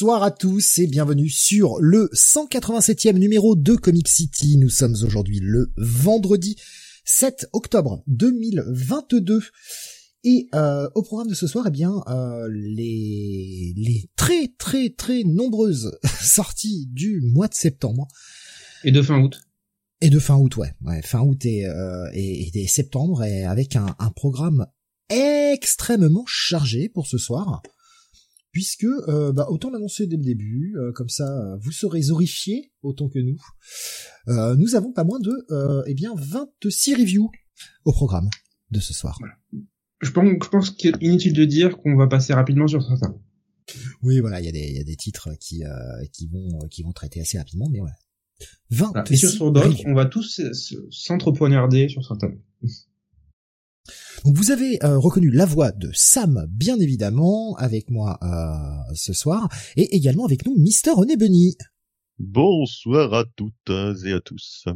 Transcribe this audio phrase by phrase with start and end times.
[0.00, 4.56] Bonsoir à tous et bienvenue sur le 187e numéro de Comic City.
[4.56, 6.56] Nous sommes aujourd'hui le vendredi
[7.04, 9.42] 7 octobre 2022.
[10.24, 15.22] Et euh, au programme de ce soir, eh bien, euh, les, les très très très
[15.24, 18.08] nombreuses sorties du mois de septembre.
[18.84, 19.42] Et de fin août.
[20.00, 20.72] Et de fin août, ouais.
[20.80, 24.66] ouais fin août et, euh, et, et, septembre, et avec un, un programme
[25.10, 27.60] extrêmement chargé pour ce soir
[28.52, 33.08] puisque euh, bah, autant l'annoncer dès le début, euh, comme ça vous serez horrifiés autant
[33.08, 33.38] que nous.
[34.28, 35.32] Euh, nous avons pas moins de
[35.86, 37.30] eh bien 26 reviews
[37.84, 38.28] au programme
[38.70, 39.18] de ce soir.
[40.00, 43.14] Je pense, je pense qu'il est inutile de dire qu'on va passer rapidement sur certains.
[44.02, 45.62] Oui, voilà, il y a des, y a des titres qui
[46.12, 47.94] qui vont qui vont traiter assez rapidement, mais voilà.
[48.70, 50.40] 20 Et sur d'autres, on va tous
[50.90, 52.32] s'entrepoignarder sur certains.
[54.24, 59.12] Donc vous avez euh, reconnu la voix de Sam, bien évidemment, avec moi euh, ce
[59.12, 61.56] soir, et également avec nous Mister René Bunny.
[62.18, 63.70] Bonsoir à toutes
[64.04, 64.66] et à tous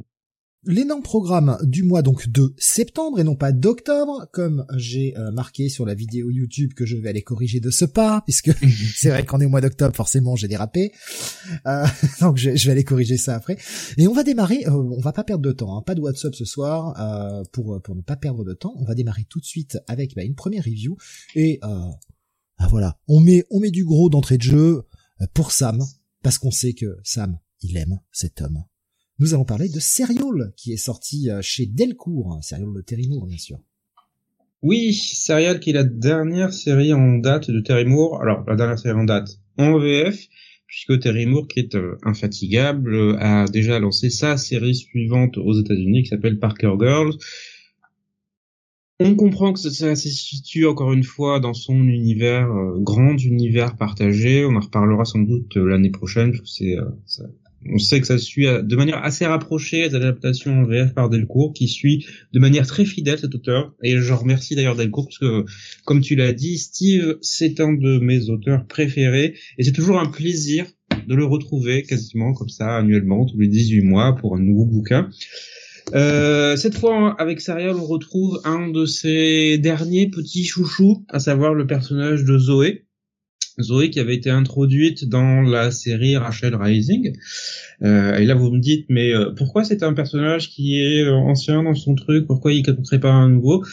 [0.67, 5.69] l'énorme programme du mois donc de septembre et non pas d'octobre, comme j'ai euh, marqué
[5.69, 8.51] sur la vidéo YouTube que je vais aller corriger de ce pas, puisque
[8.97, 10.93] c'est vrai qu'on est au mois d'octobre, forcément j'ai dérapé.
[11.67, 11.87] Euh,
[12.21, 13.57] donc je, vais aller corriger ça après.
[13.97, 16.35] Et on va démarrer, euh, on va pas perdre de temps, hein, pas de WhatsApp
[16.35, 18.75] ce soir, euh, pour pour ne pas perdre de temps.
[18.77, 20.97] On va démarrer tout de suite avec bah, une première review
[21.35, 24.83] et bah, voilà, on met on met du gros d'entrée de jeu
[25.33, 25.83] pour Sam,
[26.23, 28.65] parce qu'on sait que Sam il aime cet homme
[29.19, 33.27] nous allons parler de Serial, qui est sorti euh, chez Delcourt, Serial de Terry Moore,
[33.27, 33.59] bien sûr.
[34.63, 38.21] Oui, Serial qui est la dernière série en date de Terry Moore.
[38.23, 40.19] Alors, la dernière série en date en VF,
[40.67, 46.03] puisque Terry Moore, qui est euh, infatigable, a déjà lancé sa série suivante aux États-Unis,
[46.03, 47.15] qui s'appelle Parker Girls.
[49.01, 53.77] On comprend que ça, se situe encore une fois dans son univers, euh, grand univers
[53.77, 54.45] partagé.
[54.45, 57.23] On en reparlera sans doute l'année prochaine, parce que c'est
[57.73, 61.53] on sait que ça suit de manière assez rapprochée les adaptations en VF par Delcourt,
[61.53, 63.75] qui suit de manière très fidèle cet auteur.
[63.83, 65.45] Et je remercie d'ailleurs Delcourt, parce que,
[65.85, 70.07] comme tu l'as dit, Steve, c'est un de mes auteurs préférés, et c'est toujours un
[70.07, 70.67] plaisir
[71.07, 75.11] de le retrouver quasiment comme ça, annuellement, tous les 18 mois, pour un nouveau bouquin.
[75.95, 81.55] Euh, cette fois, avec Serial, on retrouve un de ses derniers petits chouchous, à savoir
[81.55, 82.85] le personnage de Zoé,
[83.61, 87.17] Zoé qui avait été introduite dans la série Rachel Rising.
[87.83, 91.15] Euh, et là, vous me dites, mais euh, pourquoi c'est un personnage qui est euh,
[91.15, 92.27] ancien dans son truc?
[92.27, 93.65] Pourquoi il ne pas un nouveau?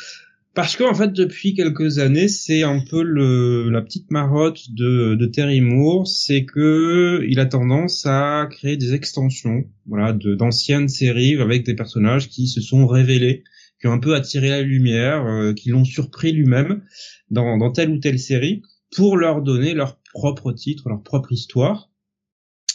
[0.53, 5.25] Parce qu'en fait, depuis quelques années, c'est un peu le, la petite marotte de, de
[5.25, 11.65] Terry Moore, c'est que il a tendance à créer des extensions, voilà, d'anciennes séries avec
[11.65, 13.45] des personnages qui se sont révélés,
[13.79, 16.81] qui ont un peu attiré la lumière, euh, qui l'ont surpris lui-même
[17.29, 18.61] dans, dans telle ou telle série
[18.95, 21.89] pour leur donner leur propre titre, leur propre histoire.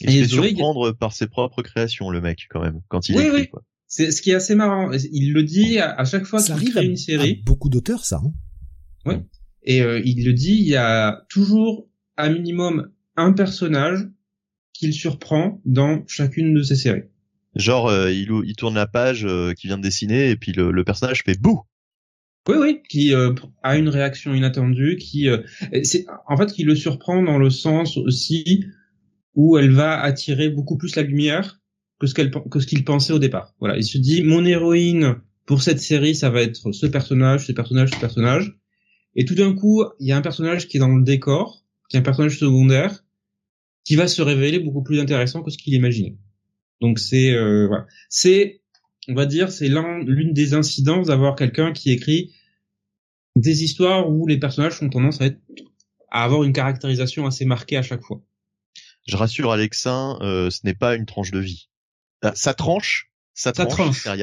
[0.01, 3.17] Il et se fait surprendre par ses propres créations, le mec, quand même, quand il
[3.17, 3.41] oui, écrit.
[3.41, 3.49] Oui.
[3.49, 3.63] Quoi.
[3.87, 4.91] C'est ce qui est assez marrant.
[5.13, 7.43] Il le dit à, chaque fois qu'il crée une série.
[7.45, 8.21] beaucoup d'auteurs, ça.
[8.25, 8.33] Hein
[9.07, 9.15] oui.
[9.63, 14.07] Et euh, il le dit, il y a toujours un minimum un personnage
[14.73, 17.05] qu'il surprend dans chacune de ses séries.
[17.55, 20.71] Genre, euh, il, il, tourne la page euh, qu'il vient de dessiner et puis le,
[20.71, 21.63] le personnage fait bouh
[22.49, 25.39] oui, oui, qui euh, a une réaction inattendue, qui euh,
[25.83, 28.65] c'est en fait qui le surprend dans le sens aussi
[29.35, 31.61] où elle va attirer beaucoup plus la lumière
[31.99, 33.55] que ce qu'elle que ce qu'il pensait au départ.
[33.59, 37.53] Voilà, il se dit mon héroïne pour cette série, ça va être ce personnage, ce
[37.53, 38.57] personnage, ce personnage,
[39.15, 41.97] et tout d'un coup, il y a un personnage qui est dans le décor, qui
[41.97, 43.05] est un personnage secondaire,
[43.85, 46.19] qui va se révéler beaucoup plus intéressant que ce qu'il imaginait.
[46.81, 48.61] Donc c'est euh, voilà, c'est
[49.09, 52.35] on va dire, c'est l'une des incidences d'avoir quelqu'un qui écrit
[53.37, 55.39] des histoires où les personnages ont tendance à, être,
[56.11, 58.23] à avoir une caractérisation assez marquée à chaque fois.
[59.07, 61.69] Je rassure Alexin, euh, ce n'est pas une tranche de vie.
[62.23, 64.19] Ah, ça tranche, ça, ça tranche, tranche.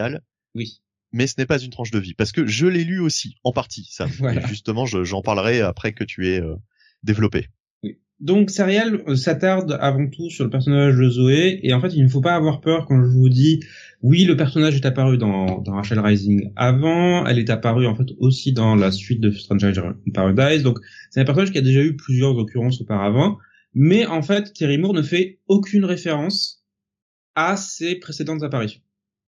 [0.55, 0.81] Oui.
[1.13, 3.53] Mais ce n'est pas une tranche de vie parce que je l'ai lu aussi en
[3.53, 3.87] partie.
[3.91, 4.07] Ça.
[4.47, 6.55] justement, j'en parlerai après que tu aies euh,
[7.03, 7.49] développé.
[8.19, 12.03] Donc Serial euh, s'attarde avant tout sur le personnage de Zoé et en fait il
[12.03, 13.59] ne faut pas avoir peur quand je vous dis
[14.01, 18.53] oui le personnage est apparu dans, Rachel Rising avant, elle est apparue en fait aussi
[18.53, 19.73] dans la suite de Stranger
[20.13, 20.79] Paradise donc
[21.09, 23.37] c'est un personnage qui a déjà eu plusieurs occurrences auparavant
[23.73, 26.63] mais en fait Terry Moore ne fait aucune référence
[27.35, 28.81] à ses précédentes apparitions.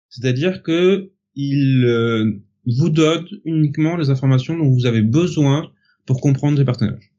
[0.09, 5.71] C'est-à-dire que il euh, vous donne uniquement les informations dont vous avez besoin
[6.05, 7.10] pour comprendre ces personnages.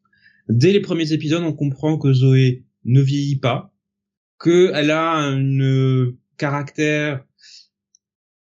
[0.49, 3.73] Dès les premiers épisodes, on comprend que Zoé ne vieillit pas,
[4.43, 7.25] qu'elle a un caractère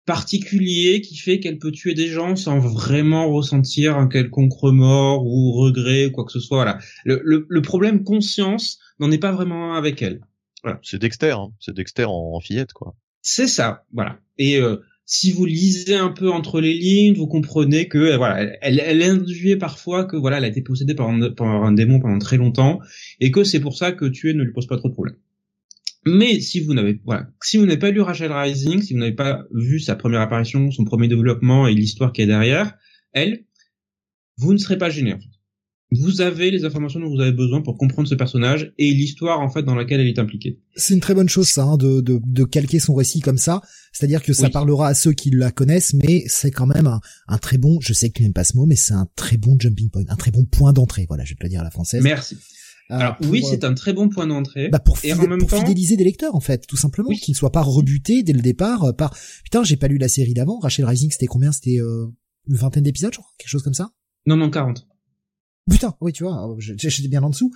[0.04, 5.52] particulier qui fait qu'elle peut tuer des gens sans vraiment ressentir un quelconque remords ou
[5.52, 6.56] regret ou quoi que ce soit.
[6.56, 6.78] Voilà.
[7.04, 10.20] Le, le, problème conscience n'en est pas vraiment avec elle.
[10.62, 10.80] Voilà.
[10.82, 11.52] C'est Dexter, hein.
[11.60, 12.96] c'est Dexter en, fillette quoi.
[13.20, 14.18] C'est ça, voilà.
[14.38, 18.80] Et euh, si vous lisez un peu entre les lignes, vous comprenez que voilà, elle,
[18.80, 22.18] elle induit parfois que voilà, elle a été possédée par un, par un démon pendant
[22.18, 22.80] très longtemps
[23.20, 25.16] et que c'est pour ça que tuer ne lui pose pas trop de problème.
[26.04, 29.14] Mais si vous n'avez voilà, si vous n'avez pas lu Rachel Rising, si vous n'avez
[29.14, 32.74] pas vu sa première apparition, son premier développement et l'histoire qui est derrière,
[33.12, 33.44] elle,
[34.36, 35.16] vous ne serez pas gêné.
[36.00, 39.48] Vous avez les informations dont vous avez besoin pour comprendre ce personnage et l'histoire en
[39.50, 40.58] fait dans laquelle elle est impliquée.
[40.74, 43.60] C'est une très bonne chose ça, hein, de, de, de, calquer son récit comme ça.
[43.92, 47.38] C'est-à-dire que ça parlera à ceux qui la connaissent, mais c'est quand même un, un,
[47.38, 47.78] très bon.
[47.80, 50.02] Je sais que tu n'aimes pas ce mot, mais c'est un très bon jumping point,
[50.08, 51.04] un très bon point d'entrée.
[51.08, 52.02] Voilà, je vais te le dire à la française.
[52.02, 52.36] Merci.
[52.90, 54.68] Euh, Alors oui, c'est un très bon point d'entrée.
[54.68, 57.36] Bah pour, et en même pour fidéliser des lecteurs en fait, tout simplement, qu'ils ne
[57.36, 59.16] soient pas rebutés dès le départ euh, par.
[59.44, 60.58] Putain, j'ai pas lu la série d'avant.
[60.58, 61.52] Rachel Rising, c'était combien?
[61.52, 62.06] C'était euh,
[62.48, 63.90] une vingtaine d'épisodes, je crois, quelque chose comme ça?
[64.26, 64.86] Non, non, 40.
[65.70, 67.52] Putain, oui, tu vois, j'étais bien en dessous.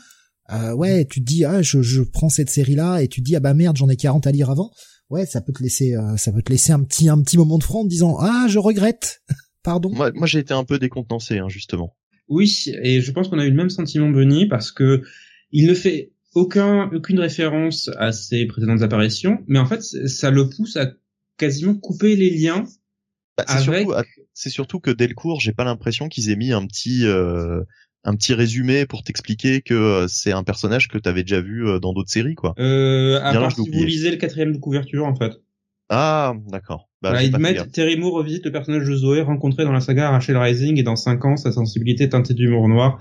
[0.53, 3.37] Euh, ouais, tu te dis, ah, je, je prends cette série-là, et tu te dis,
[3.37, 4.71] ah bah merde, j'en ai 40 à lire avant.
[5.11, 7.65] Ouais, ça peut te laisser, ça peut te laisser un petit, un petit moment de
[7.65, 9.23] franc en disant, ah, je regrette.
[9.63, 9.91] Pardon.
[9.93, 11.97] Moi, moi j'ai été un peu décontenancé, hein, justement.
[12.29, 15.03] Oui, et je pense qu'on a eu le même sentiment, Benny, parce que
[15.51, 20.49] il ne fait aucun, aucune référence à ses précédentes apparitions, mais en fait, ça le
[20.49, 20.93] pousse à
[21.39, 22.65] quasiment couper les liens
[23.37, 23.87] bah, c'est avec...
[24.35, 27.63] Surtout, surtout que Delcourt, j'ai pas l'impression qu'ils aient mis un petit, euh,
[28.07, 31.79] un petit résumé pour t'expliquer que euh, c'est un personnage que t'avais déjà vu euh,
[31.79, 32.55] dans d'autres séries, quoi.
[32.59, 35.33] Euh, à part si vous lisez le quatrième de couverture, en fait.
[35.89, 36.89] Ah, d'accord.
[37.03, 40.11] Bah, bah ils mettent Terry Moore revisite le personnage de Zoé rencontré dans la saga
[40.11, 42.99] Rachel Rising et dans 5 ans sa sensibilité teintée d'humour noir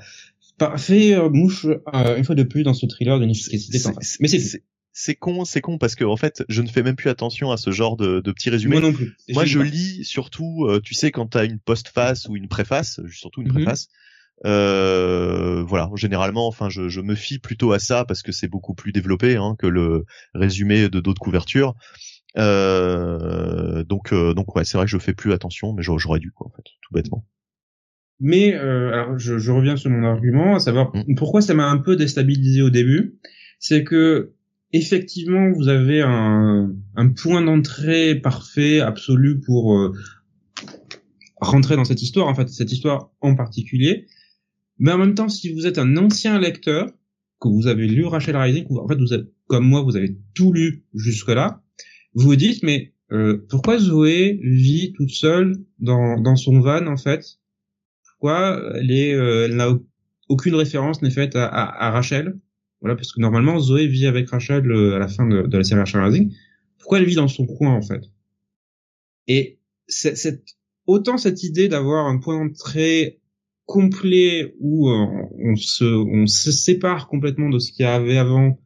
[0.77, 3.79] fait euh, mouche euh, une fois de plus dans ce thriller de efficacité
[4.19, 4.61] Mais c'est
[4.97, 7.57] c'est con, c'est con parce que en fait, je ne fais même plus attention à
[7.57, 8.79] ce genre de, de petits résumés.
[8.79, 9.17] Moi non plus.
[9.27, 13.41] Moi, je lis surtout, euh, tu sais, quand t'as une postface ou une préface, surtout
[13.41, 13.55] une mhm.
[13.55, 13.89] préface.
[14.43, 18.73] Euh, voilà, généralement, enfin, je, je, me fie plutôt à ça parce que c'est beaucoup
[18.73, 21.73] plus développé hein, que le résumé de d'autres couvertures.
[22.37, 26.47] Euh, donc, donc ouais, c'est vrai que je fais plus attention, mais j'aurais dû quoi,
[26.47, 27.25] en fait, tout bêtement.
[28.19, 31.15] Mais euh, alors je, je, reviens sur mon argument, à savoir mm.
[31.15, 33.19] pourquoi ça m'a un peu déstabilisé au début,
[33.59, 34.33] c'est que
[34.71, 39.93] effectivement vous avez un, un point d'entrée parfait, absolu pour euh,
[41.41, 44.07] rentrer dans cette histoire, en fait cette histoire en particulier.
[44.77, 46.91] Mais en même temps, si vous êtes un ancien lecteur,
[47.41, 50.51] que vous avez lu Rachel Rising, en fait vous êtes comme moi, vous avez tout
[50.51, 51.61] lu jusque là,
[52.13, 56.97] vous vous dites mais euh, pourquoi Zoé vit toute seule dans, dans son van en
[56.97, 57.39] fait?
[58.23, 59.69] Elle est, euh, elle n'a
[60.29, 62.39] aucune référence n'est faite à, à, Rachel?
[62.81, 65.63] Voilà, parce que normalement Zoé vit avec Rachel euh, à la fin de, de la
[65.63, 66.33] série Rachel Rising.
[66.79, 68.01] Pourquoi elle vit dans son coin en fait?
[69.27, 70.43] Et cette,
[70.87, 73.21] autant cette idée d'avoir un point d'entrée
[73.65, 75.05] complet où euh,
[75.39, 78.59] on se on se sépare complètement de ce qu'il y avait avant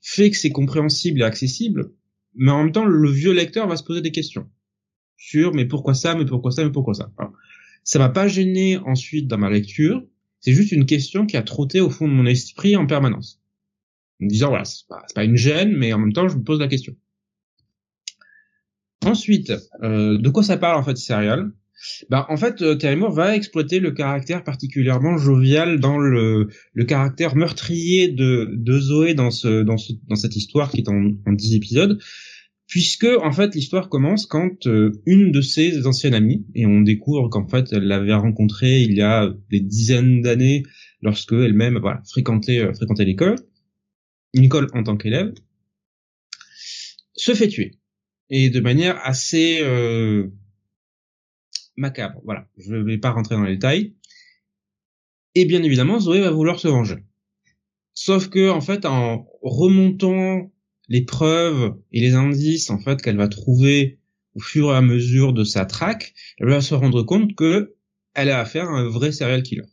[0.00, 1.92] fait que c'est compréhensible et accessible,
[2.34, 4.48] mais en même temps le vieux lecteur va se poser des questions
[5.22, 7.12] sur mais pourquoi ça, mais pourquoi ça, mais pourquoi ça.
[7.84, 10.04] Ça m'a pas gêné ensuite dans ma lecture.
[10.40, 13.40] C'est juste une question qui a trotté au fond de mon esprit en permanence.
[14.20, 16.42] En me disant, voilà, c'est pas, pas une gêne, mais en même temps, je me
[16.42, 16.96] pose la question.
[19.04, 21.52] Ensuite, euh, de quoi ça parle en fait serial
[22.10, 26.84] bah, en fait, euh, Terry Moore va exploiter le caractère particulièrement jovial dans le, le
[26.84, 31.12] caractère meurtrier de, de Zoé dans ce, dans ce, dans cette histoire qui est en,
[31.26, 31.98] en 10 épisodes
[32.68, 37.28] puisque en fait l'histoire commence quand euh, une de ses anciennes amies et on découvre
[37.28, 40.62] qu'en fait elle l'avait rencontré il y a des dizaines d'années
[41.02, 43.34] lorsque elle-même voilà fréquentait euh, fréquentait l'école
[44.32, 45.34] une école en tant qu'élève
[47.14, 47.72] se fait tuer.
[48.30, 50.28] Et de manière assez euh,
[51.82, 53.94] macabre voilà je vais pas rentrer dans les détails
[55.34, 56.96] et bien évidemment Zoé va vouloir se venger
[57.92, 60.50] sauf que en fait en remontant
[60.88, 63.98] les preuves et les indices en fait qu'elle va trouver
[64.34, 67.74] au fur et à mesure de sa traque, elle va se rendre compte que
[68.14, 69.64] elle a affaire à un vrai serial killer.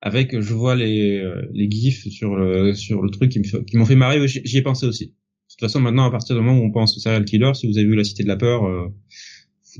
[0.00, 2.72] Avec, je vois les, euh, les gifs sur le,
[3.10, 5.06] truc qui m'ont fait marrer, j'y ai pensé aussi.
[5.06, 5.12] De
[5.48, 7.78] toute façon, maintenant, à partir du moment où on pense au serial killer, si vous
[7.78, 8.88] avez vu La Cité de la Peur, euh,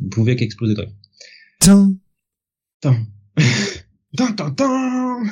[0.00, 0.92] vous pouvez qu'exploser de rire.
[1.60, 1.94] Tin.
[2.80, 3.06] Tin.
[4.16, 5.22] Tin,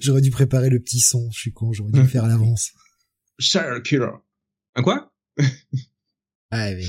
[0.00, 2.72] J'aurais dû préparer le petit son, je suis con, j'aurais dû le faire à l'avance
[3.38, 4.10] serial killer.
[4.74, 5.12] Un quoi?
[6.50, 6.84] Ah, mais,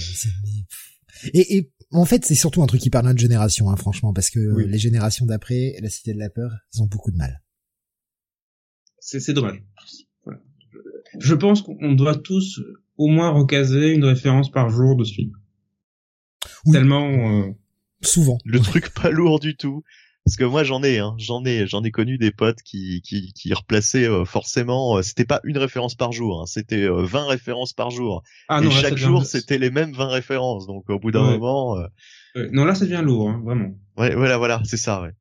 [1.34, 4.13] et, et en fait, c'est surtout un truc qui parle à notre génération, hein, franchement,
[4.13, 7.41] parce que les générations d'après, la Cité de la Peur, ils ont beaucoup de mal.
[9.00, 9.63] C'est dommage.
[11.20, 12.60] Je pense qu'on doit tous
[12.98, 15.32] au moins recaser une référence par jour de ce film.
[16.71, 17.51] Tellement euh,
[18.01, 19.83] souvent le truc pas lourd du tout.
[20.25, 23.31] Parce que moi j'en ai, hein, j'en ai, j'en ai connu des potes qui qui,
[23.33, 24.97] qui replaçaient euh, forcément.
[24.97, 28.23] Euh, c'était pas une référence par jour, hein, c'était 20 références par jour.
[28.47, 30.65] Ah, et chaque jour c'était les mêmes 20 références.
[30.65, 31.77] Donc au bout d'un moment.
[32.35, 33.75] non là ça devient lourd, hein, vraiment.
[33.97, 35.13] Ouais, voilà, voilà, c'est ça, ouais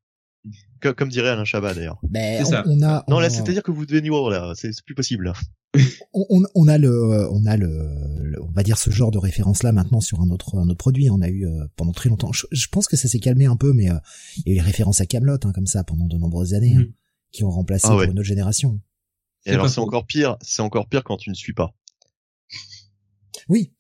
[0.93, 1.99] comme dirait Alain Chabat d'ailleurs.
[2.03, 3.05] Ben, on, a.
[3.09, 5.33] Non là, c'est-à-dire que vous devez nous là, c'est plus possible.
[6.13, 9.73] on, on, a le, on a le, on va dire ce genre de référence là
[9.73, 11.11] maintenant sur un autre, un autre produit.
[11.11, 12.31] On a eu euh, pendant très longtemps.
[12.33, 13.97] Je, pense que ça s'est calmé un peu, mais euh,
[14.39, 16.77] il y a eu les références à Camelot hein, comme ça pendant de nombreuses années,
[16.77, 16.93] hein, mm.
[17.33, 18.81] qui ont remplacé ah, pour une autre génération.
[19.47, 21.75] Et alors c'est encore pire, c'est encore pire quand tu ne suis pas.
[23.49, 23.73] Oui.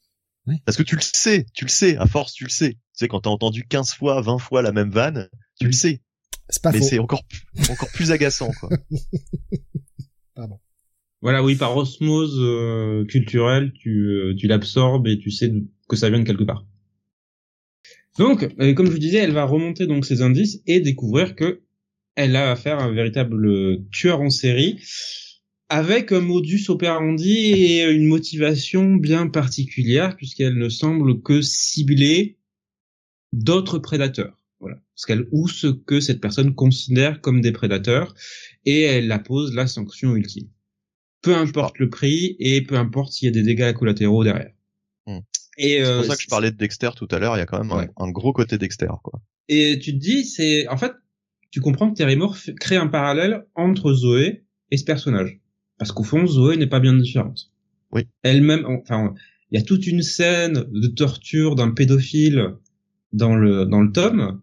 [0.66, 2.74] Parce que tu le sais, tu le sais, à force tu le sais.
[2.74, 6.02] Tu sais, quand t'as entendu 15 fois, 20 fois la même vanne, tu le sais.
[6.48, 7.22] C'est pas Mais c'est encore,
[7.70, 8.70] encore plus agaçant, quoi.
[10.34, 10.58] Pardon.
[11.22, 15.50] Voilà, oui, par osmose euh, culturelle, tu, euh, tu l'absorbes et tu sais
[15.88, 16.66] que ça vient de quelque part.
[18.18, 21.62] Donc, euh, comme je vous disais, elle va remonter donc ses indices et découvrir que
[22.14, 24.78] elle a affaire à un véritable tueur en série
[25.68, 32.38] avec un modus operandi et une motivation bien particulière puisqu'elle ne semble que cibler
[33.32, 34.43] d'autres prédateurs.
[34.94, 38.14] Ce qu'elle ou ce que cette personne considère comme des prédateurs
[38.64, 40.48] et elle appose la sanction ultime.
[41.22, 44.52] Peu importe le prix et peu importe s'il y a des dégâts collatéraux derrière.
[45.56, 47.36] Et c'est pour euh, ça que je parlais de Dexter tout à l'heure.
[47.36, 49.20] Il y a quand même un, gros côté Dexter, quoi.
[49.48, 50.92] Et tu te dis, c'est en fait,
[51.50, 55.40] tu comprends que Terry Moore crée un parallèle entre Zoé et ce personnage,
[55.78, 57.52] parce qu'au fond, Zoé n'est pas bien différente.
[57.92, 58.08] Oui.
[58.22, 59.14] Elle-même, enfin,
[59.50, 62.54] il y a toute une scène de torture d'un pédophile
[63.12, 64.40] dans le dans le tome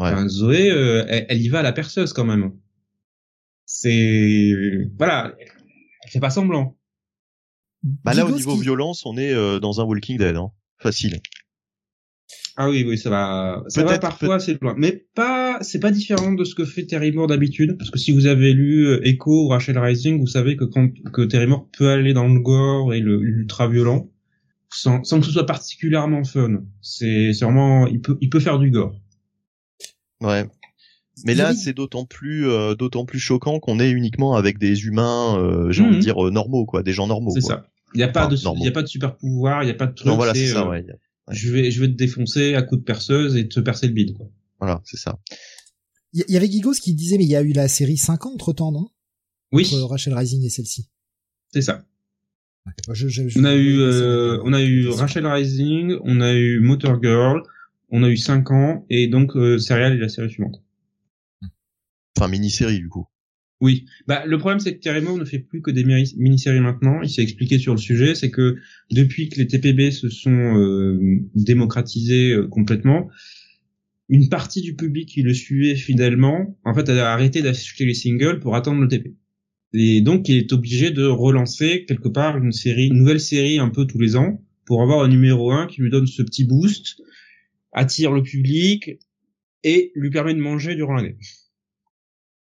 [0.00, 0.28] Ouais.
[0.28, 2.52] Zoé, euh, elle, y va à la perceuse quand même.
[3.66, 4.54] C'est
[4.96, 6.78] voilà, elle fait pas semblant.
[7.82, 10.52] Bah là, au niveau violence, on est euh, dans un Walking Dead, hein.
[10.78, 11.20] facile.
[12.56, 13.62] Ah oui, oui, ça va.
[13.68, 15.58] Ça va parfois assez loin, mais pas.
[15.60, 18.54] C'est pas différent de ce que fait Terry Moore d'habitude, parce que si vous avez
[18.54, 22.14] lu euh, Echo ou Rachel Rising, vous savez que quand que Terry Moore peut aller
[22.14, 24.10] dans le gore et l'ultra violent,
[24.70, 26.62] sans, sans que ce soit particulièrement fun.
[26.80, 28.94] C'est vraiment, il peut, il peut faire du gore.
[30.20, 30.46] Ouais.
[31.24, 35.38] Mais là, c'est d'autant plus, euh, d'autant plus choquant qu'on est uniquement avec des humains,
[35.38, 36.02] euh, j'ai envie de mhm.
[36.02, 37.32] dire euh, normaux, quoi, des gens normaux.
[37.34, 37.66] C'est ça.
[37.94, 39.74] Il n'y a pas de, il y a pas de super pouvoir, il n'y a
[39.74, 40.06] pas de truc.
[40.06, 40.68] Non, voilà, c'est ça.
[40.68, 40.84] Ouais.
[41.30, 44.14] Je vais, je vais te défoncer à coup de perceuse et te percer le bide,
[44.14, 44.26] quoi.
[44.60, 45.18] Voilà, c'est ça.
[46.12, 48.32] Il y, avait Gigos qui disait, mais il y a eu la série 5 ans
[48.34, 48.88] entre temps, non?
[49.52, 49.68] Oui.
[49.72, 50.88] Entre Rachel Rising et celle-ci.
[51.52, 51.84] C'est ça.
[52.66, 53.80] on a eu,
[54.44, 57.42] on a eu Rachel Rising, on a eu Motor Girl,
[57.90, 60.62] on a eu 5 ans, et donc euh, Serial est la série suivante.
[62.16, 63.06] Enfin, mini-série du coup.
[63.60, 67.02] Oui, bah le problème c'est que Terry Moore ne fait plus que des mini-séries maintenant.
[67.02, 68.56] Il s'est expliqué sur le sujet, c'est que
[68.90, 70.98] depuis que les TPB se sont euh,
[71.34, 73.10] démocratisés euh, complètement,
[74.08, 78.40] une partie du public qui le suivait fidèlement, en fait, a arrêté d'acheter les singles
[78.40, 79.14] pour attendre le TP.
[79.72, 83.68] Et donc, il est obligé de relancer quelque part une série, une nouvelle série un
[83.68, 87.00] peu tous les ans pour avoir un numéro 1 qui lui donne ce petit boost
[87.72, 88.98] attire le public
[89.62, 91.16] et lui permet de manger durant l'année.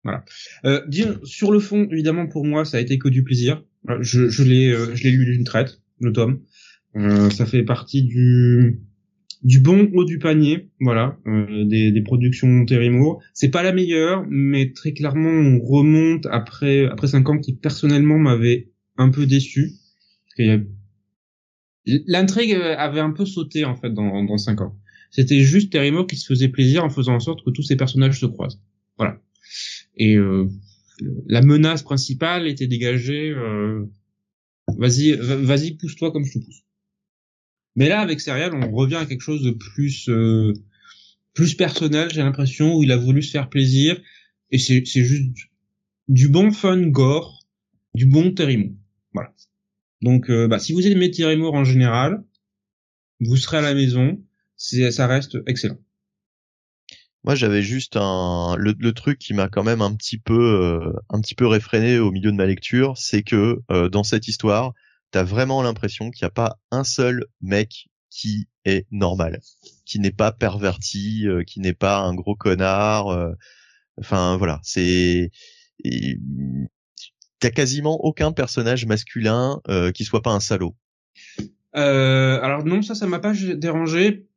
[0.04, 0.26] Voilà.
[0.66, 3.64] Euh, dire sur le fond, évidemment pour moi, ça a été que du plaisir.
[4.00, 6.42] Je, je l'ai, euh, je l'ai lu d'une traite, le tome.
[6.96, 8.82] Euh, ça fait partie du
[9.44, 12.92] du bon haut du panier, voilà, euh, des, des productions Terry.
[13.34, 18.20] C'est pas la meilleure, mais très clairement, on remonte après après cinq ans qui personnellement
[18.20, 19.72] m'avait un peu déçu.
[21.86, 24.78] L'intrigue avait un peu sauté en fait dans dans cinq ans.
[25.12, 27.76] C'était juste Terry Moore qui se faisait plaisir en faisant en sorte que tous ces
[27.76, 28.62] personnages se croisent.
[28.98, 29.22] Voilà.
[29.98, 30.48] Et euh,
[31.28, 33.30] la menace principale était dégagée.
[33.30, 33.86] Euh,
[34.78, 36.64] vas-y, vas-y, pousse-toi comme je te pousse.
[37.76, 40.54] Mais là, avec Serial, on revient à quelque chose de plus euh,
[41.34, 42.10] plus personnel.
[42.14, 44.02] J'ai l'impression où il a voulu se faire plaisir
[44.50, 45.30] et c'est juste
[46.08, 47.46] du bon fun gore,
[47.96, 48.76] du bon Terry Moore.
[49.14, 49.34] Voilà.
[50.02, 52.24] Donc, bah, si vous aimez Terry Moore en général,
[53.22, 54.22] vous serez à la maison
[54.62, 55.78] ça reste excellent.
[57.24, 61.22] Moi, j'avais juste un le, truc qui m'a quand même un petit peu euh, un
[61.22, 64.74] petit peu réfréné au milieu de ma lecture, c'est que euh, dans cette histoire,
[65.12, 69.40] t'as vraiment l'impression qu'il n'y a pas un seul mec qui est normal,
[69.86, 73.08] qui n'est pas perverti, euh, qui n'est pas un gros connard.
[74.00, 75.30] enfin voilà, c'est
[77.40, 79.62] t'as quasiment aucun personnage masculin
[79.94, 80.76] qui soit pas un salaud.
[81.74, 84.28] alors non, ça, ça m'a pas dérangé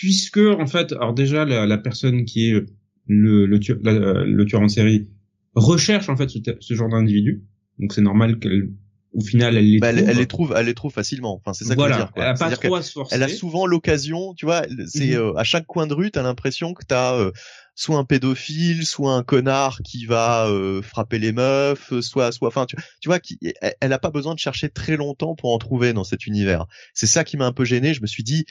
[0.00, 2.64] puisque en fait, alors déjà la, personne qui est
[3.08, 5.08] le, le, tueur, le tueur en série
[5.56, 7.42] recherche en fait ce, genre d'individu,
[7.80, 8.70] donc c'est normal qu'elle
[9.12, 9.98] au final, elle les Bah, trouve.
[10.04, 11.34] elle, elle les trouve, elle les trouve facilement.
[11.34, 12.12] Enfin, c'est ça que je veux voilà, dire.
[12.12, 12.22] quoi.
[12.22, 13.16] elle a pas trop à se forcer.
[13.16, 15.20] elle a souvent l'occasion, tu vois, c'est Mhm.
[15.20, 17.32] euh, à chaque coin de rue, t'as l'impression que t'as euh,
[17.78, 22.48] soit un pédophile, soit un connard qui va euh, frapper les meufs, euh, soit, soit,
[22.48, 25.58] enfin, tu, vois, qui, elle, elle a pas besoin de chercher très longtemps pour en
[25.58, 26.66] trouver dans cet univers.
[26.92, 27.94] C'est ça qui m'a un peu gêné.
[27.94, 28.46] Je me suis dit,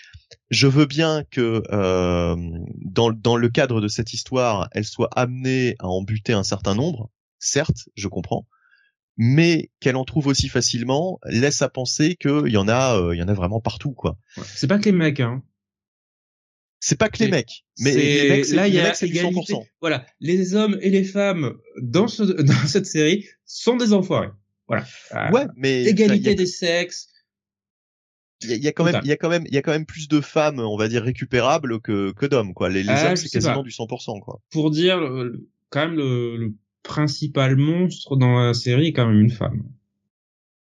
[0.50, 2.38] je veux bien que euh,
[2.86, 7.12] dans le cadre de cette histoire, elle soit amenée à en buter un certain nombre.
[7.38, 8.48] Certes, je comprends
[9.20, 13.18] mais qu'elle en trouve aussi facilement laisse à penser qu'il y en a, euh, il
[13.18, 14.16] y en a vraiment partout, quoi.
[14.46, 15.42] C'est pas que les mecs, hein.
[16.80, 19.14] C'est pas que les mecs, mais les mecs, là, il y a mecs, c'est du
[19.18, 19.54] égalité.
[19.54, 19.66] 100%.
[19.82, 24.30] Voilà, les hommes et les femmes dans ce dans cette série sont des enfoirés.
[24.68, 24.86] Voilà.
[25.16, 27.10] Euh, Ouais, mais Égalité a- des sexes.
[28.44, 29.58] il y, a- il y a quand même, il y a quand même, il y
[29.58, 32.70] a quand même plus de femmes, on va dire récupérables que que d'hommes, quoi.
[32.70, 33.64] Les, les Ah, hommes, c'est quasiment pas.
[33.64, 34.40] du 100%, quoi.
[34.52, 36.54] Pour dire euh, le- quand même le, le
[36.84, 39.64] principal monstre dans la série est quand même une femme.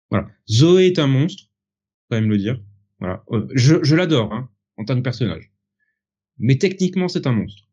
[0.10, 0.28] Voilà.
[0.50, 2.60] Zoé est un monstre, faut quand même le dire.
[3.00, 3.24] Voilà.
[3.32, 5.51] Euh, Je, je l'adore hein, en tant que personnage.
[6.42, 7.64] Mais techniquement, c'est un monstre.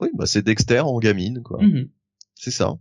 [0.00, 1.62] Oui, bah c'est Dexter en gamine, quoi.
[1.62, 1.88] Mhm.
[2.34, 2.74] C'est ça.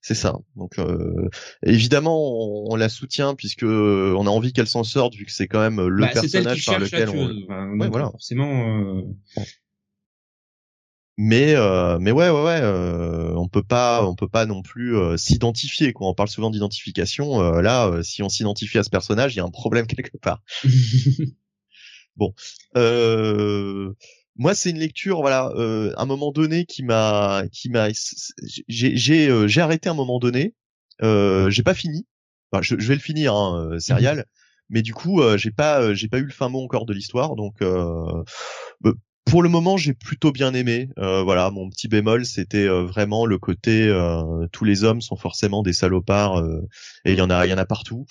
[0.00, 0.36] C'est ça.
[0.54, 1.28] Donc euh,
[1.64, 5.32] évidemment, on, on la soutient puisque euh, on a envie qu'elle s'en sorte vu que
[5.32, 7.42] c'est quand même le Bah, personnage par lequel on.
[7.44, 8.10] Enfin, Ouais, voilà.
[8.10, 8.98] Forcément.
[8.98, 9.02] euh,
[11.16, 14.96] mais euh, mais ouais ouais ouais euh, on peut pas on peut pas non plus
[14.96, 18.90] euh, s'identifier quoi on parle souvent d'identification euh, là euh, si on s'identifie à ce
[18.90, 20.42] personnage il y a un problème quelque part
[22.76, 23.92] euh,
[24.36, 27.88] moi c'est une lecture voilà euh, à un moment donné qui m'a qui m'a
[28.68, 30.54] j'ai j'ai euh, j'ai arrêté à un moment donné
[31.02, 32.06] euh, j'ai pas fini
[32.52, 34.26] enfin, je, je vais le finir hein, euh, serial
[34.68, 37.36] mais du coup euh, j'ai pas j'ai pas eu le fin mot encore de l'histoire
[37.36, 38.22] donc euh,
[39.24, 40.90] pour le moment, j'ai plutôt bien aimé.
[40.98, 45.16] Euh, voilà, mon petit bémol, c'était euh, vraiment le côté euh, tous les hommes sont
[45.16, 46.60] forcément des salopards euh,
[47.04, 48.06] et il y en a, il y en a partout.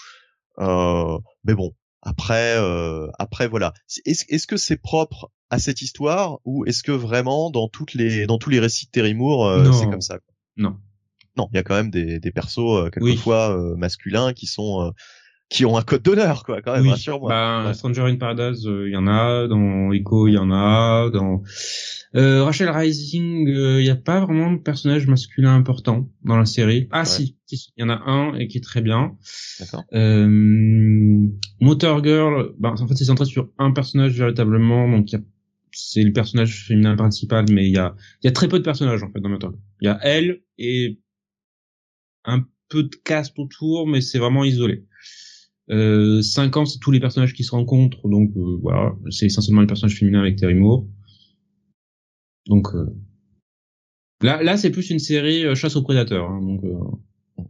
[0.59, 3.73] Euh, mais bon, après, euh, après voilà.
[4.05, 8.37] Est-ce que c'est propre à cette histoire ou est-ce que vraiment dans toutes les, dans
[8.37, 10.33] tous les récits de Terry Moore, euh, c'est comme ça quoi?
[10.57, 10.77] Non.
[11.35, 14.81] Non, il y a quand même des, des persos euh, quelquefois euh, masculins qui sont
[14.81, 14.91] euh,
[15.53, 16.89] qui ont un code d'honneur quoi quand même Oui.
[16.89, 17.29] rassure-moi.
[17.29, 17.73] Bah, Ouais.
[17.73, 19.47] Stranger in Paradise, il y en a.
[19.47, 21.09] Dans Echo, il y en a.
[21.11, 21.41] Dans
[22.15, 26.87] euh, Rachel Rising, il y a pas vraiment de personnage masculin important dans la série.
[26.91, 27.05] Ah Ouais.
[27.05, 29.15] si, si, il y en a un et qui est très bien.
[29.59, 29.83] D'accord.
[29.93, 31.27] Euh,
[31.61, 34.89] Motor Girl, bah, en fait, c'est centré sur un personnage véritablement.
[34.89, 35.21] Donc, il y a
[35.75, 39.01] c'est le personnage féminin principal, mais il y a, y a très peu de personnages
[39.01, 39.61] en fait dans Motor Girl.
[39.81, 40.99] Il y a elle et
[42.25, 44.85] un peu de cast autour, mais c'est vraiment isolé.
[45.69, 49.61] Euh, 5 ans, c'est tous les personnages qui se rencontrent, donc euh, voilà, c'est essentiellement
[49.61, 50.85] les personnages féminins avec Terry Moore.
[52.47, 52.85] Donc euh,
[54.21, 56.29] là, là, c'est plus une série euh, chasse aux prédateurs.
[56.29, 57.43] Hein, donc euh,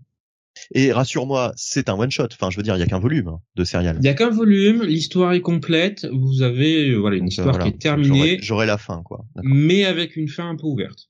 [0.75, 2.27] Et rassure-moi, c'est un one shot.
[2.31, 3.97] Enfin, je veux dire, il y a qu'un volume hein, de serial.
[3.99, 6.05] il y a qu'un volume, l'histoire est complète.
[6.13, 7.63] Vous avez euh, voilà une Donc, histoire voilà.
[7.63, 9.25] qui est terminée, J'aurai- la fin, quoi.
[9.41, 11.09] Mais avec une fin un peu ouverte.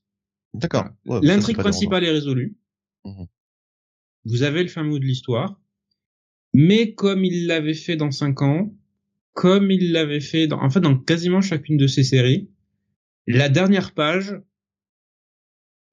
[0.54, 0.86] D'accord.
[1.04, 2.56] Ouais, L'intrigue principale est résolue.
[3.04, 3.26] Mhm.
[4.24, 5.60] Vous avez le fin mot de l'histoire.
[6.54, 8.72] Mais comme il l'avait fait dans 5 ans,
[9.32, 12.48] comme il l'avait fait dans, en fait, dans quasiment chacune de ses séries,
[13.26, 14.36] la dernière page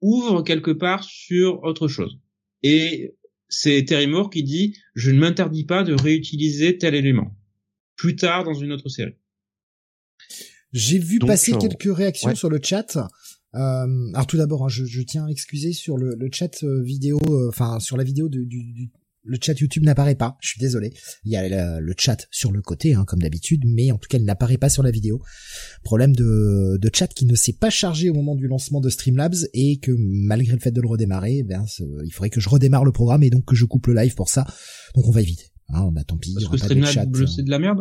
[0.00, 2.18] ouvre quelque part sur autre chose.
[2.62, 3.16] Et
[3.48, 7.36] c'est Terry Moore qui dit, je ne m'interdis pas de réutiliser tel élément.
[7.96, 9.14] Plus tard dans une autre série.
[10.72, 12.34] J'ai vu Donc, passer euh, quelques réactions ouais.
[12.34, 12.96] sur le chat.
[13.54, 16.82] Euh, alors tout d'abord, hein, je, je tiens à excuser sur le, le chat euh,
[16.82, 18.90] vidéo, euh, enfin sur la vidéo du, du, du-
[19.24, 20.36] le chat YouTube n'apparaît pas.
[20.40, 20.92] Je suis désolé.
[21.24, 24.08] Il y a le, le chat sur le côté, hein, comme d'habitude, mais en tout
[24.08, 25.22] cas, il n'apparaît pas sur la vidéo.
[25.84, 29.36] Problème de, de chat qui ne s'est pas chargé au moment du lancement de Streamlabs
[29.54, 31.64] et que malgré le fait de le redémarrer, ben
[32.04, 34.28] il faudrait que je redémarre le programme et donc que je coupe le live pour
[34.28, 34.46] ça.
[34.94, 35.46] Donc on va éviter.
[35.68, 36.34] Hein, bah tant pis.
[36.34, 36.90] Parce que pas de chat.
[37.02, 37.32] Streamlabs, hein.
[37.34, 37.80] c'est de la merde.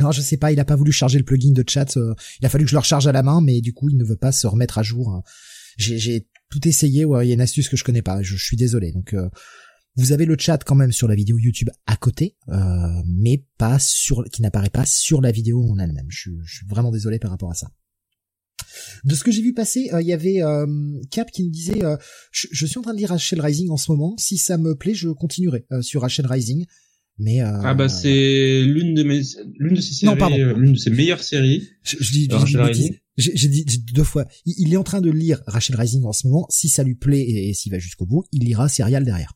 [0.00, 1.96] Non, je sais pas, il a pas voulu charger le plugin de chat.
[1.96, 3.96] euh, il a fallu que je le recharge à la main, mais du coup, il
[3.96, 5.10] ne veut pas se remettre à jour.
[5.10, 5.22] hein.
[5.78, 7.04] J'ai, j'ai tout essayé.
[7.06, 8.22] Ouais, il y a une astuce que je connais pas.
[8.22, 8.92] Je, je suis désolé.
[8.92, 9.28] Donc, euh,
[9.96, 12.54] vous avez le chat quand même sur la vidéo YouTube à côté, euh,
[13.06, 16.06] mais pas sur, qui n'apparaît pas sur la vidéo en elle-même.
[16.08, 17.70] Je, suis- je suis vraiment désolé par rapport à ça.
[19.04, 20.66] De ce que j'ai vu passer, euh, il y avait euh,
[21.10, 21.96] Cap qui me disait euh,
[22.30, 24.14] je, je suis en train de lire Rachel Rising en ce moment.
[24.18, 26.66] Si ça me plaît, je continuerai euh, sur Rachel Rising.
[27.18, 29.22] Mais euh, Ah bah c'est l'une de mes
[29.58, 30.18] l'une de ses séries,
[30.54, 31.66] l'une de ses meilleures séries.
[31.82, 32.60] Je, je dis, Rachel.
[32.60, 34.26] Rising J'ai dit dit deux fois.
[34.44, 36.46] Il, il est en train de lire Rachel Rising en ce moment.
[36.50, 39.32] Si ça lui plaît et, et s'il va jusqu'au bout, il lira Serial derrière.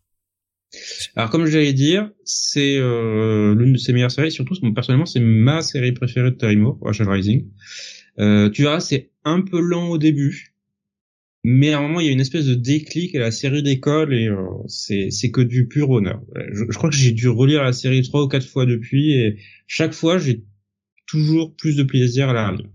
[1.17, 4.31] Alors comme j'allais dire, c'est euh, l'une de ses meilleures séries.
[4.31, 7.49] Surtout, personnellement, c'est ma série préférée de Moore, Rachel Rising.
[8.19, 10.55] Euh, tu verras, c'est un peu lent au début,
[11.43, 14.13] mais à un moment il y a une espèce de déclic à la série d'école
[14.13, 16.21] et euh, c'est que du pur honneur.
[16.53, 19.39] Je, je crois que j'ai dû relire la série trois ou quatre fois depuis et
[19.67, 20.45] chaque fois j'ai
[21.07, 22.71] toujours plus de plaisir à la relire.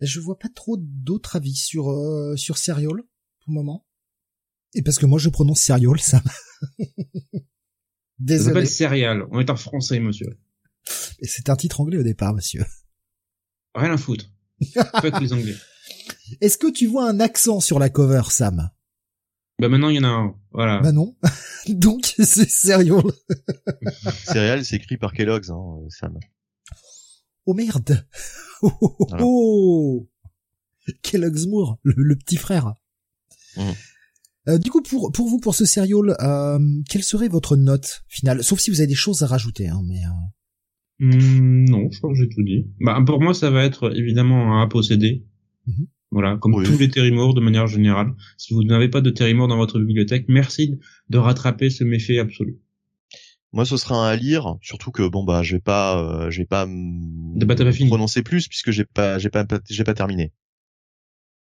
[0.00, 2.96] Je vois pas trop d'autres avis sur euh, sur Serial
[3.40, 3.86] pour le moment.
[4.74, 6.22] Et parce que moi je prononce Serial, ça.
[8.18, 8.38] Désolé.
[8.38, 9.24] Ça s'appelle Serial.
[9.30, 10.38] On est en français, monsieur.
[11.20, 12.64] Et c'est un titre anglais au départ, monsieur.
[13.74, 14.30] Rien à foutre.
[14.74, 15.56] Fuck les anglais.
[16.40, 18.70] Est-ce que tu vois un accent sur la cover, Sam?
[19.58, 20.80] Bah maintenant il y en a un, voilà.
[20.80, 21.16] Bah non.
[21.68, 23.02] Donc c'est Serial.
[24.24, 26.18] Serial, c'est écrit par Kellogg's, hein, Sam.
[27.44, 28.06] Oh merde.
[28.62, 30.10] Oh, oh, oh, oh.
[31.02, 32.74] Kellogg's Moore, le, petit frère.
[33.56, 33.70] Mmh.
[34.48, 38.42] Euh, du coup, pour pour vous, pour ce serial, euh, quelle serait votre note finale?
[38.42, 40.00] Sauf si vous avez des choses à rajouter, hein, mais.
[40.04, 41.06] Euh...
[41.06, 42.66] Mmh, non, je crois que j'ai tout dit.
[42.80, 45.24] Bah, pour moi, ça va être évidemment un posséder.
[45.66, 45.84] Mmh.
[46.12, 48.14] Voilà, comme tous les Terry de manière générale.
[48.36, 52.58] Si vous n'avez pas de Terry dans votre bibliothèque, merci de rattraper ce méfait absolu.
[53.52, 56.42] Moi, ce sera un à lire, surtout que bon bah, je vais pas, euh, je
[56.42, 56.66] vais pas
[57.88, 60.32] prononcer plus puisque j'ai pas, j'ai pas, j'ai pas terminé.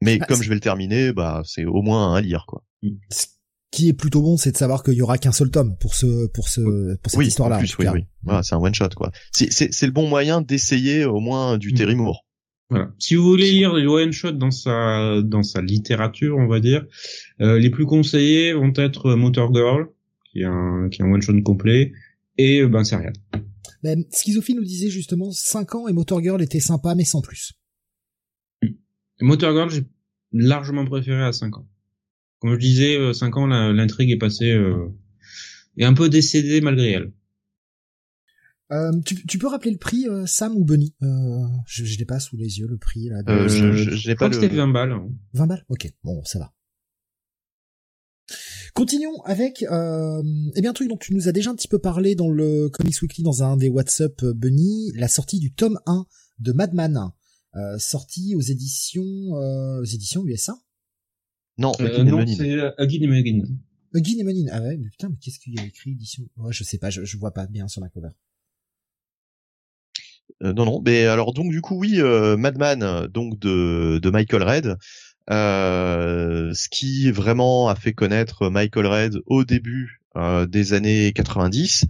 [0.02, 2.64] Mais ah, comme je vais le terminer, bah c'est au moins un à lire quoi.
[3.10, 3.26] Ce
[3.70, 6.26] qui est plutôt bon, c'est de savoir qu'il y aura qu'un seul tome pour ce,
[6.28, 7.60] pour ce, pour cette histoire-là.
[7.78, 9.12] Oui, oui, Voilà, c'est un one shot quoi.
[9.32, 11.74] C'est, c'est, c'est le bon moyen d'essayer au moins du mm.
[11.74, 12.24] Terry Moore.
[12.70, 12.92] Voilà.
[12.98, 16.84] Si vous voulez lire les one shot dans sa dans sa littérature, on va dire,
[17.40, 19.88] euh, les plus conseillés vont être Motor Girl,
[20.30, 21.92] qui est un qui est un one shot complet,
[22.36, 23.14] et euh, ben Serial.
[23.82, 27.54] Ben, Schizophie nous disait justement 5 ans et Motor Girl était sympa mais sans plus.
[29.20, 29.84] Motor Girl, j'ai
[30.32, 31.66] largement préféré à 5 ans.
[32.40, 34.88] Comme je disais, 5 euh, ans, l'intrigue est passée euh,
[35.76, 37.12] est un peu décédée malgré elle.
[38.70, 42.04] Euh, tu, tu, peux rappeler le prix, euh, Sam ou Bunny euh, Je, je l'ai
[42.04, 43.22] pas sous les yeux le prix là.
[43.26, 44.30] Euh, je, je, je pas.
[44.30, 44.94] C'était 20 balles.
[45.32, 45.90] 20 balles, ok.
[46.04, 46.52] Bon, ça va.
[48.74, 50.22] Continuons avec euh,
[50.54, 52.68] eh bien un truc dont tu nous as déjà un petit peu parlé dans le
[52.68, 56.04] Comics Weekly dans un des WhatsApp Bunny, la sortie du tome 1
[56.40, 57.10] de Madman,
[57.56, 60.54] euh, sorti aux éditions euh, aux éditions USA.
[61.58, 63.42] Non, euh, non c'est Again and Again.
[63.94, 64.46] Again and Again.
[64.52, 66.24] Ah ouais, mais putain, mais qu'est-ce qu'il y a écrit édition?
[66.36, 68.10] Ouais, je sais pas, je, je vois pas bien sur la cover.
[70.42, 70.80] Euh, non, non.
[70.84, 74.76] Mais alors donc du coup oui, euh, Madman, donc de, de Michael Red,
[75.30, 81.86] euh, ce qui vraiment a fait connaître Michael Red au début euh, des années 90,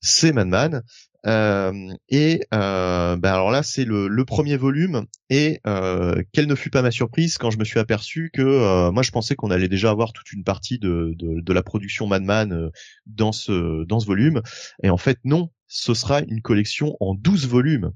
[0.00, 0.82] c'est Madman.
[1.26, 5.04] Euh, et euh, bah alors là, c'est le, le, premier volume.
[5.30, 8.92] Et euh, quelle ne fut pas ma surprise quand je me suis aperçu que euh,
[8.92, 12.06] moi, je pensais qu'on allait déjà avoir toute une partie de, de, de la production
[12.06, 12.70] Madman
[13.06, 14.42] dans ce dans ce volume.
[14.82, 17.92] Et en fait, non, ce sera une collection en 12 volumes.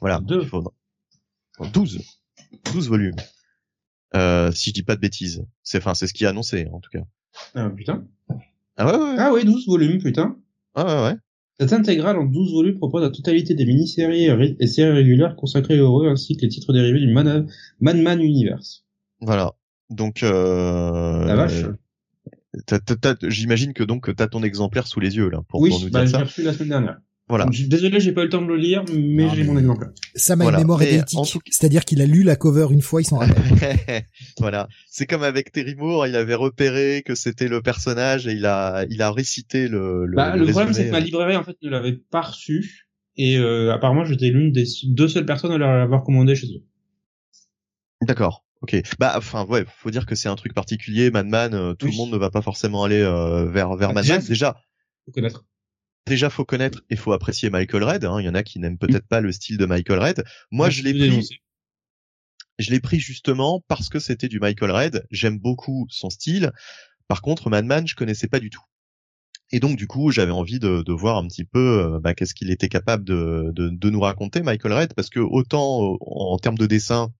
[0.00, 0.20] Voilà.
[0.20, 0.46] Deux.
[1.58, 2.00] En 12.
[2.72, 3.16] 12 volumes.
[4.14, 5.44] Euh, si je dis pas de bêtises.
[5.62, 7.02] C'est enfin, c'est ce qui est annoncé en tout cas.
[7.54, 8.04] Ah putain.
[8.76, 9.16] Ah ouais, ouais.
[9.18, 10.36] Ah ouais, 12 volumes, putain.
[10.74, 11.18] Ah ouais, ouais.
[11.62, 15.84] Cette intégrale en 12 volumes propose la totalité des mini-séries et séries régulières consacrées au
[15.84, 17.46] héros ainsi que les titres dérivés du Man
[17.80, 18.84] Man, Universe.
[19.20, 19.52] Voilà.
[19.88, 21.66] Donc euh, la vache.
[23.28, 26.10] J'imagine que donc t'as ton exemplaire sous les yeux là pour, oui, nous bah, dire
[26.10, 26.18] ça.
[26.18, 27.00] Oui, j'ai reçu la semaine dernière.
[27.28, 27.46] Voilà.
[27.46, 29.90] Désolé, j'ai pas eu le temps de le lire, mais j'ai mon exemplaire.
[30.14, 31.18] Ça m'a une mémoire idétique.
[31.50, 34.04] C'est-à-dire qu'il a lu la cover une fois, il s'en rappelle.
[34.38, 34.68] voilà.
[34.90, 38.84] C'est comme avec Terry Moore, il avait repéré que c'était le personnage et il a,
[38.90, 41.70] il a récité le, le, bah, le, problème, c'est que ma librairie, en fait, ne
[41.70, 42.88] l'avait pas reçu.
[43.16, 46.64] Et euh, apparemment, j'étais l'une des deux seules personnes à l'avoir commandé chez eux.
[48.02, 48.44] D'accord.
[48.62, 48.80] Ok.
[48.98, 51.10] Bah, enfin, ouais, faut dire que c'est un truc particulier.
[51.10, 54.22] Madman, euh, tout le monde ne va pas forcément aller euh, vers vers bah, Madman.
[54.26, 54.56] Déjà,
[55.04, 55.44] faut connaître
[56.06, 58.04] déjà faut connaître et faut apprécier Michael Red.
[58.04, 58.20] Hein.
[58.20, 60.24] Il y en a qui n'aiment peut-être pas le style de Michael Red.
[60.50, 61.28] Moi, je l'ai pris.
[62.58, 65.06] Je l'ai pris justement parce que c'était du Michael Red.
[65.10, 66.52] J'aime beaucoup son style.
[67.08, 68.62] Par contre, Madman, je connaissais pas du tout.
[69.52, 72.34] Et donc du coup, j'avais envie de, de, voir un petit peu euh, bah, qu'est-ce
[72.34, 76.56] qu'il était capable de, de, de, nous raconter, Michael Red, parce que autant en termes
[76.56, 77.12] de dessin,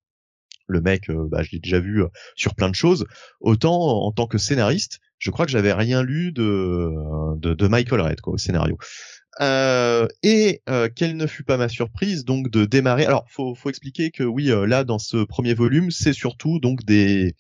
[0.67, 3.05] le mec, euh, bah, je l'ai déjà vu euh, sur plein de choses,
[3.41, 6.91] autant en tant que scénariste, je crois que j'avais rien lu de,
[7.37, 8.77] de, de Michael Red quoi, au scénario.
[9.41, 13.07] Euh, et euh, quelle ne fut pas ma surprise donc de démarrer.
[13.07, 16.85] Alors faut faut expliquer que oui euh, là dans ce premier volume c'est surtout donc
[16.85, 17.37] des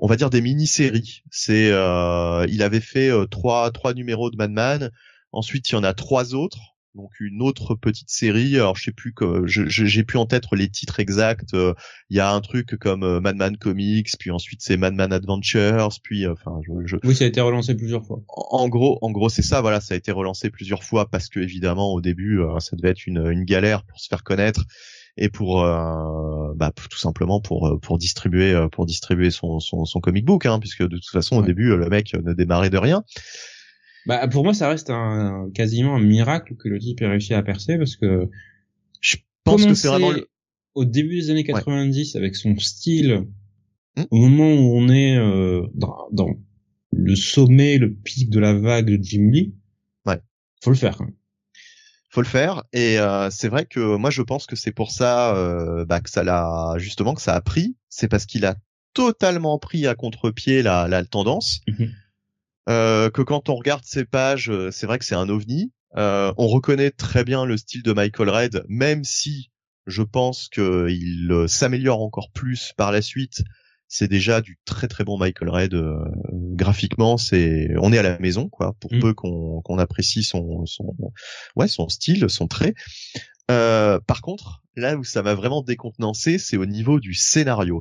[0.00, 1.22] on va dire des mini-séries.
[1.30, 4.90] C'est euh, il avait fait trois trois numéros de Madman.
[5.30, 8.56] Ensuite il y en a trois autres donc une autre petite série.
[8.56, 11.54] Alors je sais plus que j'ai plus en tête les titres exacts.
[11.54, 11.74] Euh,
[12.10, 16.26] il y a un truc comme euh, Madman Comics, puis ensuite c'est Madman Adventures, puis
[16.26, 18.20] euh, enfin je, Oui, ça a été relancé plusieurs fois.
[18.28, 19.60] En, gros, en gros c'est ça.
[19.60, 23.06] Voilà, ça a été relancé plusieurs fois parce que évidemment au début ça devait être
[23.06, 24.64] une, une galère pour se faire connaître
[25.18, 30.46] et pour bah, tout simplement pour pour distribuer pour distribuer son son, son comic book
[30.46, 33.02] hein, puisque de toute façon au début le mec ne démarrait de rien
[34.06, 37.42] bah pour moi ça reste un quasiment un miracle que le type ait réussi à
[37.42, 38.30] percer parce que
[39.00, 40.12] je pense que c'est vraiment
[40.74, 43.26] au début des années 90 avec son style
[43.96, 44.04] hmm.
[44.10, 46.30] au moment où on est euh, dans, dans,
[46.92, 49.54] le sommet le pic de la vague de Jim Lee.
[50.06, 50.20] Ouais.
[50.62, 51.16] Faut le faire quand même.
[52.10, 55.36] Faut le faire et euh, c'est vrai que moi je pense que c'est pour ça
[55.36, 57.76] euh, bah, que ça l'a justement que ça a pris.
[57.88, 58.54] C'est parce qu'il a
[58.94, 61.60] totalement pris à contre-pied la, la tendance.
[61.68, 61.92] Mhm.
[62.68, 65.72] Euh, que quand on regarde ces pages, euh, c'est vrai que c'est un ovni.
[65.96, 69.50] Euh, on reconnaît très bien le style de Michael Red, même si
[69.86, 73.42] je pense qu'il s'améliore encore plus par la suite.
[73.88, 75.80] C'est déjà du très très bon Michael Red
[76.32, 77.16] graphiquement.
[77.16, 78.98] C'est on est à la maison quoi, pour mm.
[78.98, 80.92] peu qu'on apprécie son son
[81.54, 82.74] ouais son style, son trait.
[83.46, 87.80] par contre, là où ça m'a vraiment décontenancé, c'est au niveau du scénario.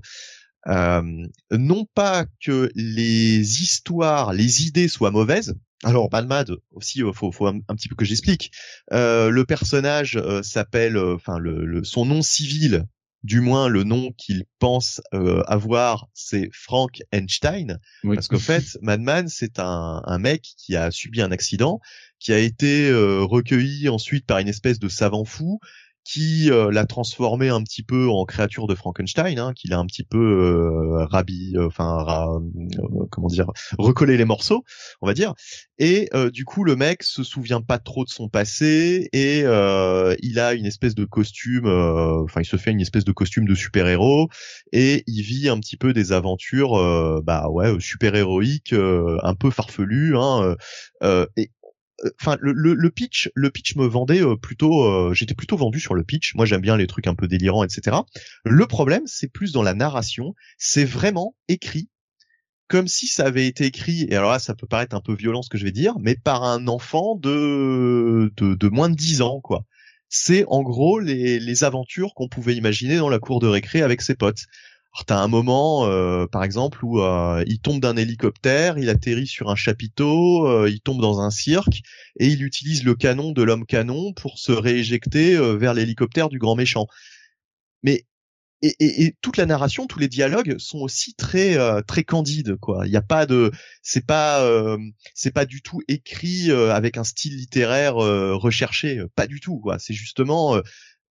[0.68, 5.56] Euh, non pas que les histoires, les idées soient mauvaises.
[5.84, 8.52] Alors Balmad aussi, euh, faut, faut un, petit peu que j'explique.
[8.92, 12.86] Euh, le personnage euh, s'appelle, enfin le, son nom civil,
[13.24, 17.80] du moins le nom qu'il pense avoir, c'est Frank Einstein.
[18.04, 21.80] Parce qu'en fait, Madman, c'est un, un, mec qui a subi un accident,
[22.20, 25.60] qui a été recueilli ensuite par une espèce de savant fou
[26.06, 29.88] qui euh, l'a transformé un petit peu en créature de Frankenstein, hein, qu'il a un
[29.88, 32.06] petit peu euh, rabi, euh, enfin
[33.10, 33.48] comment dire,
[33.80, 34.64] recollé les morceaux,
[35.02, 35.34] on va dire.
[35.80, 40.54] Et du coup, le mec se souvient pas trop de son passé et il a
[40.54, 44.30] une espèce de costume, enfin il se fait une espèce de costume de super héros
[44.72, 50.16] et il vit un petit peu des aventures, bah ouais, super héroïques, un peu farfelues.
[50.16, 50.56] Hein,
[51.36, 51.50] et
[52.20, 55.96] enfin le, le, pitch le pitch me vendait euh, plutôt euh, j'étais plutôt vendu sur
[55.96, 56.36] le pitch.
[56.36, 57.98] Moi j'aime bien les trucs un peu délirants etc
[58.44, 60.36] le problème c'est plus dans la narration.
[60.58, 61.90] C'est vraiment écrit
[62.68, 65.42] comme si ça avait été écrit et alors là ça peut paraître un peu violent
[65.42, 69.22] ce que je vais dire mais par un enfant de de, de moins de 10
[69.22, 69.66] ans quoi.
[70.10, 74.02] C'est en gros les, les aventures qu'on pouvait imaginer dans la cour de récré avec
[74.02, 74.46] ses potes
[74.96, 79.28] alors t'as un moment, euh, par exemple, où euh, il tombe d'un hélicoptère, il atterrit
[79.28, 81.82] sur un chapiteau, euh, il tombe dans un cirque
[82.18, 86.56] et il utilise le canon de l'homme canon pour se rééjecter vers l'hélicoptère du grand
[86.56, 86.88] méchant.
[87.84, 88.06] Mais
[88.62, 92.86] et, et, toute la narration, tous les dialogues sont aussi très très candides quoi.
[92.86, 94.48] Il n'y a pas de, c'est pas
[95.14, 99.78] c'est pas du tout écrit avec un style littéraire recherché, pas du tout quoi.
[99.78, 100.62] C'est justement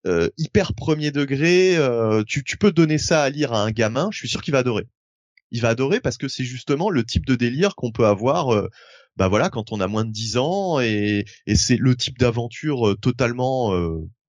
[0.05, 1.77] euh, hyper premier degré.
[1.77, 4.51] Euh, tu, tu peux donner ça à lire à un gamin, je suis sûr qu'il
[4.51, 4.87] va adorer.
[5.51, 8.53] Il va adorer parce que c'est justement le type de délire qu'on peut avoir.
[8.53, 8.69] Euh,
[9.17, 12.97] bah voilà, quand on a moins de 10 ans et, et c'est le type d'aventure
[13.01, 13.71] totalement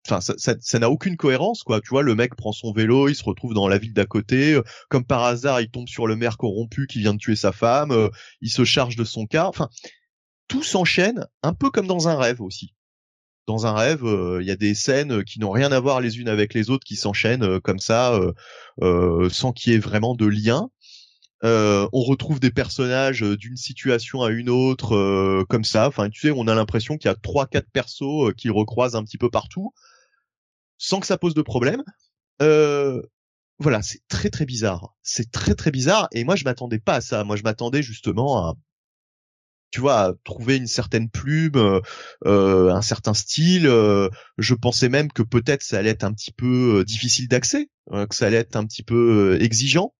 [0.08, 3.24] enfin ça n'a aucune cohérence quoi tu vois le mec prend son vélo il se
[3.24, 6.86] retrouve dans la ville d'à côté comme par hasard il tombe sur le maire corrompu
[6.86, 8.12] qui vient de tuer sa femme
[8.42, 9.70] il se charge de son cas enfin
[10.48, 12.76] tout s'enchaîne un peu comme dans un rêve aussi
[13.48, 16.20] dans un rêve, euh, il y a des scènes qui n'ont rien à voir les
[16.20, 18.20] unes avec les autres qui s'enchaînent euh, comme ça,
[18.82, 20.70] euh, sans qu'il y ait vraiment de lien.
[21.44, 25.88] on retrouve des personnages d'une situation à une autre comme ça.
[25.88, 29.04] Enfin, tu sais, on a l'impression qu'il y a trois, quatre persos qui recroisent un
[29.04, 29.74] petit peu partout,
[30.78, 31.84] sans que ça pose de problème.
[33.60, 34.96] voilà, c'est très très bizarre.
[35.04, 36.08] C'est très très bizarre.
[36.12, 37.24] Et moi, je m'attendais pas à ça.
[37.24, 38.56] Moi, je m'attendais justement à
[39.72, 41.82] tu vois, trouver une certaine plume, euh,
[42.26, 43.68] euh, un certain style.
[43.68, 48.16] Euh, je pensais même que peut-être ça allait être un petit peu difficile d'accès, que
[48.16, 49.94] ça allait être un petit peu exigeant.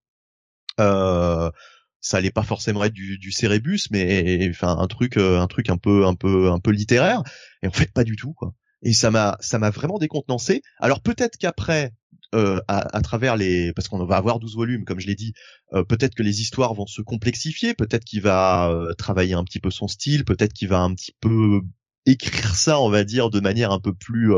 [0.78, 5.76] ça allait pas forcément être du, du cérébus, mais enfin un truc, un truc un
[5.76, 7.22] peu, un peu, un peu littéraire.
[7.62, 8.54] Et en fait, pas du tout, quoi.
[8.82, 10.62] Et ça m'a, ça m'a vraiment décontenancé.
[10.78, 11.92] Alors peut-être qu'après,
[12.34, 15.32] euh, à, travers les parce qu'on va avoir 12 volumes comme je l'ai dit
[15.72, 19.60] euh, peut-être que les histoires vont se complexifier peut-être qu'il va euh, travailler un petit
[19.60, 21.60] peu son style peut-être qu'il va un petit peu
[22.04, 24.32] écrire ça on va dire de manière un peu plus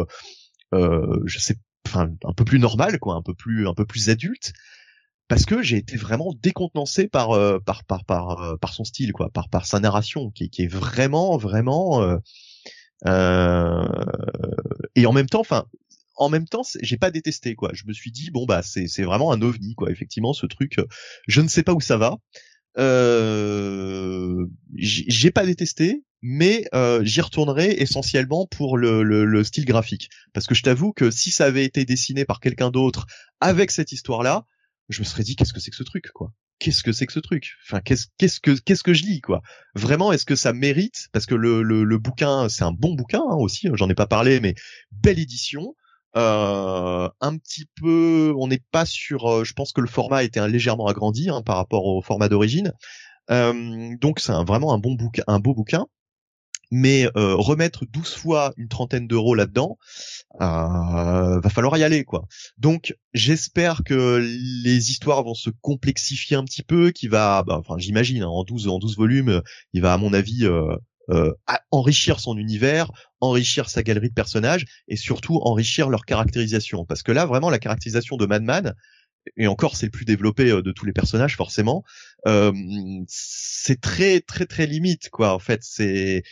[0.73, 4.53] je sais enfin un peu plus normale quoi un peu plus un peu plus adulte
[5.27, 7.31] parce que j'ai été vraiment décontenancé par
[7.65, 11.39] par par par par son style quoi par par sa narration qui, qui est vraiment
[11.39, 12.19] vraiment
[14.95, 15.65] et en même temps enfin
[16.19, 17.71] en même temps, j'ai pas détesté quoi.
[17.73, 19.91] Je me suis dit bon bah c'est c'est vraiment un ovni quoi.
[19.91, 20.87] Effectivement, ce truc, euh,
[21.27, 22.19] je ne sais pas où ça va.
[22.77, 30.11] Euh, j'ai pas détesté, mais euh, j'y retournerai essentiellement pour le, le, style graphique.
[30.33, 33.07] Parce que je t'avoue que si ça avait été dessiné par quelqu'un d'autre
[33.41, 34.45] avec cette histoire-là,
[34.89, 36.33] je me serais dit qu'est-ce que c'est que ce truc quoi?
[36.61, 37.55] Qu'est-ce que c'est que ce truc?
[37.67, 39.43] Enfin qu'est-ce qu'est-ce que qu'est-ce que je lis quoi?
[39.75, 41.09] Vraiment est-ce que ça mérite?
[41.13, 43.69] Parce que le, le, le bouquin c'est un bon bouquin hein, aussi.
[43.75, 44.55] J'en ai pas parlé, mais
[44.91, 45.75] belle édition.
[46.17, 49.45] Euh, un petit peu, on n'est pas sur.
[49.45, 52.73] je pense que le format a été légèrement agrandi hein, par rapport au format d'origine.
[53.29, 55.87] donc c'est vraiment un bon bouquin, un beau bouquin
[56.71, 59.79] mais euh, remettre 12 fois une trentaine d'euros là-dedans,
[60.41, 62.27] euh, va falloir y aller quoi.
[62.59, 64.23] Donc j'espère que
[64.65, 68.45] les histoires vont se complexifier un petit peu, qui va, bah, enfin j'imagine hein, en
[68.45, 69.43] 12 en 12 volumes,
[69.73, 70.47] il va à mon avis
[71.11, 71.33] euh,
[71.71, 72.91] enrichir son univers,
[73.21, 76.85] enrichir sa galerie de personnages et surtout enrichir leur caractérisation.
[76.85, 78.75] Parce que là vraiment la caractérisation de Madman
[79.37, 81.83] et encore c'est le plus développé euh, de tous les personnages forcément,
[82.27, 82.53] euh,
[83.07, 85.33] c'est très très très limite quoi.
[85.35, 86.23] En fait c'est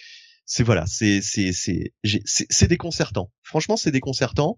[0.46, 1.92] c'est voilà, c'est c'est c'est
[2.24, 3.32] c'est déconcertant.
[3.42, 4.56] Franchement, c'est déconcertant.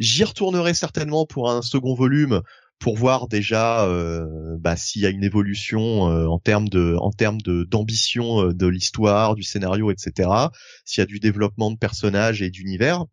[0.00, 2.42] J'y retournerai certainement pour un second volume
[2.78, 7.10] pour voir déjà euh, bah, s'il y a une évolution euh, en termes de en
[7.10, 10.30] termes de d'ambition euh, de l'histoire, du scénario, etc.
[10.84, 13.04] S'il y a du développement de personnages et d'univers.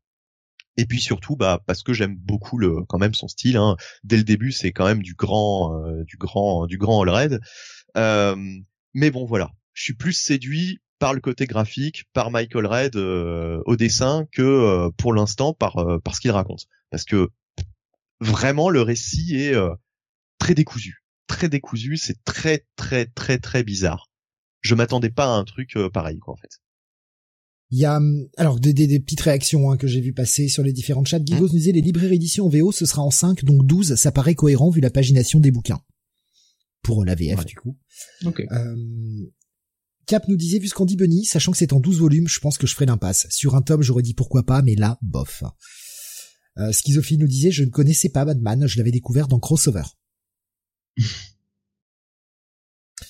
[0.78, 3.58] Et puis surtout, bah parce que j'aime beaucoup le quand même son style.
[3.58, 3.78] Hein.
[4.04, 5.74] Dès le début, c'est quand même du grand
[6.04, 7.40] du grand du grand Allred.
[8.94, 9.52] mais bon, voilà.
[9.74, 14.42] Je suis plus séduit par le côté graphique, par Michael Red euh, au dessin que
[14.42, 16.66] euh, pour l'instant par euh, par ce qu'il raconte.
[16.90, 17.30] Parce que
[18.26, 19.56] vraiment le récit est
[20.40, 24.10] très décousu, très décousu, c'est très très très très bizarre.
[24.62, 26.60] Je m'attendais pas à un truc pareil quoi en fait.
[27.72, 30.64] Il y a hum, alors des, des, petites réactions hein, que j'ai vu passer sur
[30.64, 31.20] les différents chats.
[31.20, 31.52] Guigos mmh.
[31.52, 34.36] nous disait les librairies éditions en VO ce sera en 5 donc 12 ça paraît
[34.36, 35.82] cohérent vu la pagination des bouquins
[36.84, 37.78] pour la VF du coup.
[38.26, 38.48] Okay.
[40.06, 42.40] Cap nous disait, vu ce qu'on dit Bunny, sachant que c'est en 12 volumes, je
[42.40, 43.26] pense que je ferai l'impasse.
[43.32, 45.44] Sur un tome, j'aurais dit pourquoi pas, mais là, bof.
[46.58, 49.84] Euh, Schizophile nous disait, je ne connaissais pas Batman, je l'avais découvert dans Crossover.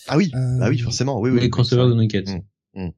[0.08, 1.40] ah oui, euh, ah oui, forcément, oui, oui.
[1.40, 2.28] Les crossovers de Naked.
[2.28, 2.42] Mmh,
[2.82, 2.92] mmh.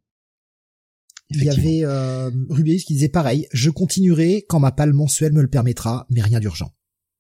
[1.32, 5.42] Il y avait euh, Rubius qui disait pareil, je continuerai quand ma palle mensuelle me
[5.42, 6.74] le permettra, mais rien d'urgent.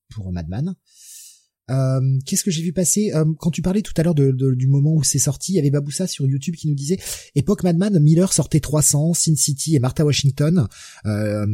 [0.10, 0.76] Pour Madman.
[1.69, 3.12] Euh, Qu'est-ce que j'ai vu passer?
[3.13, 5.60] Euh, Quand tu parlais tout à l'heure de, du moment où c'est sorti, il y
[5.60, 6.97] avait Baboussa sur YouTube qui nous disait
[7.36, 10.67] époque Madman, Miller sortait 300, Sin City et Martha Washington.
[11.06, 11.45] Euh,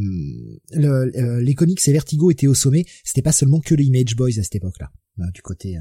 [0.71, 2.86] le, euh, les comics et Vertigo étaient au sommet.
[3.04, 4.91] C'était pas seulement que les Image Boys à cette époque-là,
[5.34, 5.78] du côté.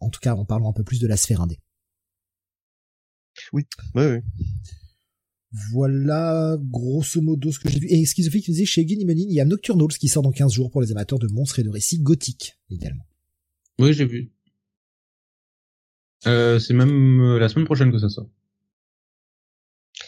[0.00, 1.58] en tout cas, en parlant un peu plus de la sphère indé.
[3.52, 4.18] Oui, oui, oui.
[5.72, 7.86] Voilà, grosso modo, ce que j'ai vu.
[7.88, 10.70] Et Schizophile qui disait, chez Menin, il y a Nocturnals qui sort dans 15 jours
[10.70, 13.04] pour les amateurs de monstres et de récits gothiques, également.
[13.78, 14.30] Oui, j'ai vu.
[16.26, 18.28] Euh, c'est même euh, la semaine prochaine que ça sort.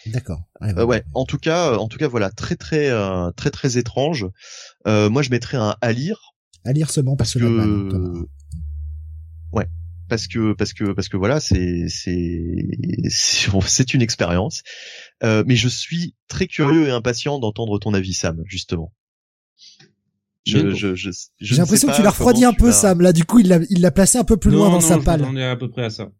[0.06, 0.42] D'accord.
[0.62, 1.04] Euh, ouais.
[1.14, 2.90] En tout cas, en tout cas, voilà, très très
[3.36, 4.26] très très étrange.
[4.86, 6.34] moi, je mettrais un à lire.
[6.64, 8.26] À lire seulement parce, que.
[9.52, 9.66] ouais.
[10.08, 12.56] Parce que parce que parce que voilà, c'est c'est
[13.66, 14.62] c'est une expérience.
[15.22, 18.94] mais je suis très curieux et impatient d'entendre ton avis, Sam, justement.
[20.48, 23.00] Je, je, je, J'ai l'impression que tu l'as refroidi un peu, Sam.
[23.00, 25.22] Là, du coup, il l'a, il l'a placé un peu plus loin dans sa palle.
[25.24, 26.10] On est à peu près à ça.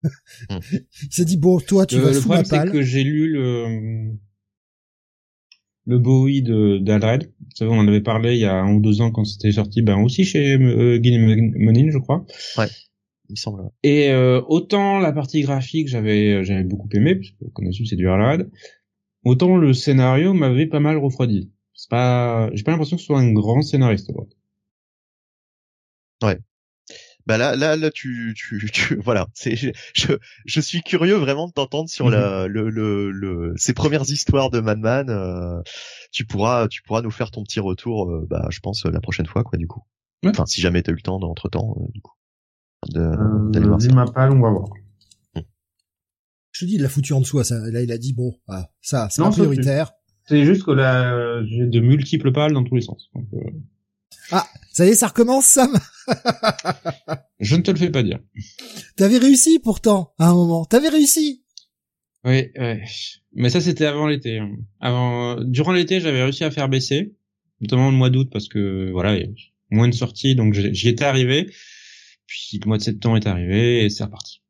[0.50, 2.42] il s'est dit bon, toi, tu vas sous ma palle.
[2.42, 4.12] Le problème, c'est que j'ai lu le
[5.88, 7.32] le Bowie de d'Alred.
[7.40, 9.52] Vous savez, on en avait parlé il y a un ou deux ans quand c'était
[9.52, 12.26] sorti, ben aussi chez euh, Monin, je crois.
[12.58, 12.66] Ouais,
[13.28, 13.62] il me semble.
[13.82, 18.08] Et euh, autant la partie graphique, j'avais j'avais beaucoup aimé, parce que comme c'est du
[18.08, 18.50] Alred.
[19.24, 21.50] Autant le scénario m'avait pas mal refroidi.
[21.78, 24.10] C'est pas, j'ai pas l'impression que ce soit un grand scénariste.
[26.20, 26.40] Ouais.
[27.24, 29.28] Bah là, là, là, tu, tu, tu voilà.
[29.32, 30.12] C'est, je,
[30.44, 32.52] je, suis curieux vraiment de t'entendre sur la, mhm.
[32.52, 35.08] le, le, le, ces premières histoires de Madman.
[35.08, 35.62] Euh,
[36.10, 39.26] tu pourras, tu pourras nous faire ton petit retour, euh, bah, je pense la prochaine
[39.26, 39.84] fois, quoi, du coup.
[40.26, 42.16] Enfin, si jamais t'as eu le temps d'entre temps, euh, du coup,
[42.88, 43.92] d'aller voir ça.
[43.92, 44.68] ma palle, on va voir.
[45.36, 45.42] Hmm.
[46.50, 47.40] Je te dis, il l'a foutu en dessous.
[47.44, 49.92] Ça, là, il a dit bon, ah, ça, c'est prioritaire.
[50.28, 53.10] C'est juste que là, j'ai de multiples pales dans tous les sens.
[53.16, 53.38] Euh.
[54.30, 55.72] Ah, ça y est, ça recommence, Sam.
[57.40, 58.18] Je ne te le fais pas dire.
[58.96, 60.64] T'avais réussi pourtant à un moment.
[60.66, 61.44] T'avais réussi.
[62.24, 62.82] Oui, ouais.
[63.32, 64.38] Mais ça, c'était avant l'été.
[64.38, 64.56] Hein.
[64.80, 67.14] Avant, durant l'été, j'avais réussi à faire baisser,
[67.60, 69.28] notamment le mois d'août, parce que voilà, il y a
[69.70, 71.50] moins de sorties, donc j'y étais arrivé.
[72.26, 74.42] Puis le mois de septembre est arrivé et c'est reparti.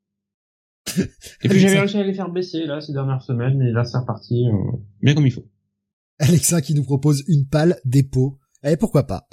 [1.42, 3.98] et puis j'avais réussi à les faire baisser là ces dernières semaines, mais là c'est
[3.98, 5.46] reparti euh, bien comme il faut.
[6.20, 8.38] Alexa qui nous propose une palle dépôt.
[8.64, 9.28] Eh pourquoi pas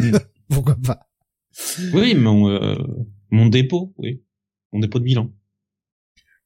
[0.00, 0.16] mm.
[0.48, 1.10] Pourquoi pas
[1.92, 2.76] Oui, mon euh,
[3.30, 4.22] mon dépôt, oui,
[4.72, 5.32] mon dépôt de bilan.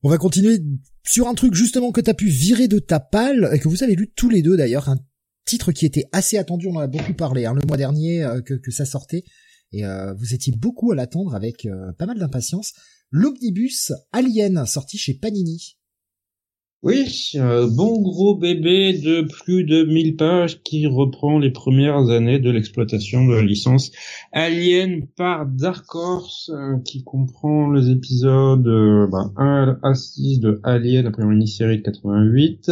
[0.02, 0.60] On va continuer
[1.04, 3.96] sur un truc justement que t'as pu virer de ta palle et que vous avez
[3.96, 4.98] lu tous les deux d'ailleurs, un
[5.44, 8.40] titre qui était assez attendu, on en a beaucoup parlé hein, le mois dernier euh,
[8.40, 9.24] que, que ça sortait
[9.72, 11.66] et euh, vous étiez beaucoup à l'attendre avec
[11.98, 12.72] pas mal d'impatience.
[13.10, 15.76] L'omnibus Alien sorti chez Panini.
[16.88, 22.38] Oui, un bon gros bébé de plus de 1000 pages qui reprend les premières années
[22.38, 23.90] de l'exploitation de la licence
[24.30, 30.60] Alien par Dark Horse, euh, qui comprend les épisodes euh, bah, 1 à 6 de
[30.62, 32.70] Alien, la première mini-série de 88,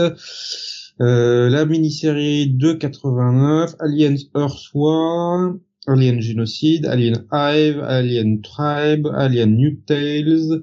[1.01, 5.57] euh, la mini-série de 89, Alien Earth War,
[5.89, 10.63] Alien Genocide, Alien Hive, Alien Tribe, Alien New Tales,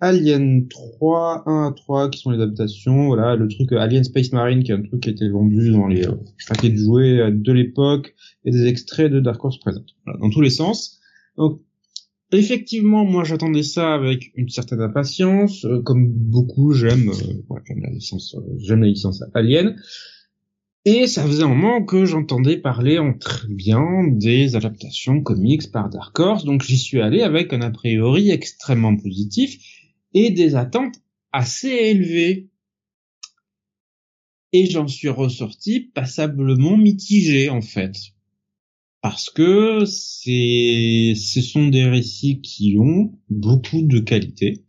[0.00, 4.30] Alien 3, 1 à 3 qui sont les adaptations, voilà, le truc euh, Alien Space
[4.32, 6.12] Marine qui est un truc qui a été vendu dans les euh,
[6.48, 10.28] paquets de jouets euh, de l'époque et des extraits de Dark Horse présente, voilà, dans
[10.28, 11.00] tous les sens.
[11.38, 11.62] Donc
[12.30, 17.10] effectivement, moi j'attendais ça avec une certaine impatience, comme beaucoup j'aime
[17.66, 19.76] j'aime la licence j'aime la licence Alien.
[20.84, 25.88] Et ça faisait un moment que j'entendais parler en très bien des adaptations comics par
[25.88, 29.58] Dark Horse, donc j'y suis allé avec un a priori extrêmement positif
[30.16, 30.96] et des attentes
[31.30, 32.48] assez élevées.
[34.52, 37.94] Et j'en suis ressorti passablement mitigé en fait.
[39.02, 44.64] Parce que c'est, ce sont des récits qui ont beaucoup de qualité.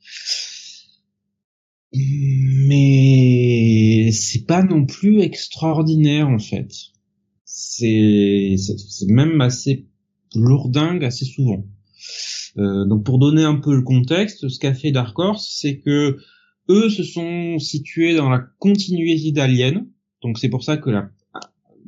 [2.67, 6.73] Mais c'est pas non plus extraordinaire en fait.
[7.45, 9.87] C'est, c'est même assez
[10.35, 11.65] lourdingue assez souvent.
[12.57, 16.17] Euh, donc pour donner un peu le contexte, ce qu'a fait Dark Horse, c'est que
[16.69, 19.87] eux se sont situés dans la continuité d'Alien.
[20.21, 21.09] Donc c'est pour ça que la,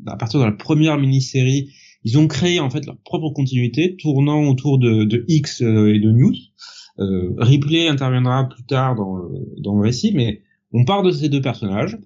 [0.07, 1.71] à partir de la première mini-série,
[2.03, 5.99] ils ont créé en fait leur propre continuité, tournant autour de, de X euh, et
[5.99, 6.35] de News.
[6.99, 10.41] Euh, Ripley interviendra plus tard dans le, dans le récit, mais
[10.71, 11.97] on part de ces deux personnages.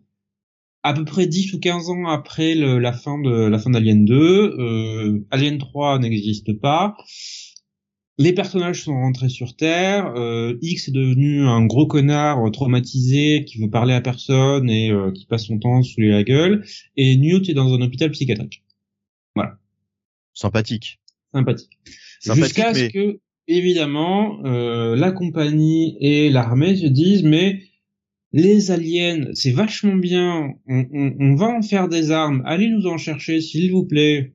[0.83, 4.15] À peu près 10 ou 15 ans après la fin de la fin d'Alien 2,
[4.15, 6.97] euh, Alien 3 n'existe pas
[8.17, 10.13] les personnages sont rentrés sur Terre.
[10.15, 14.91] Euh, X est devenu un gros connard euh, traumatisé qui veut parler à personne et
[14.91, 16.63] euh, qui passe son temps sous la gueule.
[16.95, 18.63] Et Newt est dans un hôpital psychiatrique.
[19.35, 19.57] Voilà.
[20.33, 20.99] Sympathique.
[21.33, 21.79] Sympathique.
[22.21, 27.63] Jusqu'à ce que, évidemment, la compagnie et l'armée se disent mais
[28.31, 30.53] les aliens, c'est vachement bien.
[30.67, 32.41] On, on, on va en faire des armes.
[32.45, 34.33] Allez nous en chercher, s'il vous plaît.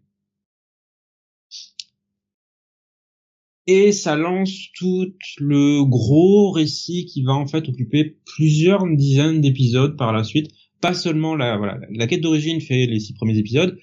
[3.68, 9.94] Et ça lance tout le gros récit qui va en fait occuper plusieurs dizaines d'épisodes
[9.94, 10.50] par la suite.
[10.80, 13.78] Pas seulement la voilà la quête d'origine fait les six premiers épisodes,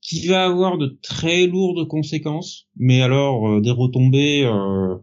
[0.00, 4.96] qui va avoir de très lourdes conséquences, mais alors euh, des retombées euh,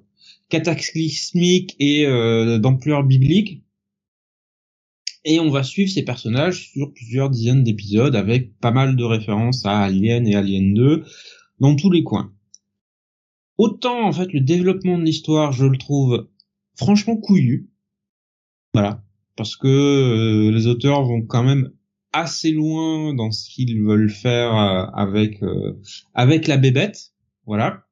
[0.49, 3.63] cataclysmiques et euh, d'ampleur biblique.
[5.23, 9.65] Et on va suivre ces personnages sur plusieurs dizaines d'épisodes avec pas mal de références
[9.65, 11.05] à Alien et Alien 2
[11.61, 12.34] dans tous les coins.
[13.58, 16.28] Autant en fait le développement de l'histoire, je le trouve
[16.76, 17.70] franchement couillu.
[18.74, 19.03] Voilà,
[19.36, 21.72] parce que euh, les auteurs vont quand même
[22.14, 25.80] assez loin dans ce qu'ils veulent faire euh, avec euh,
[26.14, 27.14] avec la bébête,
[27.45, 27.86] voilà.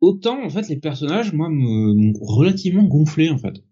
[0.00, 3.62] Autant en fait les personnages, moi, m'ont relativement gonflé en fait.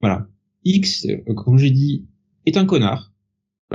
[0.00, 0.28] Voilà.
[0.64, 2.06] X, comme j'ai dit,
[2.44, 3.12] est un connard.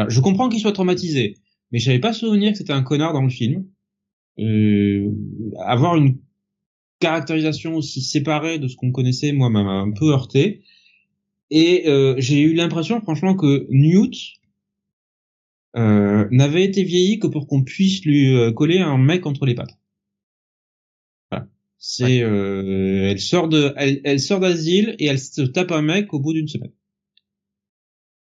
[0.10, 1.38] je comprends qu'il soit traumatisé,
[1.72, 3.66] mais j'avais pas souvenir que c'était un connard dans le film.
[4.40, 5.12] Euh,
[5.60, 6.18] avoir une
[7.00, 10.64] caractérisation aussi séparée de ce qu'on connaissait, moi, m'a un peu heurté.
[11.50, 14.16] Et euh, j'ai eu l'impression, franchement, que Newt
[15.76, 19.56] euh, n'avait été vieilli que pour qu'on puisse lui euh, coller un mec entre les
[19.56, 19.78] pattes.
[21.30, 21.48] Voilà.
[21.78, 26.20] C'est, elle sort de, elle, elle sort d'asile et elle se tape un mec au
[26.20, 26.72] bout d'une semaine.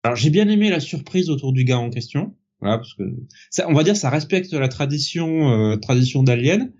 [0.04, 2.36] Alors j'ai bien aimé la surprise autour du gars en question.
[2.60, 3.04] Voilà, parce que
[3.50, 6.72] ça, on va dire ça respecte la tradition euh, tradition d'Alien,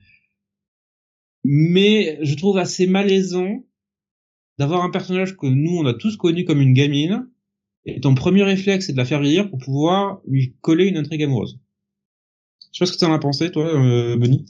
[1.44, 3.64] mais je trouve assez malaisant
[4.58, 7.30] d'avoir un personnage que nous on a tous connu comme une gamine
[7.86, 11.24] et ton premier réflexe c'est de la faire vieillir pour pouvoir lui coller une intrigue
[11.24, 11.60] amoureuse.
[12.74, 14.46] Je sais pas ce que tu en as pensé toi, euh, Benny?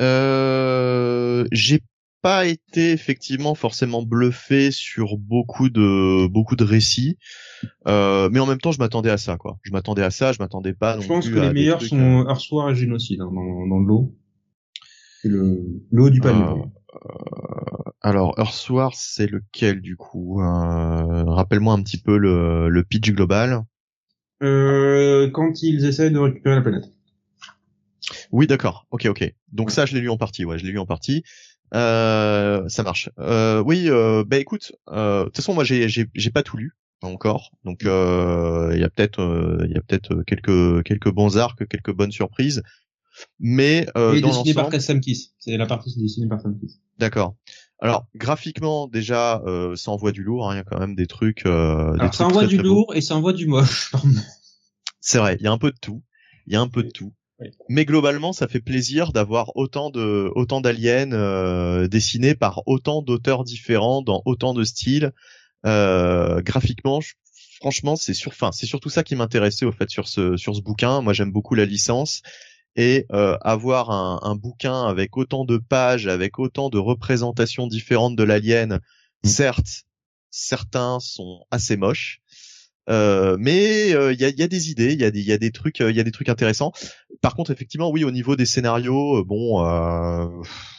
[0.00, 1.80] Euh, j'ai
[2.22, 7.18] pas été effectivement forcément bluffé sur beaucoup de beaucoup de récits,
[7.88, 9.58] euh, mais en même temps je m'attendais à ça quoi.
[9.62, 10.98] Je m'attendais à ça, je m'attendais pas.
[11.00, 14.14] Je pense que les meilleurs sont Hearthwar euh, et Génocide hein, dans, dans le lot.
[15.24, 16.42] Le, le haut du panier.
[16.42, 16.56] Euh,
[16.94, 23.10] euh, alors Earthwar c'est lequel du coup euh, Rappelle-moi un petit peu le, le pitch
[23.12, 23.62] global.
[24.42, 26.90] Euh, quand ils essaient de récupérer la planète.
[28.32, 28.86] Oui, d'accord.
[28.90, 29.32] Ok, ok.
[29.52, 30.44] Donc ça, je l'ai lu en partie.
[30.44, 31.22] Ouais, je l'ai lu en partie.
[31.74, 33.08] Euh, ça marche.
[33.18, 36.76] Euh, oui, euh, bah écoute, euh, de toute façon moi j'ai j'ai pas tout lu
[37.00, 41.66] encore, donc euh, il y a peut-être il y a peut-être quelques quelques bons arcs,
[41.68, 42.62] quelques bonnes surprises,
[43.40, 45.32] mais euh, Il est dessiné par Sam Kiss.
[45.38, 46.78] C'est la partie dessinée par Sam Kiss.
[46.98, 47.34] D'accord.
[47.80, 50.48] Alors graphiquement déjà, euh, ça envoie du lourd.
[50.50, 51.46] hein, Il y a quand même des trucs.
[51.46, 52.74] Euh, des Alors, trucs ça envoie très, du très beaux.
[52.74, 53.92] lourd et ça envoie du moche.
[55.00, 56.02] C'est vrai, il y a un peu de tout.
[56.46, 57.12] Il y a un peu de tout.
[57.42, 57.50] Oui.
[57.68, 63.44] Mais globalement, ça fait plaisir d'avoir autant de autant d'aliens euh, dessinés par autant d'auteurs
[63.44, 65.12] différents dans autant de styles.
[65.66, 67.14] Euh, graphiquement, je-
[67.60, 71.02] franchement, c'est sur, c'est surtout ça qui m'intéressait au fait sur ce sur ce bouquin.
[71.02, 72.22] Moi, j'aime beaucoup la licence
[72.76, 78.16] et euh, avoir un, un bouquin avec autant de pages, avec autant de représentations différentes
[78.16, 78.80] de l'alien.
[79.24, 79.84] Certes,
[80.30, 82.21] certains sont assez moches.
[82.90, 85.32] Euh, mais euh, il y, a, y a des idées, il y a des, y
[85.32, 86.72] a des trucs, il y a des trucs intéressants.
[87.20, 90.26] Par contre, effectivement, oui, au niveau des scénarios, euh, bon, euh,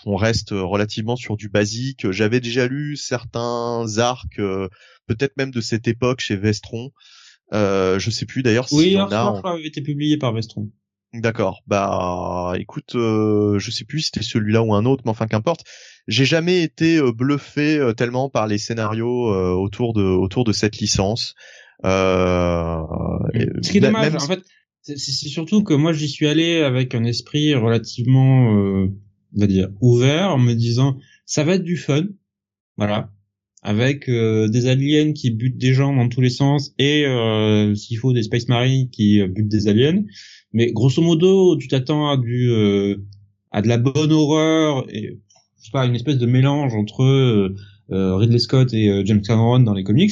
[0.06, 2.12] on reste relativement sur du basique.
[2.12, 4.68] J'avais déjà lu certains arcs, euh,
[5.08, 6.92] peut-être même de cette époque chez Vestron.
[7.54, 9.26] Euh, je sais plus d'ailleurs s'il Oui, y en Earth a.
[9.26, 10.70] en- Warfare avait été publié par Vestron.
[11.14, 11.62] D'accord.
[11.68, 15.62] Bah, écoute, euh, je sais plus si c'était celui-là ou un autre, mais enfin qu'importe.
[16.08, 20.52] J'ai jamais été euh, bluffé euh, tellement par les scénarios euh, autour de autour de
[20.52, 21.36] cette licence.
[21.86, 22.84] Euh,
[23.62, 24.42] Ce qui est dommage, même en fait,
[24.82, 28.88] c'est surtout que moi j'y suis allé avec un esprit relativement, euh,
[29.36, 32.06] on va dire, ouvert, en me disant ça va être du fun,
[32.78, 33.12] voilà,
[33.62, 37.98] avec euh, des aliens qui butent des gens dans tous les sens et euh, s'il
[37.98, 40.04] faut des Space Marines qui euh, butent des aliens.
[40.52, 42.98] Mais grosso modo, tu t'attends à du euh,
[43.52, 45.20] à de la bonne horreur et
[45.60, 47.54] je sais pas une espèce de mélange entre
[47.90, 50.12] Ridley Scott et James Cameron dans les comics.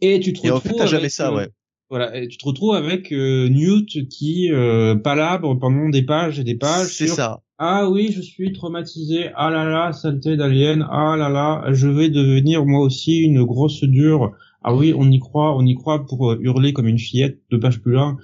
[0.00, 1.48] Et tu te Et en retrouves fait, t'as jamais avec, ça, euh, ouais.
[1.90, 6.44] voilà, et tu te retrouves avec euh, Newt qui euh, palabre pendant des pages et
[6.44, 7.40] des pages C'est sur ça.
[7.58, 9.30] ah oui, je suis traumatisé.
[9.34, 10.86] Ah là là, saleté d'alien.
[10.90, 14.32] Ah là là, je vais devenir moi aussi une grosse dure.
[14.62, 17.80] Ah oui, on y croit, on y croit pour hurler comme une fillette deux pages
[17.80, 18.16] plus loin.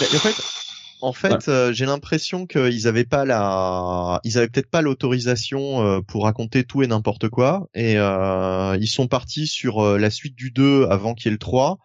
[0.00, 0.34] En fait,
[1.04, 6.00] en fait, euh, j'ai l'impression qu'ils avaient pas la, ils avaient peut-être pas l'autorisation euh,
[6.00, 10.34] pour raconter tout et n'importe quoi, et euh, ils sont partis sur euh, la suite
[10.34, 11.78] du 2 avant qu'il y ait le 3,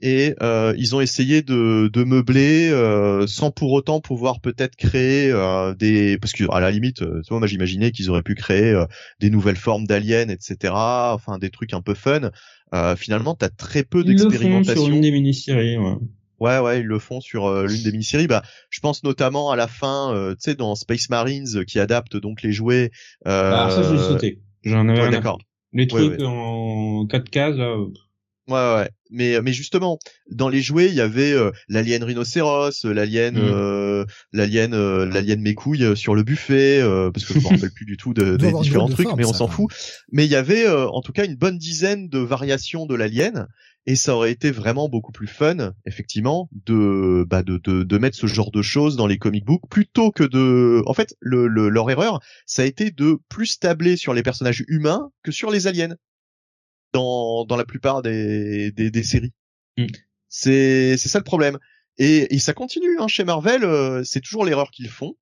[0.00, 5.30] et euh, ils ont essayé de, de meubler euh, sans pour autant pouvoir peut-être créer
[5.30, 8.34] euh, des, parce que à la limite, euh, tu vois, moi j'imaginais qu'ils auraient pu
[8.34, 8.86] créer euh,
[9.20, 10.72] des nouvelles formes d'aliens, etc.
[10.74, 12.30] Enfin, des trucs un peu fun.
[12.72, 14.84] Euh, finalement, t'as très peu d'expérimentation.
[14.84, 15.76] sur une des mini-séries.
[15.76, 15.96] Ouais.
[16.40, 18.26] Ouais, ouais, ils le font sur euh, l'une des mini-séries.
[18.26, 21.78] Bah, je pense notamment à la fin, euh, tu sais, dans Space Marines, euh, qui
[21.78, 22.90] adapte donc les jouets.
[23.26, 24.40] Euh, Ah, ça, je l'ai sauté.
[24.64, 25.38] J'en avais ouais, d'accord.
[25.72, 26.24] Les Ouais, trucs ouais.
[26.24, 27.76] en quatre cases, là.
[28.48, 28.90] Euh, Ouais, ouais.
[29.10, 29.98] Mais, mais justement,
[30.30, 33.38] dans les jouets, il y avait euh, l'alien rhinocéros, euh, l'alien, Mm.
[33.42, 37.44] euh, l'alien, euh, l'alien mes couilles euh, sur le buffet, euh, parce que je me
[37.48, 39.70] rappelle plus du tout de, des différents de trucs, forme, mais on s'en fout.
[40.12, 43.48] Mais il y avait, euh, en tout cas, une bonne dizaine de variations de l'alien,
[43.86, 48.16] et ça aurait été vraiment beaucoup plus fun, effectivement, de, bah, de, de, de mettre
[48.16, 51.68] ce genre de choses dans les comic books, plutôt que de, en fait, le, le-
[51.70, 55.66] leur erreur, ça a été de plus tabler sur les personnages humains que sur les
[55.66, 55.96] aliens
[56.92, 59.32] dans, dans la plupart des, des, des séries.
[59.76, 59.86] Mm.
[60.28, 61.58] C'est, c'est ça le problème.
[61.98, 65.14] Et, et ça continue hein, chez Marvel, euh, c'est toujours l'erreur qu'ils font.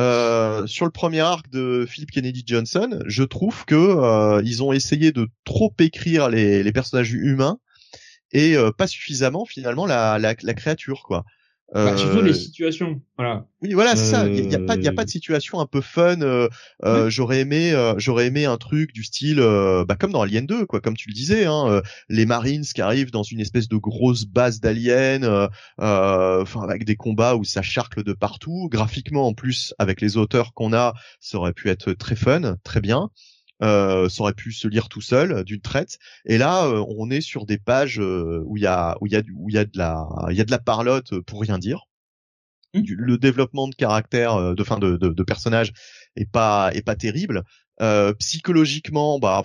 [0.00, 4.72] Euh, sur le premier arc de Philip Kennedy Johnson, je trouve que euh, ils ont
[4.72, 7.58] essayé de trop écrire les, les personnages humains
[8.32, 11.24] et euh, pas suffisamment finalement la, la, la créature quoi.
[11.72, 13.00] Bah, surtout Euh, les situations.
[13.16, 13.46] Voilà.
[13.62, 14.28] oui, voilà, c'est ça.
[14.28, 16.20] Il y, a- pas, il y a Euh, pas de situation un peu fun.
[16.20, 16.48] euh,
[16.84, 17.08] euh.
[17.10, 20.66] J'aurais aimé, euh, j'aurais aimé un truc du style, euh, bah, comme dans Alien 2,
[20.66, 23.76] quoi, comme tu le disais, hein, euh, les Marines qui arrivent dans une espèce de
[23.76, 25.48] grosse base d'aliens, euh,
[25.80, 28.68] euh, enfin avec des combats où ça charcle de partout.
[28.70, 32.80] Graphiquement, en plus, avec les auteurs qu'on a, ça aurait pu être très fun, très
[32.80, 33.10] bien.
[33.64, 35.98] Euh, ça aurait pu se lire tout seul euh, d'une traite.
[36.26, 39.12] Et là, euh, on est sur des pages euh, où il y a, où il
[39.12, 41.40] y a, où il y a de la, il y a de la parlotte pour
[41.40, 41.86] rien dire
[42.74, 45.72] du- le développement de caractère de fin de, de, de personnage
[46.16, 47.44] est pas est pas terrible
[47.80, 49.42] euh, psychologiquement bah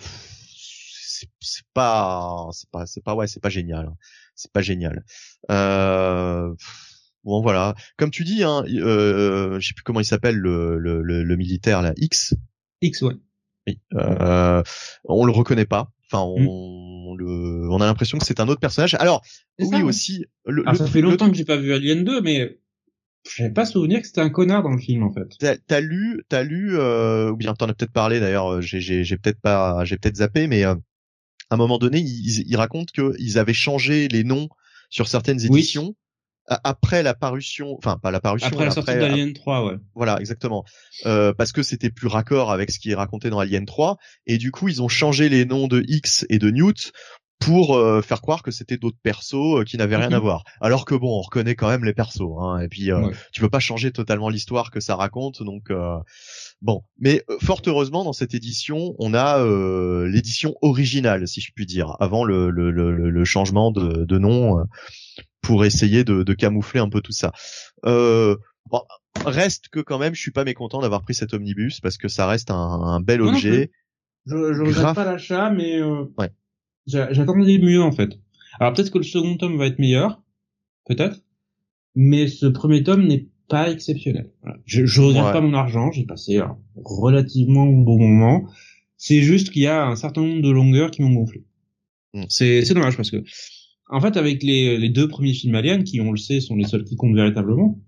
[1.40, 3.96] c'est pas c'est pas c'est pas ouais c'est pas génial hein.
[4.36, 5.04] c'est pas génial
[5.52, 6.54] euh,
[7.24, 11.02] bon voilà comme tu dis hein euh, je sais plus comment il s'appelle le, le,
[11.02, 12.34] le, le militaire là X
[12.82, 13.14] X, ouais.
[13.70, 14.64] Oui, euh,
[15.06, 16.46] on le reconnaît pas enfin Hmm.
[16.48, 19.22] on, le on a l'impression que c'est un autre personnage alors
[19.60, 22.04] oui ça, aussi le, Alors, le- ça fait le- longtemps que j'ai pas vu Alien
[22.04, 22.58] 2, mais
[23.36, 25.28] j'avais pas souvenir que c'était un connard dans le film, en fait.
[25.68, 28.54] T'as lu, t'as lu, euh, ou bien t'en as peut-être parlé d'ailleurs.
[28.54, 30.74] euh, J'ai, peut-être pas, j'ai peut-être zappé, mais euh,
[31.50, 34.50] à un moment donné, ils, ils racontent qu'ils avaient changé les noms
[34.90, 35.96] sur certaines éditions
[36.64, 39.78] après la parution, enfin pas la parution, Après la sortie d'Alien 3, ouais.
[39.94, 40.66] voilà, exactement,
[41.06, 44.38] euh, parce que c'était plus raccord avec ce qui est raconté dans Alien 3, et
[44.38, 46.92] du coup ils ont changé les noms de X et de Newt
[47.40, 50.16] pour euh, faire croire que c'était d'autres persos euh, qui n'avaient rien Mhm.
[50.16, 50.44] à voir.
[50.60, 52.22] Alors que bon, on reconnaît quand même les persos.
[52.42, 53.14] Hein, et puis euh, Ouais.
[53.32, 55.42] tu peux pas changer totalement l'histoire que ça raconte.
[55.44, 55.96] Donc euh,
[56.62, 61.52] bon, mais euh, fort heureusement dans cette édition, on a euh, l'édition originale, si je
[61.56, 64.64] puis dire, avant le, le, le, le changement de, de nom euh,
[65.42, 67.32] pour essayer de, de camoufler un peu tout ça.
[67.86, 68.36] Euh,
[68.70, 68.82] bon,
[69.26, 72.28] reste que quand même, je suis pas mécontent d'avoir pris cet omnibus parce que ça
[72.28, 73.72] reste un, un bel non objet.
[74.26, 76.30] Je, je regrette pas l'achat, mais euh, Ouais.
[76.90, 78.20] J'a- j'attendais mieux en fait.
[78.60, 80.22] Alors peut-être que le second tome va être meilleur,
[80.86, 81.22] peut-être,
[81.96, 84.32] mais ce premier tome n'est pas exceptionnel.
[84.42, 84.58] Voilà.
[84.66, 85.32] Je, je regrette Ouais.
[85.34, 88.50] pas mon argent, j'ai passé un relativement bon moment.
[88.98, 91.46] C'est juste qu'il y a un certain nombre de longueurs qui m'ont gonflé.
[92.14, 92.24] Mm.
[92.30, 93.24] C'est c'est dommage parce que
[93.88, 96.66] en fait avec les, les deux premiers films aliens qui on le sait sont les
[96.68, 97.80] seuls qui comptent véritablement.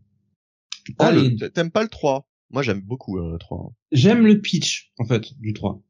[1.00, 3.74] Oh, les- T'aimes pas le 3 Moi j'aime beaucoup euh, le 3.
[3.92, 5.82] j'aime le pitch en fait du 3.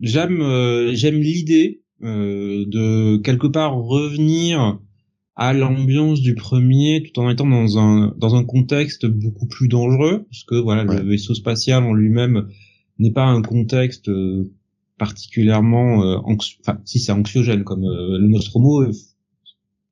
[0.00, 4.78] J'aime euh, j'aime l'idée de quelque part revenir
[5.36, 10.24] à l'ambiance du premier tout en étant dans un dans un contexte beaucoup plus dangereux
[10.30, 10.96] parce que voilà Ouais.
[11.02, 12.48] le vaisseau spatial en lui-même
[12.98, 14.50] n'est pas un contexte euh,
[14.98, 18.90] particulièrement euh, anxi- enfin si c'est anxiogène comme euh, le Nostromo est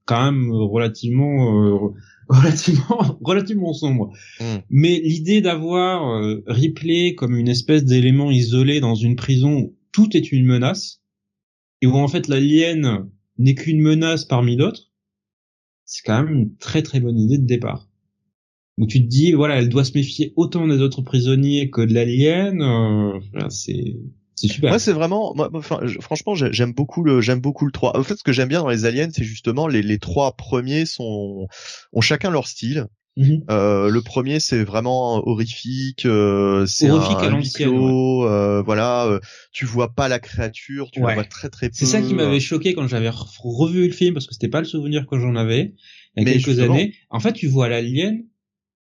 [0.04, 1.78] quand même relativement euh,
[2.28, 4.44] relativement relativement sombre Mm.
[4.70, 10.14] mais l'idée d'avoir euh, Ripley comme une espèce d'élément isolé dans une prison où tout
[10.16, 11.00] est une menace,
[11.82, 13.08] et où en fait l'alien
[13.38, 14.90] n'est qu'une menace parmi d'autres,
[15.84, 17.88] c'est quand même une très très bonne idée de départ.
[18.78, 21.92] Où tu te dis, voilà, elle doit se méfier autant des autres prisonniers que de
[21.94, 23.20] l'alien, euh,
[23.50, 23.96] c'est
[24.36, 24.70] c'est super.
[24.70, 25.50] Moi c'est vraiment, moi,
[26.00, 27.98] franchement j'ai- j'aime beaucoup le, j'aime beaucoup le 3.
[27.98, 30.86] En fait ce que j'aime bien dans les aliens c'est justement les, les trois premiers
[30.86, 31.48] sont,
[31.92, 32.86] ont chacun leur style.
[33.18, 33.44] Mhm.
[33.50, 39.18] Euh, le premier c'est vraiment horrifique, euh, c'est Horrifique un, huis euh, voilà, euh,
[39.52, 41.08] tu vois pas la créature, tu Ouais.
[41.08, 41.74] la vois très très peu.
[41.76, 44.60] C'est ça qui m'avait choqué quand j'avais re- revu le film parce que c'était pas
[44.60, 45.74] le souvenir que j'en avais
[46.16, 46.74] il y a Mais quelques justement.
[46.74, 46.94] années.
[47.10, 48.22] En fait, tu vois l'alien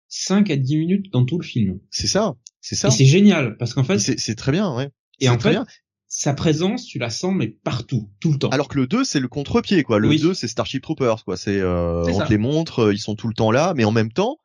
[0.09, 1.79] 5 à 10 minutes dans tout le film.
[1.91, 2.89] C'est ça, c'est ça.
[2.89, 4.87] Et c'est génial parce qu'en fait, C'est très bien, ouais.
[5.18, 5.66] et C'est en fait, bien.
[6.13, 8.49] Sa présence, tu la sens mais partout, tout le temps.
[8.49, 10.01] Alors que le 2 c'est le contre-pied quoi.
[10.01, 10.19] Le Oui.
[10.21, 11.37] 2 c'est Starship Troopers quoi.
[11.37, 12.27] C'est euh, on ça.
[12.27, 14.39] te les montre, euh, ils sont tout le temps là, mais en même temps,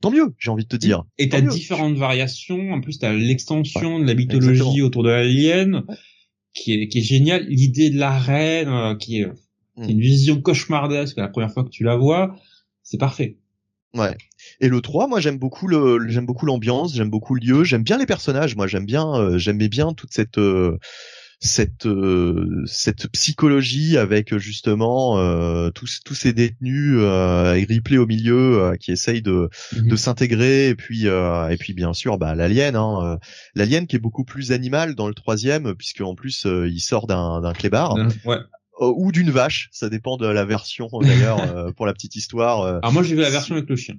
[0.00, 1.02] tant mieux, j'ai envie de te dire.
[1.18, 2.70] et t'as différentes variations.
[2.72, 4.46] En plus, t'as l'extension de la exactement.
[4.52, 5.82] mythologie autour de l'alien,
[6.54, 7.44] qui est qui est géniale.
[7.48, 9.26] L'idée de la reine, euh, qui est,
[9.76, 9.82] Mm.
[9.84, 12.36] qui est une vision cauchemardesque la première fois que tu la vois,
[12.84, 13.38] c'est parfait.
[13.94, 14.16] Ouais.
[14.60, 17.82] Et le 3, moi j'aime beaucoup le j'aime beaucoup l'ambiance, j'aime beaucoup le lieu, j'aime
[17.82, 20.78] bien les personnages, moi j'aime bien euh, j'aimais bien toute cette euh,
[21.42, 27.96] cette euh, cette psychologie avec euh, justement euh, tous tous ces détenus euh, et Ripley
[27.96, 29.88] au milieu euh, qui essayent de Mhm.
[29.88, 33.16] de s'intégrer et puis euh, et puis bien sûr bah l'alien hein, euh,
[33.54, 37.06] l'alien qui est beaucoup plus animal dans le troisième puisque en plus euh, il sort
[37.06, 38.36] d'un d'un clébard Ouais.
[38.80, 42.62] Euh, ou d'une vache ça dépend de la version d'ailleurs euh, pour la petite histoire
[42.62, 43.94] euh, Alors moi, j'ai vu la version avec le chien.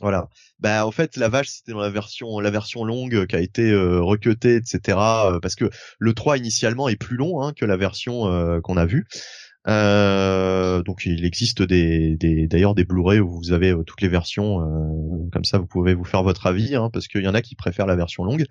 [0.00, 0.28] voilà.
[0.58, 3.40] Bah en fait la vache c'était dans la version la version longue euh, qui a
[3.40, 4.80] été euh, recutée etc.
[4.98, 8.76] euh, parce que le 3 initialement est plus long hein, que la version euh, qu'on
[8.76, 9.06] a vue.
[9.68, 12.16] Euh, donc il existe des,
[12.48, 15.94] d'ailleurs des Blu-ray où vous avez euh, toutes les versions euh, comme ça vous pouvez
[15.94, 18.44] vous faire votre avis hein, parce qu'il y en a qui préfèrent la version longue.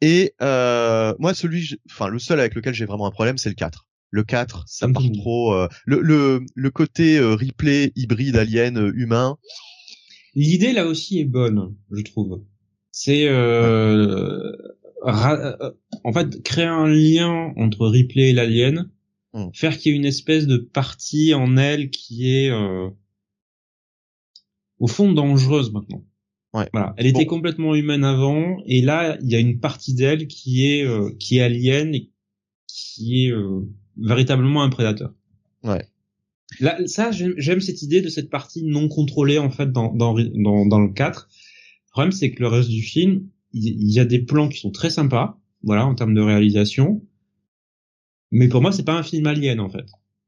[0.00, 3.56] Et euh, moi celui enfin le seul avec lequel j'ai vraiment un problème c'est le
[3.56, 3.86] 4.
[4.10, 5.14] Le 4, ça Comme part monde.
[5.16, 9.36] trop euh, le, le le côté euh, replay hybride alien euh, humain
[10.34, 12.42] L'idée là aussi est bonne, je trouve.
[12.92, 14.52] C'est euh,
[15.06, 15.72] euh,
[16.04, 18.90] en fait créer un lien entre Ripley et l'alien,
[19.32, 19.50] Mm.
[19.54, 22.88] faire qu'il y ait une espèce de partie en elle qui est euh,
[24.80, 26.04] au fond dangereuse maintenant.
[26.52, 26.68] Ouais.
[26.72, 27.36] Voilà, elle était Bon.
[27.36, 31.38] complètement humaine avant et là il y a une partie d'elle qui est euh, qui
[31.38, 32.10] est alien et
[32.66, 33.60] qui est euh,
[34.00, 35.12] véritablement un prédateur.
[35.62, 35.84] Ouais.
[36.58, 40.66] Là, ça, j'aime cette idée de cette partie non contrôlée en fait dans dans dans,
[40.66, 41.28] dans le 4.
[41.30, 44.70] Le problème, c'est que le reste du film, il y a des plans qui sont
[44.70, 47.02] très sympas, voilà, en termes de réalisation.
[48.32, 49.86] Mais pour moi, c'est pas un film alien en fait.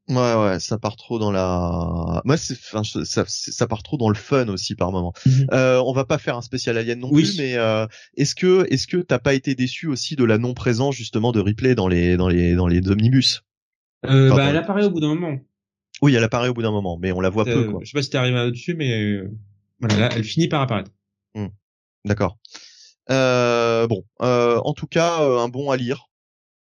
[0.08, 2.20] Ouais, ouais, ça part trop dans la.
[2.24, 5.12] Moi, c'est, enfin, ça, ça part trop dans le fun aussi par moment.
[5.24, 5.46] Mhm.
[5.52, 7.22] Euh, on va pas faire un spécial alien non Oui.
[7.22, 10.54] plus, mais euh, est-ce que, est-ce que t'as pas été déçu aussi de la non
[10.54, 13.42] présence justement de Ripley dans les, dans les, dans les omnibus?
[14.06, 15.38] Euh, bah, elle apparaît au bout d'un moment.
[16.00, 17.80] Oui, elle apparaît au bout d'un moment, mais on la voit peu, Euh, quoi.
[17.82, 19.30] je sais pas si t'es arrivé là-dessus, mais euh,
[19.80, 20.90] voilà, là, elle finit par apparaître.
[22.04, 22.38] D'accord.
[23.10, 26.08] Euh, bon, euh, en tout cas, euh, un bon à lire.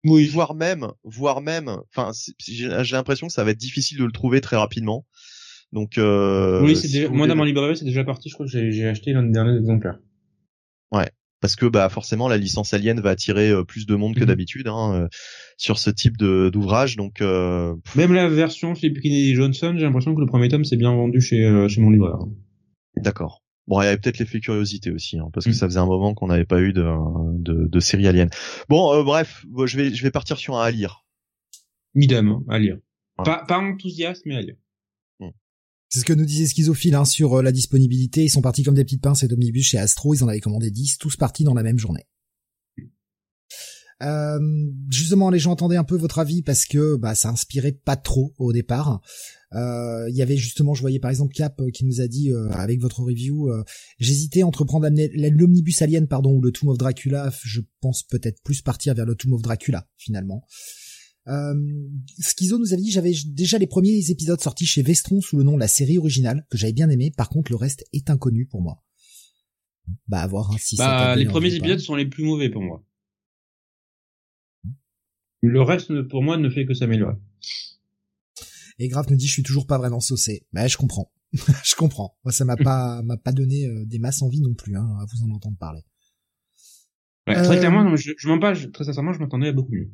[0.06, 0.28] Oui.
[0.28, 1.70] Voire même, voire même.
[1.94, 5.06] Enfin, j'ai l'impression que ça va être difficile de le trouver très rapidement.
[5.74, 8.30] Donc, euh, oui, c'est si déjà, moi dans ma librairie, c'est déjà parti.
[8.30, 10.00] Je crois que j'ai acheté l'un des derniers exemplaires.
[11.42, 14.26] Parce que bah forcément la licence Alien va attirer euh, plus de monde que Mhm.
[14.26, 15.08] d'habitude hein, euh,
[15.58, 16.96] sur ce type de d'ouvrage.
[16.96, 20.78] Donc euh, Même la version Philip Kennedy Johnson, j'ai l'impression que le premier tome s'est
[20.78, 22.20] bien vendu chez euh, chez mon libraire.
[22.96, 23.44] d'accord.
[23.68, 25.56] Bon, il y avait peut-être l'effet curiosité aussi, hein, parce que Mhm.
[25.58, 26.86] ça faisait un moment qu'on n'avait pas eu de,
[27.38, 28.30] de, de série Alien.
[28.70, 31.04] Bon, euh, bref, je vais je vais partir sur un à lire.
[31.96, 32.78] Idem, hein, à lire.
[33.18, 34.56] Pas, pas enthousiaste, mais à lire.
[35.90, 38.24] C'est ce que nous disait Schizophile hein, sur euh, la disponibilité.
[38.24, 40.14] Ils sont partis comme des petites pinces et d'omnibus chez Astro.
[40.14, 42.08] Ils en avaient commandé 10, tous partis dans la même journée.
[44.04, 44.40] Euh,
[44.90, 48.34] justement, les gens attendaient un peu votre avis parce que bah, ça inspirait pas trop
[48.38, 49.02] au départ.
[49.54, 52.32] Euh, Il y avait justement, je voyais par exemple Cap euh, qui nous a dit
[52.32, 53.50] euh, avec votre review,
[53.98, 57.32] j'hésitais entre prendre l'omnibus Alien pardon ou le Tomb of Dracula.
[57.44, 60.46] Je pense peut-être plus partir vers le Tomb of Dracula finalement.
[61.28, 61.54] Euh,
[62.20, 65.58] Schizo nous avait dit j'avais déjà les premiers épisodes sortis chez Vestron sous le nom
[65.58, 67.12] La série originale que j'avais bien aimé.
[67.16, 68.84] Par contre, le reste est inconnu pour moi.
[70.08, 72.84] Bah à voir hein, si Bah, les premiers épisodes sont les plus mauvais pour moi.
[75.42, 77.16] Le reste, pour moi, ne fait que s'améliorer.
[78.80, 80.46] Et Graf nous dit je suis toujours pas vraiment saucé.
[80.54, 82.18] Bah je comprends, je comprends.
[82.24, 85.06] Moi ça m'a pas m'a pas donné euh, des masses envie non plus hein, à
[85.06, 85.82] vous en entendre parler.
[87.28, 89.74] Ouais, Euh, Très clairement, non, je, je mens pas, très sincèrement, je m'attendais à beaucoup
[89.74, 89.92] mieux.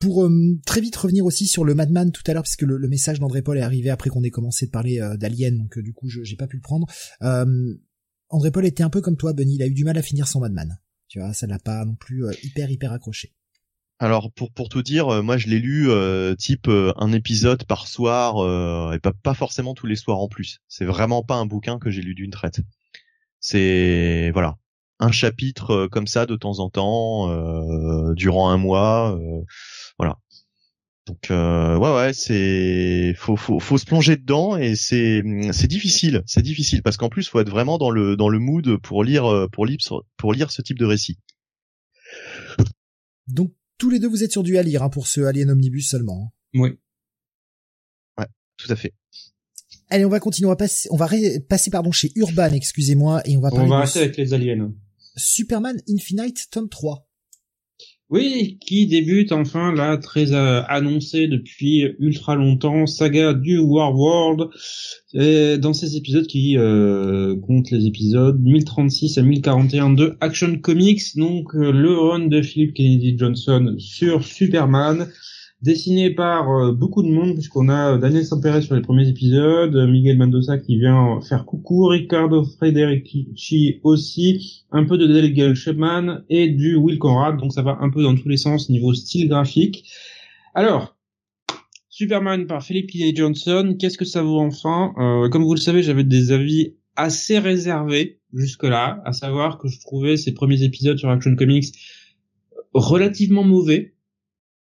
[0.00, 2.88] Pour euh, très vite revenir aussi sur le Madman tout à l'heure, puisque le, le
[2.88, 5.82] message d'André Paul est arrivé après qu'on ait commencé de parler euh, d'Alien, donc euh,
[5.82, 6.86] du coup je j'ai pas pu le prendre.
[7.20, 7.74] Euh,
[8.30, 10.26] André Paul était un peu comme toi, Bunny, il a eu du mal à finir
[10.26, 10.80] son Madman.
[11.08, 13.34] Tu vois, ça l'a pas non plus euh, hyper hyper accroché.
[13.98, 15.90] Alors pour pour tout dire, euh, moi je l'ai lu
[16.38, 18.36] type un épisode par soir
[18.94, 20.60] et pas pas forcément tous les soirs en plus.
[20.66, 22.60] C'est vraiment pas un bouquin que j'ai lu d'une traite.
[23.38, 24.56] C'est voilà
[25.00, 29.42] un chapitre euh, comme ça de temps en temps euh, durant un mois, euh,
[29.98, 30.18] voilà.
[31.06, 36.22] Donc euh, ouais ouais c'est faut faut faut se plonger dedans et c'est c'est difficile
[36.26, 39.48] c'est difficile parce qu'en plus faut être vraiment dans le dans le mood pour lire
[39.50, 39.78] pour lire
[40.16, 41.18] pour lire ce type de récit.
[43.26, 45.88] Donc tous les deux vous êtes sur du à lire hein, pour ce Alien Omnibus
[45.88, 46.32] seulement.
[46.54, 46.60] hein.
[46.60, 46.78] Oui.
[48.62, 48.92] Tout à fait.
[49.88, 51.08] Allez, on va continuer, on va passer, on va
[51.48, 54.34] passer pardon chez Urban, excusez-moi, et on va On parler va de rester avec les
[54.34, 54.72] aliens.
[55.16, 57.06] Superman Infinite tome 3.
[58.10, 64.48] Oui, qui débute enfin là, très euh, annoncé depuis ultra longtemps, saga du War World,
[65.14, 71.16] et dans ces épisodes qui euh, comptent les épisodes 1036 à 1041 de Action Comics,
[71.16, 75.08] donc euh, le run de Philip Kennedy Johnson sur Superman,
[75.62, 80.16] dessiné par euh, beaucoup de monde, puisqu'on a Daniel Sampere sur les premiers épisodes, Miguel
[80.16, 86.76] Mendoza qui vient faire coucou, Ricardo Frederici aussi, un peu de Dale Gelshman et du
[86.76, 89.84] Will Conrad, donc ça va un peu dans tous les sens niveau style graphique.
[90.54, 90.96] Alors,
[91.88, 94.94] Superman par Philip Kennedy Johnson, qu'est-ce que ça vaut enfin?
[94.98, 99.78] Euh, Comme vous le savez, j'avais des avis assez réservés jusque-là, à savoir que je
[99.80, 101.74] trouvais ces premiers épisodes sur Action Comics
[102.72, 103.94] relativement mauvais,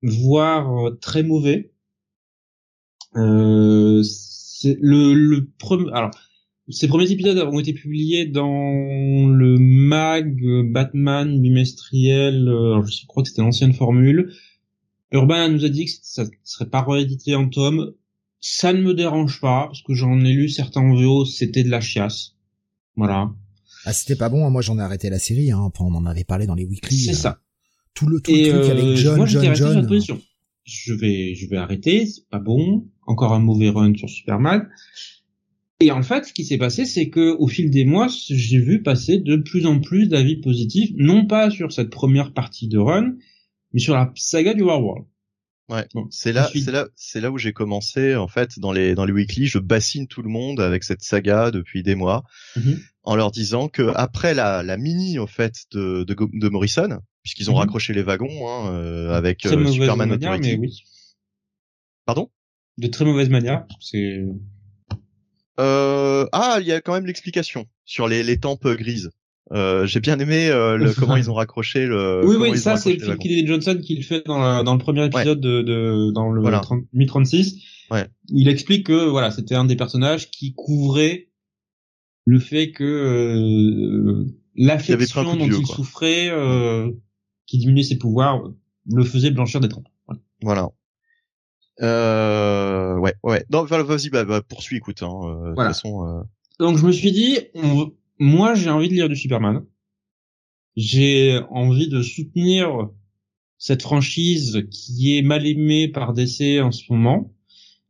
[0.04, 1.72] voire euh, très mauvais.
[3.16, 4.02] Euh,
[4.64, 6.10] le, le premier, alors
[6.68, 10.34] ces premiers épisodes ont été publiés dans le mag
[10.72, 12.48] Batman bimestriel.
[12.48, 14.32] euh, alors je crois que c'était l'ancienne formule.
[15.12, 17.92] Urban nous a dit que ça serait pas réédité en tome.
[18.40, 21.70] Ça ne me dérange pas parce que j'en ai lu certains en VO, c'était de
[21.70, 22.32] la chiasse.
[22.96, 23.30] Voilà,
[23.84, 26.24] Ah, c'était pas bon, hein, moi j'en ai arrêté la série, hein, on en avait
[26.24, 26.96] parlé dans les weekly.
[26.96, 27.40] c'est euh, ça.
[27.94, 30.20] Tout le, tout Et le truc euh, avec John, moi, j'étais John, position.
[30.64, 32.88] Je vais, je vais arrêter, c'est pas bon.
[33.06, 34.68] Encore un mauvais run sur Superman.
[35.80, 38.82] Et en fait, ce qui s'est passé, c'est que au fil des mois, j'ai vu
[38.82, 43.14] passer de plus en plus d'avis positifs, non pas sur cette première partie de run,
[43.72, 45.04] mais sur la saga du War World.
[45.68, 48.94] Ouais, Bon, c'est là, c'est là, c'est là où j'ai commencé en fait dans les
[48.94, 52.22] dans les weekly, je bassine tout le monde avec cette saga depuis des mois,
[52.56, 52.78] Mhm.
[53.02, 57.54] en leur disant que après la, la mini en fait de de Morrison, puisqu'ils ont
[57.54, 57.58] Mhm.
[57.60, 60.56] raccroché les wagons hein, euh, avec euh, Superman manière, Authority.
[60.56, 60.78] mais oui.
[62.06, 62.30] Pardon?
[62.78, 63.66] De très mauvaise manière.
[63.80, 64.22] C'est
[65.60, 69.10] euh, Ah, il y a quand même l'explication sur les les tempes grises.
[69.52, 72.22] Euh, j'ai bien aimé euh, le, comment ils ont raccroché le.
[72.26, 73.16] oui, oui, ça c'est Phil.
[73.18, 76.40] Kennedy Johnson qui le fait dans, la- dans le premier épisode de, de dans le
[76.40, 76.60] Voilà.
[76.60, 77.56] 30 1036.
[77.90, 78.04] Ouais.
[78.30, 81.28] Où il explique que voilà, c'était un des personnages qui couvrait
[82.26, 84.24] le fait que euh,
[84.56, 85.76] l'affection dont il quoi.
[85.76, 86.90] souffrait, euh,
[87.46, 88.42] qui diminuait ses pouvoirs,
[88.86, 89.88] le faisait blanchir des tempes.
[90.06, 90.20] Voilà.
[90.42, 90.70] Voilà.
[91.82, 93.44] Euh, ouais, ouais.
[93.50, 95.02] Non, vas-y, bah, bah, poursuis, écoute.
[95.02, 96.22] Hein, euh, De toute façon, euh,
[96.60, 99.64] Donc je me suis dit, on- moi j'ai envie de lire du Superman.
[100.76, 102.88] J'ai envie de soutenir
[103.58, 107.32] cette franchise qui est mal aimée par DC en ce moment.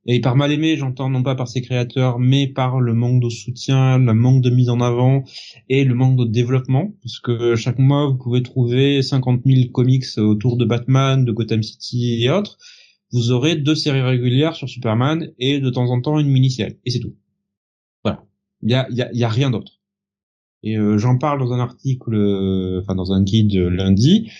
[0.06, 3.30] Et par mal aimé, j'entends non pas par ses créateurs, mais par le manque de
[3.30, 5.24] soutien, le manque de mise en avant
[5.70, 6.92] et le manque de développement.
[7.02, 11.62] Parce que chaque mois, vous pouvez trouver 50 000 comics autour de Batman, de Gotham
[11.62, 12.58] City et autres.
[13.12, 16.76] Vous aurez deux séries régulières sur Superman et de temps en temps une mini-série.
[16.84, 17.14] Et c'est tout.
[18.02, 18.24] Voilà.
[18.62, 19.80] Il y a, y, a, y a rien d'autre.
[20.64, 24.30] Et euh, j'en parle dans un article, euh, enfin dans un guide lundi.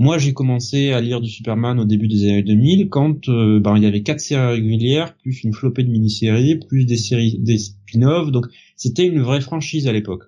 [0.00, 3.76] Moi, j'ai commencé à lire du Superman au début des années 2000 quand euh, ben,
[3.76, 7.58] il y avait quatre séries régulières, plus une flopée de mini-séries, plus des séries, des
[7.58, 8.30] spin-offs.
[8.30, 8.46] Donc,
[8.76, 10.22] c'était une vraie franchise à l'époque.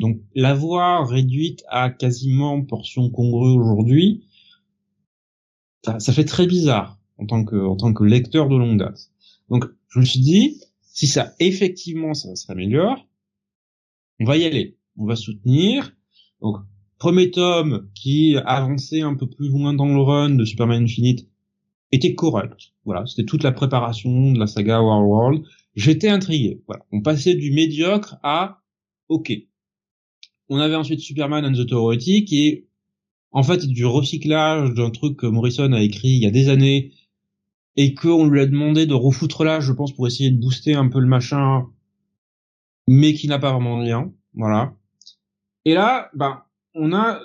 [0.00, 4.24] Donc, la voir réduite à quasiment portion congrue aujourd'hui,
[5.84, 9.10] ça, ça, fait très bizarre en tant que en tant que lecteur de longue date.
[9.50, 13.06] Donc, je me suis dit, si ça effectivement ça s'améliore,
[14.20, 15.94] on va y aller, on va soutenir.
[16.40, 16.56] Donc,
[17.02, 21.26] premier tome qui avançait un peu plus loin dans le run de Superman Infinite
[21.90, 22.74] était correct.
[22.84, 25.42] Voilà, c'était toute la préparation de la saga War World.
[25.74, 26.62] J'étais intrigué.
[26.68, 28.60] Voilà, on passait du médiocre à
[29.08, 29.32] OK.
[30.48, 32.68] On avait ensuite Superman and the Authority qui est
[33.32, 36.92] en fait du recyclage d'un truc que Morrison a écrit il y a des années
[37.74, 40.86] et qu'on lui a demandé de refoutre là, je pense, pour essayer de booster un
[40.86, 41.66] peu le machin,
[42.86, 44.12] mais qui n'a pas vraiment de lien.
[44.34, 44.76] Voilà.
[45.64, 46.44] Et là, ben,
[46.74, 47.20] on a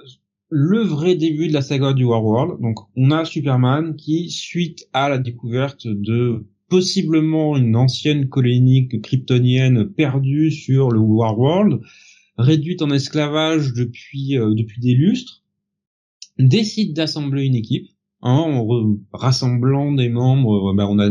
[0.50, 2.62] le vrai début de la saga du War World.
[2.62, 9.90] Donc, on a Superman qui, suite à la découverte de possiblement une ancienne colonie kryptonienne
[9.90, 11.82] perdue sur le War World,
[12.38, 15.44] réduite en esclavage depuis euh, depuis des lustres,
[16.38, 17.88] décide d'assembler une équipe
[18.22, 20.74] hein, en rassemblant des membres.
[20.74, 21.10] Ben, on a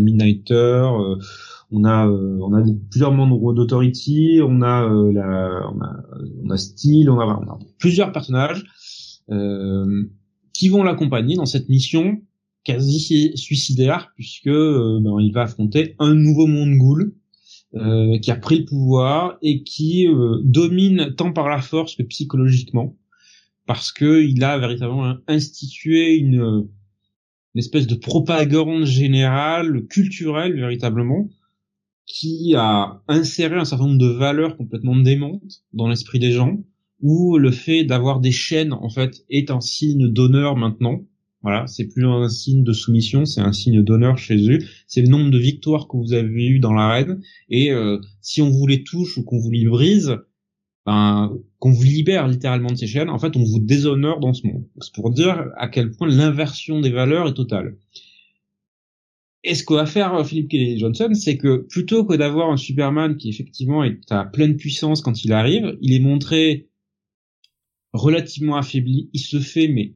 [1.71, 6.03] on a euh, on a plusieurs membres d'Authority, on a euh, la on a
[6.45, 8.65] on a Steel, on a, on a plusieurs personnages
[9.31, 10.05] euh,
[10.53, 12.21] qui vont l'accompagner dans cette mission
[12.65, 17.15] quasi suicidaire puisque ben, il va affronter un nouveau monde ghoul
[17.75, 20.09] euh, qui a pris le pouvoir et qui
[20.43, 22.97] domine tant par la force que psychologiquement
[23.67, 26.69] parce que il a véritablement institué une,
[27.55, 31.29] une espèce de propagande générale culturelle véritablement
[32.07, 36.59] qui a inséré un certain nombre de valeurs complètement démentes dans l'esprit des gens,
[37.01, 41.01] où le fait d'avoir des chaînes en fait est un signe d'honneur maintenant.
[41.43, 44.59] Voilà, c'est plus un signe de soumission, c'est un signe d'honneur chez eux.
[44.89, 47.21] C'est le nombre de victoires que vous avez eues dans l'arène.
[47.49, 50.17] Et euh, si on vous les touche ou qu'on vous les brise,
[50.87, 54.47] ben, qu'on vous libère littéralement de ces chaînes, en fait, on vous déshonore dans ce
[54.47, 54.65] monde.
[54.81, 57.77] C'est pour dire à quel point l'inversion des valeurs est totale.
[59.49, 62.57] Et ce qu'on va faire euh, Philippe Kelly Johnson, c'est que plutôt que d'avoir un
[62.57, 66.69] Superman qui effectivement est à pleine puissance quand il arrive, il est montré
[67.93, 69.09] relativement affaibli.
[69.13, 69.95] Il se fait mais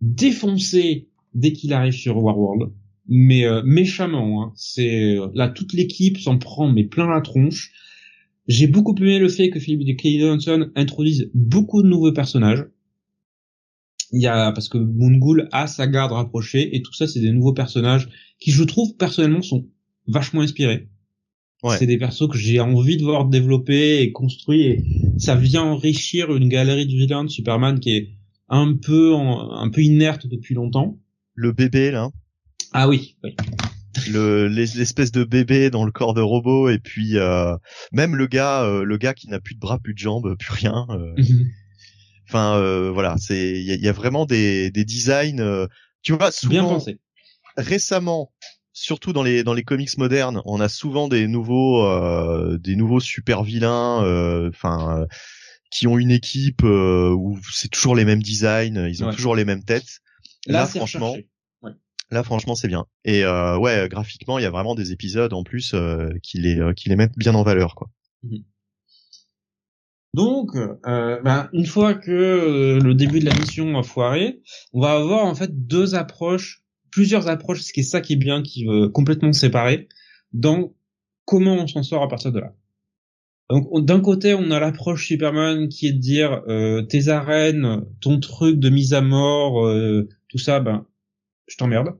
[0.00, 2.72] défoncer dès qu'il arrive sur Warworld,
[3.06, 4.42] mais euh, méchamment.
[4.42, 4.52] Hein.
[4.56, 7.72] C'est euh, là toute l'équipe s'en prend mais plein la tronche.
[8.48, 12.64] J'ai beaucoup aimé le fait que Philippe Kelly Johnson introduise beaucoup de nouveaux personnages.
[14.12, 15.18] Il y a parce que Moon
[15.52, 19.42] a sa garde rapprochée et tout ça c'est des nouveaux personnages qui je trouve personnellement
[19.42, 19.66] sont
[20.06, 20.88] vachement inspirés.
[21.62, 21.76] Ouais.
[21.78, 24.84] C'est des persos que j'ai envie de voir développer et construire et
[25.18, 28.10] ça vient enrichir une galerie de vilains de Superman qui est
[28.48, 30.98] un peu un peu inerte depuis longtemps.
[31.34, 32.10] Le bébé là.
[32.72, 33.34] Ah oui, oui.
[34.10, 37.56] Le l'espèce de bébé dans le corps de robot et puis euh,
[37.92, 40.52] même le gars euh, le gars qui n'a plus de bras, plus de jambes, plus
[40.52, 40.86] rien.
[40.90, 41.14] Euh.
[42.28, 45.66] Enfin euh, voilà, c'est il y a, y a, vraiment des des designs
[46.02, 46.98] tu vois souvent bien pensé
[47.56, 48.32] récemment,
[48.72, 53.00] surtout dans les dans les comics modernes, on a souvent des nouveaux euh, des nouveaux
[53.00, 55.06] super vilains, euh, enfin euh,
[55.70, 59.44] qui ont une équipe euh, où c'est toujours les mêmes designs, ils ont toujours les
[59.44, 60.00] mêmes têtes.
[60.46, 61.16] Là, franchement,
[62.10, 62.86] là franchement c'est bien.
[63.04, 65.74] Et ouais, graphiquement, il y a vraiment des épisodes en plus
[66.22, 67.88] qui les qui les mettent bien en valeur, quoi.
[68.22, 68.44] Mhm.
[70.16, 74.40] Donc, euh, ben, une fois que le début de la mission a foiré,
[74.72, 78.16] on va avoir en fait deux approches plusieurs approches, ce qui est ça qui est
[78.16, 79.86] bien, qui veut complètement séparer
[80.32, 80.74] dans
[81.26, 82.54] comment on s'en sort à partir de là.
[83.50, 88.18] Donc d'un côté, on a l'approche Superman qui est de dire euh, tes arènes, ton
[88.18, 90.86] truc de mise à mort, euh, tout ça, ben
[91.46, 91.98] je t'emmerde.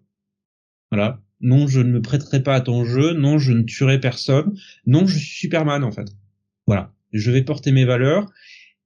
[0.91, 1.21] Voilà.
[1.41, 3.13] Non, je ne me prêterai pas à ton jeu.
[3.13, 4.57] Non, je ne tuerai personne.
[4.87, 6.09] Non, je suis Superman en fait.
[6.67, 6.96] Voilà.
[7.17, 8.31] Je vais porter mes valeurs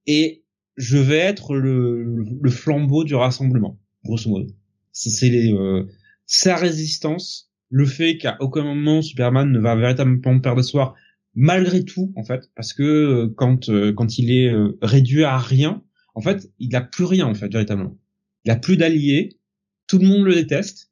[0.07, 0.45] et
[0.77, 4.47] je vais être le, flambeau du rassemblement, grosso modo.
[4.93, 5.85] C'est euh,
[6.27, 10.95] sa résistance, le fait qu'à aucun moment Superman ne va véritablement perdre soir,
[11.35, 15.39] malgré tout en fait, parce que euh, quand euh, quand il est euh, réduit à
[15.39, 15.83] rien,
[16.15, 17.97] en fait, il a plus rien en fait véritablement.
[18.45, 19.39] Il a plus d'alliés,
[19.87, 20.91] tout le monde le déteste,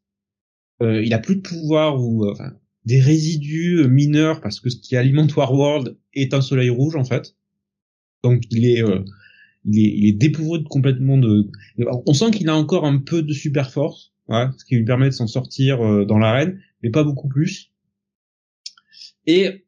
[0.80, 2.52] il a plus de pouvoir ou enfin
[2.88, 7.36] des résidus mineurs parce que ce qui alimente Warworld est un soleil rouge en fait.
[8.24, 9.04] Donc il est euh,
[9.66, 11.50] il est, il est dépourvu de complètement de.
[12.06, 15.14] On sent qu'il a encore un peu de super force, ce qui lui permet de
[15.14, 17.72] s'en sortir euh, dans l'arène, mais pas beaucoup plus.
[19.26, 19.66] Et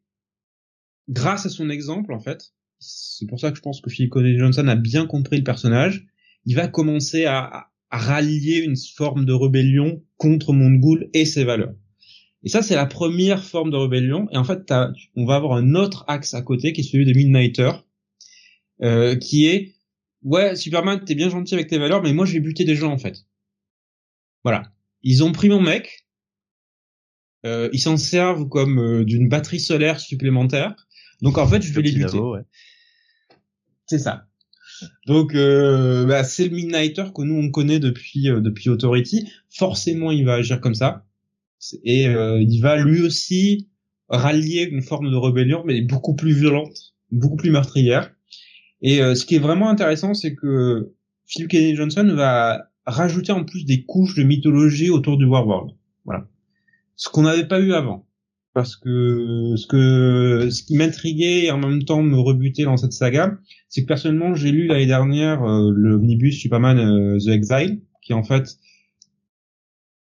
[1.07, 4.39] grâce à son exemple, en fait, c'est pour ça que je pense que Phil Connelly
[4.39, 6.07] Johnson a bien compris le personnage.
[6.45, 10.79] Il va commencer à, à rallier une forme de rébellion contre Moon
[11.13, 11.75] et ses valeurs.
[12.43, 14.27] Et ça, c'est la première forme de rébellion.
[14.31, 14.73] Et en fait,
[15.15, 17.71] on va avoir un autre axe à côté qui est celui des Midnighter,
[18.81, 19.75] euh, qui est
[20.23, 22.91] ouais, Superman, t'es bien gentil avec tes valeurs, mais moi, je vais buter des gens
[22.91, 23.25] en fait.
[24.43, 24.71] Voilà.
[25.03, 26.07] Ils ont pris mon mec.
[27.45, 30.75] Euh, ils s'en servent comme euh, d'une batterie solaire supplémentaire.
[31.21, 32.17] Donc en fait, je vais les buter.
[33.87, 34.27] C'est ça.
[35.05, 39.27] Donc euh, bah, c'est le Midnighter que nous on connaît depuis euh, depuis Authority.
[39.49, 41.05] Forcément, il va agir comme ça
[41.83, 43.69] et euh, il va lui aussi
[44.09, 48.11] rallier une forme de rébellion, mais beaucoup plus violente, beaucoup plus meurtrière.
[48.81, 50.93] Et ce qui est vraiment intéressant, c'est que
[51.27, 55.75] Phil Kennedy Johnson va rajouter en plus des couches de mythologie autour du Warworld.
[56.03, 56.27] Voilà,
[56.95, 58.07] ce qu'on n'avait pas eu avant
[58.53, 62.93] parce que ce que ce qui m'intriguait et en même temps me rebutait dans cette
[62.93, 63.37] saga,
[63.69, 68.13] c'est que personnellement j'ai lu l'année dernière euh, le omnibus Superman euh, The Exile, qui
[68.13, 68.57] en fait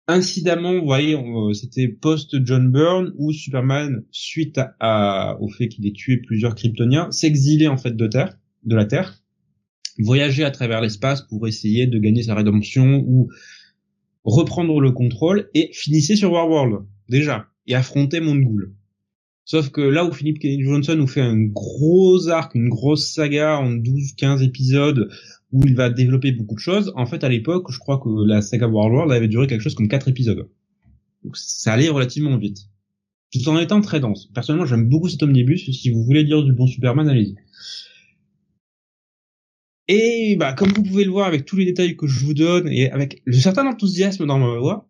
[0.10, 5.86] incidemment, vous voyez, euh, c'était post John Byrne où Superman, suite à, au fait qu'il
[5.88, 9.22] ait tué plusieurs Kryptoniens, s'exilait en fait de terre, de la Terre,
[10.00, 13.30] voyageait à travers l'espace pour essayer de gagner sa rédemption ou
[14.24, 18.74] reprendre le contrôle et finissait sur Warworld déjà et affronter Mongul.
[19.46, 23.58] Sauf que là où Philip Kennedy Johnson nous fait un gros arc, une grosse saga
[23.58, 25.10] en 12-15 épisodes
[25.52, 28.42] où il va développer beaucoup de choses, en fait à l'époque, je crois que la
[28.42, 30.50] saga World avait duré quelque chose comme 4 épisodes.
[31.24, 32.70] Donc ça allait relativement vite.
[33.32, 34.28] Tout en étant très dense.
[34.34, 35.70] Personnellement, j'aime beaucoup cet omnibus.
[35.72, 37.36] Si vous voulez dire du bon Superman, allez-y.
[39.88, 42.68] Et bah, comme vous pouvez le voir avec tous les détails que je vous donne
[42.68, 44.88] et avec le certain enthousiasme dans ma voix,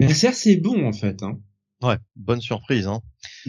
[0.00, 1.22] c'est assez bon en fait.
[1.22, 1.38] Hein.
[1.86, 2.88] Ouais, bonne surprise.
[2.88, 3.00] Hein.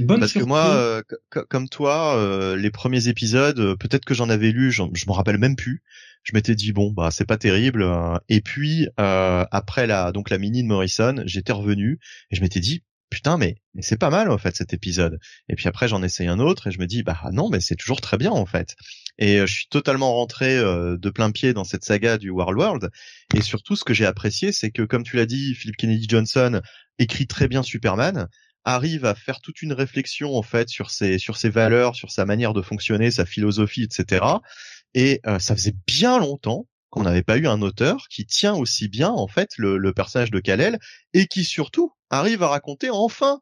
[0.08, 1.02] Parce que moi, euh,
[1.50, 5.40] comme toi, euh, les premiers épisodes, euh, peut-être que j'en avais lu, je me rappelle
[5.40, 5.82] même plus.
[6.22, 7.84] Je m'étais dit bon, bah c'est pas terrible.
[7.84, 8.20] Hein.
[8.30, 12.84] Et puis après la donc la mini de Morrison, j'étais revenu et je m'étais dit
[13.10, 15.20] putain mais, mais c'est pas mal en fait cet épisode.
[15.48, 17.76] Et puis après j'en essaye un autre et je me dis bah non mais c'est
[17.78, 18.76] toujours très bien en fait.
[19.18, 22.90] Et je suis totalement rentré de plein pied dans cette saga du World World.
[23.34, 26.62] Et surtout ce que j'ai apprécié c'est que comme tu l'as dit, Philip Kennedy Johnson
[27.00, 28.28] écrit très bien Superman,
[28.68, 32.26] arrive à faire toute une réflexion en fait sur ses sur ses valeurs, sur sa
[32.26, 34.26] manière de fonctionner, sa philosophie, etc.
[34.94, 38.90] Et euh, ça faisait bien longtemps qu'on n'avait pas eu un auteur qui tient aussi
[38.90, 40.80] bien en fait le, le personnage de Kal-El
[41.14, 43.40] et qui surtout arrive à raconter enfin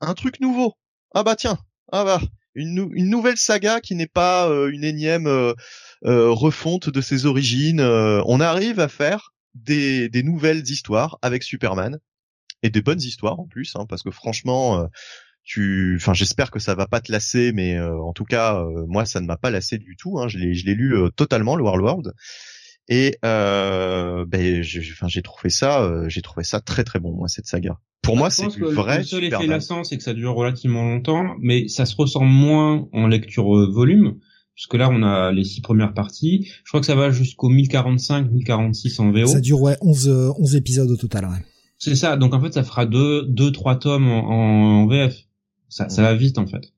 [0.00, 0.74] un truc nouveau.
[1.14, 1.58] Ah bah tiens,
[1.92, 2.20] ah bah
[2.54, 5.54] une, une nouvelle saga qui n'est pas euh, une énième euh,
[6.02, 7.80] refonte de ses origines.
[7.80, 11.98] on arrive à faire des, des nouvelles histoires avec Superman
[12.64, 14.86] et des bonnes histoires en plus, hein, parce que franchement, euh,
[15.44, 18.86] tu, enfin, j'espère que ça va pas te lasser, mais euh, en tout cas, euh,
[18.88, 20.18] moi, ça ne m'a pas lassé du tout.
[20.18, 22.12] Hein, je l'ai, je l'ai lu totalement le World
[22.88, 27.78] et ben, enfin, j'ai trouvé ça, j'ai trouvé ça très très bon, moi, cette saga.
[28.02, 28.98] Pour moi, c'est du vrai.
[28.98, 32.88] Le seul effet lassant, c'est que ça dure relativement longtemps, mais ça se ressent moins
[32.92, 34.18] en lecture volume
[34.54, 36.46] puisque là on a les six premières parties.
[36.62, 39.26] Je crois que ça va jusqu'au 1045, 1046 en VO.
[39.26, 41.24] Ça dure ouais 11 11 épisodes au total.
[41.24, 41.44] Ouais.
[41.78, 42.16] C'est ça.
[42.16, 45.14] Donc en fait, ça fera deux, deux, trois tomes en, VF.
[45.68, 46.72] Ça, ça va vite en fait.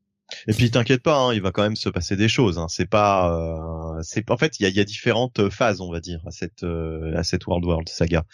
[0.49, 2.59] Et puis t'inquiète pas, hein, il va quand même se passer des choses.
[2.59, 2.66] Hein.
[2.68, 6.01] C'est pas, euh, c'est en fait il y a, y a, différentes phases, on va
[6.01, 8.24] dire, à cette euh, à cette World World saga.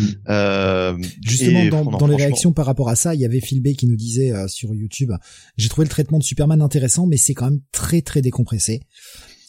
[0.00, 0.04] Mm.
[0.28, 3.74] Euh, Justement, dans, dans les réactions par rapport à ça, il y avait Phil Bay
[3.74, 5.12] qui nous disait euh, sur YouTube,
[5.56, 8.80] j'ai trouvé le traitement de Superman intéressant, mais c'est quand même très très décompressé.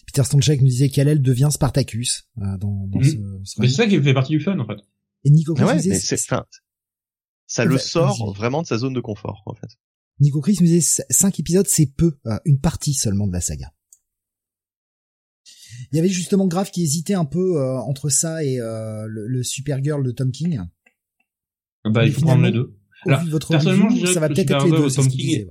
[0.05, 3.03] Peter Stanchek nous disait qu'elle devient Spartacus dans, dans mm.
[3.03, 3.11] ce,
[3.45, 4.79] ce Mais c'est ça qui fait partie du fun en fait.
[5.23, 6.17] Et Nico ouais, disait,
[7.47, 9.77] ça le sort vraiment de sa zone de confort en fait.
[10.19, 13.71] Nico Chris me disait 5 épisodes c'est peu, euh, une partie seulement de la saga.
[15.91, 19.27] Il y avait justement Grave qui hésitait un peu euh, entre ça et euh, le,
[19.27, 20.61] le Supergirl de Tom King.
[21.83, 22.75] Bah, il faut prendre les deux.
[23.05, 24.89] Alors, votre personnellement, je dirais ça va peut-être être les deux.
[24.89, 25.47] Tom King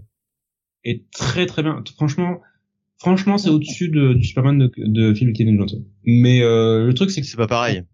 [0.85, 1.83] est, très très bien.
[1.97, 2.41] Franchement,
[2.99, 5.85] franchement, c'est au-dessus de, du Superman de, de Phil Kennedy Johnson.
[6.05, 7.85] Mais le truc, c'est que c'est pas pareil.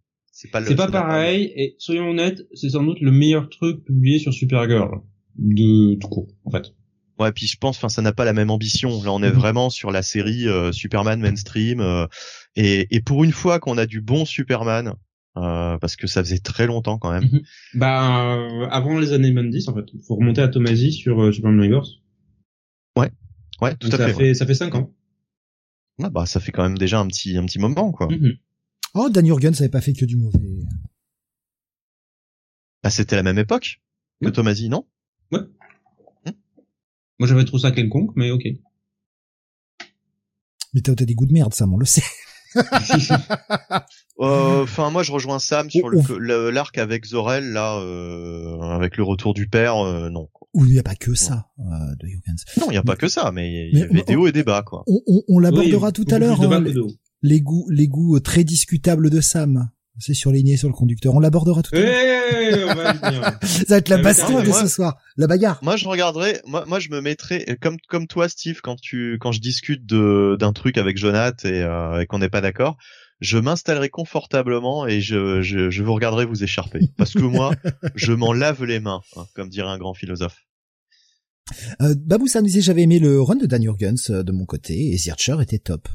[0.41, 4.33] C'est pas, pas pareil, et soyons honnêtes, c'est sans doute le meilleur truc publié sur
[4.33, 5.01] Supergirl
[5.37, 6.75] de tout court, en fait.
[7.19, 9.03] Ouais, puis je pense, enfin, ça n'a pas la même ambition.
[9.03, 9.37] Là, on est mhm.
[9.37, 12.07] vraiment sur la série euh, Superman mainstream, euh,
[12.55, 14.95] et, et pour une fois qu'on a du bon Superman,
[15.37, 17.25] euh, parce que ça faisait très longtemps quand même.
[17.25, 17.43] Mhm.
[17.75, 21.61] Bah euh, avant les années 90 en fait, faut remonter à Tomasi sur euh, Superman
[21.61, 21.95] Reverse.
[22.97, 23.11] Ouais,
[23.61, 24.15] ouais, tout Donc à ça fait.
[24.15, 24.35] fait ouais.
[24.35, 24.95] ça fait cinq ans.
[26.01, 28.07] Ah, bah ça fait quand même déjà un petit un petit moment quoi.
[28.07, 28.37] Mhm.
[28.95, 30.39] Oh, Dan Jurgens avait pas fait que du mauvais.
[32.83, 33.81] Bah c'était la même époque
[34.21, 34.33] que Ouais.
[34.33, 34.87] Tomasi, non?
[35.33, 38.45] Moi j'avais trouvé ça quelconque, mais ok.
[40.75, 42.03] Mais t'as t'as des goûts de merde, Sam, on le sait.
[44.21, 49.05] Euh, Enfin, moi, je rejoins Sam sur le l'arc avec Zorel, là, euh, avec le
[49.05, 50.29] retour du père, euh, non.
[50.33, 50.49] quoi.
[50.55, 51.63] Ou il n'y a pas que ça, euh,
[52.01, 52.45] de Jurgens.
[52.61, 54.43] Non, il y a pas que ça, mais il y on- des hauts et des
[54.43, 54.83] bas, quoi.
[54.89, 56.75] On, on, on l'abordera Oui, tout à l'heure, hein, les.
[57.23, 59.71] Les goûts, les goûts euh, très discutables de Sam.
[60.01, 61.15] C'est surligné sur le conducteur.
[61.17, 61.89] On l'abordera tout à l'heure.
[63.43, 63.47] Eh.
[63.47, 64.97] Ça va être la Ah, baston de ce soir.
[65.17, 65.59] La bagarre.
[65.63, 69.19] Moi, je regarderais, moi, moi, je me mettrais, euh, comme, comme toi, Steve, quand tu,
[69.21, 72.77] quand je discute de, d'un truc avec Jonath et, euh, et qu'on n'est pas d'accord,
[73.21, 76.79] je m'installerai confortablement et je, je, je vous regarderai vous écharper.
[76.97, 77.53] Parce que moi,
[77.97, 80.37] je m'en lave les mains, hein, comme dirait un grand philosophe.
[81.83, 84.93] Euh, Babou Sam disait j'avais aimé le run de Dan Jurgens euh, de mon côté
[84.93, 85.89] et Zircher était top.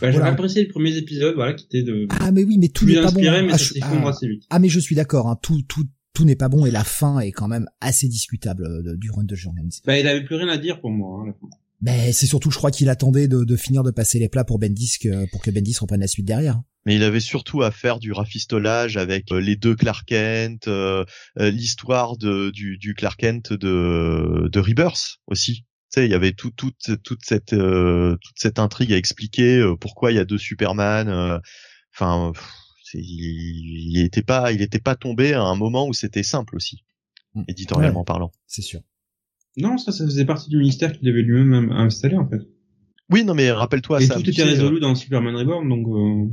[0.00, 0.26] Bah, Voilà.
[0.26, 3.02] apprécié le premier épisode, voilà, qui était de Ah mais oui, mais tout n'est pas
[3.02, 3.06] bon.
[3.08, 3.42] inspiré, hein.
[3.42, 4.42] mais Ah, ça je- s'effondre ah, assez vite.
[4.50, 5.28] ah, mais je suis d'accord.
[5.28, 5.38] Hein.
[5.42, 8.82] Tout tout tout n'est pas bon et la fin est quand même assez discutable euh,
[8.82, 9.80] de- du run de Jurgens.
[9.86, 11.18] Bah, il avait plus rien à dire pour moi.
[11.20, 11.46] Hein, à la fin.
[11.84, 14.58] Mais c'est surtout, je crois qu'il attendait de, de finir de passer les plats pour
[14.60, 16.60] Bendis que- pour que Bendis reprenne la suite derrière.
[16.86, 21.04] Mais il avait surtout à faire du rafistolage avec euh, les deux Clark Kent, euh,
[21.38, 25.64] euh, l'histoire de du, du Clark Kent de de Rebirth aussi.
[25.92, 29.58] Tu sais, il y avait tout, toute toute cette euh, toute cette intrigue à expliquer
[29.58, 31.08] euh, pourquoi il y a deux Superman.
[31.08, 31.38] euh,
[31.94, 32.32] Enfin,
[32.94, 36.84] il, il était pas il était pas tombé à un moment où c'était simple aussi,
[37.34, 37.42] Mm.
[37.48, 38.04] éditorialement Ouais.
[38.06, 38.30] parlant.
[38.46, 38.80] C'est sûr.
[39.58, 42.40] Non, ça, ça faisait partie du ministère qu'il avait lui-même installé en fait.
[43.10, 44.14] Oui, non, mais rappelle-toi Et ça.
[44.14, 45.86] tout était résolu dans Superman Reborn, donc.
[45.88, 46.32] Euh...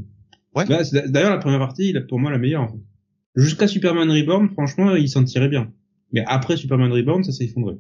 [0.55, 0.65] Ouais.
[0.65, 2.61] Bah, D'ailleurs, la première partie, il est pour moi la meilleure.
[2.63, 2.79] En fait.
[3.35, 5.73] Jusqu'à Superman Reborn, franchement, il s'en tirait bien.
[6.13, 7.75] Mais après Superman Reborn, ça s'est effondré.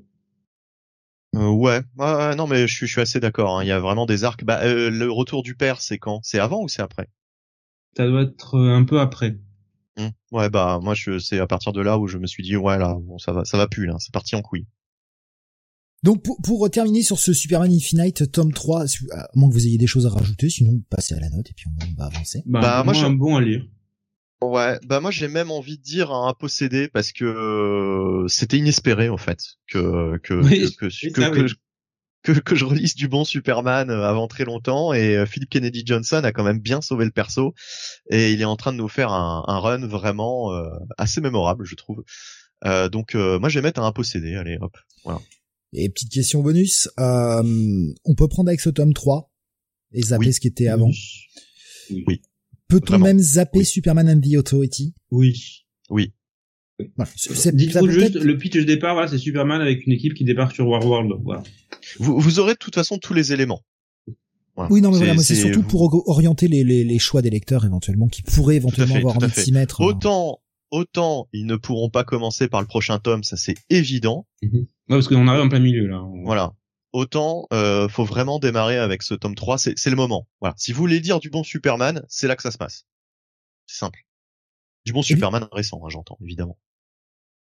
[1.35, 3.59] Euh, ouais, ouais, ouais, non mais je suis, je suis assez d'accord.
[3.59, 3.63] hein.
[3.63, 4.43] Il y a vraiment des arcs.
[4.43, 6.21] Bah, euh, le retour du père, c'est quand?
[6.23, 7.07] C'est avant ou c'est après?
[7.95, 9.37] Ça doit être euh, un peu après.
[9.97, 10.09] Hmm.
[10.31, 12.77] Ouais, bah moi je c'est à partir de là où je me suis dit ouais
[12.77, 14.65] là bon ça va ça va plus là, c'est parti en couille.
[16.03, 19.67] Donc pour, pour terminer sur ce Superman Infinite tome 3, si- à moins que vous
[19.67, 22.41] ayez des choses à rajouter, sinon passez à la note et puis on va avancer.
[22.45, 23.65] Bah, Bah, moi, je- un bon à lire.
[24.41, 29.09] Ouais, bah moi j'ai même envie de dire un possédé parce que euh, c'était inespéré
[29.09, 31.47] en fait que que Oui, que, que, que, ça, que oui.
[31.49, 31.55] je,
[32.23, 35.83] que, que je relise du bon Superman euh, avant très longtemps et euh, Philip Kennedy
[35.85, 37.53] Johnson a quand même bien sauvé le perso
[38.09, 41.65] et il est en train de nous faire un, un run vraiment euh, assez mémorable
[41.65, 42.03] je trouve.
[42.65, 44.77] Euh, donc euh, moi je vais mettre un possédé, allez hop.
[45.73, 47.43] Et petite question bonus, euh,
[48.05, 49.29] on peut prendre avec ce tome 3
[49.93, 50.33] et zapper Oui.
[50.33, 50.89] ce qui était avant.
[52.07, 52.21] Oui.
[52.69, 53.65] Peut-on même zapper Oui.
[53.65, 54.93] Superman and the Authority?
[55.11, 55.65] Oui.
[55.89, 56.13] Oui.
[56.95, 57.11] Voilà.
[57.17, 60.55] Ça Dites-vous juste, le pitch de départ, voilà, c'est Superman avec une équipe qui débarque
[60.55, 61.11] sur Warworld.
[61.23, 61.43] Voilà.
[61.99, 63.61] Vous, vous aurez de toute façon tous les éléments.
[64.55, 64.71] Voilà.
[64.71, 68.07] Oui, non, mais voilà, c'est surtout pour orienter les, les, les choix des lecteurs éventuellement
[68.07, 69.81] qui pourraient éventuellement fait, avoir envie de s'y mettre.
[69.81, 69.85] hein.
[69.85, 70.39] Autant,
[70.71, 74.27] autant ils ne pourront pas commencer par le prochain tome, ça c'est évident.
[74.43, 74.49] Ouais,
[74.87, 76.03] parce qu'on arrive en plein milieu là.
[76.23, 76.53] Voilà.
[76.91, 80.27] Autant, euh, faut vraiment démarrer avec ce tome 3, c'est c'est le moment.
[80.41, 80.55] Voilà.
[80.57, 82.85] Si vous voulez dire du bon Superman, c'est là que ça se passe.
[83.67, 84.05] C'est simple.
[84.85, 86.57] Du bon Superman récent, hein, j'entends, évidemment.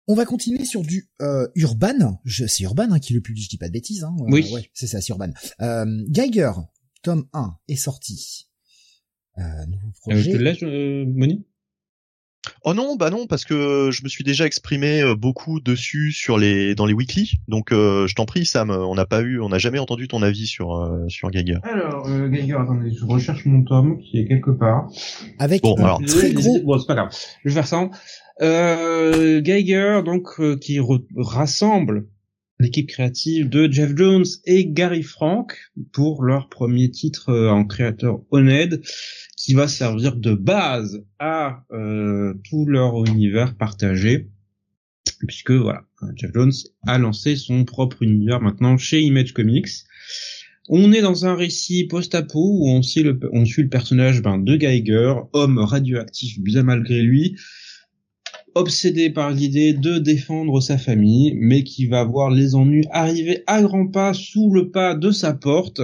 [0.07, 2.19] On va continuer sur du euh, Urban.
[2.25, 4.03] Je- C'est Urban hein, qui le publie, je dis pas de bêtises.
[4.03, 4.15] Hein.
[4.21, 4.49] Euh, Oui.
[4.51, 5.29] ouais, c'est ça, c'est Urban.
[5.61, 6.51] Euh, Geiger,
[7.03, 8.47] tome 1 est sorti.
[9.37, 10.31] Euh, nouveau Euh, je projet.
[10.31, 11.45] te laisse, euh, Moni?
[12.63, 16.37] Oh non, bah non, parce que je me suis déjà exprimé euh, beaucoup dessus sur
[16.37, 17.33] les dans les weekly.
[17.47, 20.21] Donc euh, je t'en prie, Sam, on n'a pas eu, on n'a jamais entendu ton
[20.21, 21.57] avis sur euh, sur Geiger.
[21.63, 24.87] Alors, euh, Geiger, attendez, je recherche mon tome qui est quelque part.
[25.37, 26.59] Avec Bon, un alors, très gros.
[26.63, 27.09] Bon, c'est pas grave.
[27.43, 27.89] Je vais faire ça.
[28.41, 32.05] Euh, Geiger, donc, euh, qui re- rassemble
[32.59, 35.53] l'équipe créative de Jeff Jones et Gary Frank
[35.93, 38.81] pour leur premier titre euh, en créateur honnête
[39.37, 44.29] qui va servir de base à euh, tout leur univers partagé
[45.25, 45.83] puisque voilà
[46.15, 46.51] Jeff Jones
[46.85, 49.69] a lancé son propre univers maintenant chez Image Comics.
[50.67, 54.37] On est dans un récit post-apo où on suit le, on suit le personnage ben,
[54.37, 57.35] de Geiger, homme radioactif bien malgré lui,
[58.55, 63.61] obsédé par l'idée de défendre sa famille, mais qui va voir les ennuis arriver à
[63.61, 65.81] grands pas sous le pas de sa porte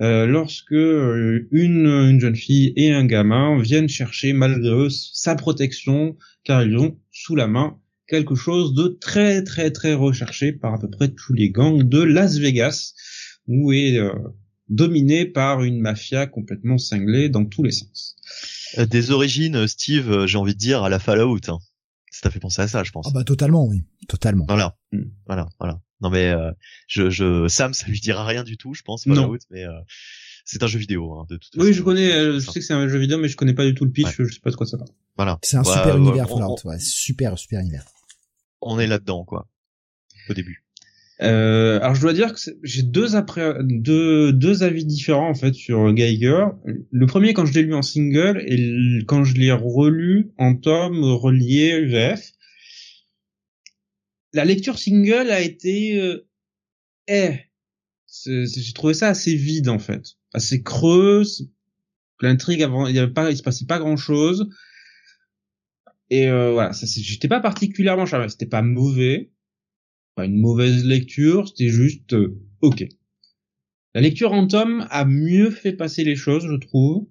[0.00, 5.34] euh, lorsque euh, une, une jeune fille et un gamin viennent chercher malgré eux sa
[5.34, 10.74] protection, car ils ont sous la main quelque chose de très très très recherché par
[10.74, 12.94] à peu près tous les gangs de Las Vegas,
[13.46, 14.12] où est euh,
[14.68, 18.16] dominé par une mafia complètement cinglée dans tous les sens.
[18.78, 21.40] Euh, des origines, Steve, j'ai envie de dire à la Fallout.
[21.48, 21.58] Hein.
[22.14, 23.08] Ça t'a fait penser à ça, je pense.
[23.08, 24.44] Ah bah totalement, oui, totalement.
[24.46, 24.76] Voilà,
[25.26, 25.80] voilà, voilà.
[26.00, 26.32] Non mais
[26.86, 29.04] je, je, Sam, ça lui dira rien du tout, je pense.
[29.06, 29.36] Non.
[29.50, 29.64] mais
[30.44, 31.12] c'est un jeu vidéo.
[31.14, 32.10] Hein, de toute oui, je connais.
[32.10, 34.14] je sais que c'est un jeu vidéo, mais je connais pas du tout le pitch.
[34.16, 34.90] Je sais pas de quoi ça parle.
[35.16, 35.38] Voilà.
[35.42, 36.56] C'est un super univers Fallout.
[36.64, 37.84] Ouais, super, super univers.
[38.60, 39.48] On est là-dedans, quoi.
[40.30, 40.63] Au début.
[41.22, 43.10] Euh, alors je dois dire que j'ai deux
[43.60, 46.46] deux deux avis différents en fait sur Geiger.
[46.90, 51.04] Le premier quand je l'ai lu en single et quand je l'ai relu en tome
[51.04, 52.32] relié VF.
[54.32, 56.26] La lecture single a été euh,
[57.06, 57.38] eh
[58.26, 61.22] j'ai trouvé ça assez vide en fait, assez creux.
[62.20, 64.48] L'intrigue avant, il y avait pas, il se passait pas grand chose.
[66.10, 68.28] Et euh, voilà, ça j'étais pas particulièrement charmé.
[68.28, 69.32] C'était pas mauvais,
[70.14, 72.86] pas une mauvaise lecture, c'était juste euh, ok.
[73.94, 77.02] La lecture en tome a mieux fait passer les choses, je trouve.
[77.02, 77.08] Mhm.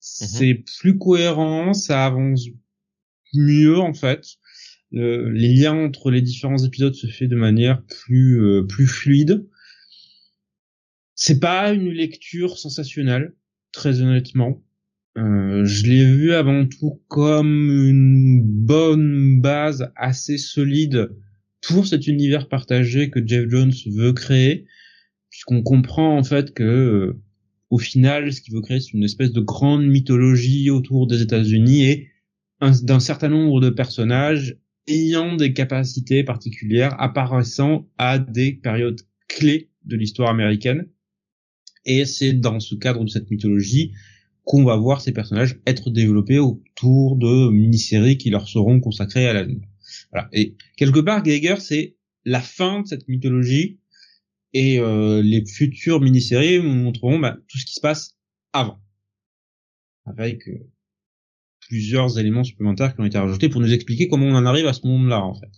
[0.00, 2.46] C'est plus cohérent, ça avance
[3.34, 4.26] mieux en fait.
[4.90, 9.46] les liens entre les différents épisodes se fait de manière plus euh, plus fluide.
[11.14, 13.34] C'est pas une lecture sensationnelle,
[13.72, 14.62] très honnêtement.
[15.18, 21.10] Euh, je l'ai vu avant tout comme une bonne base assez solide
[21.62, 24.66] pour cet univers partagé que Jeff Jones veut créer,
[25.30, 27.20] puisqu'on comprend en fait que euh,
[27.70, 31.84] au final, ce qu'il veut créer, c'est une espèce de grande mythologie autour des États-Unis
[31.84, 32.08] et
[32.60, 39.96] d'un certain nombre de personnages ayant des capacités particulières apparaissant à des périodes clés de
[39.96, 40.86] l'histoire américaine.
[41.84, 43.92] Et c'est dans ce cadre de cette mythologie
[44.44, 49.32] qu'on va voir ces personnages être développés autour de mini-séries qui leur seront consacrées à
[49.32, 49.62] l'année.
[50.32, 53.80] Et quelque part, Geiger, c'est la fin de cette mythologie
[54.52, 58.16] et euh, les futures mini-séries nous montreront bah, tout ce qui se passe
[58.52, 58.80] avant,
[60.04, 60.70] avec euh,
[61.60, 64.74] plusieurs éléments supplémentaires qui ont été rajoutés pour nous expliquer comment on en arrive à
[64.74, 65.50] ce monde-là, en fait.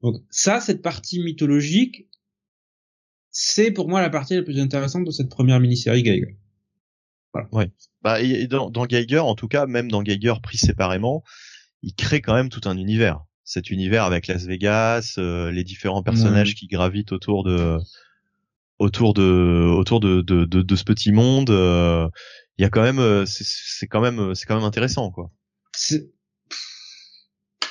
[0.00, 2.08] Donc ça, cette partie mythologique,
[3.30, 6.38] c'est pour moi la partie la plus intéressante de cette première mini-série Geiger.
[7.32, 7.48] Voilà.
[7.52, 7.72] Ouais.
[8.02, 11.24] Bah, dans, dans Geiger, en tout cas, même dans Geiger pris séparément,
[11.82, 13.24] il crée quand même tout un univers.
[13.48, 17.78] Cet univers avec Las Vegas, euh, les différents personnages qui gravitent autour de
[18.78, 21.48] autour de autour de de, de, ce petit monde.
[21.48, 22.06] Euh,
[22.58, 25.32] il y a quand même, euh, c'est quand même c'est quand même intéressant quoi.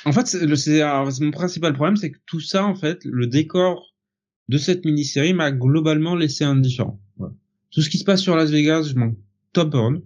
[0.04, 3.94] En fait, c'est mon principal problème, c'est que tout ça, en fait, le décor
[4.48, 7.00] de cette mini-série m'a globalement laissé indifférent.
[7.70, 9.12] Tout ce qui se passe sur Las Vegas, je m'en
[9.52, 10.02] top on.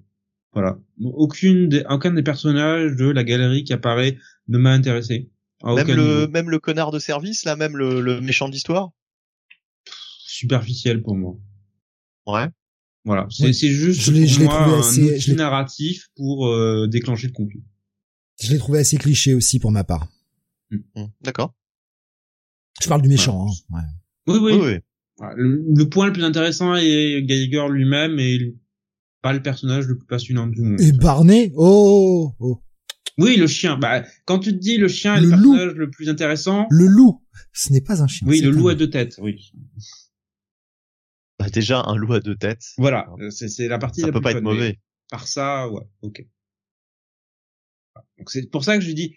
[0.53, 0.79] Voilà.
[1.03, 4.19] Aucune des, aucun des personnages de la galerie qui apparaît
[4.49, 5.31] ne m'a intéressé.
[5.65, 8.91] Même le, même le connard de service, là, même le, le méchant d'histoire?
[10.27, 11.37] Superficiel pour moi.
[12.27, 12.49] Ouais.
[13.05, 13.27] Voilà.
[13.31, 17.33] C'est, c'est juste je l'ai, pour moi assez, un outil narratif pour euh, déclencher le
[17.33, 17.63] conflit.
[18.41, 20.09] Je l'ai trouvé assez cliché aussi pour ma part.
[20.71, 20.79] Hmm.
[20.97, 21.07] Hmm.
[21.21, 21.55] D'accord.
[22.81, 23.47] Je parle du méchant.
[23.47, 23.77] Hein.
[23.77, 23.83] Ouais.
[24.27, 24.61] Oui, oui.
[24.61, 24.79] oui,
[25.37, 28.57] Le, point le plus intéressant est Geiger lui-même et
[29.21, 30.81] pas le personnage le plus passionnant du monde.
[30.81, 31.53] Et Barney?
[31.55, 32.61] Oh, oh.
[33.19, 33.77] Oui, le chien.
[33.77, 36.67] Bah, quand tu te dis le chien est le, personnage le plus intéressant.
[36.71, 37.23] Le loup.
[37.53, 38.27] Ce n'est pas un chien.
[38.29, 39.19] Oui, le loup à deux têtes.
[39.21, 39.53] Oui.
[41.39, 42.65] Bah, déjà un loup à deux têtes.
[42.79, 44.01] Voilà, c'est la partie.
[44.01, 44.79] Ça peut pas être mauvais.
[45.11, 46.25] Par ça, ouais, ok.
[48.19, 49.17] Donc c'est pour ça que je dis,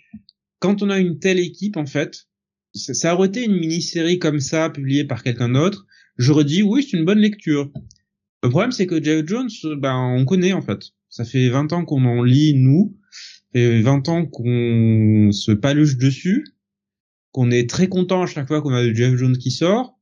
[0.60, 2.28] quand on a une telle équipe, en fait,
[2.74, 5.86] ça aurait été une mini-série comme ça, publiée par quelqu'un d'autre,
[6.18, 7.72] j'aurais dit oui, c'est une bonne lecture.
[8.44, 10.80] Le problème, c'est que Jeff Jones, ben, on connaît en fait.
[11.10, 12.98] Ça fait 20 ans qu'on en lit, nous.
[13.56, 16.46] Fait 20 ans qu'on se paluche dessus.
[17.32, 19.98] Qu'on est très content à chaque fois qu'on a du Jeff Jones qui sort.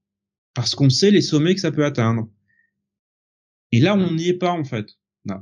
[0.55, 2.27] Parce qu'on sait les sommets que ça peut atteindre.
[3.71, 4.87] Et là, on n'y est pas en fait.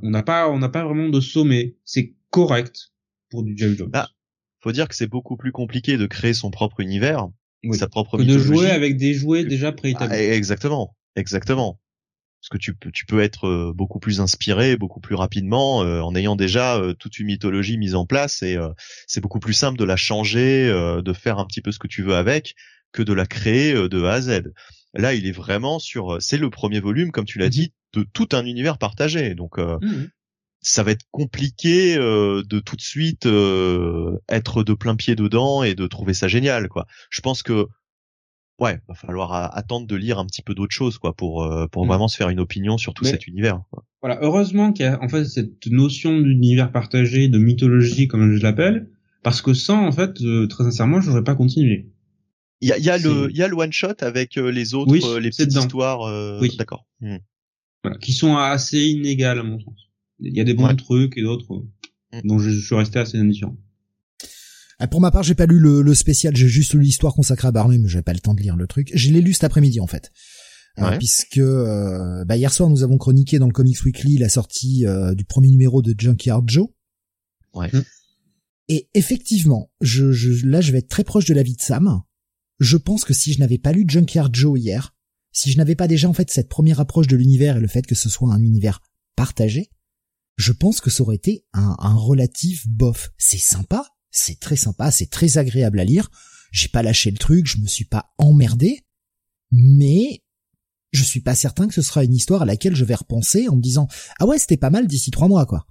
[0.02, 1.76] On n'a pas, on n'a pas vraiment de sommet.
[1.84, 2.92] C'est correct
[3.30, 3.90] pour du Jeff Jones.
[3.94, 4.08] Ah,
[4.60, 7.28] faut dire que c'est beaucoup plus compliqué de créer son propre univers,
[7.72, 10.14] sa propre que de jouer avec des jouets déjà préétablis.
[10.16, 11.80] Ah, exactement, exactement.
[12.42, 16.00] Parce que tu peux, tu peux être euh, beaucoup plus inspiré, beaucoup plus rapidement euh,
[16.00, 18.58] en ayant déjà euh, toute une mythologie mise en place et
[19.06, 22.02] c'est beaucoup plus simple de la changer, de faire un petit peu ce que tu
[22.02, 22.56] veux avec
[22.90, 24.52] que de la créer de A à Z.
[24.94, 27.50] Là, il est vraiment sur, c'est le premier volume, comme tu l'as mhm.
[27.50, 29.34] dit, de tout un univers partagé.
[29.34, 30.10] Donc, mhm
[30.62, 35.64] ça va être compliqué euh, de tout de suite euh, être de plein pied dedans
[35.64, 36.86] et de trouver ça génial quoi.
[37.10, 37.66] Je pense que
[38.62, 41.84] ouais, va falloir attendre de lire un petit peu d'autres choses quoi pour euh, pour
[41.84, 41.88] mm.
[41.88, 43.60] vraiment se faire une opinion sur tout cet univers.
[44.00, 48.42] Voilà, heureusement qu'il y a en fait cette notion d'univers partagé, de mythologie comme je
[48.42, 48.88] l'appelle,
[49.22, 50.14] parce que sans en fait
[50.48, 51.90] très sincèrement, je n'aurais pas continué.
[52.60, 55.18] Il y a, y a le il y a le one shot avec les autres
[55.18, 56.54] les petites histoires oui.
[56.56, 56.86] d'accord.
[57.00, 57.18] Hmm.
[57.82, 59.90] Voilà, qui sont assez inégales à mon sens.
[60.20, 61.64] Il y a des bons trucs et d'autres.
[62.12, 62.28] Mm.
[62.28, 63.56] Donc je, suis resté assez indifférent.
[64.82, 67.52] Ah, pour ma part, j'ai pas lu le, spécial, j'ai juste lu l'histoire consacrée à
[67.52, 68.90] Barney, mais j'avais pas le temps de lire le truc.
[68.92, 70.10] Je l'ai lu cet après-midi en fait.
[70.80, 74.84] Euh, puisque euh, bah, hier soir nous avons chroniqué dans le Comics Weekly la sortie
[74.86, 76.66] euh, du premier numéro de Junkyard Joe.
[77.54, 77.70] Ouais.
[77.72, 77.84] Mm.
[78.70, 82.02] Et effectivement, je, je, là je vais être très proche de la vie de Sam.
[82.58, 84.96] Je pense que si je n'avais pas lu Junkyard Joe hier,
[85.30, 87.86] si je n'avais pas déjà en fait cette première approche de l'univers et le fait
[87.86, 88.80] que ce soit un univers
[89.14, 89.70] partagé,
[90.38, 93.12] je pense que ça aurait été un, un relatif bof.
[93.16, 96.10] C'est sympa, c'est très sympa, c'est très agréable à lire.
[96.52, 98.84] J'ai pas lâché le truc, je me suis pas emmerdé,
[99.50, 100.22] mais
[100.92, 103.56] je suis pas certain que ce sera une histoire à laquelle je vais repenser en
[103.56, 103.88] me disant
[104.20, 105.66] ah ouais c'était pas mal d'ici trois mois quoi.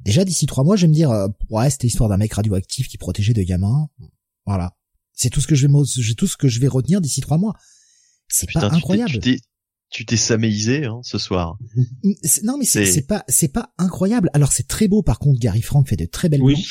[0.00, 2.88] Déjà d'ici trois mois je vais me dire euh, ouais c'était l'histoire d'un mec radioactif
[2.88, 3.88] qui protégeait de gamins.
[4.44, 4.76] Voilà.
[5.14, 7.38] C'est tout ce que je vais j'ai tout ce que je vais retenir d'ici trois
[7.38, 7.54] mois.
[8.28, 9.18] C'est pas incroyable.
[9.90, 11.58] Tu t'es saméisé hein, ce soir.
[12.44, 14.30] Non mais c'est pas c'est pas incroyable.
[14.34, 16.62] Alors c'est très beau par contre Gary Frank fait de très belles oui.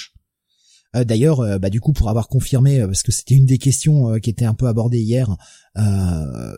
[0.94, 4.20] D'ailleurs, euh, bah, du coup, pour avoir confirmé, euh, parce que c'était une des questions
[4.20, 5.36] qui était un peu abordée hier,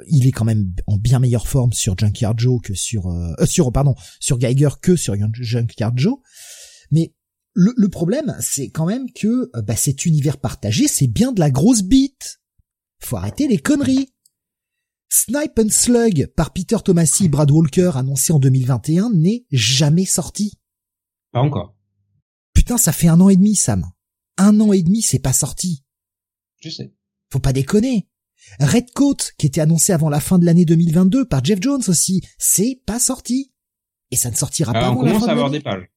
[0.08, 3.14] il est quand même en bien meilleure forme sur Junkyard Joe que sur,
[3.46, 6.18] sur pardon, sur Geiger que sur Junkyard Joe.
[6.92, 7.14] Mais
[7.54, 11.52] le, le problème, c'est quand même que bah, cet univers partagé, c'est bien de la
[11.52, 12.42] grosse bite.
[13.00, 14.10] Faut arrêter les conneries.
[15.10, 20.54] Snipe and Slug par Peter Tomasi et Brad Walker annoncé en 2021 n'est jamais sorti.
[21.32, 21.76] Pas encore.
[22.54, 23.86] Putain, ça fait un an et demi, Sam
[24.42, 25.84] un an et demi, c'est pas sorti.
[26.60, 26.94] Je sais.
[27.32, 28.08] Faut pas déconner.
[28.60, 32.82] Redcoat, qui était annoncé avant la fin de l'année 2022 par Jeff Jones aussi, c'est
[32.86, 33.54] pas sorti.
[34.10, 35.50] Et ça ne sortira pas avant la fin de l'année.
[35.52, 35.90] des pages.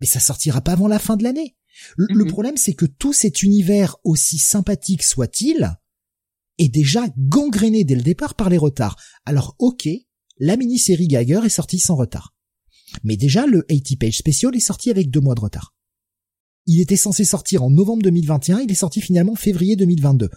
[0.00, 1.56] Mais ça sortira pas avant la fin de l'année.
[1.96, 5.76] Le, problème, c'est que tout cet univers, aussi sympathique soit-il,
[6.58, 8.96] est déjà gangréné dès le départ par les retards.
[9.24, 9.88] Alors ok,
[10.38, 12.34] la mini-série Geiger est sortie sans retard.
[13.04, 15.74] Mais déjà, le 80 page special est sorti avec deux mois de retard.
[16.68, 20.28] Il était censé sortir en novembre 2021, il est sorti finalement en février 2022.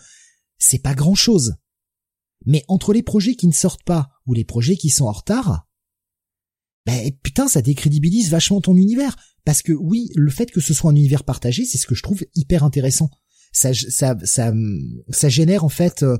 [0.58, 1.56] C'est pas grand chose.
[2.46, 5.68] Mais entre les projets qui ne sortent pas ou les projets qui sont en retard,
[6.86, 9.18] ben putain, ça décrédibilise vachement ton univers.
[9.44, 12.02] Parce que oui, le fait que ce soit un univers partagé, c'est ce que je
[12.02, 13.10] trouve hyper intéressant.
[13.52, 14.54] Ça, ça, ça,
[15.10, 16.18] ça génère en fait euh,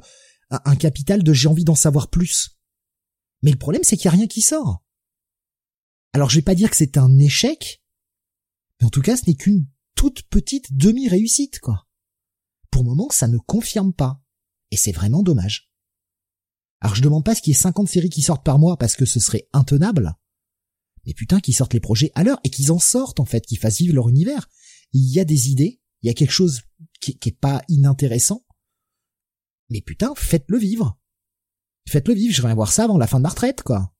[0.50, 2.60] un capital de j'ai envie d'en savoir plus.
[3.44, 4.84] Mais le problème, c'est qu'il n'y a rien qui sort.
[6.12, 7.82] Alors je vais pas dire que c'est un échec,
[8.80, 11.88] mais en tout cas, ce n'est qu'une toute petite demi-réussite, quoi.
[12.70, 14.22] Pour le moment, ça ne confirme pas.
[14.72, 15.72] Et c'est vraiment dommage.
[16.80, 18.96] Alors je demande pas ce qu'il y ait 50 séries qui sortent par mois parce
[18.96, 20.16] que ce serait intenable.
[21.06, 23.60] Mais putain, qu'ils sortent les projets à l'heure et qu'ils en sortent, en fait, qu'ils
[23.60, 24.50] fassent vivre leur univers.
[24.94, 26.62] Il y a des idées, il y a quelque chose
[27.00, 28.46] qui, est pas inintéressant.
[29.70, 31.00] Mais putain, faites-le vivre.
[31.88, 33.94] Faites-le vivre, je vais voir ça avant la fin de ma retraite, quoi.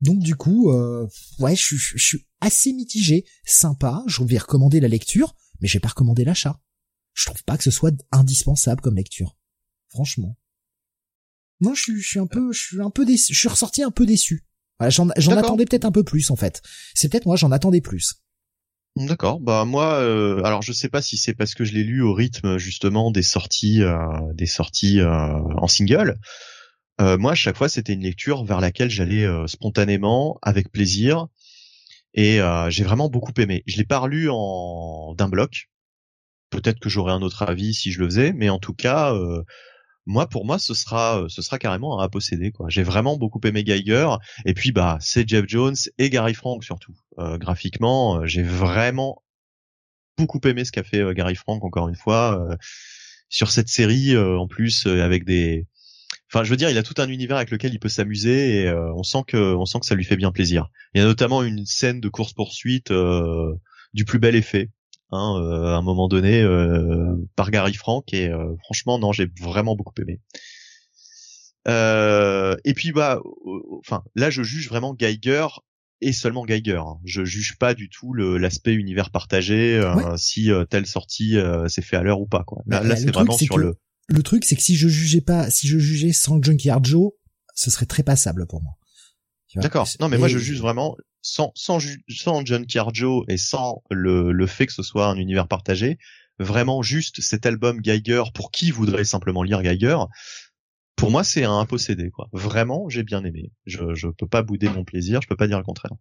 [0.00, 1.06] Donc du coup, euh,
[1.38, 4.02] ouais, je, suis assez mitigé, sympa.
[4.06, 6.60] Je vais recommander la lecture, mais je vais pas recommander l'achat.
[7.12, 9.36] Je trouve pas que ce soit indispensable comme lecture,
[9.88, 10.38] franchement.
[11.60, 13.34] Non, je, suis un peu, je suis un peu déçu.
[13.34, 14.46] Je suis ressorti un peu déçu.
[14.88, 16.62] j'en, attendais peut-être un peu plus en fait.
[16.94, 18.14] C'est peut-être moi, j'en attendais plus.
[18.96, 19.38] D'accord.
[19.38, 22.14] Bah moi, euh, alors je sais pas si c'est parce que je l'ai lu au
[22.14, 23.98] rythme justement des sorties, euh,
[24.32, 26.18] des sorties en single.
[27.00, 31.28] Euh, moi, à chaque fois, c'était une lecture vers laquelle j'allais euh, spontanément, avec plaisir,
[32.14, 33.62] et euh, j'ai vraiment beaucoup aimé.
[33.66, 35.70] Je l'ai pas lu en d'un bloc.
[36.50, 39.14] Peut-être que j'aurais un autre avis si je le faisais, mais en tout cas,
[40.04, 42.50] moi, pour moi, ce sera, ce sera carrément à posséder.
[42.50, 42.68] Quoi.
[42.68, 44.08] J'ai vraiment beaucoup aimé Geiger,
[44.44, 46.94] et puis bah, c'est Jeff Jones et Gary Frank surtout.
[47.16, 49.22] graphiquement, j'ai vraiment
[50.18, 52.48] beaucoup aimé ce qu'a fait Gary Frank encore une fois
[53.28, 55.68] sur cette série en plus avec des
[56.32, 58.68] Enfin, je veux dire, il a tout un univers avec lequel il peut s'amuser et
[58.68, 60.68] euh, on sent que on sent que ça lui fait bien plaisir.
[60.94, 63.52] Il y a notamment une scène de course poursuite euh,
[63.94, 64.70] du plus bel effet.
[65.12, 66.46] Hein, euh, à un moment donné
[67.34, 68.30] par Gary Frank et
[68.62, 70.20] franchement non j'ai vraiment beaucoup aimé
[71.66, 73.20] et puis bah
[73.80, 75.48] enfin là je juge vraiment Geiger
[76.00, 76.76] et seulement Geiger.
[76.76, 77.00] Hein.
[77.04, 79.82] Je juge pas du tout l'aspect univers partagé,
[80.16, 81.36] si telle sortie
[81.66, 82.44] s'est fait à l'heure ou pas.
[82.44, 82.62] Quoi.
[82.66, 83.74] Là, bah, c'est vraiment sur le
[84.10, 87.12] le truc, c'est que si je jugeais pas, si je jugeais sans Junkyard Joe,
[87.54, 88.72] ce serait très passable pour moi.
[89.56, 89.88] D'accord.
[90.00, 94.46] Non, mais moi je juge vraiment sans sans sans Junkyard Joe et sans le le
[94.46, 95.98] fait que ce soit un univers partagé,
[96.38, 99.98] vraiment juste cet album Geiger pour qui voudrait simplement lire Geiger.
[100.96, 102.28] Pour moi, c'est un possédé quoi.
[102.32, 103.52] Vraiment, j'ai bien aimé.
[103.66, 105.92] Je je peux pas bouder mon plaisir, je peux pas dire le contraire.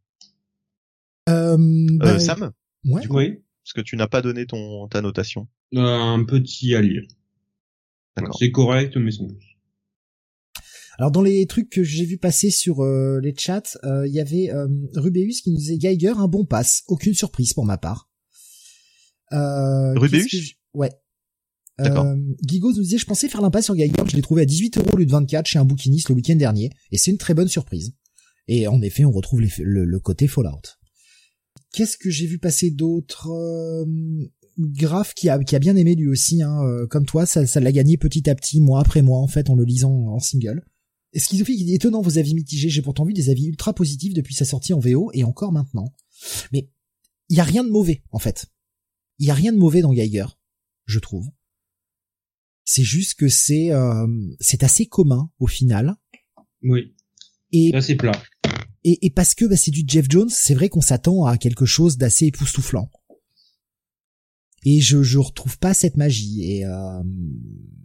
[1.29, 2.51] Euh, euh bah, Sam?
[2.85, 3.01] Ouais.
[3.09, 3.37] oui.
[3.63, 5.47] Parce que tu n'as pas donné ton ta notation.
[5.75, 7.03] un petit à lire.
[8.39, 9.45] C'est correct, mais sans plus.
[10.97, 14.19] Alors dans les trucs que j'ai vu passer sur euh, les chats, euh, il y
[14.19, 18.09] avait euh, Rubeus qui nous disait Geiger un bon pass, aucune surprise pour ma part.
[19.31, 19.93] Euh,
[20.27, 20.91] je- Ouais.
[21.77, 22.05] D'accord.
[22.07, 24.77] Euh, Guigos nous disait je pensais faire l'impasse sur Geiger, je l'ai trouvé à 18
[24.77, 27.33] euros au lieu de 24 chez un bouquiniste le week-end dernier, et c'est une très
[27.33, 27.93] bonne surprise.
[28.49, 30.59] Et en effet, on retrouve les- le, le côté Fallout.
[31.71, 33.85] Qu'est-ce que j'ai vu passer d'autre euh,
[34.59, 37.61] Graf qui a, qui a bien aimé lui aussi, hein, euh, comme toi, ça, ça
[37.61, 40.65] l'a gagné petit à petit, mois après mois, en fait, en le lisant en single.
[41.13, 44.13] Et Schizophie qui dit étonnant vos avis mitigés, j'ai pourtant vu des avis ultra positifs
[44.13, 45.95] depuis sa sortie en VO et encore maintenant.
[46.51, 46.69] Mais
[47.29, 48.47] il y a rien de mauvais, en fait.
[49.17, 50.25] Il y a rien de mauvais dans Geiger,
[50.85, 51.27] je trouve.
[52.65, 54.07] C'est juste que c'est euh,
[54.39, 55.95] c'est assez commun au final.
[56.61, 56.93] Oui.
[57.51, 58.11] Et c'est plat.
[58.83, 61.65] et, et parce que bah, c'est du Jeff Jones, c'est vrai qu'on s'attend à quelque
[61.65, 62.91] chose d'assez époustouflant.
[64.63, 66.43] Et je je retrouve pas cette magie.
[66.43, 67.03] Et euh,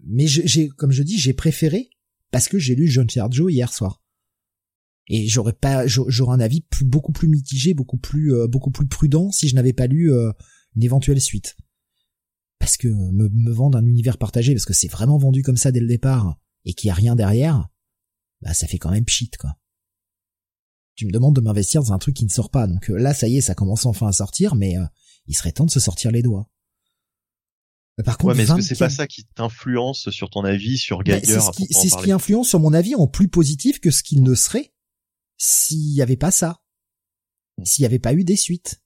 [0.06, 1.88] mais j'ai comme je dis, j'ai préféré
[2.30, 4.02] parce que j'ai lu John Sergio hier soir.
[5.08, 8.86] Et j'aurais pas, j'a- j'aurais un avis beaucoup plus mitigé, beaucoup plus euh, beaucoup plus
[8.86, 10.32] prudent si je n'avais pas lu euh,
[10.76, 11.56] une éventuelle suite.
[12.58, 15.70] Parce que me, me vendre un univers partagé, parce que c'est vraiment vendu comme ça
[15.72, 17.68] dès le départ et qu'il y a rien derrière,
[18.40, 19.56] bah ça fait quand même pchit quoi
[20.96, 22.66] tu me demandes de m'investir dans un truc qui ne sort pas.
[22.68, 24.84] Donc euh, là, ça y est, ça commence enfin à sortir, mais euh,
[25.26, 26.48] il serait temps de se sortir les doigts.
[28.02, 30.78] Par contre, Ouais, mais est-ce que c'est 24 pas ça qui t'influence sur ton avis
[30.78, 33.78] sur Geiger c'est ce qui, c'est ce qui influence sur mon avis en plus positif
[33.80, 34.72] que ce qu'il ne serait
[35.36, 36.60] s'il y avait pas ça.
[37.62, 38.82] S'il y avait pas eu des suites.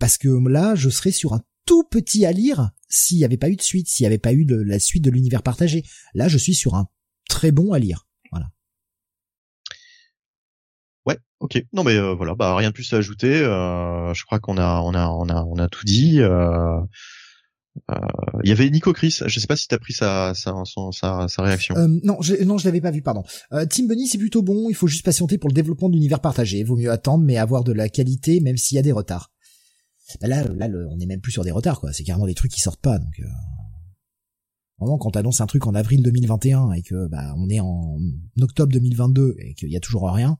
[0.00, 3.48] Parce que là, je serais sur un tout petit à lire s'il y avait pas
[3.48, 5.84] eu de suite, s'il y avait pas eu de la suite de l'univers partagé.
[6.14, 6.88] Là, je suis sur un
[7.28, 8.06] très bon à lire.
[8.30, 8.48] Voilà.
[11.06, 11.62] Ouais, ok.
[11.72, 13.40] Non mais euh, voilà, bah rien de plus à ajouter.
[13.40, 16.20] Euh, je crois qu'on a, on a, on a, on a tout dit.
[16.20, 16.80] Euh,
[18.42, 19.18] Il y avait Nico Chris.
[19.26, 20.32] Je sais pas si t'as pris sa,
[21.38, 21.76] réaction.
[21.76, 23.24] Euh, non, je, non, je l'avais pas vu, pardon.
[23.52, 24.68] Euh, Team Bunny, c'est plutôt bon.
[24.68, 26.62] Il faut juste patienter pour le développement de l'univers partagé.
[26.62, 29.32] Vaut mieux attendre, mais avoir de la qualité, même s'il y a des retards.
[30.20, 31.92] Bah là, là, on est même plus sur des retards, quoi.
[31.92, 32.98] C'est carrément des trucs qui sortent pas.
[32.98, 33.24] Donc, euh...
[34.78, 37.98] vraiment, quand t'annonces un truc en avril 2021 et que bah on est en
[38.40, 40.38] octobre 2022 et qu'il y a toujours rien,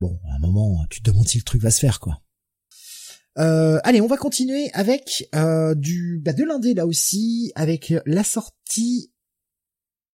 [0.00, 2.20] bon, à un moment, tu te demandes si le truc va se faire, quoi.
[3.38, 8.24] Euh, allez, on va continuer avec euh, du bah, de l'indé là aussi, avec la
[8.24, 9.12] sortie.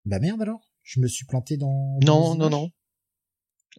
[0.05, 1.99] Bah merde alors, je me suis planté dans.
[2.03, 2.71] dans non, non, non.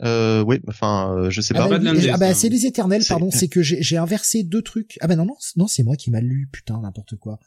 [0.03, 1.69] Euh, ouais, enfin, euh, je sais Ah pas.
[1.69, 4.97] bah, oui, l'indé, ah bah, c'est les éternels, pardon, c'est que j'ai inversé deux trucs.
[5.01, 7.39] Ah bah non, non, non c'est moi qui m'a lu, putain, n'importe quoi.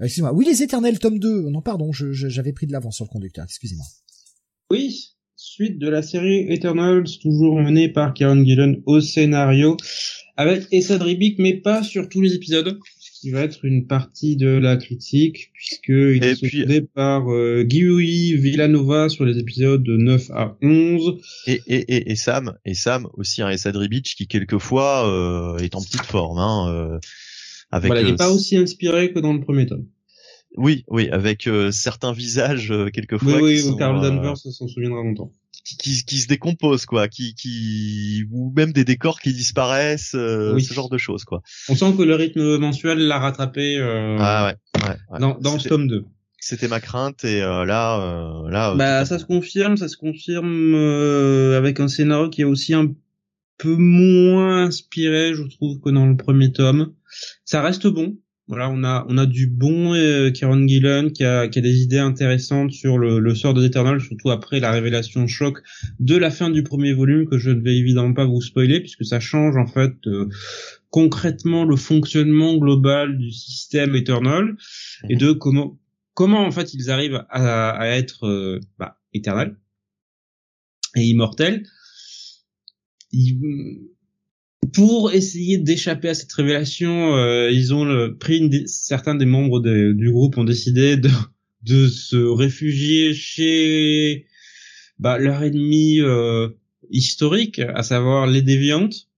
[0.00, 0.32] Euh, excusez-moi.
[0.32, 1.50] Oui, les éternels, tome 2.
[1.50, 3.84] Non, pardon, je- je- j'avais pris de l'avance sur le conducteur, excusez-moi.
[4.70, 9.76] Oui, suite de la série Eternals, toujours menée par Karen Gillen au scénario,
[10.40, 14.36] avec Essad Ribic, mais pas sur tous les épisodes, ce qui va être une partie
[14.36, 19.82] de la critique, puisque il est puis- soutenu par euh, Guy Villanova sur les épisodes
[19.82, 21.18] de 9 à 11.
[21.46, 25.74] Et, et, et, et Sam, et Sam aussi un Esad Ribic qui quelquefois euh, est
[25.74, 26.98] en petite forme, hein, euh,
[27.70, 27.88] avec.
[27.88, 29.86] voilà, il euh, n'est pas aussi inspiré que dans le premier tome.
[30.56, 34.38] Oui, oui, avec euh, certains visages euh, Oui, quelquefois qui, oui, sont, Carl euh, Danvers
[34.38, 35.32] s'en souviendra longtemps.
[35.64, 40.54] Qui, qui, qui se décomposent quoi, qui, qui ou même des décors qui disparaissent, euh,
[40.54, 40.62] Oui.
[40.64, 41.42] ce genre de choses quoi.
[41.68, 45.18] On sent que le rythme mensuel l'a rattrapé euh, Ah ouais, ouais, ouais.
[45.20, 46.04] dans, dans ce C'était- tome 2.
[46.42, 48.70] C'était ma crainte et euh, là, euh, là.
[48.72, 52.72] euh, Bah, ça se confirme, ça se confirme euh, avec un scénario qui est aussi
[52.72, 52.86] un
[53.58, 56.94] peu moins inspiré, je trouve, que dans le premier tome.
[57.44, 58.16] Ça reste bon.
[58.50, 61.82] Voilà, on a on a du bon euh, Kieron Gillen qui a qui a des
[61.82, 65.58] idées intéressantes sur le, sort des Eternals, surtout après la révélation choc
[66.00, 69.04] de la fin du premier volume que je ne vais évidemment pas vous spoiler puisque
[69.04, 70.28] ça change en fait euh,
[70.90, 74.56] concrètement le fonctionnement global du système Eternal
[75.08, 75.78] et de comment
[76.14, 79.54] comment en fait ils arrivent à, être euh, bah, éternels
[80.96, 81.62] et immortels
[84.72, 89.60] pour essayer d'échapper à cette révélation euh, ils ont le- pris une certains des membres
[89.60, 91.10] de- du groupe ont décidé de
[91.62, 94.26] de se réfugier chez
[94.98, 96.48] bah, leur ennemi euh,
[96.90, 99.08] historique à savoir les déviantes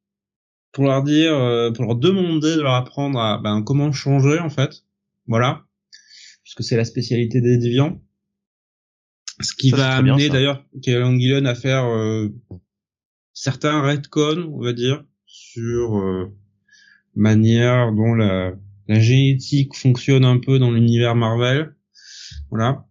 [0.72, 4.50] pour leur dire euh, pour leur demander de leur apprendre à ben, comment changer en
[4.50, 4.84] fait.
[5.26, 5.64] Voilà.
[6.42, 8.00] Puisque c'est la spécialité des déviants.
[9.40, 12.28] Ce qui Ça, va amener d'ailleurs Kellen Gillen à faire euh,
[13.32, 16.30] certains retcons, on va dire, sur euh,
[17.14, 18.52] manière dont la,
[18.86, 21.74] la génétique fonctionne un peu dans l'univers Marvel.
[22.50, 22.86] Voilà.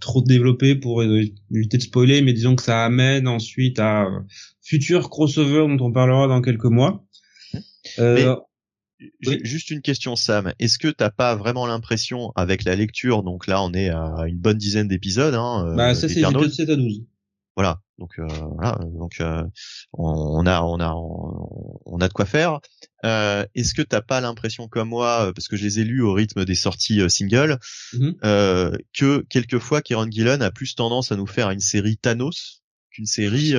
[0.00, 1.22] Trop développer pour euh,
[1.54, 4.20] éviter de spoiler, mais disons que ça amène ensuite à euh,
[4.62, 7.06] futur crossover dont on parlera dans quelques mois.
[7.98, 8.36] Euh,
[9.20, 10.54] Juste une question, Sam.
[10.58, 14.38] Est-ce que t'as pas vraiment l'impression, avec la lecture, donc là on est à une
[14.38, 17.04] bonne dizaine d'épisodes, hein, Bah ça c'est de 7 à 12.
[17.56, 19.42] Voilà, donc euh, voilà, donc euh,
[19.94, 22.60] on, a on a on, a de quoi faire.
[23.04, 26.12] Euh, Est-ce que t'as pas l'impression comme moi, parce que je les ai lus au
[26.12, 27.58] rythme des sorties singles,
[27.94, 28.12] mm
[28.92, 33.54] que quelquefois Kieron Gillen a plus tendance à nous faire une série Thanos qu'une série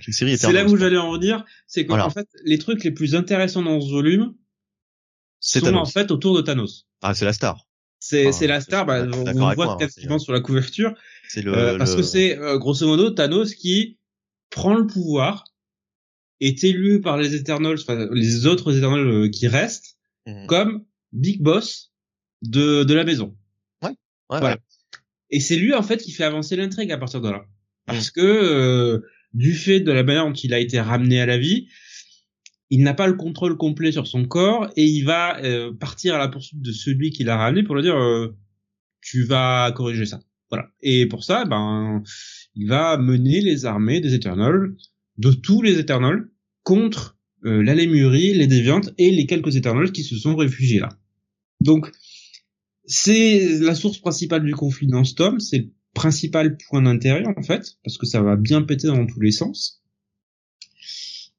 [0.00, 3.14] qu'une série C'est là où j'allais en dire, c'est qu'en fait les trucs les plus
[3.14, 4.34] intéressants dans ce volume
[5.40, 6.86] sont en fait autour de Thanos.
[7.00, 7.64] Ah c'est la star.
[8.00, 10.94] C'est la star, bah, on, on voit quasiment sur la couverture.
[11.36, 13.98] Le, euh, parce que c'est euh, grosso modo Thanos qui
[14.50, 15.44] prend le pouvoir,
[16.40, 20.46] est élu par les Eternals, enfin les autres Eternals euh, qui restent, mhm.
[20.46, 21.92] comme Big Boss
[22.42, 23.36] de de la maison.
[23.82, 23.90] Ouais.
[24.30, 24.58] ouais, voilà.
[25.30, 27.44] Et c'est lui en fait qui fait avancer l'intrigue à partir de là,
[27.86, 28.12] parce mhm.
[28.22, 29.02] que
[29.34, 31.68] du fait de la manière dont il a été ramené à la vie,
[32.70, 35.38] il n'a pas le contrôle complet sur son corps et il va
[35.78, 37.98] partir à la poursuite de celui qui l'a ramené pour lui dire
[39.02, 40.20] tu vas corriger ça.
[40.50, 40.70] Voilà.
[40.80, 42.02] Et pour ça, ben,
[42.54, 44.74] il va mener les armées des Eternals,
[45.18, 46.30] de tous les Eternals,
[46.62, 50.90] contre euh, la Lémurie, les Déviantes et les quelques Eternals qui se sont réfugiés là.
[51.60, 51.90] Donc,
[52.84, 57.42] c'est la source principale du conflit dans ce tome, c'est le principal point d'intérêt en
[57.42, 59.82] fait, parce que ça va bien péter dans tous les sens.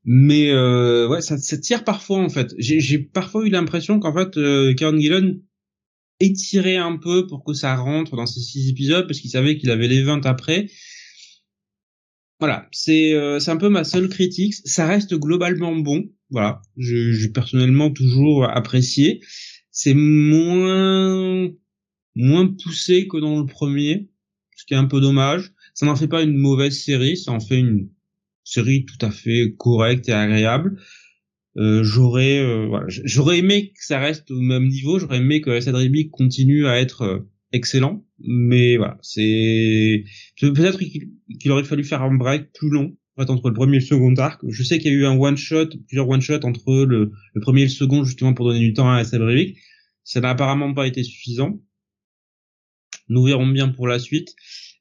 [0.06, 2.53] Mais euh, ouais, ça, ça, tire parfois en fait.
[2.57, 5.41] J'ai parfois eu l'impression qu'en fait, euh, Karen Gillen
[6.20, 9.72] étiré un peu pour que ça rentre dans ces six épisodes parce qu'il savait qu'il
[9.72, 10.68] avait les 20 après.
[12.40, 14.54] Voilà, c'est euh, c'est un peu ma seule critique.
[14.66, 16.10] Ça reste globalement bon.
[16.30, 19.22] Voilà, j'ai personnellement toujours apprécié.
[19.72, 21.50] C'est moins
[22.16, 24.10] moins poussé que dans le premier,
[24.56, 25.54] ce qui est un peu dommage.
[25.74, 27.90] Ça n'en fait pas une mauvaise série, ça en fait une
[28.44, 30.82] série tout à fait correcte et agréable.
[31.60, 35.60] Euh, j'aurais euh, voilà, j'aurais aimé que ça reste au même niveau, j'aurais aimé que
[35.60, 35.76] Sad
[36.10, 37.19] continue à être euh,
[37.52, 40.06] excellent, mais voilà, c'est
[40.40, 44.14] peut-être qu'il aurait fallu faire un break plus long entre le premier et le second
[44.15, 44.41] arc.
[44.48, 47.11] Je sais qu'il y a eu un one shot, plusieurs one shot entre le,
[47.41, 49.22] premier et le second justement pour donner du temps à Sad
[50.06, 51.60] Ça n'a apparemment pas été suffisant.
[53.10, 54.34] Nous verrons bien pour la suite.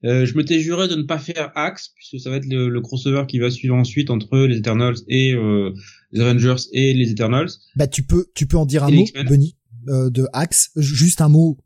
[0.05, 2.81] Euh, je m'étais juré de ne pas faire Axe, puisque ça va être le, le,
[2.81, 5.75] crossover qui va suivre ensuite entre les Eternals et euh,
[6.13, 7.49] les Rangers et les Eternals.
[7.75, 9.57] Bah tu peux tu peux en dire un mot, Benny,
[9.89, 11.59] euh, de Axe, juste un mot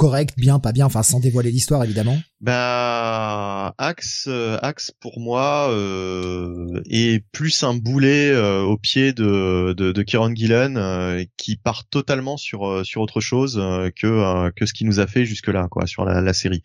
[0.00, 2.18] correct, bien, pas bien, enfin sans dévoiler l'histoire évidemment.
[2.40, 9.74] Bah Axe, euh, Axe pour moi euh, est plus un boulet euh, au pied de
[9.76, 13.56] de, de Kieron Gillen euh, qui part totalement sur sur autre chose
[13.94, 16.62] que que ce qu'il nous a fait jusque là quoi sur la, la série.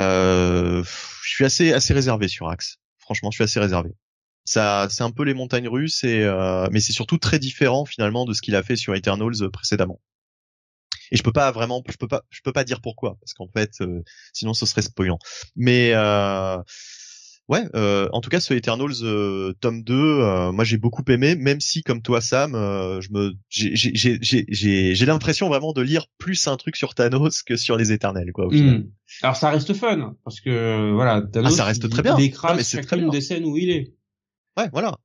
[0.00, 0.82] Euh,
[1.22, 2.78] je suis assez assez réservé sur Axe.
[2.98, 3.90] Franchement, je suis assez réservé.
[4.44, 8.24] Ça, c'est un peu les montagnes russes, et euh, mais c'est surtout très différent finalement
[8.24, 10.00] de ce qu'il a fait sur Eternals précédemment.
[11.10, 13.48] Et je peux pas vraiment, je peux pas, je peux pas dire pourquoi, parce qu'en
[13.48, 14.02] fait, euh,
[14.32, 15.18] sinon ce serait spoilant.
[15.54, 16.58] Mais euh,
[17.48, 21.36] ouais, euh, en tout cas, ce Eternals euh, tome 2, euh, moi j'ai beaucoup aimé,
[21.36, 26.76] même si comme toi Sam, je me, j'ai l'impression vraiment de lire plus un truc
[26.76, 28.46] sur Thanos que sur les Éternels, quoi.
[28.46, 28.78] Au final.
[28.78, 28.90] Hmm.
[29.22, 32.16] Alors ça reste fun, parce que voilà, Thanos, ah, ça reste très bien.
[32.18, 32.76] Il écrase
[33.10, 33.94] des scènes où il est.
[34.56, 34.96] Ouais, voilà.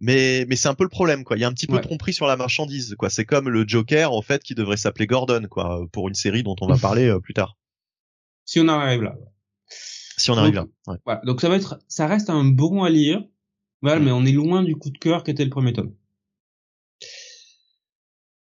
[0.00, 1.36] Mais mais c'est un peu le problème, quoi.
[1.36, 3.10] Il y a un petit peu tromperie sur la marchandise, quoi.
[3.10, 6.56] C'est comme le Joker, en fait, qui devrait s'appeler Gordon, quoi, pour une série dont
[6.60, 7.56] on va parler plus tard.
[8.44, 9.16] Si on arrive là.
[10.18, 10.66] Si on arrive là.
[11.04, 13.24] Voilà, donc ça va être, ça reste un bon à lire.
[13.82, 15.94] Voilà, mais on est loin du coup de cœur qu'était le premier tome.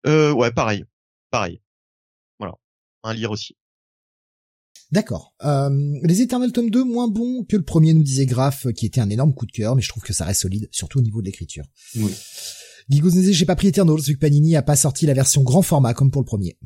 [0.06, 0.84] Euh, ouais, pareil,
[1.30, 1.60] pareil.
[2.38, 2.54] Voilà,
[3.02, 3.56] un lire aussi.
[4.90, 5.34] D'accord.
[5.42, 5.70] Euh,
[6.02, 9.08] les Eternal tome 2, moins bon que le premier, nous disait Graf, qui était un
[9.08, 11.26] énorme coup de cœur, mais je trouve que ça reste solide, surtout au niveau de
[11.26, 11.64] l'écriture.
[11.96, 12.14] Oui.
[12.90, 15.94] Guigos j'ai pas pris Eternals, vu que Panini a pas sorti la version grand format
[15.94, 16.58] comme pour le premier.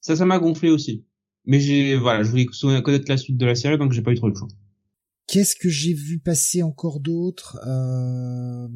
[0.00, 1.04] Ça, ça m'a gonflé aussi.
[1.46, 2.46] Mais j'ai, voilà, je voulais
[2.82, 4.48] connaître la suite de la série, donc j'ai pas eu trop de choix.
[5.26, 8.68] Qu'est-ce que j'ai vu passer encore d'autre euh...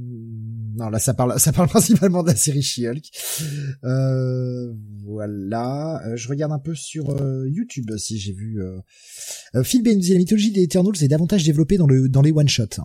[0.76, 3.04] Non, là ça parle, ça parle principalement de la série She-Hulk.
[3.84, 4.72] Euh...
[5.04, 8.62] Voilà, euh, je regarde un peu sur euh, YouTube si j'ai vu.
[8.62, 9.62] Euh...
[9.62, 12.80] Phil Ben la mythologie des Eternals est davantage développée dans le dans les one shots.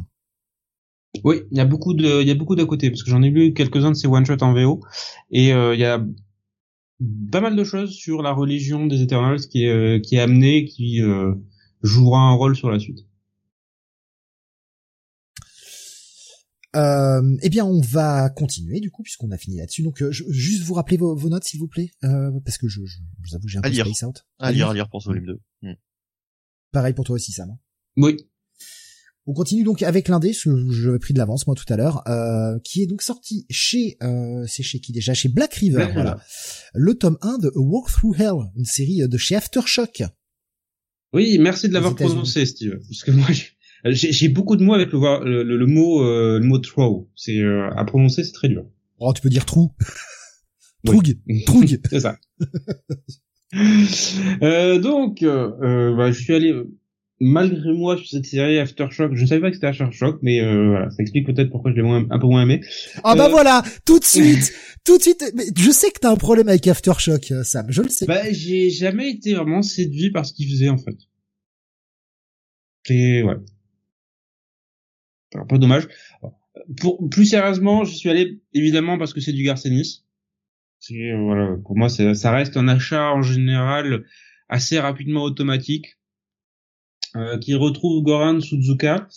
[1.24, 3.22] Oui, il y a beaucoup de, il y a beaucoup d'à côté parce que j'en
[3.22, 4.82] ai lu quelques-uns de ces one shots en VO
[5.32, 6.04] et il y a
[7.32, 10.66] pas mal de choses sur la religion des Eternals qui est, euh, qui est amenée,
[10.66, 11.34] qui euh,
[11.82, 13.00] jouera un rôle sur la suite.
[16.76, 19.84] Euh, eh bien, on va continuer du coup puisqu'on a fini là-dessus.
[19.84, 23.48] Donc, juste vous rappeler vos, notes, s'il vous plaît, parce que je, je, vous avoue,
[23.48, 23.86] j'ai un peu lire.
[23.86, 24.26] space out.
[24.40, 25.78] À, lire, à lire pour ce volume 2.
[26.72, 27.56] Pareil pour toi aussi, Sam.
[27.98, 28.18] Oui.
[29.26, 32.06] On continue donc avec l'indé, ce que j'avais pris de l'avance moi tout à l'heure,
[32.10, 35.14] euh, qui est donc sorti chez, euh, c'est chez qui déjà?
[35.14, 36.20] Chez Black River, Black voilà.
[36.74, 40.04] Le tome 1 de A Walk Through Hell, une série de chez Aftershock.
[41.14, 42.80] Oui, merci de l'avoir prononcé, Steve.
[42.90, 43.28] Parce que moi,
[43.86, 47.10] j'ai- beaucoup de mots avec le, le, le, le mot euh, le mot throw.
[47.16, 48.66] C'est euh, à prononcer, c'est très dur.
[49.00, 49.72] Oh, tu peux dire trou.
[50.86, 51.18] Troug.
[51.46, 51.80] Troug.
[51.90, 52.18] c'est ça.
[54.42, 56.70] euh, donc, euh, euh, bah, je suis allé euh,
[57.24, 59.16] malgré moi sur cette série Aftershock.
[59.16, 61.76] Je ne savais pas que c'était Aftershock, mais euh, voilà, ça explique peut-être pourquoi je
[61.78, 62.62] l'ai moins- un peu moins aimé.
[63.04, 64.54] Ah bah Euh, voilà, tout de suite,
[64.86, 65.24] tout de suite.
[65.36, 67.66] Mais je sais que t'as un problème avec Aftershock, euh, Sam.
[67.70, 68.06] Je le sais.
[68.06, 70.96] Bah, j'ai jamais été vraiment séduit par ce qu'il faisait en fait.
[72.86, 73.36] C'est ouais.
[75.36, 75.88] Un peu dommage.
[76.80, 80.04] Pour plus sérieusement, je suis allé évidemment parce que c'est du Garcenis.
[80.80, 84.04] C'est euh, voilà, pour moi ça reste un achat en général
[84.50, 85.98] assez rapidement automatique.
[87.16, 89.08] Euh, qui retrouve Goran Suzuka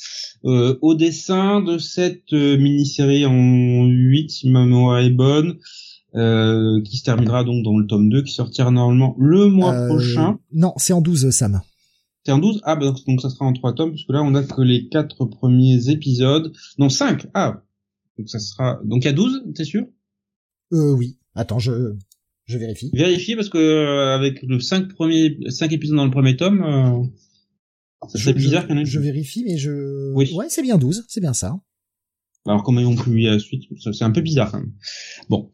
[0.44, 5.56] euh, au dessin de cette euh, mini-série en 8, si ma mémoire est bonne,
[6.14, 10.39] euh, qui se terminera donc dans le tome 2, qui sortira normalement le mois prochain.
[10.52, 11.62] Non, c'est en 12, Sam.
[12.27, 14.43] C'est en 12 Ah, bah, donc, ça sera en 3 tomes, puisque là, on a
[14.43, 16.52] que les 4 premiers épisodes.
[16.77, 17.62] Non, 5 Ah
[18.18, 18.78] Donc ça sera...
[18.85, 19.86] Donc il y a 12, t'es sûr?
[20.74, 21.16] Euh, oui.
[21.35, 21.94] Attends, je,
[22.44, 22.90] je vérifie.
[22.93, 25.39] Vérifiez, parce que euh, avec le 5 premiers...
[25.48, 27.10] 5 épisodes dans le premier tome,
[28.08, 30.12] serait bizarre je- qu'il y en ait je vérifie, mais je...
[30.14, 30.32] Oui.
[30.34, 31.56] Ouais, c'est bien 12, c'est bien ça.
[32.46, 34.72] Alors comment ils vont publier la suite C'est un peu bizarre quand même.
[35.28, 35.50] Bon.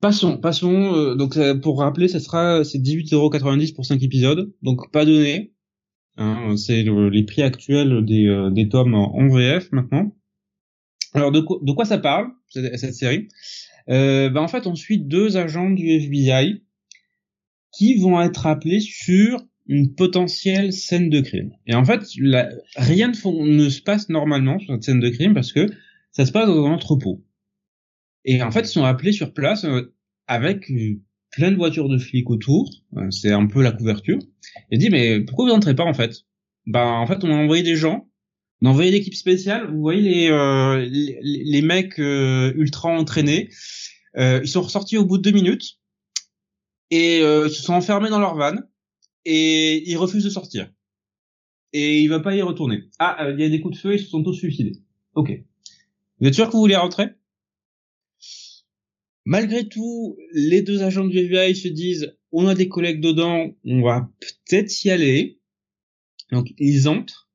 [0.00, 0.94] Passons, passons.
[0.94, 5.54] euh, donc euh, pour rappeler, ça sera c'est 18,90€ pour 5 épisodes, donc pas donné.
[6.16, 10.14] Hein, c'est le- les prix actuels des, euh, des tomes en, VF maintenant.
[11.14, 13.28] Alors de, quoi- de quoi ça parle cette, cette série?
[13.88, 16.62] Euh, ben, En fait, on suit deux agents du FBI
[17.72, 21.52] qui vont être appelés sur une potentielle scène de crime.
[21.66, 22.02] Et en fait,
[22.76, 25.66] rien ne, se passe normalement sur cette scène de crime parce que
[26.12, 27.24] ça se passe dans un entrepôt.
[28.24, 29.94] Et en fait, ils sont appelés sur place euh,
[30.26, 31.00] avec euh,
[31.30, 32.70] plein de voitures de flics autour.
[32.96, 34.18] Euh, C'est un peu la couverture.
[34.70, 36.24] Et dit mais pourquoi vous entrez pas en fait?
[36.66, 38.08] Ben en fait, on a envoyé des gens.
[38.62, 39.70] On a envoyé l'équipe spéciale.
[39.70, 43.50] Vous voyez les euh, les, mecs ultra entraînés.
[44.16, 45.78] Euh, ils sont ressortis au bout de deux minutes
[46.90, 48.54] et se sont enfermés dans leur van
[49.24, 50.70] et ils refusent de sortir.
[51.72, 52.84] Et il va pas y retourner.
[52.98, 54.80] Ah, euh, il y a des coups de feu, ils se sont tous suicidés.
[55.14, 55.32] Ok.
[56.20, 57.06] Vous êtes sûr que vous voulez rentrer?
[59.24, 63.82] Malgré tout, les deux agents du FBI se disent on a des collègues dedans, on
[63.82, 65.40] va peut-être y aller.
[66.30, 67.30] Donc ils entrent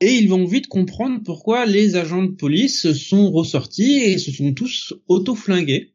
[0.00, 4.54] et ils vont vite comprendre pourquoi les agents de police sont ressortis et se sont
[4.54, 5.94] tous auto-flingués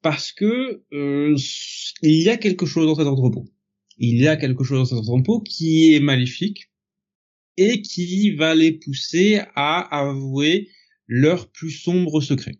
[0.00, 1.36] parce que euh,
[2.02, 3.44] il y a quelque chose dans cet entrepôt.
[3.98, 6.70] Il y a quelque chose dans cet entrepôt qui est maléfique
[7.56, 10.68] et qui va les pousser à avouer
[11.06, 12.58] leurs plus sombres secrets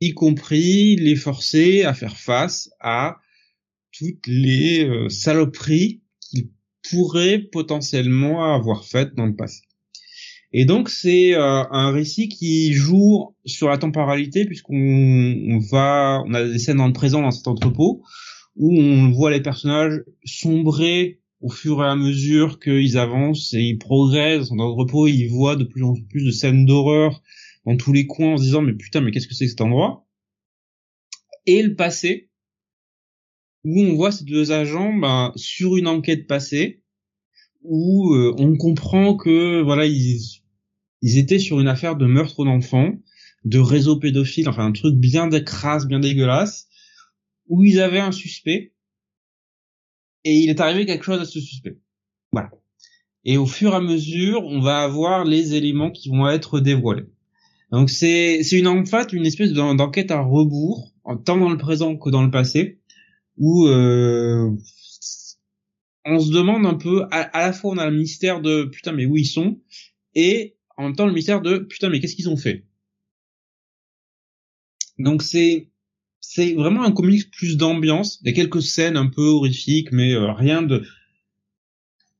[0.00, 3.18] y compris les forcer à faire face à
[3.92, 6.48] toutes les euh, saloperies qu'ils
[6.88, 9.62] pourraient potentiellement avoir faites dans le passé.
[10.52, 16.34] Et donc c'est euh, un récit qui joue sur la temporalité puisqu'on on va, on
[16.34, 18.02] a des scènes dans le présent dans cet entrepôt
[18.56, 23.78] où on voit les personnages sombrer au fur et à mesure qu'ils avancent et ils
[23.78, 27.22] progressent dans l'entrepôt, ils voient de plus en plus de scènes d'horreur
[27.64, 29.60] dans tous les coins en se disant mais putain mais qu'est-ce que c'est que cet
[29.60, 30.06] endroit?
[31.46, 32.30] Et le passé
[33.64, 36.82] où on voit ces deux agents ben, sur une enquête passée
[37.62, 42.92] où euh, on comprend que voilà ils étaient sur une affaire de meurtre d'enfants
[43.44, 46.69] de réseau pédophile enfin un truc bien crasse bien dégueulasse
[47.50, 48.72] où ils avaient un suspect.
[50.24, 51.76] Et il est arrivé quelque chose à ce suspect.
[52.32, 52.50] Voilà.
[53.24, 57.06] Et au fur et à mesure on va avoir les éléments qui vont être dévoilés.
[57.70, 60.92] Donc c'est c'est une en fait une espèce d'en- d'enquête à rebours,
[61.24, 62.80] tant dans le présent que dans le passé,
[63.36, 64.50] où euh,
[66.04, 68.92] on se demande un peu à, à la fois on a le mystère de putain
[68.92, 69.60] mais où ils sont
[70.14, 72.66] et en même temps le mystère de putain mais qu'est-ce qu'ils ont fait?
[74.98, 75.69] Donc c'est
[76.20, 78.20] c'est vraiment un comics plus d'ambiance.
[78.22, 80.84] Il y a quelques scènes un peu horrifiques mais euh, rien de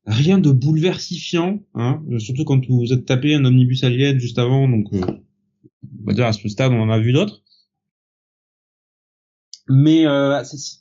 [0.07, 4.69] rien de bouleversifiant, hein, euh, surtout quand vous êtes tapé un omnibus alien juste avant,
[4.69, 7.43] donc euh, on va dire à ce stade on en a vu d'autres.
[9.69, 10.81] Mais euh, c'est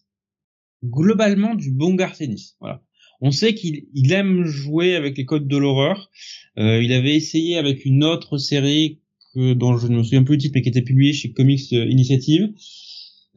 [0.84, 2.56] globalement du bon Garcenis.
[2.60, 2.82] Voilà.
[3.22, 6.10] On sait qu'il il aime jouer avec les codes de l'horreur.
[6.58, 9.00] Euh, il avait essayé avec une autre série
[9.34, 11.72] que, dont je ne me souviens plus du titre, mais qui était publiée chez Comics
[11.72, 12.52] Initiative,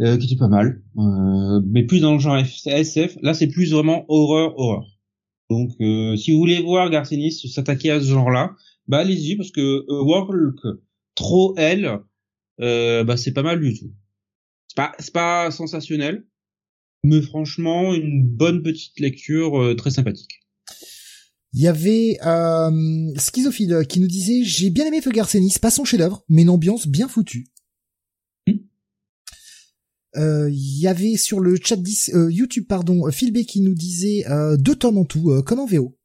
[0.02, 3.18] euh, qui était pas mal, euh, mais plus dans le genre SF.
[3.22, 4.84] Là, c'est plus vraiment horreur, horreur.
[5.50, 8.56] Donc, euh, si vous voulez voir Garcenis s'attaquer à ce genre-là,
[8.88, 10.30] bah allez-y parce que euh, Work
[11.14, 12.00] trop elle,
[12.60, 13.92] euh, bah c'est pas mal du tout.
[14.68, 16.26] C'est pas c'est pas sensationnel,
[17.04, 20.40] mais franchement une bonne petite lecture euh, très sympathique.
[21.52, 25.84] Il y avait euh, Schizophile qui nous disait j'ai bien aimé Feu Garcenis, pas son
[25.84, 27.51] chef-d'œuvre, mais une ambiance bien foutue.
[30.14, 30.20] Hmm.
[30.20, 33.74] Euh, Il y avait sur le chat 10, euh, YouTube pardon, Phil B qui nous
[33.74, 35.96] disait euh, deux tomes en tout, euh, comme en VO.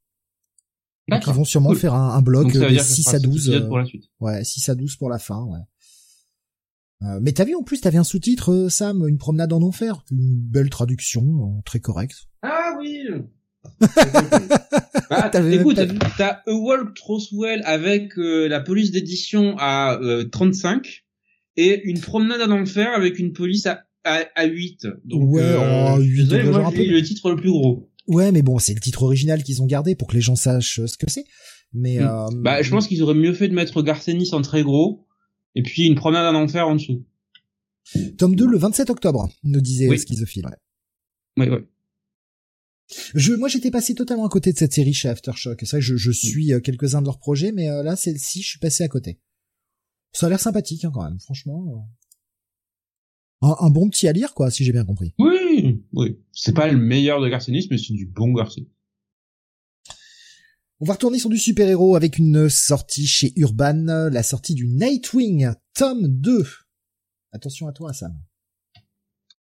[1.09, 1.77] Donc ils vont sûrement Cool.
[1.77, 3.35] faire un, un veut de dire que ça 6 fera à six 12.
[3.47, 4.03] épisodes euh, pour la suite.
[4.19, 5.59] Ouais, 6 à 12 pour la fin, ouais.
[7.03, 10.03] Euh, mais t'as vu en plus, t'avais un sous-titre, euh, Sam, une promenade en enfer,
[10.11, 11.21] une belle traduction,
[11.57, 12.27] euh, très correcte.
[12.41, 13.03] Ah oui.
[15.09, 15.79] bah, écoute,
[16.17, 21.05] t'as A Walk Troswell avec euh, la police d'édition à euh, 35
[21.57, 24.87] et une promenade en enfer avec une police à, à, à 8.
[25.05, 26.81] Donc, Ouais, euh, oh, je suis 8 désolé, moi un peu.
[26.83, 27.89] eu le titre le plus gros.
[28.07, 30.79] Ouais, mais bon, c'est le titre original qu'ils ont gardé pour que les gens sachent
[30.79, 31.25] euh, ce que c'est.
[31.73, 32.01] Mais Mm.
[32.07, 35.05] euh, Bah, je pense qu'ils auraient mieux fait de mettre Garcenis en très gros
[35.55, 37.05] et puis une promenade en enfer en dessous.
[38.17, 39.95] tome 2 le 27 octobre, nous disait Oui.
[39.97, 40.45] euh, Schizophile.
[40.45, 41.45] ouais.
[41.45, 41.67] Ouais, ouais.
[43.15, 45.59] Je, moi, j'étais passé totalement à côté de cette série chez Aftershock.
[45.59, 45.97] C'est vrai que je, Mm.
[45.97, 48.87] je suis euh, quelques-uns de leurs projets, mais euh, là, celle-ci, je suis passé à
[48.87, 49.19] côté.
[50.13, 51.85] Ça a l'air sympathique, hein, quand même, franchement.
[53.43, 53.47] Euh.
[53.47, 55.13] Un, un bon petit à lire, quoi, si j'ai bien compris.
[55.19, 56.19] Oui, oui.
[56.33, 58.69] C'est pas le meilleur de Garcenis, mais c'est du bon Garcenis.
[60.79, 64.67] On va retourner sur du super-héros avec une sortie chez Urban, euh, la sortie du
[64.67, 66.45] Nightwing, tome 2.
[67.31, 68.13] Attention à toi, Sam.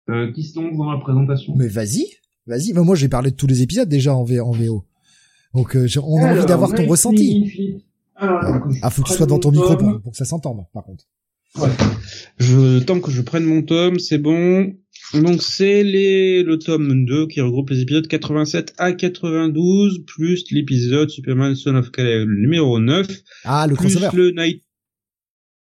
[0.08, 2.04] Euh, qui se lance dans la présentation Mais vas-y,
[2.46, 2.72] vas-y.
[2.72, 4.84] Moi, j'ai parlé de tous les épisodes déjà en, V- en VO.
[5.54, 7.84] Donc, euh, j'ai- on a envie d'avoir ton ressenti.
[8.16, 11.04] Ah, faut que tu sois dans ton micro pour, pour que ça s'entende, par contre.
[12.38, 14.74] Je, tant que je prenne mon tome, c'est bon.
[15.14, 21.10] Donc c'est les, le tome 2 qui regroupe les épisodes 87 à 92, plus l'épisode
[21.10, 23.06] Superman Son of Kal numéro 9,
[23.44, 24.16] Ah, le plus crossover.
[24.16, 24.62] le Night,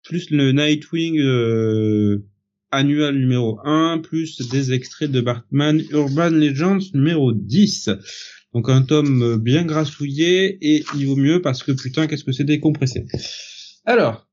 [0.03, 2.26] plus le Nightwing, euh,
[2.72, 7.89] annual numéro 1, plus des extraits de Batman Urban Legends numéro 10.
[8.53, 12.43] Donc un tome bien grassouillé et il vaut mieux parce que putain qu'est-ce que c'est
[12.43, 13.06] décompressé.
[13.85, 14.27] Alors,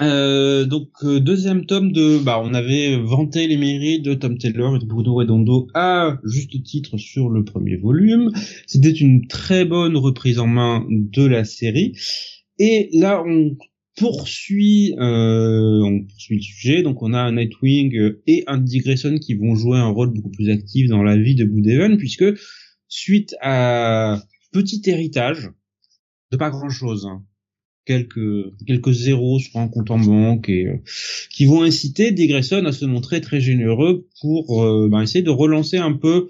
[0.00, 4.76] euh, donc euh, deuxième tome de, bah on avait vanté les mérites de Tom Taylor
[4.76, 8.30] et de Bruno Redondo à juste titre sur le premier volume.
[8.66, 11.92] C'était une très bonne reprise en main de la série.
[12.58, 13.56] Et là on
[13.96, 16.82] poursuit, euh, on poursuit le sujet.
[16.82, 20.48] Donc on a Nightwing et un Dick Grayson qui vont jouer un rôle beaucoup plus
[20.48, 22.24] actif dans la vie de Blue Devon puisque
[22.88, 24.22] suite à
[24.52, 25.50] petit héritage
[26.32, 27.06] de pas grand chose.
[27.86, 30.76] Quelques, quelques zéros sur un compte en banque et euh,
[31.30, 35.30] qui vont inciter Dick Grayson à se montrer très généreux pour euh, ben, essayer de
[35.30, 36.28] relancer un peu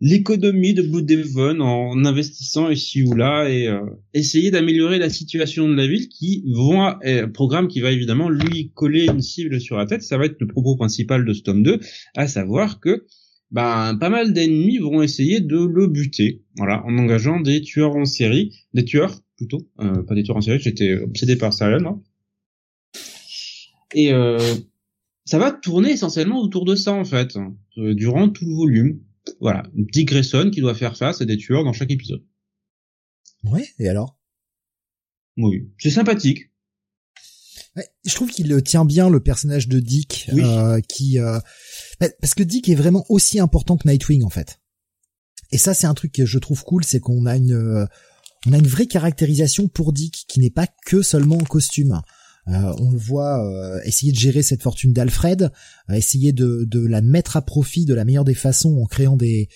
[0.00, 3.80] l'économie de Blue Devon en investissant ici ou là et euh,
[4.14, 8.70] essayer d'améliorer la situation de la ville qui vont un programme qui va évidemment lui
[8.74, 10.02] coller une cible sur la tête.
[10.02, 11.80] Ça va être le propos principal de ce tome 2
[12.16, 13.04] à savoir que
[13.50, 18.04] ben pas mal d'ennemis vont essayer de le buter voilà en engageant des tueurs en
[18.04, 21.78] série des tueurs plutôt euh, pas des tueurs en série j'étais obsédé par ça là
[23.94, 24.38] et euh,
[25.24, 27.36] ça va tourner essentiellement autour de ça en fait
[27.78, 29.00] euh, durant tout le volume
[29.40, 32.24] voilà, Dick Grayson qui doit faire face à des tueurs dans chaque épisode.
[33.44, 34.18] Ouais, et alors?
[35.36, 36.50] Oui, c'est sympathique.
[37.76, 40.42] Ouais, Je trouve qu'il tient bien le personnage de Dick, Oui.
[40.42, 41.38] euh, qui euh,
[42.20, 44.58] parce que Dick est vraiment aussi important que Nightwing en fait.
[45.52, 47.86] Et ça, c'est un truc que je trouve cool, c'est qu'on a une euh,
[48.46, 52.00] on a une vraie caractérisation pour Dick qui n'est pas que seulement en costume.
[52.48, 55.52] Euh, on le voit euh, essayer de gérer cette fortune d'Alfred,
[55.92, 59.48] essayer de, de la mettre à profit de la meilleure des façons en créant des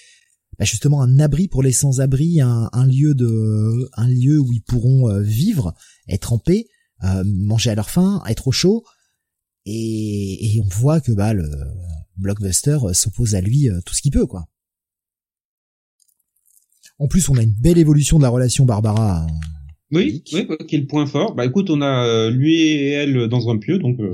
[0.58, 4.62] bah, justement un abri pour les sans-abri, un, un lieu de un lieu où ils
[4.62, 5.74] pourront vivre,
[6.08, 6.66] être en paix,
[7.24, 8.84] manger à leur faim, être au chaud.
[9.66, 11.48] Et, et on voit que bah le
[12.16, 14.44] blockbuster euh, s'oppose à lui euh, tout ce qu'il peut quoi.
[16.98, 19.24] En plus, on a une belle évolution de la relation Barbara.
[19.24, 19.26] euh,
[19.90, 21.34] Oui, oui, qui est le point fort.
[21.34, 24.12] Bah écoute, on a euh, lui et elle dans un pieu, donc euh,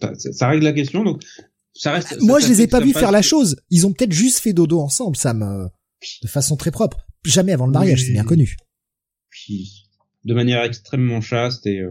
[0.00, 1.02] ça, ça- ça règle la question.
[1.04, 1.22] Donc
[1.72, 2.20] ça reste.
[2.20, 3.56] Moi, ça- je ça les ai pas ça vus faire la chose.
[3.70, 5.66] Ils ont peut-être juste fait dodo ensemble, Sam, euh,
[6.22, 7.06] de façon très propre.
[7.24, 8.06] Jamais avant le mariage, Oui.
[8.06, 8.56] c'est bien connu.
[9.30, 9.86] Puis,
[10.24, 11.78] de manière extrêmement chaste et.
[11.80, 11.90] Euh,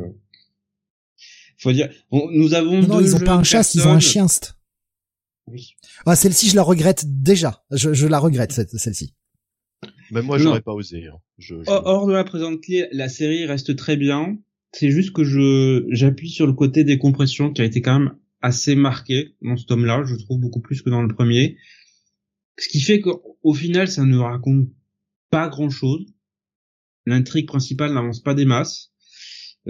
[1.59, 2.81] faut dire, on- nous avons.
[2.81, 4.55] Non, deux ils ont pas un chasse, ils ont un personnes- chienst.
[5.47, 5.75] Oui.
[6.05, 7.63] Ah, celle-ci, je la regrette déjà.
[7.71, 9.13] Je, je la regrette, cette- celle-ci.
[10.11, 10.43] Même moi, Non.
[10.43, 11.05] j'aurais pas osé.
[11.07, 11.17] hein.
[11.37, 14.37] Je, je- Hors de la présente clé, la série reste très bien.
[14.73, 18.15] C'est juste que je j'appuie sur le côté des compressions qui a été quand même
[18.41, 21.57] assez marqué dans ce tome-là, je trouve beaucoup plus que dans le premier.
[22.59, 24.67] Ce qui fait qu'au final, ça ne raconte
[25.31, 26.05] pas grand chose.
[27.05, 28.91] L'intrigue principale n'avance pas des masses.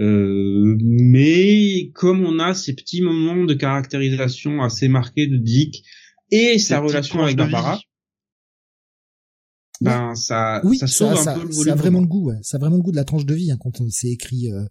[0.00, 5.84] Euh, mais comme on a ces petits moments de caractérisation assez marqués de Dick
[6.30, 7.80] et sa relation avec Barbara,
[9.82, 11.72] ben ça, oui, ça sauve ça, un peu le ça volume.
[11.72, 12.38] a vraiment le goût, ouais.
[12.42, 14.50] ça a vraiment le goût de la tranche de vie hein, quand on s'est écrit.
[14.50, 14.64] Euh.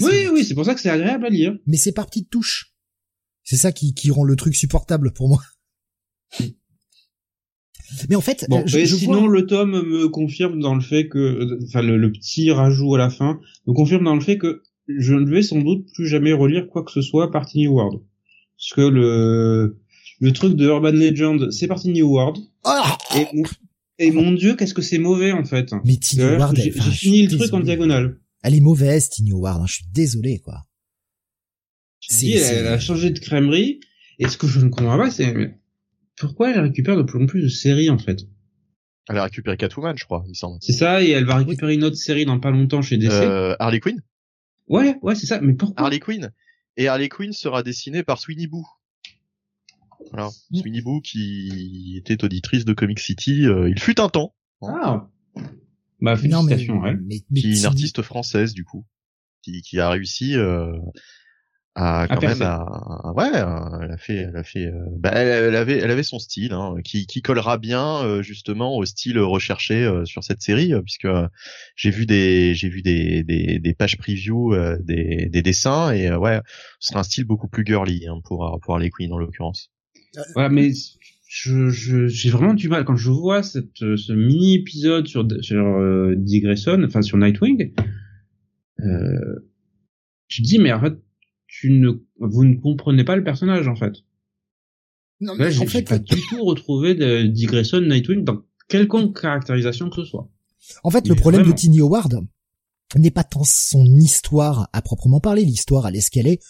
[0.00, 1.56] Oui, oui, c'est pour ça que c'est agréable à lire.
[1.66, 2.72] Mais c'est par petites touches.
[3.42, 5.42] C'est ça qui, qui rend le truc supportable pour moi.
[8.08, 9.32] Mais en fait, Bon, euh, je, je sinon vois...
[9.32, 13.10] le tome me confirme dans le fait que, enfin le, le petit rajout à la
[13.10, 16.68] fin me confirme dans le fait que je ne vais sans doute plus jamais relire
[16.68, 18.00] quoi que ce soit par Tiny World,
[18.56, 19.78] parce que le
[20.20, 23.42] le truc de Urban Legend c'est par Tiny World Ah et mon,
[23.98, 25.72] et mon dieu qu'est-ce que c'est mauvais en fait.
[25.84, 28.18] mais Tiny Ward, elle- J'ai enfin, fini le truc en diagonale.
[28.42, 29.60] Elle est mauvaise, Tiny Ward.
[29.62, 30.62] Hein, je suis désolé, quoi.
[32.08, 33.80] Dis, c'est- elle a changé de crèmerie
[34.18, 35.54] et ce que je ne comprends pas c'est
[36.20, 38.20] pourquoi elle récupère de plus en plus de séries en fait?
[39.08, 40.58] Elle a récupéré Catwoman, je crois, il me semble.
[40.60, 43.10] C'est ça et elle va récupérer une autre série dans pas longtemps chez DC.
[43.10, 44.00] Euh, Harley Quinn?
[44.68, 45.40] Ouais, ouais, c'est ça.
[45.40, 45.84] Mais pourquoi?
[45.84, 46.30] Harley Quinn.
[46.76, 48.64] Et Harley Quinn sera dessinée par Sweeney Boo.
[50.12, 50.28] Voilà.
[50.50, 50.56] Mm.
[50.58, 53.46] Sweeney Boo qui était auditrice de Comic City.
[53.46, 54.34] euh, il fut un temps.
[54.62, 55.08] Ah.
[56.00, 56.94] Bah, Non, mais, félicitations, ouais.
[57.02, 58.86] mais, mais qui est une artiste française du coup,
[59.42, 60.72] qui, qui a réussi euh,
[61.76, 62.40] à quand percer.
[62.40, 63.28] même à, à- ouais,
[63.84, 66.52] elle a fait, elle a fait, euh, bah, elle, elle avait, elle avait son style,
[66.52, 70.82] hein, qui, qui collera bien euh, justement au style recherché euh, sur cette série, euh,
[70.82, 71.28] puisque euh,
[71.76, 76.08] j'ai vu des, j'ai vu des, des, des pages preview, euh, des, des dessins et
[76.08, 76.40] euh, ouais,
[76.80, 79.70] ce sera un style beaucoup plus girly hein, pour pour Harley Quinn en l'occurrence.
[80.34, 80.72] Voilà, mais
[81.28, 85.64] je, je, j'ai vraiment du mal quand je vois cette, ce mini épisode sur, sur
[85.64, 87.72] euh, Dick Grayson, enfin sur Nightwing.
[88.80, 89.46] Euh,
[90.26, 90.94] je dis, mais en fait,
[91.52, 91.90] tu ne,
[92.20, 93.92] vous ne comprenez pas le personnage en fait.
[95.20, 98.42] Non, Là, mais j'ai en fait, pas du tout retrouvé de Dick Grayson, Nightwing dans
[98.68, 100.28] quelconque caractérisation que ce soit.
[100.84, 101.54] en fait, mais le problème vraiment.
[101.54, 102.20] de Tiny Howard
[102.96, 105.44] n'est pas tant son histoire à proprement parler.
[105.44, 106.40] L'histoire, elle est ce qu'elle est.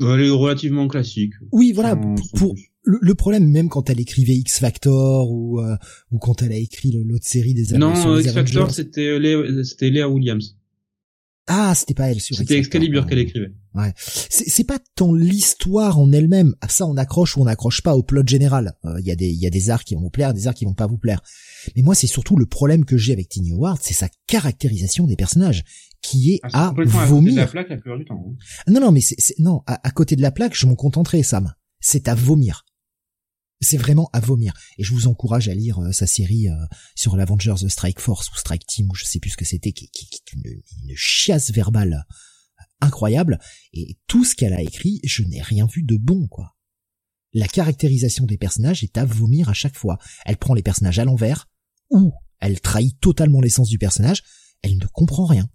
[0.00, 1.32] Elle est relativement classique.
[1.50, 1.90] Oui, voilà.
[1.94, 2.70] Sans- pour, sans pour- plus.
[2.82, 5.76] le, le problème, même quand elle écrivait X Factor ou euh,
[6.10, 10.08] ou quand elle a écrit l'autre série des Non, X Factor, c'était Léa, c'était Léa
[10.08, 10.57] Williams.
[11.48, 12.58] Ah, c'était pas elle sur C'était.
[12.58, 13.52] Excalibur qu'elle écrivait.
[14.06, 16.54] c'est c'est pas tant l'histoire en elle-même.
[16.60, 18.74] Ah, Ça, on accroche ou on accroche pas au plot général.
[19.00, 20.56] Il y a des il y a des arcs qui vont vous plaire, des arcs
[20.58, 21.20] qui vont pas vous plaire.
[21.74, 25.16] Mais moi, c'est surtout le problème que j'ai avec Tiny Howard, c'est sa caractérisation des
[25.16, 25.64] personnages,
[26.02, 27.34] qui est Ah, c'est à complètement à côté de vomir.
[27.36, 28.24] la plaque la plupart du temps.
[28.28, 28.72] hein.
[28.72, 29.62] Non, non, mais c'est c'est- non.
[29.66, 31.52] À, à côté de la plaque, je m'en contenterai, Sam.
[31.80, 32.64] C'est à vomir.
[33.60, 34.54] C'est vraiment à vomir.
[34.78, 36.54] Et je vous encourage à lire euh, sa série euh,
[36.94, 39.72] sur l'Avengers The Strike Force ou Strike Team ou je sais plus ce que c'était,
[39.72, 40.62] qui, qui, est une,
[40.94, 42.06] chiasse verbale
[42.80, 43.38] incroyable.
[43.72, 46.54] Et tout ce qu'elle a écrit, je n'ai rien vu de bon, quoi.
[47.32, 49.98] La caractérisation des personnages est à vomir à chaque fois.
[50.24, 51.48] Elle prend les personnages à l'envers,
[51.90, 54.22] ou elle trahit totalement l'essence du personnage.
[54.62, 55.48] Elle ne comprend rien.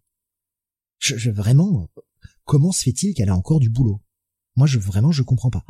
[1.26, 1.90] Vraiment,
[2.46, 4.02] comment se fait-il qu'elle a encore du boulot?
[4.56, 5.66] Moi, je vraiment, je comprends pas.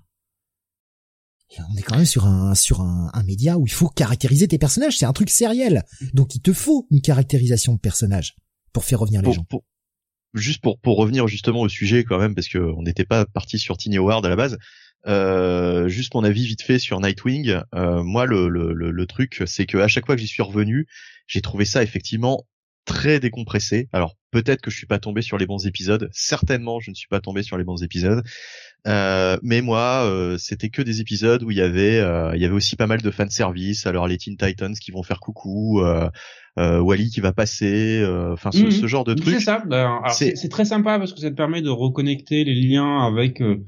[1.72, 4.58] On est quand même sur un sur un, un média où il faut caractériser tes
[4.58, 4.98] personnages.
[4.98, 8.36] C'est un truc sériel, donc il te faut une caractérisation de personnage
[8.72, 9.44] pour faire revenir les Pour- gens.
[9.50, 9.64] pour-
[10.34, 13.60] juste pour pour revenir justement au sujet quand même parce que on n'était pas parti
[13.60, 14.58] sur Tiny Howard à la base.
[15.06, 17.60] Euh, juste mon avis vite fait sur Nightwing.
[17.76, 20.42] Euh, moi, le, le, le, le truc, c'est que à chaque fois que j'y suis
[20.44, 20.88] revenu,
[21.28, 22.46] j'ai trouvé ça effectivement
[22.86, 23.88] très décompressé.
[23.94, 26.10] Alors peut-être que je suis pas tombé sur les bons épisodes.
[26.12, 28.24] Certainement, je ne suis pas tombé sur les bons épisodes.
[28.88, 32.46] Euh, mais moi, euh, c'était que des épisodes où il y avait, euh, il y
[32.46, 33.86] avait aussi pas mal de fan service.
[33.86, 36.10] Alors les Teen Titans qui vont faire coucou, euh,
[36.60, 38.72] euh, Wally qui va passer, euh, enfin ce, Mhm.
[38.72, 39.42] ce genre de C'est trucs.
[39.42, 39.64] ça.
[39.66, 43.06] ben, C'est- C'est c'est très sympa parce que ça te permet de reconnecter les liens
[43.08, 43.64] avec euh,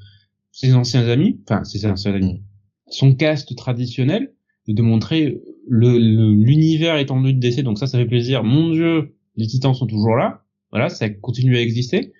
[0.51, 2.43] ses anciens amis, enfin ses anciens amis,
[2.89, 4.33] son cast traditionnel,
[4.67, 7.61] et de montrer le le- l'univers étendu de DC.
[7.63, 8.43] Donc ça, ça fait plaisir.
[8.43, 10.43] Mon Dieu, les Titans sont toujours là.
[10.71, 12.13] Voilà, ça continue à exister.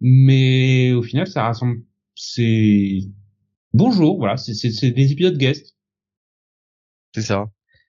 [0.00, 1.82] Mais au final, ça rassemble.
[2.14, 3.00] C'est
[3.72, 4.18] bonjour.
[4.18, 5.76] Voilà, c'est des épisodes guest.
[7.14, 7.46] C'est ça.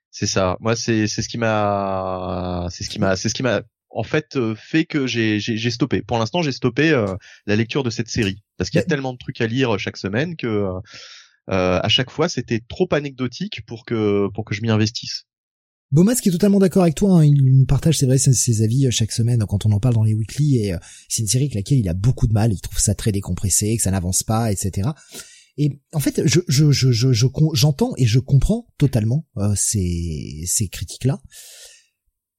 [0.10, 0.58] C'est ça.
[0.60, 4.04] Moi, c'est c'est ce qui m'a, c'est ce qui m'a, c'est ce qui m'a en
[4.04, 6.02] fait euh, fait que j'ai j'ai stoppé.
[6.02, 8.90] Pour l'instant, j'ai stoppé euh, la lecture de cette série parce qu'il y a Mais-
[8.90, 10.80] tellement de trucs à lire chaque semaine que euh, euh,
[11.52, 15.26] à chaque fois, c'était trop anecdotique pour que pour que je m'y investisse.
[15.92, 18.62] Bomas qui est totalement d'accord avec toi, hein, il nous partage c'est vrai ses, ses
[18.62, 20.78] avis euh, chaque semaine quand on en parle dans les weekly et euh,
[21.10, 23.76] c'est une série avec laquelle il a beaucoup de mal, il trouve ça très décompressé,
[23.76, 24.90] que ça n'avance pas, etc.
[25.58, 30.70] Et en fait, je je je je j'entends et je comprends totalement euh, ces ces
[30.70, 31.22] critiques là.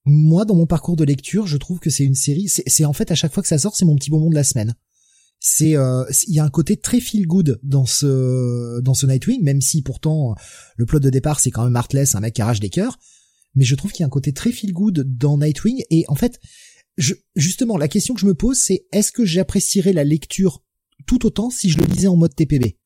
[0.07, 2.49] Moi, dans mon parcours de lecture, je trouve que c'est une série.
[2.49, 4.45] C'est en fait à chaque fois que ça sort, c'est mon petit moment de la
[4.45, 4.75] semaine.
[5.45, 9.43] C'est euh, il y a un côté très feel good dans ce dans ce Nightwing,
[9.43, 10.37] même si pourtant
[10.77, 13.01] le plot de départ c'est quand même Heartless, un mec qui arrache des cœurs.
[13.57, 16.15] mais je trouve qu'il y a un côté très feel good dans Nightwing et en
[16.15, 16.39] fait,
[16.97, 20.63] je, justement, la question que je me pose, c'est est-ce que j'apprécierais la lecture
[21.07, 22.77] tout autant si je le lisais en mode TPB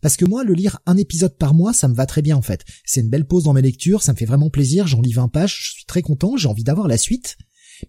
[0.00, 2.42] parce que moi, le lire un épisode par mois, ça me va très bien en
[2.42, 2.64] fait.
[2.84, 5.28] C'est une belle pause dans mes lectures, ça me fait vraiment plaisir, j'en lis 20
[5.28, 7.36] pages, je suis très content, j'ai envie d'avoir la suite.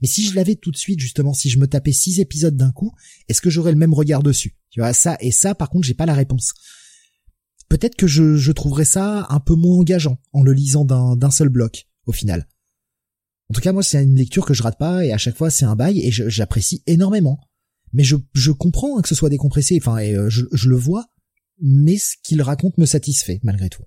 [0.01, 2.71] Mais si je l'avais tout de suite, justement, si je me tapais six épisodes d'un
[2.71, 2.91] coup,
[3.27, 4.55] est-ce que j'aurais le même regard dessus?
[4.69, 6.53] Tu vois, ça et ça, par contre, j'ai pas la réponse.
[7.69, 11.87] Peut-être que je, trouverais ça un peu moins engageant en le lisant d'un seul bloc,
[12.05, 12.47] au final.
[13.49, 15.49] En tout cas, moi, c'est une lecture que je rate pas et à chaque fois,
[15.49, 17.39] c'est un bail et j'apprécie énormément.
[17.93, 21.05] Mais je, comprends que ce soit décompressé, enfin, et euh, je le vois,
[21.61, 23.83] mais ce qu'il raconte me satisfait malgré tout.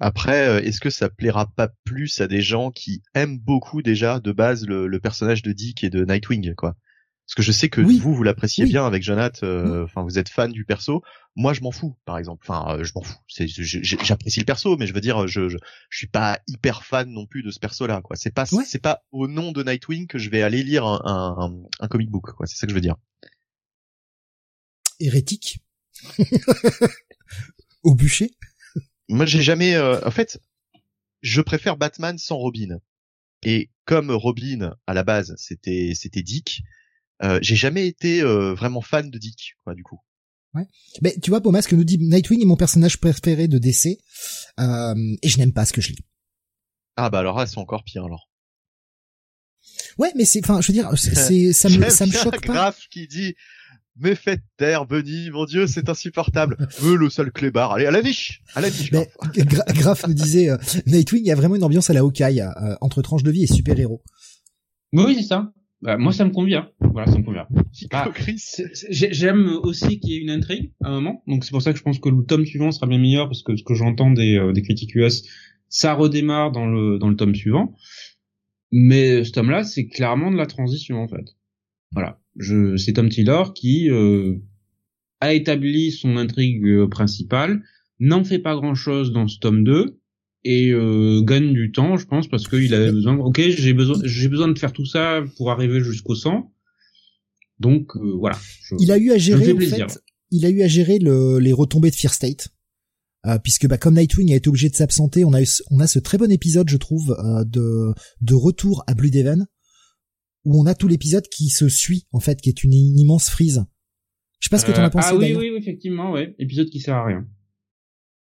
[0.00, 4.20] Après, euh, est-ce que ça plaira pas plus à des gens qui aiment beaucoup déjà
[4.20, 6.76] de base le, personnage de Dick et de Nightwing, quoi?
[7.26, 9.44] Parce que je sais que vous, vous l'appréciez bien avec Jonathan.
[9.44, 11.02] Euh, enfin, vous êtes fan du perso.
[11.34, 12.46] Moi, je m'en fous, par exemple.
[12.48, 13.18] Enfin, euh, je m'en fous.
[13.26, 15.56] j'apprécie le perso, mais je veux dire, je, je,
[15.90, 18.14] suis pas hyper fan non plus de ce perso-là, quoi.
[18.14, 21.52] C'est pas, c'est pas au nom de Nightwing que je vais aller lire un, un,
[21.80, 22.46] un comic book, quoi.
[22.46, 22.94] C'est ça que je veux dire.
[25.00, 25.58] Hérétique.
[27.82, 28.30] Au bûcher
[29.08, 29.74] Moi, j'ai jamais.
[29.74, 30.40] Euh, en fait,
[31.22, 32.78] je préfère Batman sans Robin.
[33.42, 36.62] Et comme Robin à la base, c'était c'était Dick.
[37.22, 40.00] Euh, j'ai jamais été euh, vraiment fan de Dick, quoi, du coup.
[40.54, 40.66] Ouais.
[41.02, 43.98] Mais tu vois, Pomas, que nous dit Nightwing est mon personnage préféré de DC, et
[44.58, 46.04] je n'aime pas ce que je lis.
[46.96, 48.30] Ah bah alors là, c'est encore pire alors.
[49.98, 51.14] Ouais, mais c'est, enfin, je veux dire, c'est,
[51.52, 52.52] ça me, ça me choque pas.
[52.52, 53.34] Graf qui dit
[53.98, 56.56] mais faites taire, Benny, mon dieu, c'est insupportable.
[56.82, 58.90] Me le sale clébard, allez, à la niche, à la niche.
[58.90, 60.56] Graf nous disait, euh,
[60.86, 63.44] Nightwing, il y a vraiment une ambiance à la Hawkeye, euh, entre tranche de vie
[63.44, 64.02] et super-héros.
[64.92, 65.52] Oui, c'est ça.
[65.82, 66.70] Bah, moi, ça me convient.
[66.80, 67.46] Voilà, ça me convient.
[67.92, 68.10] Ah,
[68.90, 71.78] J'aime aussi qu'il y ait une intrigue à un moment, donc c'est pour ça que
[71.78, 74.36] je pense que le tome suivant sera bien meilleur, parce que ce que j'entends des,
[74.36, 75.24] euh, des critiques US,
[75.68, 77.74] ça redémarre dans le, dans le tome suivant.
[78.72, 81.36] Mais ce tome-là, c'est clairement de la transition, en fait.
[81.92, 84.34] Voilà je, c'est Tom Taylor qui euh,
[85.20, 87.62] a établi son intrigue euh, principale,
[87.98, 89.98] n'en fait pas grand-chose dans ce tome 2
[90.44, 93.16] et euh, gagne du temps, je pense, parce qu'il avait besoin.
[93.16, 96.52] Ok, j'ai besoin, j'ai besoin de faire tout ça pour arriver jusqu'au 100.
[97.58, 98.38] Donc voilà.
[98.78, 100.00] il a eu à gérer, en fait,
[100.30, 102.48] il a eu à gérer le, les retombées de Fear State.
[103.42, 105.40] puisque bah, comme Nightwing a été obligé de s'absenter, on a
[105.70, 109.46] on a ce très bon épisode, je trouve, de de retour à Blue Devon,
[110.46, 113.66] où on a tout l'épisode qui se suit en fait, qui est une, immense frise.
[114.38, 115.08] Je sais pas ce que t'en as pensé.
[115.10, 116.34] Ah oui, oui, effectivement, ouais.
[116.38, 117.26] Épisode qui sert à rien.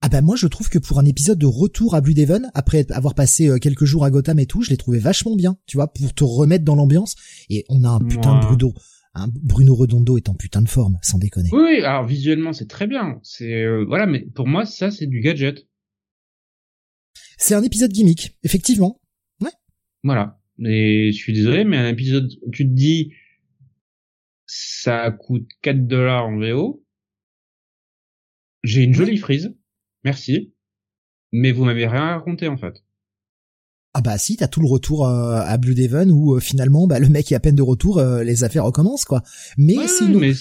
[0.01, 2.85] Ah bah moi je trouve que pour un épisode de retour à Blue Devon, après
[2.91, 5.77] avoir passé euh, quelques jours à Gotham et tout, je l'ai trouvé vachement bien, tu
[5.77, 7.15] vois, pour te remettre dans l'ambiance.
[7.49, 8.73] Et on a un putain de Bruno,
[9.15, 11.49] un Bruno Redondo est en putain de forme, sans déconner.
[11.51, 13.19] Oui, alors visuellement c'est très bien.
[13.23, 15.67] C'est euh, voilà, mais pour moi ça c'est du gadget.
[17.37, 19.01] C'est un épisode gimmick, effectivement.
[19.41, 19.51] Ouais.
[20.03, 20.36] Voilà.
[20.65, 23.13] Et je suis désolé, mais un épisode, tu te dis,
[24.45, 26.83] ça coûte 4 dollars en VO.
[28.63, 29.55] J'ai une jolie frise.
[30.03, 30.53] Merci.
[31.31, 32.83] Mais vous m'avez rien raconté, en fait.
[33.93, 36.99] Ah bah si, t'as tout le retour euh, à Blue Devon où euh, finalement bah,
[36.99, 39.23] le mec est à peine de retour, euh, les affaires recommencent quoi.
[39.57, 40.33] Mais c'est une,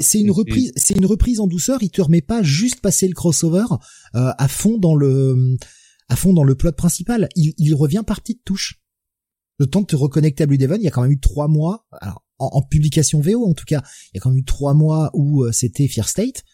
[0.00, 1.78] c'est, une reprise, c'est une reprise en douceur.
[1.80, 3.66] Il te remet pas juste passer le crossover
[4.14, 5.56] à fond dans le,
[6.08, 7.28] à fond dans le plot principal.
[7.36, 8.80] Il, il revient par petites touches
[9.58, 11.48] le temps de te reconnecter à Blue Devon, il y a quand même eu trois
[11.48, 13.82] mois, alors en, publication VO en tout cas,
[14.12, 16.44] il y a quand même eu trois mois où euh, c'était Fear State.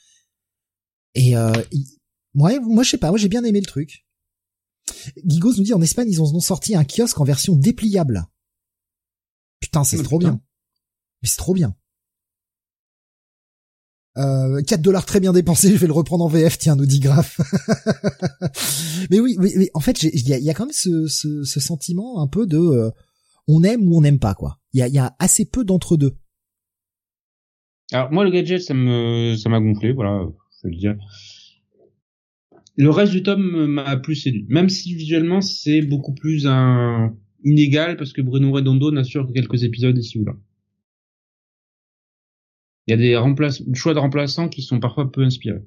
[1.14, 1.52] Et euh,
[2.34, 4.06] ouais, moi je sais pas, moi j'ai bien aimé le truc.
[5.24, 8.26] Gigos nous dit en Espagne ils ont sorti un kiosque en version dépliable.
[9.60, 10.40] Putain, c'est trop bien.
[11.22, 11.76] Mais c'est trop bien.
[14.16, 17.00] Euh, 4 dollars très bien dépensés, je vais le reprendre en VF, tiens, nous dit
[17.00, 17.40] Graf.
[19.10, 22.58] mais oui, mais, en fait, il y a, quand même ce, sentiment un peu de
[22.58, 22.90] euh,
[23.48, 24.58] on aime ou on n'aime pas, quoi.
[24.72, 26.12] Il y a, assez peu d'entre deux.
[27.92, 30.26] Alors moi, le gadget, ça me ça m'a gonflé, voilà,
[30.62, 30.96] je le dire.
[32.76, 36.46] Le reste du tome m'a plus séduit, même si visuellement c'est beaucoup plus
[37.44, 40.32] inégal parce que Bruno Redondo n'assure que quelques épisodes ici ou là.
[42.86, 45.64] Il y a des choix de remplaçants qui sont parfois peu inspirés.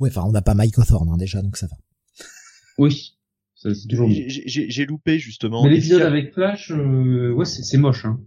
[0.00, 1.76] Ouais, enfin, on n'a pas Mike Hawthorne hein, déjà, donc ça va.
[2.78, 3.16] Oui,
[3.54, 4.10] c'est toujours.
[4.10, 5.64] J'ai loupé justement.
[5.64, 8.04] Mais l'épisode avec Flash, euh, ouais, c'est moche.
[8.04, 8.20] Hein.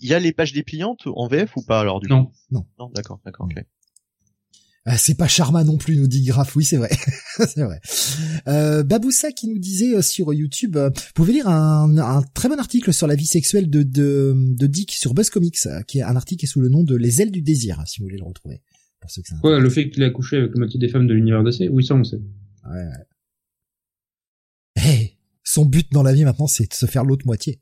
[0.00, 2.26] Il y a les pages dépliantes en VF ou pas alors du non.
[2.26, 2.32] coup?
[2.50, 3.64] Non, non, d'accord, d'accord, ok.
[4.84, 6.56] Ah, c'est pas Charma non plus, nous dit Graf.
[6.56, 6.90] Oui, c'est vrai.
[7.38, 7.80] c'est vrai.
[8.48, 12.48] Euh, Baboussa qui nous disait euh, sur YouTube, euh, vous pouvez lire un, un, très
[12.48, 15.98] bon article sur la vie sexuelle de, de, de Dick sur Buzz Comics, euh, qui
[15.98, 18.06] est un article qui est sous le nom de Les ailes du désir, si vous
[18.06, 18.60] voulez le retrouver.
[19.00, 21.14] Pour ceux que ouais, le fait qu'il a couché avec la moitié des femmes de
[21.14, 22.20] l'univers DC, oui, ça on sait.
[22.68, 22.88] Ouais,
[25.44, 27.60] son but dans la vie maintenant, c'est de se faire l'autre moitié.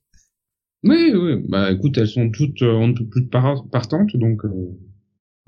[0.84, 1.44] Oui, oui.
[1.48, 4.44] Bah écoute, elles sont toutes euh, en tout plus partantes, donc.
[4.44, 4.78] Euh...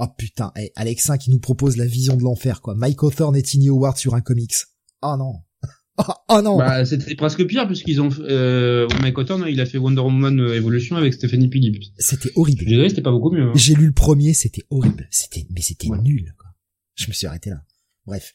[0.02, 2.74] Oh putain, hey, Alexa qui nous propose la vision de l'enfer, quoi.
[2.74, 4.54] Mike Hawthorne et Tiny Howard sur un comics.
[5.00, 5.34] Oh non.
[5.98, 6.56] Oh, oh, non.
[6.56, 10.56] Bah c'était presque pire puisqu'ils ont euh, Mike Hawthorne, il a fait Wonder Woman euh,
[10.56, 11.84] Evolution avec Stephanie Phillips.
[11.98, 12.64] C'était horrible.
[12.66, 13.42] Je c'était pas beaucoup mieux.
[13.42, 13.52] Hein.
[13.54, 15.06] J'ai lu le premier, c'était horrible.
[15.10, 16.34] C'était mais c'était nul.
[16.38, 16.48] Quoi.
[16.94, 17.62] Je me suis arrêté là.
[18.06, 18.32] Bref.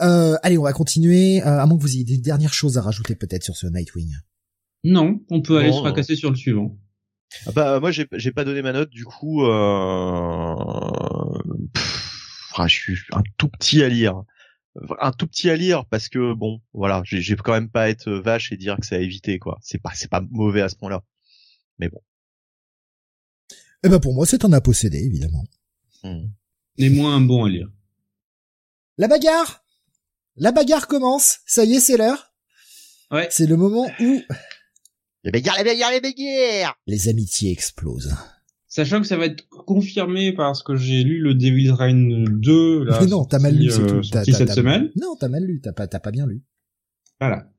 [0.00, 1.42] Euh, allez, on va continuer.
[1.42, 4.12] Euh, à moins que vous ayez des dernières choses à rajouter peut-être sur ce Nightwing.
[4.84, 6.78] Non, on peut aller se fracasser sur le suivant.
[7.46, 10.54] Ah bah moi j'ai j'ai pas donné ma note du coup euh...
[12.66, 14.22] je suis un tout petit à lire.
[15.00, 18.52] Un tout petit à lire parce que bon voilà j'ai quand même pas être vache
[18.52, 19.58] et dire que ça a évité quoi.
[19.62, 21.02] C'est pas c'est pas mauvais à ce point là
[21.78, 22.00] mais bon.
[23.84, 25.44] Eh ben pour moi c'est un à posséder évidemment.
[26.04, 26.28] Hmm.
[26.78, 27.68] et moins un bon à lire.
[28.98, 29.64] La bagarre!
[30.36, 31.40] La bagarre commence.
[31.46, 32.32] Ça y est c'est l'heure.
[33.10, 33.28] Ouais.
[33.30, 34.22] C'est le moment où
[35.24, 38.16] les bagarres, les bagarres, les bagarres Les amitiés explosent.
[38.74, 43.00] Sachant que ça va être confirmé parce que j'ai lu le Devil's Reign 2 là.
[43.02, 44.02] Mais non, t'as mal lu, c'est euh, tout.
[44.02, 44.90] cette semaine.
[44.96, 46.42] Non, t'as mal lu, t'as pas, t'as pas bien lu.
[47.20, 47.50] Voilà.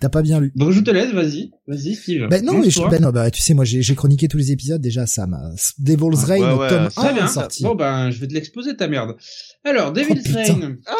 [0.00, 0.50] T'as pas bien lu.
[0.56, 2.26] Bon, je te laisse, vas-y, vas-y, Steve.
[2.30, 4.80] Ben non, mais je, ben non, bah tu sais, moi j'ai chroniqué tous les épisodes
[4.80, 5.42] déjà, ça m'a.
[5.78, 7.28] Devil's Reign, ouais, ouais, tome 1 bien.
[7.28, 7.64] sorti.
[7.64, 9.14] Bon ben, je vais te l'exposer ta merde.
[9.62, 10.78] Alors, Devil's oh, Reign.
[10.86, 10.94] Ah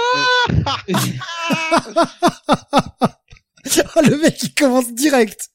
[3.96, 5.48] oh, le mec il commence direct.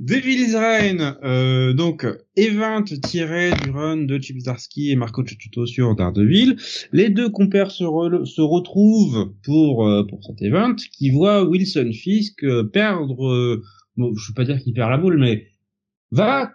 [0.00, 5.94] Devil's Reign, euh, donc event tiré du run de Chip Zdarsky et Marco Ciaciuto sur
[5.94, 6.56] Daredevil.
[6.90, 7.84] Les deux compères se,
[8.24, 13.62] se retrouvent pour euh, pour cet event qui voit Wilson Fisk euh, perdre, euh,
[13.98, 15.48] bon, je veux pas dire qu'il perd la boule, mais
[16.10, 16.50] va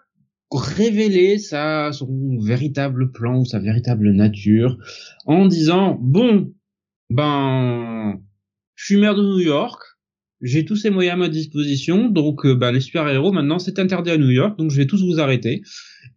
[0.51, 4.75] révéler sa son véritable plan ou sa véritable nature
[5.27, 6.51] en disant bon
[7.11, 8.19] ben
[8.73, 9.94] je suis maire de New York
[10.41, 14.11] j'ai tous ces moyens à ma disposition, donc euh, bah, les super-héros maintenant c'est interdit
[14.11, 15.61] à New York, donc je vais tous vous arrêter.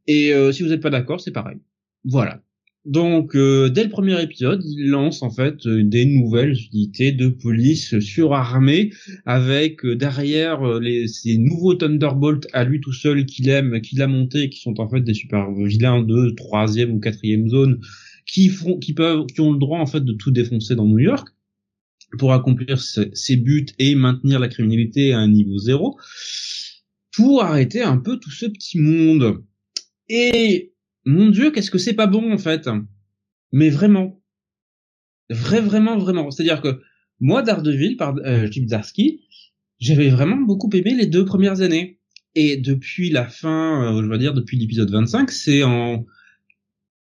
[0.06, 1.58] Et euh, si vous n'êtes pas d'accord, c'est pareil.
[2.04, 2.42] Voilà.
[2.84, 7.98] Donc euh, dès le premier épisode, il lance en fait des nouvelles unités de police
[7.98, 8.90] surarmées
[9.26, 14.48] avec derrière les, ces nouveaux Thunderbolts à lui tout seul qu'il aime, qu'il a monté,
[14.48, 17.80] qui sont en fait des super vilains de troisième ou quatrième zone,
[18.26, 20.98] qui font, qui peuvent, qui ont le droit en fait de tout défoncer dans New
[20.98, 21.28] York
[22.16, 25.98] pour accomplir ses buts et maintenir la criminalité à un niveau zéro,
[27.14, 29.44] pour arrêter un peu tout ce petit monde.
[30.08, 30.72] Et
[31.04, 32.68] mon Dieu, qu'est-ce que c'est pas bon en fait
[33.52, 34.22] Mais vraiment,
[35.28, 36.30] vrai, vraiment, vraiment.
[36.30, 36.80] C'est-à-dire que
[37.20, 38.48] moi, Daredevil, par euh,
[39.80, 41.98] j'avais vraiment beaucoup aimé les deux premières années.
[42.34, 46.04] Et depuis la fin, euh, je vais dire depuis l'épisode 25, c'est en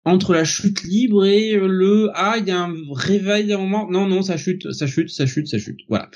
[0.06, 3.90] entre la chute libre et le ah il y a un réveil à un moment.
[3.90, 5.80] Non non ça chute ça chute ça chute ça chute.
[5.88, 6.08] Voilà.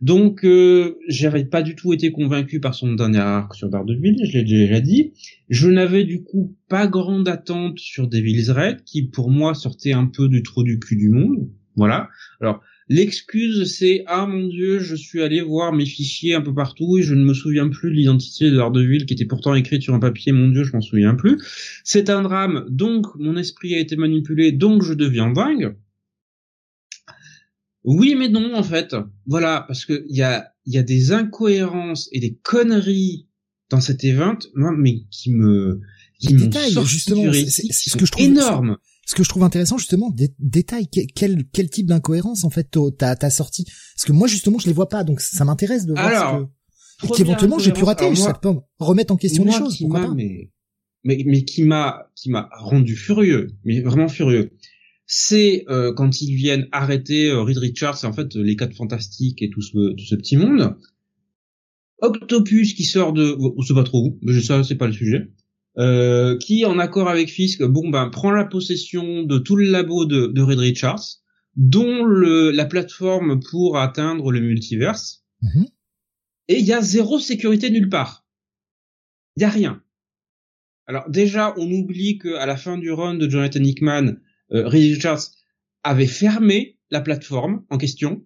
[0.00, 4.36] Donc euh, j'avais pas du tout été convaincu par son dernier arc sur Daredevil je
[4.36, 5.12] l'ai déjà dit.
[5.48, 10.06] Je n'avais du coup pas grande attente sur Devil's Red qui pour moi sortait un
[10.06, 11.48] peu du trou du cul du monde.
[11.76, 12.08] Voilà.
[12.40, 16.98] Alors L'excuse, c'est ah mon dieu, je suis allé voir mes fichiers un peu partout
[16.98, 19.94] et je ne me souviens plus de l'identité de Daredevil qui était pourtant écrite sur
[19.94, 20.30] un papier.
[20.30, 21.42] Mon dieu, je m'en souviens plus.
[21.82, 25.76] C'est un drame, donc mon esprit a été manipulé, donc je deviens dingue.
[27.82, 28.94] Oui, mais non en fait.
[29.26, 33.26] Voilà, parce que il y a il y a des incohérences et des conneries
[33.68, 35.80] dans cet event, moi, mais qui me
[36.20, 40.10] qui m'ont justement, c'est ce que je trouve énorme ce que je trouve intéressant justement,
[40.10, 43.64] des détails, quel, quel type d'incohérence en fait t'as as sorti
[43.94, 46.48] Parce que moi justement je les vois pas, donc ça m'intéresse de voir Alors,
[47.00, 47.16] ce que...
[47.16, 49.80] qu'éventuellement j'ai pu rater, ça peut remettre en question les choses.
[50.16, 50.50] Mais,
[51.04, 54.50] mais, mais qui m'a qui m'a rendu furieux, mais vraiment furieux.
[55.06, 59.40] C'est euh, quand ils viennent arrêter euh, Reed Richards et en fait les quatre fantastiques
[59.40, 60.76] et tout ce, tout ce petit monde.
[61.98, 65.28] Octopus qui sort de, on sait pas trop où, mais ça c'est pas le sujet.
[65.78, 70.06] Euh, qui, en accord avec Fisk, bon ben prend la possession de tout le labo
[70.06, 71.20] de, de Red Richards,
[71.54, 75.24] dont le, la plateforme pour atteindre le multiverse.
[75.42, 75.66] Mhm.
[76.48, 78.26] Et il y a zéro sécurité nulle part.
[79.36, 79.82] Il y a rien.
[80.86, 84.16] Alors déjà, on oublie qu'à la fin du run de Jonathan Hickman,
[84.52, 85.24] euh, Red Richards
[85.82, 88.24] avait fermé la plateforme en question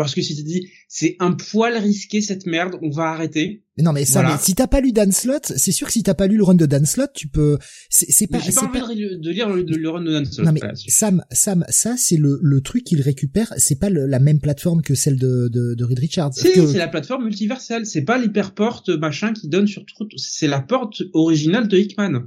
[0.00, 3.64] parce que si tu dis c'est un poil risqué cette merde, on va arrêter.
[3.76, 6.02] Mais non mais ça, mais si t'as pas lu Dan Slott, c'est sûr que si
[6.02, 7.58] t'as pas lu le run de Dan Slott, tu peux.
[7.90, 8.38] C'est pas.
[8.38, 8.78] J'ai pas envie
[9.18, 10.46] De, lire le, run de Dan Slott.
[10.46, 13.52] Non mais Sam, Sam, ça c'est le, le truc qu'il récupère.
[13.58, 16.32] C'est pas la même plateforme que celle de de, de Reed Richards.
[16.32, 17.84] C'est la plateforme multiverselle.
[17.84, 20.08] C'est pas l'hyperporte machin qui donne sur tout.
[20.16, 22.22] C'est la porte originale de Hickman.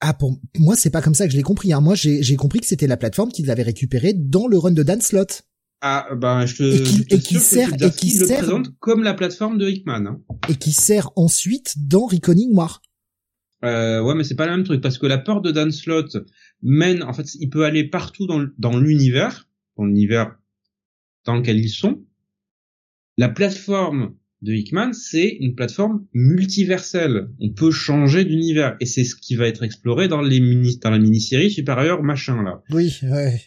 [0.00, 1.72] Ah pour moi c'est pas comme ça que je l'ai compris.
[1.72, 1.80] Hein.
[1.80, 4.84] Moi j'ai j'ai compris que c'était la plateforme qu'il avait récupérée dans le run de
[4.84, 5.42] Dan Slott.
[5.82, 9.02] Ah, ben, je te, Et qui- et qui sert- et qui le sert- présente comme
[9.02, 10.06] la plateforme de Hickman.
[10.06, 10.20] Hein.
[10.50, 12.82] Et qui sert ensuite dans Reckoning War.
[13.64, 16.16] Euh, ouais, mais c'est pas le même truc parce que la porte de Dan Slott
[16.62, 18.38] mène, en fait, il peut aller partout dans,
[18.78, 20.38] l'univers, dans l'univers
[21.24, 22.02] dans lequel ils sont.
[23.18, 27.28] La plateforme de Hickman, c'est une plateforme multiverselle.
[27.40, 30.90] On peut changer d'univers et c'est ce qui va être exploré dans les mini, dans
[30.90, 32.62] la mini-série supérieure machin là.
[32.70, 33.40] Oui, ouais.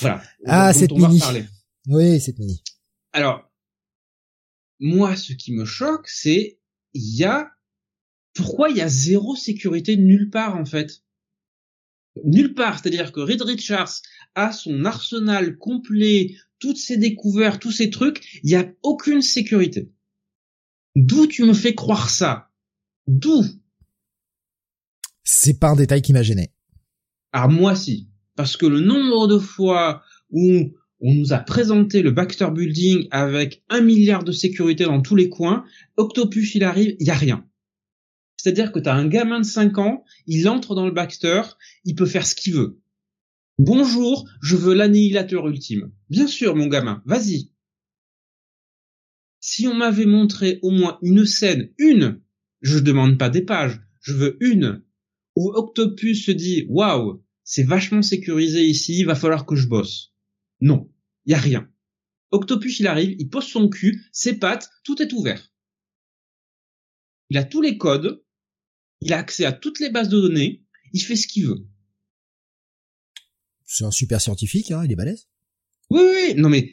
[0.00, 0.22] Voilà.
[0.46, 1.20] Ah, cette mini.
[1.86, 2.62] Oui, cette mini.
[3.12, 3.50] Alors,
[4.80, 6.58] moi, ce qui me choque, c'est
[6.94, 7.50] il y a
[8.34, 11.04] pourquoi il y a zéro sécurité nulle part en fait?
[12.24, 14.02] Nulle part, c'est-à-dire que Reed Richards
[14.34, 19.92] a son arsenal complet, toutes ses découvertes, tous ces trucs, il y a aucune sécurité.
[20.96, 22.52] D'où tu me fais croire ça?
[23.06, 23.44] D'où?
[25.24, 26.52] C'est pas un détail qui m'a gêné.
[27.32, 32.10] Alors moi si, parce que le nombre de fois où on nous a présenté le
[32.10, 35.64] Baxter Building avec un milliard de sécurité dans tous les coins,
[35.96, 37.46] Octopus il arrive, il y a rien.
[38.36, 41.42] C'est-à-dire que t'as un gamin de 5 ans, il entre dans le Baxter,
[41.84, 42.80] il peut faire ce qu'il veut.
[43.58, 45.92] Bonjour, je veux l'annihilateur ultime.
[46.10, 47.52] Bien sûr, mon gamin, vas-y.
[49.40, 52.20] Si on m'avait montré au moins une scène, une,
[52.62, 54.82] je demande pas des pages, je veux une,
[55.36, 60.14] où Octopus se dit waouh, c'est vachement sécurisé ici, il va falloir que je bosse.
[60.60, 60.90] Non,
[61.26, 61.70] il y a rien.
[62.30, 65.52] Octopus il arrive, il pose son cul, ses pattes, tout est ouvert.
[67.30, 68.24] Il a tous les codes,
[69.00, 71.66] il a accès à toutes les bases de données, il fait ce qu'il veut.
[73.66, 75.28] C'est un super scientifique, hein, il est balèze.
[75.90, 76.72] Oui, oui, oui, non mais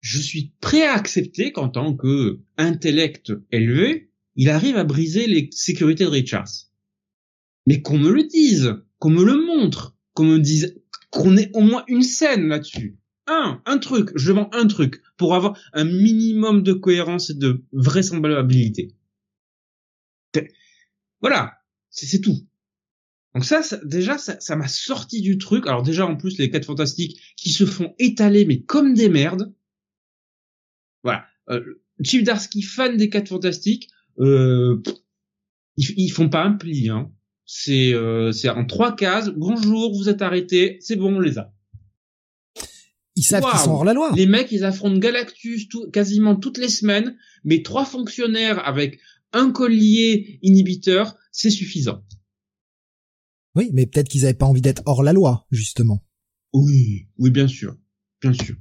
[0.00, 5.48] je suis prêt à accepter qu'en tant que intellect élevé, il arrive à briser les
[5.50, 6.70] sécurités de Richards.
[7.66, 10.80] Mais qu'on me le dise, qu'on me le montre, qu'on me dise
[11.10, 12.98] qu'on ait au moins une scène là-dessus.
[13.28, 18.94] Un, truc, je demande un truc pour avoir un minimum de cohérence et de vraisemblabilité.
[21.20, 21.58] Voilà,
[21.90, 22.46] c'est tout.
[23.34, 25.66] Donc ça, déjà, ça m'a sorti du truc.
[25.66, 29.52] Alors déjà, en plus, les quatre fantastiques qui se font étaler, mais comme des merdes.
[31.02, 31.26] Voilà.
[31.50, 33.90] Euh, Chip Darsky, fan des quatre fantastiques,
[34.20, 34.80] euh,
[35.76, 36.90] ils font pas un pli.
[36.90, 37.10] Hein.
[37.46, 39.28] C'est euh, c'est en trois cases.
[39.28, 40.78] Bonjour, vous êtes arrêtés.
[40.80, 41.52] C'est bon, on les a.
[43.14, 44.12] Ils savent qu'ils sont hors la loi.
[44.14, 48.98] Les mecs, ils affrontent Galactus tout- quasiment toutes les semaines, mais trois fonctionnaires avec
[49.32, 52.04] un collier inhibiteur, c'est suffisant.
[53.54, 56.04] Oui, mais peut-être qu'ils avaient pas envie d'être hors la loi, justement.
[56.52, 57.76] Oui, oui, bien sûr,
[58.20, 58.56] bien sûr.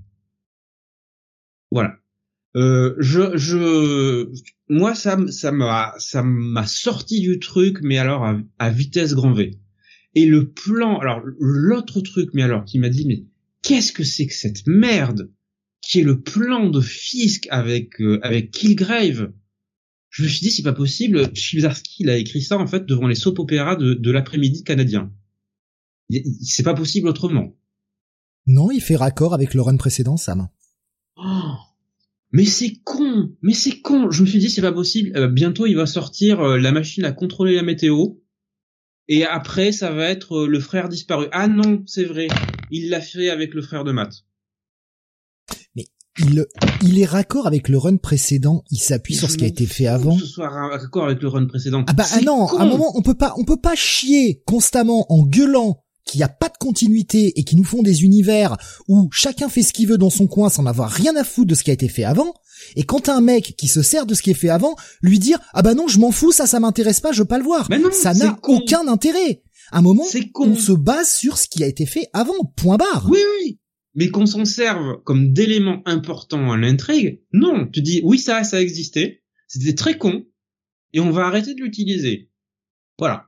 [1.71, 1.97] Voilà.
[2.55, 4.29] Euh, je, je,
[4.69, 9.33] moi, ça, ça m'a, ça m'a sorti du truc, mais alors à, à vitesse grand
[9.33, 9.59] V.
[10.13, 13.25] Et le plan, alors l'autre truc, mais alors qui m'a dit, mais
[13.61, 15.29] qu'est-ce que c'est que cette merde
[15.81, 19.33] qui est le plan de Fisk avec euh, avec Killgrave
[20.09, 21.35] Je me suis dit, c'est pas possible.
[21.35, 25.11] Chibzarsky, il a écrit ça en fait devant les soap opéras de, de l'après-midi canadien.
[26.41, 27.57] C'est pas possible autrement.
[28.47, 30.47] Non, il fait raccord avec le run précédent, Sam.
[31.17, 31.55] Oh,
[32.31, 34.11] mais c'est con, mais c'est con.
[34.11, 35.15] Je me suis dit c'est pas possible.
[35.17, 38.15] Euh, bientôt il va sortir euh, la machine à contrôler la météo.
[39.07, 41.27] Et après ça va être euh, le frère disparu.
[41.31, 42.27] Ah non, c'est vrai.
[42.71, 44.25] Il l'a fait avec le frère de Matt.
[46.17, 46.45] Il,
[46.81, 48.63] il est raccord avec le run précédent.
[48.71, 50.15] Il s'appuie sur ce qui a été fait avant.
[50.15, 51.83] Que ce soit raccord avec le run précédent.
[51.87, 52.57] Ah bah ah non, con.
[52.57, 56.23] à un moment on peut pas, on peut pas chier constamment en gueulant qu'il n'y
[56.23, 58.57] a pas de continuité et qu'ils nous font des univers
[58.87, 61.55] où chacun fait ce qu'il veut dans son coin sans avoir rien à foutre de
[61.55, 62.33] ce qui a été fait avant.
[62.75, 65.39] Et quand un mec qui se sert de ce qui est fait avant, lui dire
[65.53, 67.69] ah bah non je m'en fous ça ça m'intéresse pas je veux pas le voir.
[67.69, 69.43] Non, ça n'a aucun intérêt.
[69.71, 70.05] À un moment
[70.35, 72.53] on se base sur ce qui a été fait avant.
[72.55, 73.07] Point barre.
[73.09, 73.59] Oui, oui.
[73.95, 77.67] Mais qu'on s'en serve comme d'élément important à l'intrigue, non.
[77.71, 79.23] Tu dis, oui, ça, ça existait.
[79.47, 80.25] C'était très con.
[80.91, 82.29] Et on va arrêter de l'utiliser.
[82.99, 83.24] Voilà.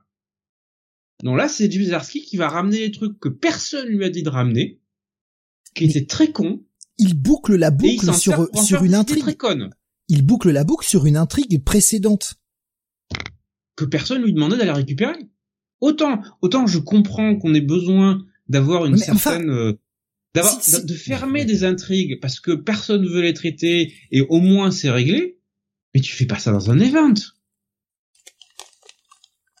[1.24, 4.28] Donc là, c'est Duzarski qui va ramener les trucs que personne lui a dit de
[4.28, 4.80] ramener,
[5.74, 6.64] qui étaient très cons,
[6.98, 8.12] Il boucle la boucle
[8.64, 9.22] sur une intrigue.
[9.22, 9.36] très
[10.08, 12.34] Il boucle la boucle sur une intrigue précédente.
[13.76, 15.14] que personne lui demandait d'aller récupérer.
[15.80, 19.72] Autant, autant je comprends qu'on ait besoin d'avoir une Mais enfin, certaine, euh,
[20.34, 24.20] d'avoir, si- si- de- fermer des intrigues parce que personne ne veut les traiter et
[24.22, 25.38] au moins c'est réglé.
[25.94, 27.14] Mais tu fais pas ça dans un event.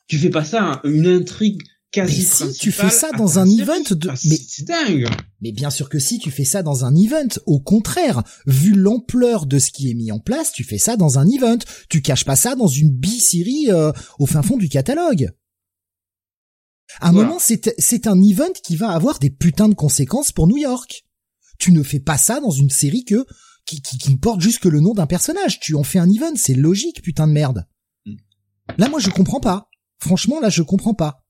[0.08, 3.48] Tu fais pas ça un- une intrigue quasi Mais si, tu fais ça dans un
[3.48, 5.06] event de- Ah, mais- c'est dingue.
[5.40, 7.28] Mais bien sûr que si, tu fais ça dans un event.
[7.46, 11.18] Au contraire, vu l'ampleur de ce qui est mis en place, tu fais ça dans
[11.18, 11.58] un event.
[11.88, 15.30] Tu caches pas ça dans une bi-série euh, au fin fond du catalogue.
[17.00, 17.28] À un Voilà.
[17.28, 21.04] moment, c'est c'est un event qui va avoir des putains de conséquences pour New York.
[21.58, 23.26] Tu ne fais pas ça dans une série que
[23.66, 25.60] qui, qui, qui ne porte juste que le nom d'un personnage.
[25.60, 27.66] Tu en fais un event, c'est logique, putain de merde.
[28.06, 28.14] Mm.
[28.78, 29.67] Là, moi, je comprends pas.
[29.98, 31.24] Franchement, là, je comprends pas.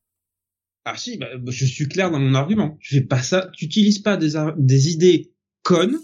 [0.84, 2.78] Ah si, bah, je suis clair dans mon argument.
[2.80, 5.98] Tu fais pas ça, tu utilises pas des, idées connes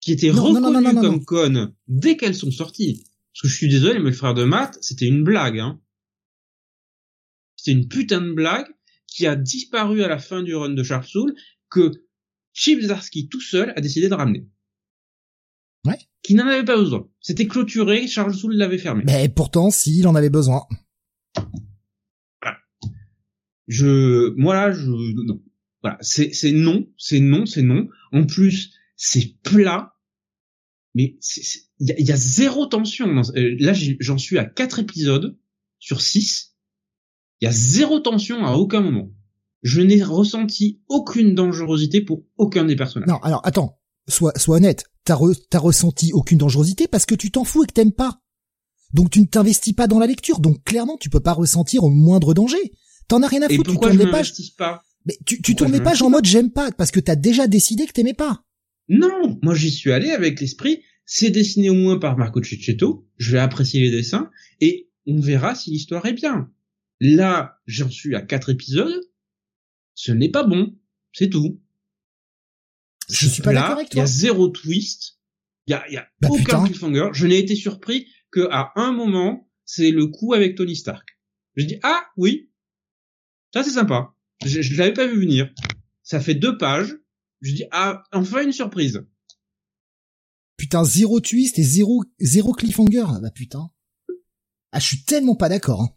[0.00, 3.04] qui étaient Non, reconnues non, non, comme connes dès qu'elles sont sorties.
[3.32, 5.58] Parce que je suis désolé, mais le frère de Matt, c'était une blague.
[5.58, 5.80] Hein.
[7.56, 8.66] C'était une putain de blague
[9.06, 11.34] qui a disparu à la fin du run de Charles Soule
[11.70, 11.92] que
[12.52, 14.46] Chip Zdarsky tout seul a décidé de ramener.
[15.84, 15.98] Ouais.
[16.22, 17.08] Qui n'en avait pas besoin.
[17.20, 19.04] C'était clôturé, Charles Soule l'avait fermé.
[19.06, 20.66] Mais pourtant, s'il en avait besoin.
[23.66, 25.40] Je moi là je non
[25.82, 29.94] voilà c'est non c'est non c'est non en plus c'est plat
[30.94, 31.16] mais
[31.80, 35.38] il y y a zéro tension euh, là j'en suis à quatre épisodes
[35.78, 36.54] sur six
[37.40, 39.10] il y a zéro tension à aucun moment
[39.64, 44.84] je n'ai ressenti aucune dangerosité pour aucun des personnages Non, alors attends, sois, sois honnête.
[45.04, 48.20] T'as re- ressenti aucune dangerosité parce que tu t'en fous et que t'aimes pas.
[48.92, 50.38] Donc tu ne t'investis pas dans la lecture.
[50.38, 52.72] Donc clairement, tu peux pas ressentir au moindre danger.
[53.08, 53.70] T'en as rien à et foutre.
[53.72, 54.10] Tu tournes je les
[54.56, 57.46] pas Mais tu, tu tournes les pages en mode j'aime pas parce que t'as déjà
[57.46, 58.44] décidé que t'aimais pas.
[58.88, 63.32] Non, moi j'y suis allé avec l'esprit, c'est dessiné au moins par Marco Cecchetto, je
[63.32, 66.50] vais apprécier les dessins, et on verra si l'histoire est bien.
[67.00, 69.00] Là, j'en suis à quatre épisodes,
[69.94, 70.74] ce n'est pas bon,
[71.12, 71.60] c'est tout.
[73.10, 74.12] Je suis pas Là, d'accord avec Il y a toi.
[74.12, 75.18] zéro twist,
[75.66, 76.64] il y a, il y a Bah, aucun putain.
[76.64, 81.06] cliffhanger, je n'ai été surpris que à un moment, c'est le coup avec Tony Stark.
[81.56, 82.50] Je dis, ah oui,
[83.54, 84.14] ça c'est sympa,
[84.44, 85.48] je, je l'avais pas vu venir.
[86.02, 86.94] Ça fait deux pages,
[87.40, 89.06] je dis, ah, enfin une surprise.
[90.56, 93.04] Putain, zéro twist et zéro, zéro cliffhanger.
[93.22, 93.70] Bah putain.
[94.72, 95.82] Ah, je suis tellement pas d'accord.
[95.82, 95.88] hein.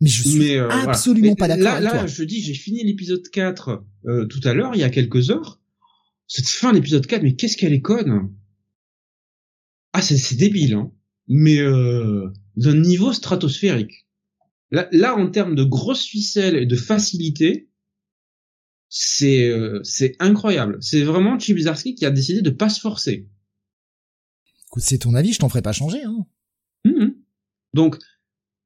[0.00, 2.06] Mais je suis Mais, euh, absolument pas d'accord Là, avec là, toi.
[2.06, 5.60] je dis, j'ai fini l'épisode 4 euh, tout à l'heure, il y a quelques heures.
[6.26, 8.34] Cette fin d'épisode 4, mais qu'est-ce qu'elle est conne
[9.92, 10.92] Ah, c'est c'est débile, hein.
[11.28, 14.06] Mais euh, d'un niveau stratosphérique.
[14.74, 17.70] Là, là, en termes de grosses ficelles et de facilité,
[18.88, 20.78] c'est euh, c'est incroyable.
[20.80, 23.28] C'est vraiment Chip Zdarsky qui a décidé de pas se forcer.
[24.68, 26.02] Écoute, c'est ton avis, je t'en ferai pas changer.
[26.02, 26.26] Hein.
[26.84, 27.14] Mhm.
[27.72, 27.96] Donc,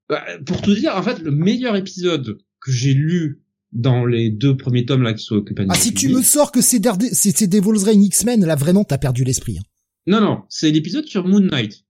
[0.09, 4.57] bah, pour tout dire, en fait, le meilleur épisode que j'ai lu dans les deux
[4.57, 5.67] premiers tomes là qui sont occupés.
[5.69, 8.85] Ah, si tu me sors que c'est Darede- c'est c'est Devil's Reign X-Men, là vraiment
[8.85, 9.59] t'as perdu l'esprit.
[9.59, 9.63] hein.
[10.07, 11.85] Non, non, c'est l'épisode sur Moon Knight.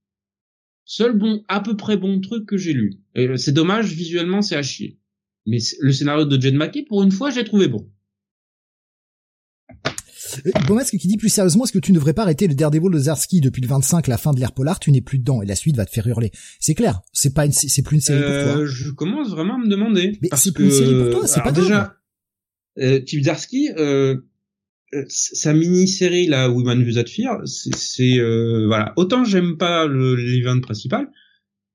[0.90, 2.94] Seul bon, à peu près bon truc que j'ai lu.
[3.15, 4.98] Et c'est dommage, visuellement, c'est à chier.
[5.44, 7.86] Mais le scénario de Jen Mackey, pour une fois, j'ai trouvé bon.
[10.47, 12.90] Euh, Bomasque qui dit plus sérieusement, est-ce que tu ne devrais pas arrêter le Daredevil
[12.90, 15.47] de Zarsky depuis le 25, la fin de l'ère polar, tu n'es plus dedans et
[15.47, 16.31] la suite va te faire hurler.
[16.59, 18.62] C'est clair, c'est pas une, c'est plus une série pour toi.
[18.62, 20.19] Euh, je commence vraiment à me demander.
[20.23, 21.65] Mais c'est que, plus une série pour toi, c'est pas grave.
[21.65, 21.98] déjà,
[22.78, 24.27] euh, Zdarsky, euh, euh,
[25.09, 28.93] sa mini-série là, Woman Without Fear, c'est, c'est, euh, voilà.
[28.97, 31.09] Autant j'aime pas le l'event principal,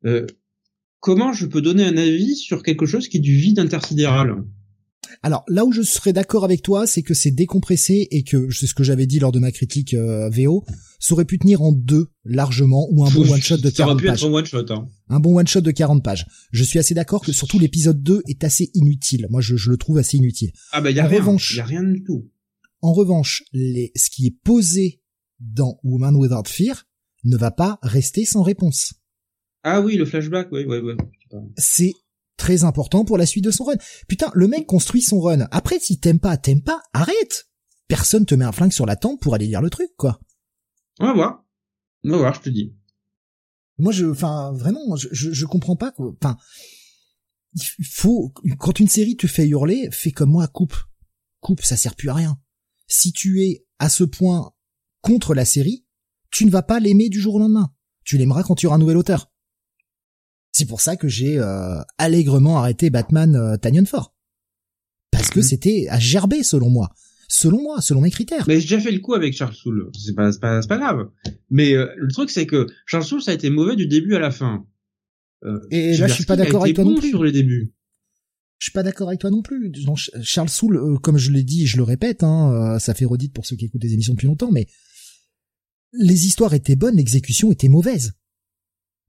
[0.06, 0.26] euh,
[1.00, 4.36] comment je peux donner un avis sur quelque chose qui est du vide intersidéral?
[5.22, 8.68] Alors là où je serais d'accord avec toi, c'est que c'est décompressé et que c'est
[8.68, 10.66] ce que j'avais dit lors de ma critique euh, VO,
[11.00, 13.96] ça aurait pu tenir en deux largement ou un bon one shot de Ça aurait
[13.96, 14.24] 40 pu être pages.
[14.26, 14.66] un one shot.
[14.72, 14.88] Hein.
[15.10, 16.26] Un bon one shot de 40 pages.
[16.52, 19.28] Je suis assez d'accord que surtout l'épisode 2 est assez inutile.
[19.30, 20.52] Moi je, je le trouve assez inutile.
[20.72, 21.20] Ah bah y a En rien.
[21.20, 22.30] revanche- y a rien du tout.
[22.84, 25.02] En revanche, les, ce qui est posé
[25.40, 26.84] dans Woman Without Fear
[27.24, 28.94] ne va pas rester sans réponse.
[29.64, 30.94] Ah oui, le flashback, oui, oui, oui.
[31.58, 31.94] C'est
[32.36, 33.78] très important pour la suite de son run.
[34.10, 35.48] Putain, le mec construit son run.
[35.52, 37.50] Après, si t'aimes pas, t'aimes pas, arrête.
[37.88, 40.20] Personne te met un flingue sur la tempe pour aller lire le truc, quoi.
[41.00, 41.46] On va voir.
[42.04, 42.76] On va voir, je te dis.
[43.78, 46.14] Moi, je, enfin, vraiment, je, je, je comprends pas, quoi.
[46.22, 46.36] Enfin,
[47.56, 50.76] il faut, quand une série te fait hurler, fais comme moi, coupe.
[51.40, 52.38] Coupe, ça sert plus à rien.
[52.96, 54.52] Si tu es à ce point
[55.02, 55.84] contre la série,
[56.30, 57.74] tu ne vas pas l'aimer du jour au lendemain.
[58.06, 59.32] Tu l'aimeras quand tu auras un nouvel auteur.
[60.52, 64.14] C'est pour ça que j'ai euh, allègrement arrêté Batman euh, Tanyon Ford.
[65.12, 65.44] Parce que Mhm.
[65.46, 66.92] c'était à gerber selon moi.
[67.28, 68.46] Selon moi, selon mes critères.
[68.48, 69.90] Mais j'ai déjà fait le coup avec Charles Soule.
[69.98, 71.10] C'est pas, pas, pas grave.
[71.50, 74.20] Mais euh, le truc, c'est que Charles Soule, ça a été mauvais du début à
[74.20, 74.68] la fin.
[75.46, 77.10] Euh, Et là, je suis pas d'accord avec toi non bon plus.
[77.10, 77.74] sur les débuts.
[78.64, 79.70] Je suis pas d'accord avec toi non plus.
[79.86, 82.94] Non, Charles Soule, euh, comme je l'ai dit, et je le répète, hein, euh, ça
[82.94, 84.68] fait redite pour ceux qui écoutent des émissions depuis longtemps, mais
[85.92, 88.14] les histoires étaient bonnes, l'exécution était mauvaise.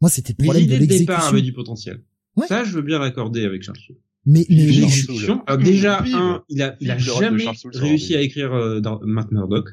[0.01, 1.29] Moi, c'était le Les problème de idées de départ l'exécution.
[1.33, 2.03] avaient du potentiel.
[2.35, 2.49] Ouais.
[2.49, 3.95] Ça, je veux bien l'accorder avec Charles Soule.
[4.27, 7.45] Mais, mais, L'exécution, déjà, un, il a, il jamais
[7.75, 9.69] réussi à écrire euh, dans Matt Murdock.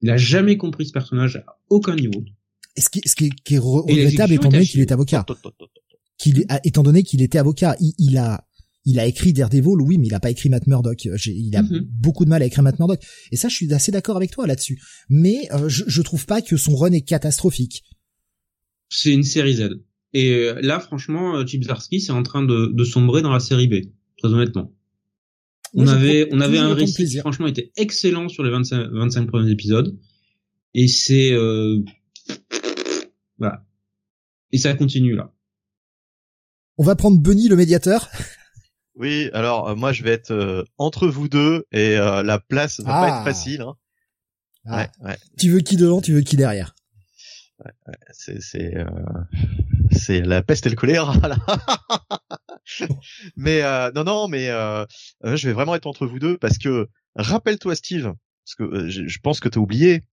[0.00, 2.24] Il a jamais compris ce personnage à aucun niveau.
[2.76, 4.90] Et ce qui, ce qui est, qui est re- Et regrettable étant donné qu'il est
[4.90, 5.26] avocat.
[6.16, 8.47] Qu'il étant donné qu'il était avocat, il, il a,
[8.90, 11.04] il a écrit Daredevil, oui, mais il a pas écrit Matt Murdock.
[11.26, 11.86] Il a Mhm.
[12.00, 13.00] beaucoup de mal à écrire Matt Murdock.
[13.32, 14.80] Et ça, je suis assez d'accord avec toi là-dessus.
[15.08, 17.84] Mais euh, je, je trouve pas que son run est catastrophique.
[18.88, 19.68] C'est une série Z.
[20.14, 23.40] Et euh, là, franchement, euh, Chip Zdarsky, c'est en train de, de sombrer dans la
[23.40, 23.74] série B,
[24.18, 24.72] très honnêtement.
[25.74, 29.98] On avait, on un récit qui franchement était excellent sur les 25, 25 premiers épisodes.
[30.72, 31.78] Et c'est, euh,
[33.38, 33.66] voilà.
[34.50, 35.34] Et ça continue là.
[36.78, 38.08] On va prendre Bunny le médiateur.
[38.98, 42.80] Oui, alors euh, moi je vais être euh, entre vous deux et euh, la place
[42.80, 43.00] va Ah.
[43.06, 43.60] pas être facile.
[43.62, 43.74] Hein.
[44.66, 44.76] Ah.
[45.00, 45.16] Ouais, ouais.
[45.38, 46.74] Tu veux qui devant, tu veux qui derrière?
[48.12, 48.84] c'est c'est euh,
[49.90, 51.36] c'est la peste et le choléra là.
[53.36, 54.84] mais euh, non non mais euh,
[55.24, 58.12] je vais vraiment être entre vous deux parce que rappelle-toi Steve
[58.44, 60.04] parce que je, pense que t'as oublié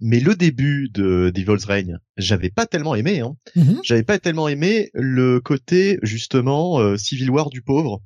[0.00, 3.36] mais le début de Devil's Reign j'avais pas tellement aimé hein.
[3.56, 3.80] Mhm.
[3.84, 8.00] j'avais pas tellement aimé le côté justement euh, Civil War du pauvre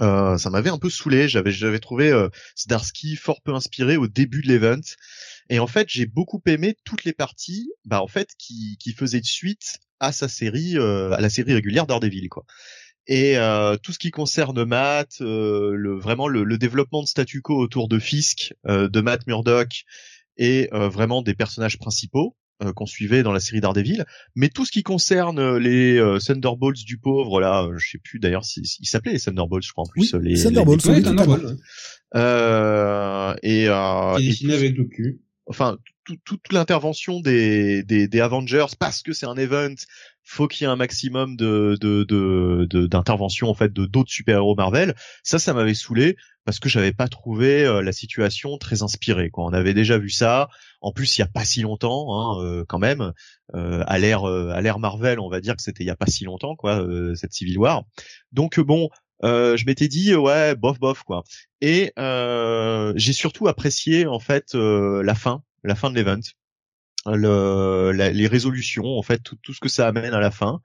[0.00, 1.28] euh, ça m'avait un peu saoulé.
[1.28, 2.28] J'avais, j'avais trouvé euh,
[2.58, 4.80] Zdarsky fort peu inspiré au début de l'event.
[5.50, 9.20] Et en fait, j'ai beaucoup aimé toutes les parties, bah en fait, qui, qui faisaient
[9.20, 12.44] de suite à sa série, euh, à la série régulière Daredevil, quoi.
[13.08, 17.42] Et euh, tout ce qui concerne Matt, euh, le, vraiment le, le développement de statu
[17.42, 19.82] quo autour de Fisk, de Matt Murdock
[20.36, 24.04] et vraiment des personnages principaux euh, qu'on suivait dans la série Daredevil,
[24.36, 27.98] mais tout ce qui concerne euh, les euh, Thunderbolts du pauvre, là, euh, je sais
[27.98, 30.14] plus d'ailleurs s'ils si, ils s'appelaient les Thunderbolts, je crois en plus.
[30.14, 31.24] Oui, les, Thunderbolts, les- oui, Ouais, totalement.
[31.36, 32.20] Thunderbolt, ouais.
[32.42, 35.20] Euh, et, euh, et avec le cul.
[35.46, 39.74] enfin tout- toute l'intervention des, des, des Avengers parce que c'est un event
[40.24, 44.10] faut qu'il y ait un maximum de de de de- d'intervention en fait de d'autres
[44.10, 44.94] super héros Marvel.
[45.22, 49.44] Ça ça m'avait saoulé parce que j'avais pas trouvé euh, la situation très inspirée quoi.
[49.44, 50.48] On avait déjà vu ça.
[50.80, 52.06] En plus il y a pas si longtemps
[52.38, 53.12] hein, euh, quand même
[53.54, 55.96] euh, à l'ère euh, à l'ère Marvel on va dire que c'était il y a
[55.96, 57.84] pas si longtemps quoi euh, cette Civil War.
[58.32, 58.88] Donc euh, bon
[59.24, 61.22] euh, je m'étais dit ouais bof bof quoi.
[61.60, 66.18] Et euh, j'ai surtout apprécié en fait euh, la fin, la fin de l'event,
[67.06, 70.60] le, les résolutions, en fait tout, tout ce que ça amène à la fin.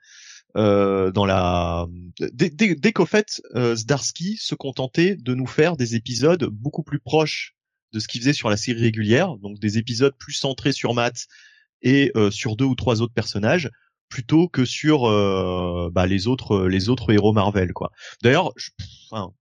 [0.56, 1.86] Euh, dans la
[2.32, 6.84] dès, dès, dès qu'au fait euh, Zdarsky se contentait de nous faire des épisodes beaucoup
[6.84, 7.54] plus proches
[7.94, 11.28] de ce qu'il faisait sur la série régulière, donc des épisodes plus centrés sur Matt
[11.82, 13.70] et euh, sur deux ou trois autres personnages
[14.10, 17.92] plutôt que sur euh, bah, les autres les autres héros Marvel quoi.
[18.24, 18.70] D'ailleurs, je-
[19.12, 19.34] enfin,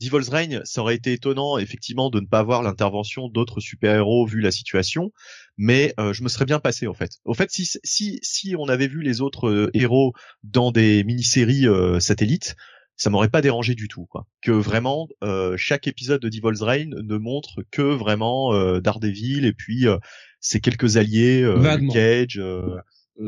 [0.00, 4.40] Devil's Reign, ça aurait été étonnant effectivement de ne pas avoir l'intervention d'autres super-héros vu
[4.40, 5.12] la situation,
[5.56, 7.12] mais euh, je me serais bien passé en fait.
[7.24, 10.12] Au fait, si si si on avait vu les autres euh, héros
[10.44, 12.54] dans des mini-séries euh, satellites,
[12.94, 14.26] ça m'aurait pas dérangé du tout quoi.
[14.40, 19.52] Que vraiment euh, chaque épisode de Devil's Reign ne montre que vraiment euh, Daredevil et
[19.52, 19.98] puis euh,
[20.40, 22.40] ses quelques alliés, euh, Cage.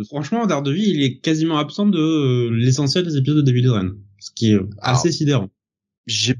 [0.08, 3.90] franchement, Daredevil, il est quasiment absent de euh, l'essentiel des épisodes de David Ren.
[4.20, 5.50] Ce qui est assez sidérant.
[6.06, 6.34] J'ai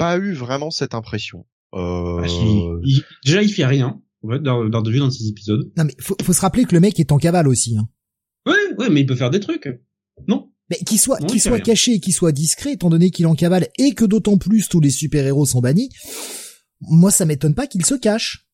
[0.00, 1.46] pas eu vraiment cette impression.
[1.74, 4.00] Euh, Ah, il- il- déjà, il fait rien.
[4.24, 5.70] En fait, Dare- Daredevil dans ces épisodes.
[5.76, 7.76] Non mais faut, faut se rappeler que le mec est en cavale aussi.
[7.78, 7.88] Hein.
[8.46, 9.68] Ouais, ouais, mais il peut faire des trucs.
[10.28, 10.50] Non.
[10.68, 11.60] Mais qu'il soit, Non, qu'il soit rien.
[11.62, 14.68] caché et qu'il soit discret, étant donné qu'il est en cavale et que d'autant plus
[14.68, 15.88] tous les super-héros sont bannis,
[16.80, 18.46] moi ça m'étonne pas qu'il se cache.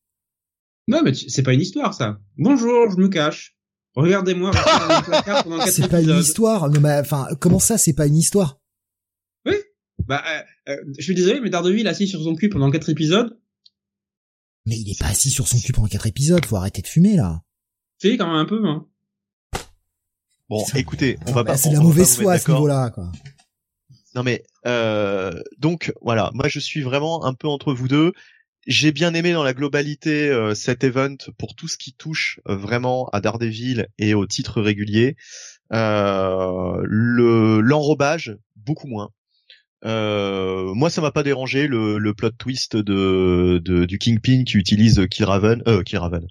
[0.87, 2.19] Non, mais c'est pas une histoire, ça.
[2.37, 3.57] Bonjour, je me cache.
[3.95, 4.51] Regardez-moi
[5.49, 6.69] dans C'est pas une histoire.
[6.69, 8.59] Non, mais, enfin, comment ça, c'est pas une histoire?
[10.07, 10.41] Bah, euh,
[10.73, 13.37] euh, je suis désolé, mais Daredevil assis sur son cul pendant quatre épisodes,
[14.65, 16.45] Mais il est pas assis sur son cul pendant quatre épisodes.
[16.45, 17.41] Faut arrêter de fumer là.
[18.01, 18.85] fait quand même un peu, hein.
[20.49, 21.57] Bon, écoutez, on va Bah, pas.
[21.57, 22.55] c'est la mauvaise foi à ce d'accord.
[22.55, 23.11] niveau-là, quoi.
[24.15, 28.13] Non mais euh, donc voilà, moi je suis vraiment un peu entre vous deux.
[28.65, 32.55] J'ai bien aimé dans la globalité euh, cet event pour tout ce qui touche euh,
[32.55, 35.15] vraiment à Daredevil et au titre régulier.
[35.73, 39.11] Euh, le l'enrobage beaucoup moins.
[39.85, 44.57] Euh, moi ça m'a pas dérangé le, le plot twist de, de du Kingpin qui
[44.57, 46.25] utilise Killraven, euh Killraven,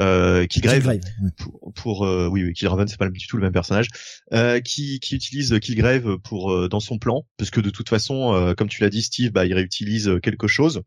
[0.00, 1.30] euh, Killgrave Killgrave, ouais.
[1.38, 3.88] pour, pour euh, oui, oui Killraven c'est pas du tout le même personnage.
[4.34, 8.34] Euh, qui, qui utilise Killgrave pour euh, dans son plan parce que de toute façon
[8.34, 10.82] euh, comme tu l'as dit Steve bah il réutilise quelque chose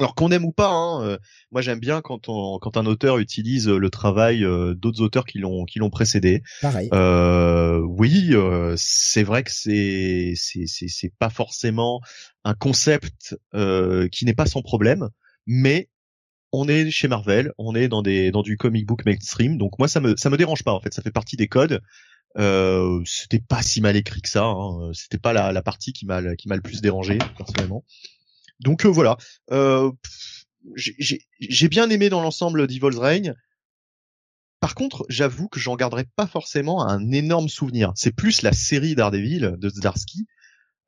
[0.00, 1.18] alors qu'on aime ou pas hein, euh,
[1.52, 5.26] moi j'aime bien quand on, quand un auteur utilise euh, le travail euh, d'autres auteurs
[5.26, 6.88] qui l'ont qui l'ont précédé Pareil.
[6.92, 12.00] euh, oui, euh, c'est vrai que c'est c'est c'est pas forcément
[12.44, 15.10] un concept euh, qui n'est pas sans problème,
[15.46, 15.88] mais
[16.52, 19.86] on est chez Marvel, on est dans des dans du comic book mainstream, donc moi
[19.86, 21.80] ça me ça me dérange pas en fait, ça fait partie des codes.
[22.38, 24.90] Euh, c'était pas si mal écrit que ça, hein.
[24.94, 27.84] c'était pas la, la partie qui m'a qui m'a le plus dérangé personnellement.
[28.60, 29.16] Donc euh, voilà,
[29.50, 29.90] euh,
[30.76, 33.34] j'ai- bien aimé dans l'ensemble Devil's Reign.
[34.60, 37.92] Par contre, j'avoue que j'en garderai pas forcément un énorme souvenir.
[37.94, 40.26] C'est plus la série Daredevil de Zdarsky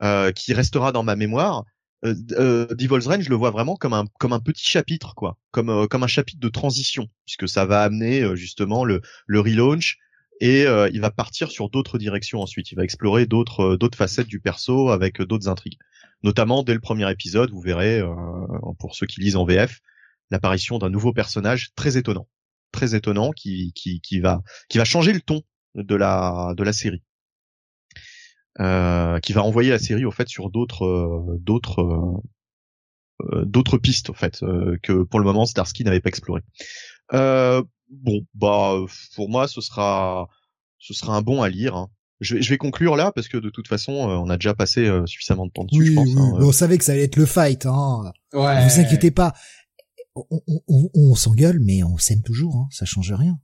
[0.02, 1.64] euh, qui restera dans ma mémoire.
[2.04, 2.66] Euh, euh,
[3.06, 6.08] Reign, je le vois vraiment comme un comme un petit chapitre, quoi, comme comme un
[6.08, 9.98] chapitre de transition, puisque ça va amener justement le le relaunch
[10.42, 12.70] et euh, il va partir sur d'autres directions ensuite.
[12.72, 15.78] Il va explorer d'autres d'autres facettes du perso avec d'autres intrigues.
[16.22, 18.02] Notamment dès le premier épisode, vous verrez
[18.78, 19.80] pour ceux qui lisent en VF
[20.30, 22.28] l'apparition d'un nouveau personnage très étonnant,
[22.72, 25.42] très étonnant qui qui va qui va changer le ton
[25.74, 27.02] de la de la série.
[28.60, 32.20] Euh, qui va envoyer la série au fait sur d'autres euh, d'autres
[33.22, 34.40] euh, d'autres pistes au fait
[34.82, 36.42] que pour le moment Starsky n'avait pas exploré.
[37.92, 38.74] Bon bah
[39.14, 40.28] pour moi ce sera
[40.78, 41.76] ce sera un bon à lire.
[41.76, 41.88] Hein.
[42.20, 44.88] Je, vais, je vais conclure là parce que de toute façon on a déjà passé
[45.06, 45.80] suffisamment de temps dessus.
[45.80, 46.14] Oui, je pense, oui.
[46.18, 46.32] hein.
[46.40, 47.66] on savait que ça allait être le fight.
[47.66, 48.12] Hein.
[48.32, 48.68] Ouais.
[48.68, 49.32] Vous inquiétez pas.
[50.14, 52.56] On, on, on, on s'engueule, mais on s'aime toujours.
[52.56, 52.68] Hein.
[52.70, 53.38] Ça change rien.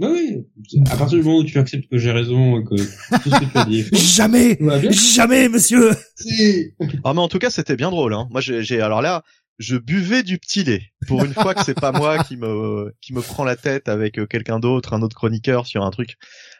[0.00, 0.46] Bah oui,
[0.88, 3.58] à partir du moment où tu acceptes que j'ai raison, que tout ce que tu
[3.58, 3.84] as dit.
[3.92, 4.56] Jamais,
[4.92, 5.90] jamais, monsieur.
[6.14, 6.72] Si.
[7.02, 8.14] Ah mais en tout cas c'était bien drôle.
[8.14, 8.28] Hein.
[8.30, 9.24] Moi j'ai alors là
[9.58, 13.12] je buvais du petit lait pour une fois que c'est pas moi qui me qui
[13.12, 16.16] me prend la tête avec quelqu'un d'autre, un autre chroniqueur sur un truc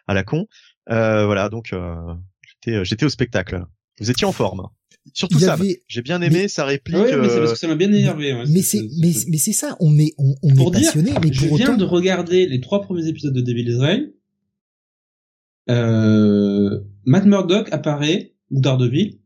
[0.07, 0.47] à la con.
[0.91, 1.95] Euh, voilà donc euh,
[2.47, 3.65] j'étais j'étais au spectacle.
[4.01, 4.69] Vous étiez en forme.
[5.15, 5.83] Surtout ça, avait...
[5.89, 6.49] j'ai bien aimé mais...
[6.49, 6.97] sa réplique.
[6.97, 8.35] Ouais, mais c'est parce que ça m'a bien énervé.
[8.35, 11.33] Ouais, mais c'est mais mais c'est ça, on est on, on pour est passionné, mais
[11.33, 11.79] je pour viens autant...
[11.79, 14.11] de regarder les trois premiers épisodes de Devil's Reign.
[15.71, 19.19] Euh, Matt Murdock apparaît ou Daredevil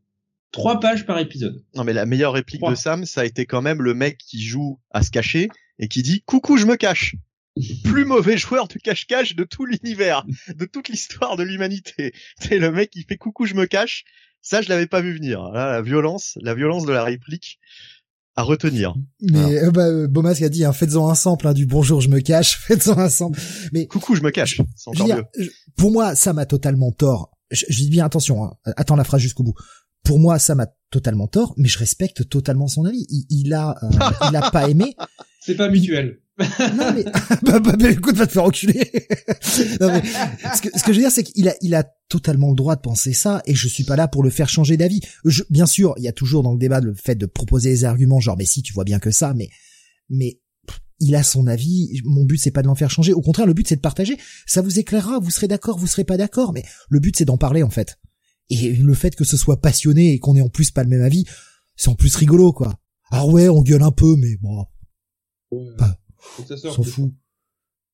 [0.53, 1.61] trois pages par épisode.
[1.75, 4.41] Non mais la meilleure réplique de Sam, ça a été quand même le mec qui
[4.41, 5.49] joue à se cacher
[5.79, 7.17] et qui dit coucou je me cache.
[7.83, 12.13] Plus mauvais joueur du cache-cache de tout l'univers, de toute l'histoire de l'humanité.
[12.39, 14.05] C'est le mec qui fait coucou je me cache
[14.43, 15.41] ça, je l'avais pas vu venir.
[15.49, 17.59] Là, la violence, la violence de la réplique
[18.35, 18.93] à retenir.
[19.21, 22.09] Mais euh, bah, euh, Bomas a dit, hein, faites-en un sample hein, du bonjour, je
[22.09, 23.39] me cache, faites-en un sample.
[23.71, 24.59] Mais coucou, je me cache.
[24.85, 25.49] Encore dire, mieux.
[25.77, 27.31] Pour moi, ça m'a totalement tort.
[27.51, 28.43] Je, je dis bien attention.
[28.43, 29.55] Hein, attends la phrase jusqu'au bout.
[30.03, 33.05] Pour moi, ça m'a totalement tort, mais je respecte totalement son avis.
[33.09, 33.87] Il, il a, euh,
[34.29, 34.95] il a pas aimé.
[35.41, 36.19] C'est pas mutuel.
[36.39, 37.03] non mais
[37.43, 38.79] bah, bah, bah, écoute va te faire reculer.
[39.81, 40.01] non, mais,
[40.55, 42.75] ce, que, ce que je veux dire c'est qu'il a il a totalement le droit
[42.75, 45.01] de penser ça et je suis pas là pour le faire changer d'avis.
[45.51, 48.19] Bien sûr, il y a toujours dans le débat le fait de proposer des arguments
[48.19, 49.49] genre mais si tu vois bien que ça mais
[50.09, 50.39] mais
[50.99, 53.53] il a son avis, mon but c'est pas de l'en faire changer, au contraire le
[53.53, 54.17] but c'est de partager,
[54.47, 57.37] ça vous éclairera, vous serez d'accord, vous serez pas d'accord mais le but c'est d'en
[57.37, 57.99] parler en fait.
[58.49, 61.01] Et le fait que ce soit passionné et qu'on ait en plus pas le même
[61.03, 61.25] avis,
[61.75, 62.79] c'est en plus rigolo quoi.
[63.11, 64.65] Ah ouais, on gueule un peu mais bon.
[65.51, 65.75] Ouais.
[65.77, 67.13] Pas Faut que ça s'en fout.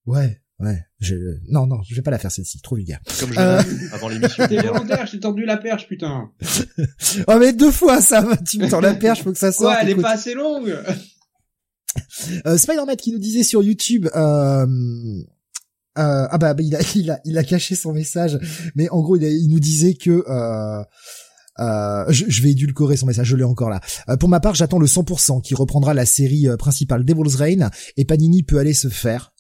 [0.06, 0.84] Ouais, ouais.
[1.00, 1.16] Je...
[1.50, 3.00] Non, non, je vais pas la faire celle-ci, trop vulgaire.
[3.20, 3.62] Comme je Euh.
[3.92, 4.48] avant l'émission.
[4.48, 6.32] T'es volontaire, je t'ai tendu la perche, putain.
[7.28, 9.74] Oh mais deux fois ça, tu me tends la perche, faut que ça sorte.
[9.76, 10.76] Ouais, elle est pas assez longue.
[12.46, 14.66] Euh, Spider-Man qui nous disait sur YouTube, euh,
[15.98, 18.38] euh, ah bah il a, il a il a caché son message,
[18.76, 20.84] mais en gros il, a- il nous disait que euh,
[21.60, 23.82] euh, je, je vais édulcorer son message, je l'ai encore là.
[24.08, 27.70] Euh, pour ma part, j'attends le 100% qui reprendra la série euh, principale Devil's Reign
[27.98, 29.34] et Panini peut aller se faire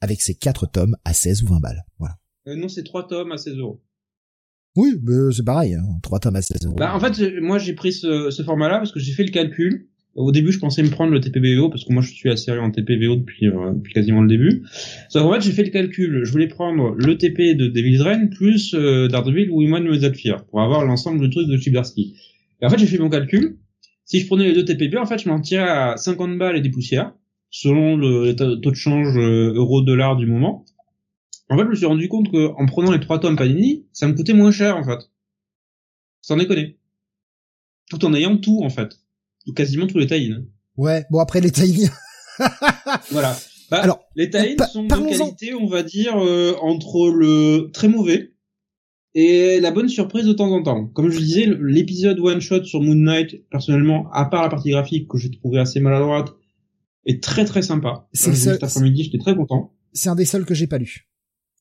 [0.00, 1.84] avec ses quatre tomes à 16 ou 20 balles.
[2.00, 2.16] Voilà.
[2.48, 3.80] Euh, non, c'est trois tomes à 16 euros.
[4.74, 4.98] Oui,
[5.36, 6.74] c'est pareil, hein, trois tomes à 16 euros.
[6.76, 9.90] Bah, en fait, moi, j'ai pris ce, ce format-là parce que j'ai fait le calcul.
[10.14, 12.70] Au début, je pensais me prendre le TPBO parce que moi, je suis série en
[12.70, 14.62] TPBO depuis, euh, depuis quasiment le début.
[15.08, 16.22] Sauf qu'en fait, j'ai fait le calcul.
[16.24, 20.60] Je voulais prendre le TP de Devil's Reign plus euh, Daredevil ou Iman Fear pour
[20.60, 22.14] avoir l'ensemble du truc de Chibarsky.
[22.60, 23.58] Et en fait, j'ai fait mon calcul.
[24.04, 26.60] Si je prenais les deux TPB, en fait, je m'en tirais à 50 balles et
[26.60, 27.14] des poussières,
[27.48, 30.66] selon le taux de change euh, euro-dollar du moment.
[31.48, 34.06] En fait, je me suis rendu compte que en prenant les trois tomes Panini, ça
[34.08, 35.10] me coûtait moins cher, en fait.
[36.20, 36.76] Sans déconner.
[37.90, 39.01] Tout en ayant tout, en fait.
[39.46, 40.32] Ou quasiment tous les tie
[40.76, 41.86] Ouais, bon après les tiny.
[43.10, 43.36] Voilà.
[43.70, 48.32] Bah, Alors, les tie sont de qualité, on va dire, euh, entre le très mauvais
[49.14, 50.86] et la bonne surprise de temps en temps.
[50.88, 55.08] Comme je disais, l'épisode one shot sur Moon Knight, personnellement, à part la partie graphique
[55.08, 56.32] que j'ai trouvé assez maladroite,
[57.06, 58.08] est très très sympa.
[58.12, 59.72] C'est le seul- Cet après-midi, j'étais très content.
[59.92, 61.06] c'est un des seuls que j'ai pas lu.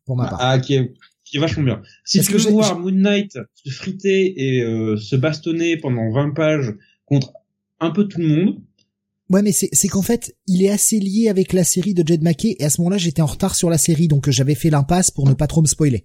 [0.05, 0.39] Pour ma part.
[0.41, 0.93] Ah, qui est,
[1.25, 1.81] qui est vachement bien.
[2.05, 6.73] Si tu veux voir Moon Knight se friter et euh, se bastonner pendant 20 pages
[7.05, 7.33] contre
[7.81, 8.55] un peu tout le monde,
[9.29, 12.57] Ouais, mais c'est qu'en fait, il est assez lié avec la série de Jed McKay
[12.59, 15.09] et à ce moment-là, j'étais en retard sur la série, donc euh, j'avais fait l'impasse
[15.09, 16.03] pour ne pas trop me spoiler.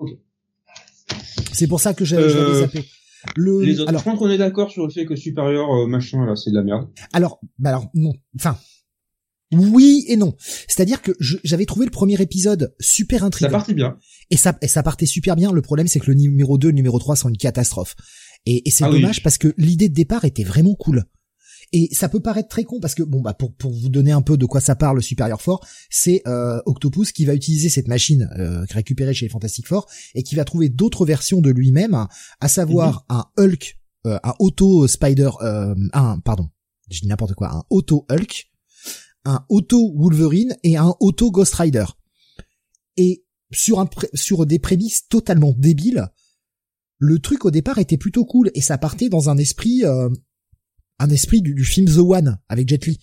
[0.00, 0.10] Ok.
[1.52, 2.84] C'est pour ça que j'avais Euh, zappé.
[3.36, 5.86] Le, les autres, alors, je pense qu'on est d'accord sur le fait que Supérieur euh,
[5.86, 6.88] machin là, c'est de la merde.
[7.14, 8.58] alors, bah alors non, enfin,
[9.52, 10.34] oui et non.
[10.68, 13.96] C'est-à-dire que j'avais trouvé le premier épisode super Ça intriguant partit bien.
[14.30, 15.52] et ça et ça partait super bien.
[15.52, 17.94] Le problème, c'est que le numéro 2 le numéro 3 sont une catastrophe.
[18.46, 19.00] Et, et c'est Ah oui.
[19.00, 21.04] dommage parce que l'idée de départ était vraiment cool.
[21.72, 24.22] Et ça peut paraître très con parce que bon bah pour pour vous donner un
[24.22, 28.28] peu de quoi ça parle Supérieur Fort, c'est euh, Octopus qui va utiliser cette machine
[28.36, 32.06] euh, récupérée chez les Fantastic Four et qui va trouver d'autres versions de lui-même,
[32.40, 33.16] à savoir mhm.
[33.16, 36.48] un Hulk, euh, un Auto Spider, euh, un pardon,
[36.90, 38.50] je dis n'importe quoi, un Auto Hulk,
[39.24, 41.86] un Auto Wolverine et un Auto Ghost Rider.
[42.96, 46.08] Et sur un sur des prémices totalement débiles,
[47.00, 50.10] le truc au départ était plutôt cool et ça partait dans un esprit euh,
[50.98, 52.98] un esprit du, film The One avec Jet Li.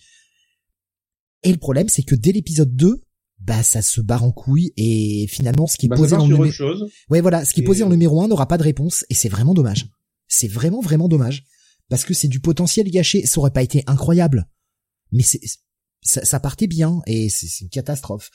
[1.42, 3.02] Et le problème c'est que dès l'épisode 2,
[3.40, 6.36] bah ça se barre en couille et finalement ce qui est bah, posé dans le
[6.36, 9.14] numéro Ouais voilà, ce qui est posé en numéro 1 n'aura pas de réponse et
[9.14, 9.88] c'est vraiment dommage.
[10.28, 11.44] C'est vraiment vraiment dommage
[11.88, 14.48] parce que c'est du potentiel gâché, ça aurait pas été incroyable.
[15.10, 15.40] Mais c'est
[16.02, 18.30] ça, partait bien et c'est une catastrophe.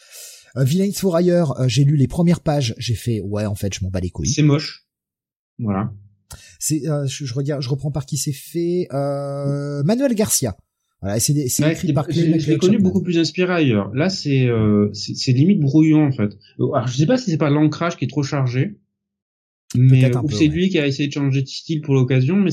[0.58, 3.74] Euh, Villains for Hire, euh, j'ai lu les premières pages, j'ai fait ouais en fait
[3.74, 4.28] je m'en bats les couilles.
[4.28, 4.83] C'est moche.
[5.60, 5.92] Voilà.
[6.60, 8.88] C'est, euh, je, je, regarde, je reprends par qui c'est fait.
[8.94, 10.56] Euh, Manuel Garcia.
[11.02, 13.94] Voilà, c'est, c'est écrit par Je l'ai connu beaucoup plus inspiré ailleurs.
[13.94, 16.38] Là, c'est, euh, c'est, limite brouillon en fait.
[16.58, 18.80] Alors, je sais pas si c'est pas l'ancrage qui est trop chargé,
[19.76, 22.52] mais ou c'est lui qui a essayé de changer de style pour l'occasion, mais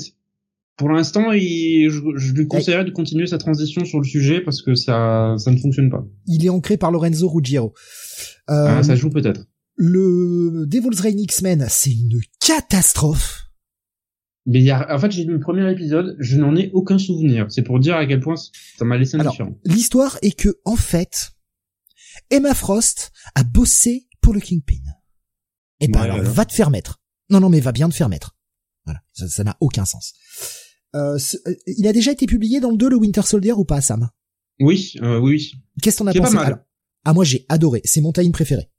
[0.77, 4.63] pour l'instant, il, je, je, lui conseillerais de continuer sa transition sur le sujet parce
[4.63, 6.05] que ça, ça ne fonctionne pas.
[6.27, 7.73] Il est ancré par Lorenzo Ruggiero.
[8.49, 9.47] ah, ça joue peut-être.
[9.83, 13.47] Le Devil's Reign X-Men, c'est une catastrophe.
[14.45, 16.99] Mais il y a, en fait, j'ai lu le premier épisode, je n'en ai aucun
[16.99, 17.47] souvenir.
[17.49, 19.59] C'est pour dire à quel point ça m'a laissé indifférent.
[19.65, 21.31] L'histoire est que, en fait,
[22.29, 24.83] Emma Frost a bossé pour le Kingpin.
[25.81, 27.01] Et ben alors, va te faire mettre.
[27.31, 28.37] Non, non, mais va bien te faire mettre.
[28.85, 30.13] Voilà, ça n'a aucun sens.
[30.95, 31.17] Euh,
[31.47, 34.11] euh, il a déjà été publié dans le 2, le Winter Soldier, ou pas, Sam?
[34.59, 35.55] Oui, euh, oui.
[35.83, 36.67] Qu'est-ce qu'on a pensé pas mal.
[37.07, 37.81] Ah, moi, j'ai adoré.
[37.85, 38.70] C'est mon time préféré.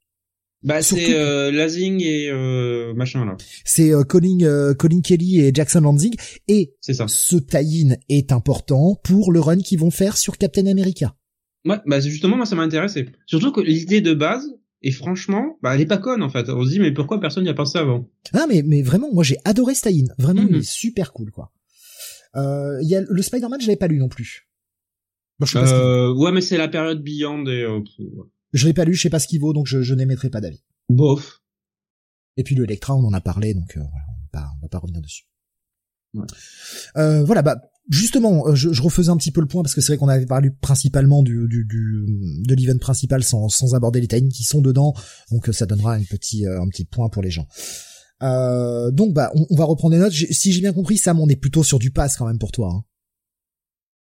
[0.62, 3.36] Bah c'est euh, Lazing et euh, machin là.
[3.64, 6.14] C'est euh, Colin, euh, Colin Kelly et Jackson Lanzing
[6.46, 7.06] et c'est ça.
[7.08, 11.16] ce tie-in est important pour le run qu'ils vont faire sur Captain America.
[11.64, 13.08] Ouais, bah justement moi ça m'a intéressé.
[13.26, 14.46] Surtout que l'idée de base
[14.82, 16.48] et franchement, bah elle est pas conne en fait.
[16.48, 18.08] On se dit mais pourquoi personne n'y a pensé avant?
[18.32, 20.06] Ah mais mais vraiment moi j'ai adoré ce tie-in.
[20.18, 20.60] Vraiment il mhm.
[20.60, 21.52] est super cool quoi.
[22.36, 24.48] Euh, il y a le Spider-Man je l'avais pas lu non plus.
[25.74, 27.66] euh, ouais mais c'est la période Beyond et
[28.52, 30.40] je l'ai pas lu, je sais pas ce qu'il vaut, donc je, je n'émettrai pas
[30.40, 30.62] d'avis.
[30.88, 31.42] Bof.
[32.36, 34.62] Et puis le Electra, on en a parlé, donc euh, voilà, on va pas, on
[34.62, 35.24] va pas revenir dessus.
[36.14, 36.26] Ouais.
[36.96, 39.80] Euh, voilà, bah justement, euh, je, je, refaisais un petit peu le point parce que
[39.80, 44.00] c'est vrai qu'on avait parlé principalement du, du, du de l'event principal sans, sans aborder
[44.00, 44.94] les timings qui sont dedans,
[45.30, 47.46] donc ça donnera un petit un petit point pour les gens.
[48.22, 50.12] Euh, donc bah on, on, va reprendre les notes.
[50.12, 52.72] Si j'ai bien compris, Sam, on est plutôt sur du pass quand même pour toi.
[52.72, 52.84] Hein.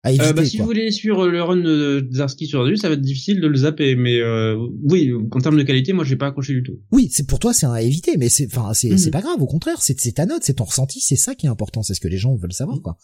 [0.08, 3.02] Euh, bah, si vous voulez suivre le run de Zarski sur Ardus, ça va être
[3.02, 6.54] difficile de le zapper, mais euh, oui, en termes de qualité, moi j'ai pas accroché
[6.54, 6.80] du tout.
[6.92, 9.12] Oui, c'est pour toi c'est un à éviter, mais c'est enfin c'est c'est mhm.
[9.12, 11.50] pas grave, au contraire, c'est c'est ta note, c'est ton ressenti, c'est ça qui est
[11.50, 12.98] important, c'est ce que les gens veulent savoir quoi.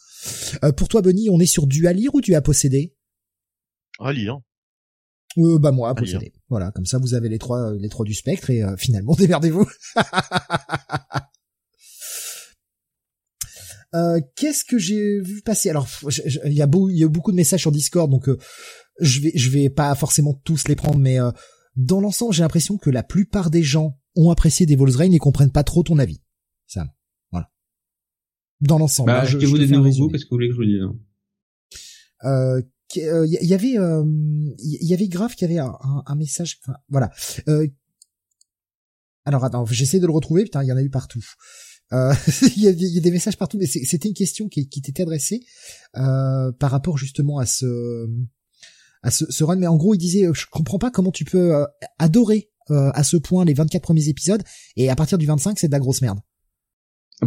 [0.63, 2.95] Euh, pour toi, Benny, on est sur du à lire ou du à posséder?
[3.99, 4.39] À lire.
[5.38, 6.33] Euh, bah moi à posséder.
[6.49, 9.67] Voilà, comme ça vous avez les trois les trois du spectre et euh, finalement démerdez-vous.
[13.93, 15.69] Euh, qu'est-ce que j'ai vu passer?
[15.69, 15.88] Alors,
[16.45, 18.38] il y a beau, il y a beaucoup de messages sur Discord, donc euh,
[18.99, 21.32] je vais, je vais pas forcément tous les prendre, mais euh,
[21.75, 25.51] dans l'ensemble, j'ai l'impression que la plupart des gens ont apprécié Devil's Reign et comprennent
[25.51, 26.22] pas trop ton avis,
[26.66, 26.90] Sam.
[27.32, 27.49] Voilà.
[28.59, 29.11] Dans l'ensemble.
[29.11, 30.82] Bah, je, que vous des nouveaux Qu'est-ce que vous voulez que je vous dise
[32.25, 32.61] euh,
[32.95, 33.75] il y avait
[34.59, 37.11] il y avait grave qu'il y avait un, un, message enfin, voilà
[39.25, 41.24] alors attends j'essaie de le retrouver putain il y en a eu partout
[41.93, 42.14] euh,
[42.56, 45.03] il, y a, y, a, des messages partout, mais c'était une question qui, qui t'était
[45.03, 45.41] adressée
[45.95, 48.07] euh, par rapport justement à ce
[49.03, 49.57] à ce, ce, run.
[49.57, 51.66] Mais en gros, il disait, je comprends pas comment tu peux euh,
[51.99, 54.43] adorer euh, à ce point les 24 premiers épisodes
[54.75, 56.19] et à partir du 25, c'est de la grosse merde.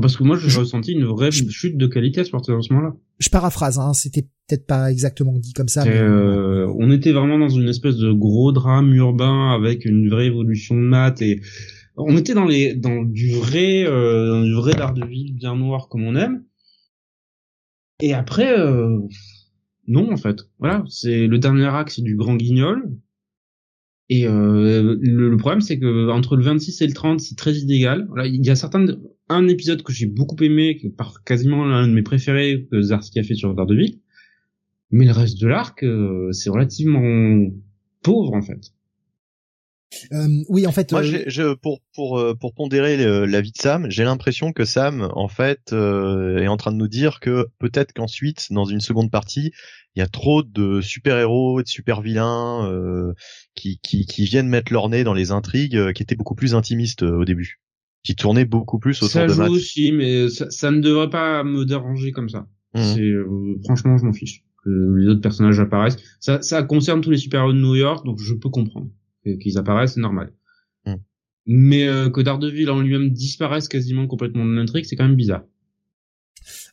[0.00, 2.30] Parce que moi, j'ai ressenti une vraie chute de qualité à ce
[2.72, 2.94] moment-là.
[3.18, 5.84] Je paraphrase, hein, c'était peut-être pas exactement dit comme ça.
[5.84, 5.96] Mais...
[5.96, 10.76] Euh, on était vraiment dans une espèce de gros drame urbain avec une vraie évolution
[10.76, 11.40] de maths et
[11.96, 14.72] on était dans les dans du vrai euh, dans du vrai
[15.06, 16.44] ville bien noir comme on aime.
[18.00, 18.98] Et après euh,
[19.86, 20.48] non en fait.
[20.58, 22.90] Voilà, c'est le dernier acte c'est du grand guignol.
[24.12, 28.06] Et euh, le, problème c'est que entre le 26 et le 30 c'est très inégal.
[28.08, 28.84] Voilà, il y a certains
[29.28, 32.82] un épisode que j'ai beaucoup aimé, qui est par quasiment l'un de mes préférés que
[32.82, 34.00] Zarski a fait sur Daredevil.
[34.90, 37.50] Mais le reste de l'arc euh, c'est relativement
[38.02, 38.72] pauvre en fait.
[40.12, 40.92] Euh, oui, en fait.
[40.92, 42.96] Moi, euh, je, pour pour euh, pour pondérer
[43.26, 46.88] la vie de Sam, j'ai l'impression que Sam, en fait, est en train de nous
[46.88, 49.52] dire que peut-être qu'ensuite, dans une seconde partie,
[49.96, 52.70] il y a trop de super héros et de super vilains
[53.54, 57.02] qui, qui qui viennent mettre leur nez dans les intrigues, qui étaient beaucoup plus intimistes
[57.02, 57.60] au début,
[58.04, 61.64] qui tournaient beaucoup plus autour ça de aussi, mais ça, ça, ne devrait pas me
[61.64, 62.46] déranger comme ça.
[62.74, 63.62] Mmh.
[63.64, 64.44] Franchement, je m'en fiche.
[64.64, 65.96] que les autres personnages apparaissent.
[66.20, 68.88] Ça, ça concerne tous les super-héros de New York, donc je peux comprendre
[69.24, 70.32] qu'ils apparaissent, c'est normal.
[70.86, 70.96] Hmm.
[71.46, 75.44] Mais euh, que Daredevil en lui-même disparaisse quasiment complètement de l'intrigue, c'est quand même bizarre.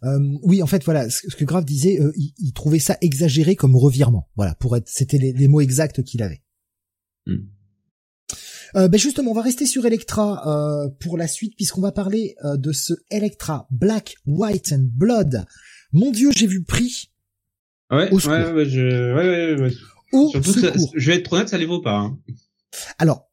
[0.04, 3.56] Euh, oui, en fait, voilà, ce que Grave disait, euh, il, il, trouvait ça exagéré
[3.56, 4.30] comme revirement.
[4.36, 6.42] Voilà, pour être, c'était les, les, mots exacts qu'il avait.
[7.26, 7.48] Hmm.
[8.76, 12.36] Euh, ben justement, on va rester sur Electra euh, pour la suite puisqu'on va parler
[12.44, 15.46] euh, de ce Electra Black, White and Blood.
[15.94, 17.10] Mon Dieu, j'ai vu prix.
[17.90, 19.74] Ouais, ouais, ouais, je, ouais, ouais, ouais.
[20.14, 21.98] Au Surtout, que je vais être honnête, ça les vaut pas.
[21.98, 22.18] Hein.
[22.98, 23.30] Alors,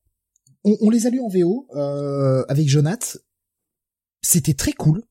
[0.64, 3.18] on, on, les a lus en VO euh, avec Jonath.
[4.22, 5.02] C'était très cool.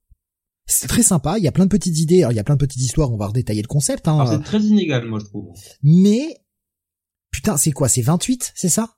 [0.66, 1.38] C'est très sympa.
[1.38, 2.20] Il y a plein de petites idées.
[2.20, 3.12] Alors, il y a plein de petites histoires.
[3.12, 4.08] On va redétailler le concept.
[4.08, 4.26] Hein.
[4.30, 5.54] C'est très inégal, moi, je trouve.
[5.82, 6.42] Mais
[7.32, 7.90] putain, c'est quoi?
[7.90, 8.98] C'est 28, c'est ça?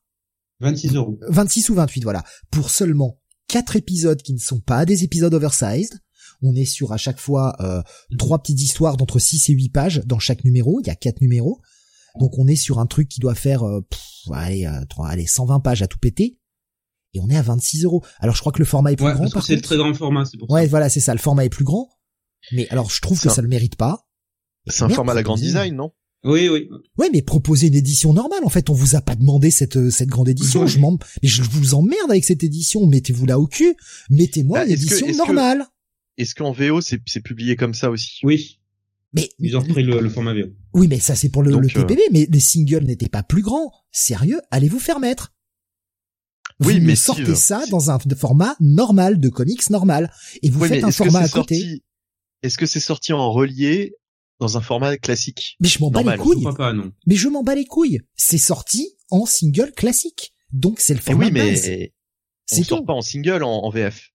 [0.62, 1.20] 26 euros.
[1.28, 2.24] 26 ou 28, voilà.
[2.52, 6.00] Pour seulement quatre épisodes qui ne sont pas des épisodes oversized.
[6.42, 7.82] On est sur à chaque fois euh,
[8.18, 10.80] trois petites histoires d'entre 6 et 8 pages dans chaque numéro.
[10.82, 11.62] Il y a quatre numéros.
[12.20, 14.02] Donc on est sur un truc qui doit faire euh, pff,
[14.34, 16.38] allez, euh, 3, allez 120 pages à tout péter.
[17.14, 18.04] Et on est à 26 euros.
[18.20, 19.30] Alors je crois que le format est plus ouais, grand.
[19.30, 20.68] Parce que c'est le très grand format, c'est pour ouais, ça.
[20.70, 21.14] voilà, c'est ça.
[21.14, 21.90] Le format est plus grand.
[22.52, 24.08] Mais alors je trouve que Ça- ça le mérite pas.
[24.68, 25.92] C'est un Merde, format à la grande design, non?
[26.24, 26.68] Oui, oui.
[26.98, 28.44] Ouais, mais proposez une édition normale.
[28.44, 30.62] En fait, on vous a pas demandé cette euh, cette grande édition.
[30.62, 30.68] Ouais.
[30.68, 32.88] Je m'en, mais je vous emmerde avec cette édition.
[32.88, 33.76] Mettez-vous là au cul.
[34.10, 35.66] Mettez-moi Bah, une édition que- normale.
[36.18, 38.20] Est-ce qu'en VO c'est c'est publié comme ça aussi?
[38.24, 38.60] Oui,
[39.14, 40.48] Mais ils ont repris le, le format VO.
[40.76, 42.02] Oui, mais ça c'est pour le, Donc, le euh, TPB.
[42.12, 43.72] Mais les singles n'étaient pas plus grands.
[43.92, 45.34] Sérieux, allez vous faire mettre?
[46.60, 50.50] Vous Oui, mais sortez Steve, ça si- dans un format normal de comics normal et
[50.50, 51.56] vous Oui, faites un est-ce que format à c'est côté.
[51.60, 51.84] sorti
[52.44, 53.96] Est-ce que c'est sorti en relié
[54.40, 55.58] dans un format classique?
[55.60, 56.46] Mais je m'en bats les Je couilles.
[56.56, 56.92] pas, non?
[57.08, 58.00] Mais je m'en bats les couilles.
[58.16, 60.34] C'est sorti en single classique.
[60.52, 61.70] Donc c'est le Mais format oui, mais base.
[61.70, 62.86] on C'est sort tout.
[62.86, 64.12] pas en single en, en VF.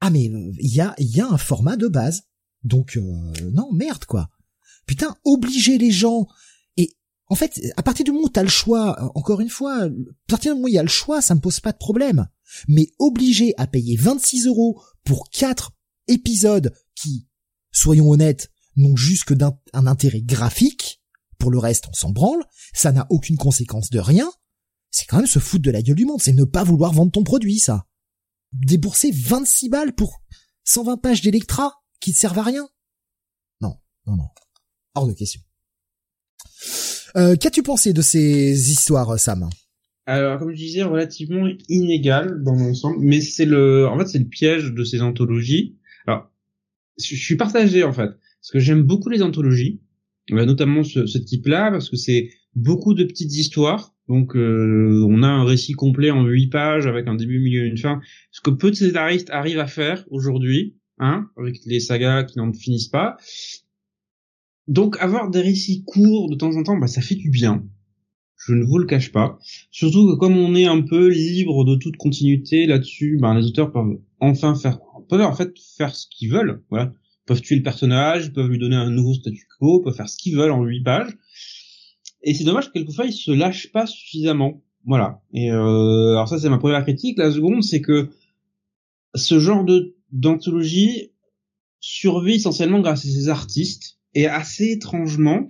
[0.00, 2.22] Ah mais il y a il y a un format de base.
[2.62, 3.02] Donc euh,
[3.52, 4.30] non merde quoi.
[4.86, 6.26] Putain obliger les gens
[6.76, 6.96] et
[7.26, 9.88] en fait à partir du moment où t'as le choix encore une fois à
[10.28, 12.28] partir du moment où il y a le choix ça me pose pas de problème.
[12.68, 15.72] Mais obliger à payer 26 euros pour quatre
[16.08, 17.26] épisodes qui
[17.72, 21.02] soyons honnêtes n'ont juste que d'un un intérêt graphique
[21.38, 24.30] pour le reste on s'en branle ça n'a aucune conséquence de rien.
[24.90, 27.12] C'est quand même se foutre de la gueule du monde c'est ne pas vouloir vendre
[27.12, 27.86] ton produit ça
[28.54, 30.22] débourser 26 balles pour
[30.64, 32.68] 120 pages d'Electra qui ne servent à rien
[33.60, 34.28] Non, non, non.
[34.94, 35.40] Hors de question.
[37.16, 39.48] Euh, Qu'as-tu pensé de ces histoires, Sam?
[40.06, 44.28] Alors, comme je disais, relativement inégal dans l'ensemble, mais c'est le, en fait, c'est le
[44.28, 45.78] piège de ces anthologies.
[46.06, 46.30] Alors,
[46.98, 49.80] je suis partagé en fait, parce que j'aime beaucoup les anthologies,
[50.32, 53.94] euh, notamment ce, ce type-là, parce que c'est beaucoup de petites histoires.
[54.08, 57.68] Donc, euh, on a un récit complet en huit pages avec un début, milieu, et
[57.68, 58.00] une fin.
[58.30, 62.52] Ce que peu de scénaristes arrivent à faire aujourd'hui, hein, avec les sagas qui n'en
[62.52, 63.16] finissent pas.
[64.66, 67.64] Donc, avoir des récits courts de temps en temps, bah, ça fait du bien.
[68.46, 69.38] Je ne vous le cache pas.
[69.70, 73.72] Surtout que comme on est un peu libre de toute continuité là-dessus, ben les auteurs
[73.72, 76.62] peuvent enfin faire, peuvent en fait faire ce qu'ils veulent.
[76.68, 79.94] Voilà, Ils peuvent tuer le personnage, ils peuvent lui donner un nouveau statu quo, peuvent
[79.94, 81.16] faire ce qu'ils veulent en huit pages.
[82.22, 84.62] Et c'est dommage que quelquefois ils se lâchent pas suffisamment.
[84.84, 85.22] Voilà.
[85.32, 87.16] Et euh, alors ça c'est ma première critique.
[87.18, 88.10] La seconde c'est que
[89.14, 91.12] ce genre de d'anthologie
[91.80, 95.46] survit essentiellement grâce à ces artistes et assez étrangement,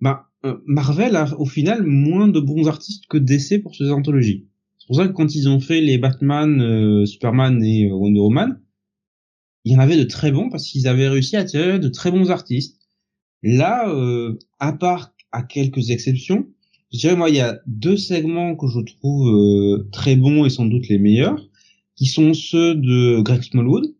[0.00, 0.28] bah
[0.66, 4.46] Marvel a au final moins de bons artistes que DC pour ces anthologies.
[4.78, 8.20] C'est pour ça que quand ils ont fait les Batman, euh, Superman et euh, Wonder
[8.20, 8.60] Woman,
[9.64, 12.12] il y en avait de très bons parce qu'ils avaient réussi à attirer de très
[12.12, 12.78] bons artistes.
[13.42, 16.46] Là, euh, à part à quelques exceptions,
[16.92, 20.66] je dirais moi il y a deux segments que je trouve très bons et sans
[20.66, 21.44] doute les meilleurs,
[21.96, 23.92] qui sont ceux de Greg Smallwood,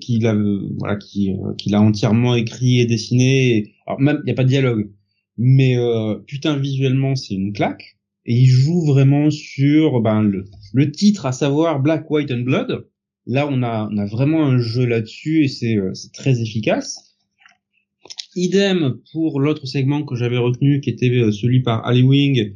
[0.00, 0.34] qu'il a
[0.78, 3.74] voilà qui euh, qu'il a entièrement écrit et dessiné.
[3.86, 4.90] Alors même il y a pas de dialogue.
[5.36, 7.96] Mais euh, putain visuellement c'est une claque.
[8.26, 12.86] Et il joue vraiment sur ben le, le titre à savoir Black White and Blood.
[13.26, 17.16] Là on a on a vraiment un jeu là-dessus et c'est euh, c'est très efficace.
[18.36, 22.52] Idem pour l'autre segment que j'avais retenu qui était euh, celui par Ali Wing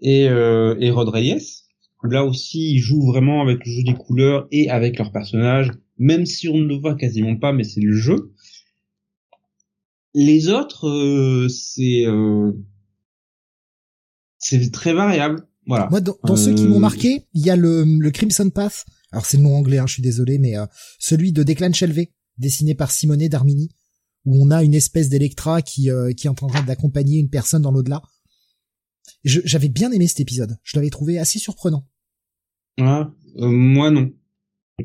[0.00, 1.64] et euh, et Rod Reyes.
[2.02, 6.26] Là aussi ils jouent vraiment avec le jeu des couleurs et avec leurs personnages même
[6.26, 8.32] si on ne le voit quasiment pas mais c'est le jeu
[10.18, 12.50] les autres, euh, c'est euh,
[14.38, 15.46] c'est très variable.
[15.66, 15.88] Voilà.
[15.90, 18.86] Moi, dans, dans ceux qui Euh, m'ont marqué, il y a le, le Crimson Path.
[19.12, 20.64] Alors c'est le nom anglais, hein, je suis désolé, mais euh,
[20.98, 23.68] celui de Declan Shelvey, dessiné par Simone Darmini,
[24.24, 27.60] où on a une espèce d'Electra qui, euh, qui est en train d'accompagner une personne
[27.60, 28.00] dans l'au-delà.
[29.24, 30.56] J'avais bien aimé cet épisode.
[30.62, 31.86] Je l'avais trouvé assez surprenant.
[32.80, 34.12] Ah, euh, moi non.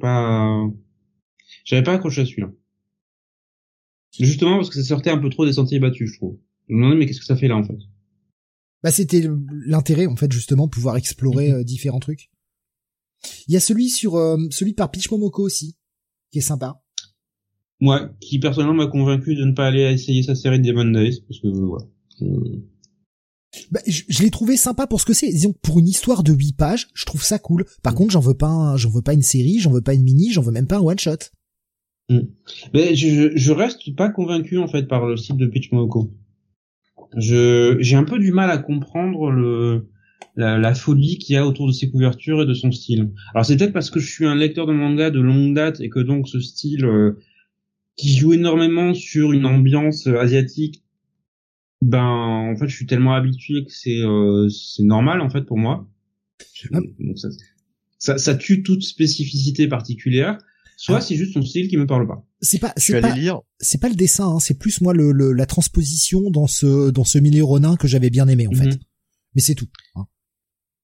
[0.02, 0.68] Pas,
[1.64, 2.52] j'avais pas accroché à celui-là.
[4.20, 6.38] Justement parce que ça sortait un peu trop des sentiers battus, je trouve.
[6.68, 7.78] Je me demandais mais qu'est-ce que ça fait là en fait?
[8.84, 9.26] Bah c'était
[9.66, 12.30] l'intérêt en fait justement de pouvoir explorer euh, différents trucs.
[13.48, 15.78] Il y a celui sur euh, celui par Peach Momoko aussi
[16.32, 16.82] qui est sympa.
[17.80, 21.22] Moi, qui personnellement m'a convaincu de ne pas aller essayer sa série de Demon Days
[21.28, 21.86] parce que voilà.
[23.72, 25.30] Bah, je, je l'ai trouvé sympa pour ce que c'est.
[25.32, 27.66] Disons pour une histoire de 8 pages, je trouve ça cool.
[27.82, 27.96] Par Mm.
[27.98, 30.32] contre, j'en veux pas, un- j'en veux pas une série, j'en veux pas une mini,
[30.32, 31.18] j'en veux même pas un one shot.
[32.74, 36.12] Mais je, je, reste pas convaincu en fait par le style de Peach Momoko.
[37.18, 39.88] Je j'ai un peu du mal à comprendre le
[40.36, 43.12] la, la folie qu'il y a autour de ses couvertures et de son style.
[43.34, 45.90] Alors c'est peut-être parce que je suis un lecteur de manga de longue date et
[45.90, 47.20] que donc ce style euh,
[47.98, 50.84] qui joue énormément sur une ambiance asiatique,
[51.82, 55.58] ben en fait je suis tellement habitué que c'est euh, c'est normal en fait pour
[55.58, 55.88] moi.
[56.72, 57.30] Donc, ça,
[57.98, 60.38] ça, ça tue toute spécificité particulière.
[60.84, 61.02] Soit Ah.
[61.02, 62.26] c'est juste son style qui me parle pas.
[62.42, 63.42] C'est pas, c'est pas, lire.
[63.60, 67.04] c'est pas le dessin, hein, c'est plus moi le, le- la transposition dans ce dans
[67.04, 68.66] ce milieu ronin que j'avais bien aimé en fait.
[68.66, 68.80] Mhm.
[69.36, 69.68] Mais c'est tout.
[69.96, 70.08] hein.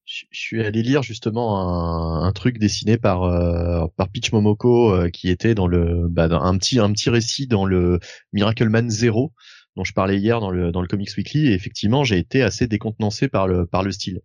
[0.05, 4.93] Je je suis allé lire justement un, un truc dessiné par euh, par Peach Momoko
[4.93, 7.99] euh, qui était dans le bah, dans un petit un petit récit dans le
[8.33, 9.33] Miracle Man Zero
[9.75, 12.67] dont je parlais hier dans le dans le Comics Weekly et effectivement j'ai été assez
[12.67, 14.21] décontenancé par le par le style.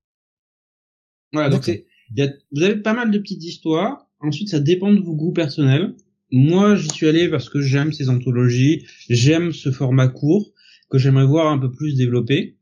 [1.32, 4.06] Voilà, donc c'est, il y a, vous avez pas mal de petites histoires.
[4.22, 5.94] Ensuite, ça dépend de vos goûts personnels.
[6.30, 10.52] Moi, j'y suis allé parce que j'aime ces anthologies, j'aime ce format court
[10.88, 12.56] que j'aimerais voir un peu plus développé.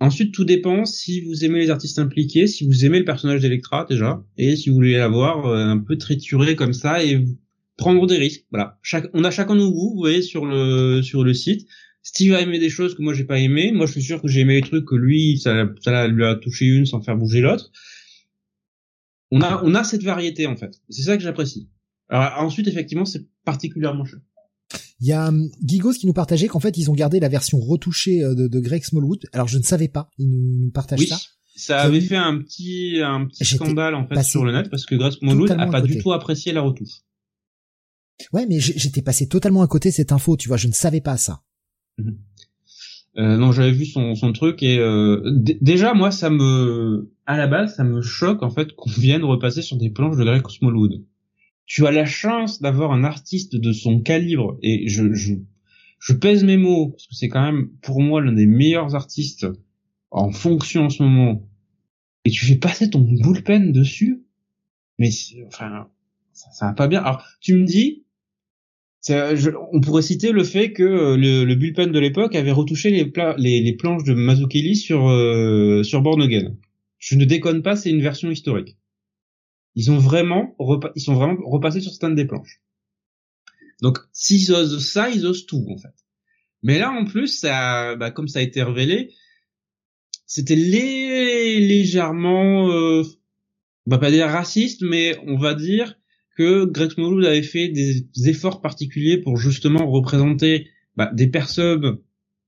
[0.00, 3.86] Ensuite, tout dépend si vous aimez les artistes impliqués, si vous aimez le personnage d'Electra
[3.90, 7.24] déjà, et si vous voulez l'avoir euh, un peu trituré comme ça et
[7.76, 8.44] prendre des risques.
[8.50, 11.66] Voilà, Chaque, on a chacun nos goûts, vous voyez sur le sur le site.
[12.02, 13.72] Steve a aimé des choses que moi j'ai pas aimé.
[13.72, 16.36] Moi, je suis sûr que j'ai aimé les trucs que lui, ça, ça lui a
[16.36, 17.72] touché une sans faire bouger l'autre.
[19.30, 20.80] On a, on a cette variété en fait.
[20.88, 21.68] C'est ça que j'apprécie.
[22.08, 24.20] Alors ensuite, effectivement, c'est particulièrement cher.
[25.00, 27.58] Il y a hum, Gigos qui nous partageait qu'en fait ils ont gardé la version
[27.60, 29.26] retouchée euh, de, de Greg Smallwood.
[29.32, 31.18] Alors je ne savais pas, il nous, nous partage Oui, ça.
[31.56, 34.94] ça avait fait un petit, un petit scandale en fait sur le net parce que
[34.94, 37.02] Grace Mouloud totalement a à pas du tout apprécié la retouche.
[38.32, 41.16] Ouais, mais j'étais passé totalement à côté cette info, tu vois, je ne savais pas
[41.16, 41.42] ça.
[43.16, 45.20] Euh, non, j'avais vu son, son truc et euh,
[45.60, 49.60] déjà moi ça me, à la base, ça me choque en fait qu'on vienne repasser
[49.60, 51.04] sur des planches de Greg Smallwood.
[51.66, 55.34] Tu as la chance d'avoir un artiste de son calibre et je, je,
[56.00, 59.46] je pèse mes mots parce que c'est quand même pour moi l'un des meilleurs artistes
[60.10, 61.46] en fonction en ce moment.
[62.24, 64.22] Et tu fais passer ton bullpen dessus,
[64.98, 65.10] mais
[65.48, 65.86] enfin
[66.32, 67.02] ça, va pas bien.
[67.02, 68.06] Alors tu me dis,
[69.10, 73.34] on pourrait citer le fait que euh, le, bullpen de l'époque avait retouché les, pla-
[73.36, 76.56] les, les planches de Mazukeli sur euh, sur Born Again.
[76.98, 78.76] Je ne déconne pas, c'est une version historique.
[79.74, 80.56] Ils ont vraiment
[80.96, 82.60] ils sont vraiment repassés sur certaines des planches.
[83.82, 85.94] Donc s'ils osent ça, ils osent tout en fait.
[86.62, 89.14] Mais là en plus, ça, bah, comme ça a été révélé,
[90.26, 93.02] c'était lé- légèrement, euh,
[93.86, 95.94] on va pas dire raciste, mais on va dire
[96.36, 101.98] que Greg Smallwood avait fait des efforts particuliers pour justement représenter bah, des personnes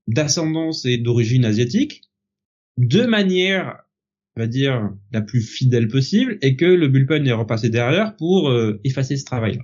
[0.07, 2.03] d'ascendance et d'origine asiatique
[2.77, 3.79] de manière,
[4.37, 8.49] on va dire, la plus fidèle possible, et que le bullpen est repassé derrière pour
[8.49, 9.63] euh, effacer ce travail-là.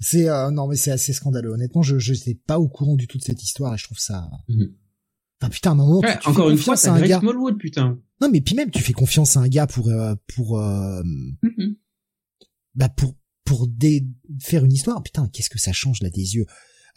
[0.00, 1.50] C'est euh, non mais c'est assez scandaleux.
[1.50, 3.98] Honnêtement, je je n'étais pas au courant du tout de cette histoire et je trouve
[4.00, 4.28] ça.
[4.48, 4.74] Mhm.
[5.40, 7.06] Enfin putain, à un moment, tu- Ouais, tu, encore fais une fois, confiance à un
[7.06, 7.20] gars.
[7.20, 7.98] Smallwood, putain.
[8.20, 11.02] Non mais puis même, tu fais confiance à un gars pour euh, pour euh,
[12.74, 14.06] bah pour pour dé-
[14.40, 15.02] faire une histoire.
[15.02, 16.46] Putain, qu'est-ce que ça change là des yeux.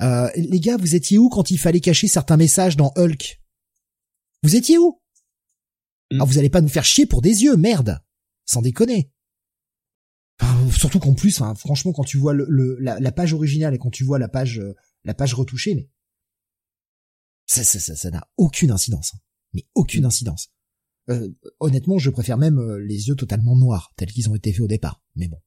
[0.01, 3.39] Euh, les gars, vous étiez où quand il fallait cacher certains messages dans Hulk?
[4.43, 4.99] Vous étiez où?
[6.11, 6.22] Mm.
[6.22, 8.00] Ah, vous allez pas nous faire chier pour des yeux, merde.
[8.45, 9.11] Sans déconner.
[10.40, 13.77] Enfin, surtout qu'en plus, franchement, quand tu vois le, le- la, la page originale et
[13.80, 15.90] quand tu vois la page euh, la page retouchée, mais
[17.48, 19.14] ça ça ça ça n'a aucune incidence.
[19.16, 19.19] hein.
[19.53, 20.50] Mais aucune incidence.
[21.09, 24.61] Euh, honnêtement, je préfère même euh, les yeux totalement noirs, tels qu'ils ont été faits
[24.61, 25.01] au départ.
[25.16, 25.40] Mais bon.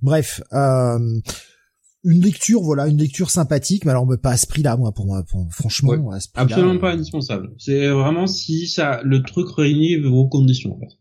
[0.00, 1.20] Bref, euh,
[2.04, 5.06] une lecture, voilà, une lecture sympathique, mais alors mais pas à ce prix-là, moi, pour
[5.06, 6.42] moi, pour- franchement, à ce prix-là.
[6.44, 7.50] Absolument euh, pas indispensable.
[7.58, 10.96] C'est vraiment si ça, le truc réunit vos conditions, en fait.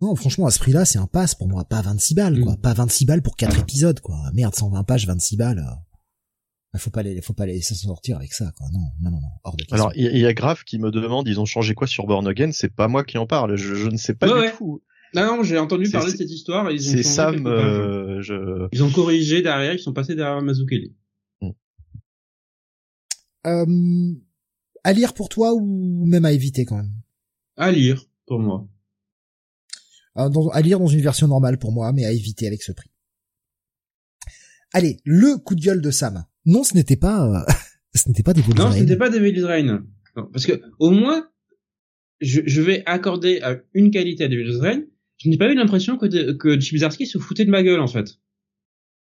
[0.00, 2.60] Non, franchement, à ce prix-là, c'est un pass pour moi, pas 26 balles, quoi, Mm.
[2.60, 4.16] pas 26 balles pour quatre épisodes, quoi.
[4.34, 5.58] Merde, 120 pages, 26 balles.
[5.60, 8.66] euh, Faut pas les, faut pas les laisser sortir avec ça, quoi.
[8.72, 9.76] Non, non, non, non, hors de question.
[9.76, 12.04] Alors il y, il y a Graf qui me demande ils ont changé quoi sur
[12.06, 12.50] Born Again?
[12.52, 13.54] C'est pas moi qui en parle.
[13.56, 14.52] Je, je ne sais pas Ouais, du ouais.
[14.58, 14.82] tout.
[15.14, 16.70] Non, non, j'ai entendu parler de cette histoire.
[16.70, 17.46] et Ils ont C'est changé Sam.
[17.46, 18.68] euh, je...
[18.72, 20.94] Ils ont corrigé derrière, ils sont passés derrière Mazukeli.
[23.46, 24.12] Euh,
[24.84, 26.92] à lire pour toi ou même à éviter quand même?
[27.56, 28.66] À lire, pour moi.
[30.16, 32.72] Euh, dans- à lire dans une version normale pour moi, mais à éviter avec ce
[32.72, 32.90] prix.
[34.72, 36.24] allez, le coup de gueule de Sam.
[36.46, 37.44] Non, ce n'était pas, euh,
[37.94, 39.84] ce n'était pas des Non, ce n'était pas Rain.
[40.16, 41.28] Non, parce que au moins,
[42.20, 43.40] je, je vais accorder
[43.74, 44.82] une qualité à Devil's Rain.
[45.24, 48.18] Je n'ai pas eu l'impression que, de, que se foutait de ma gueule en fait.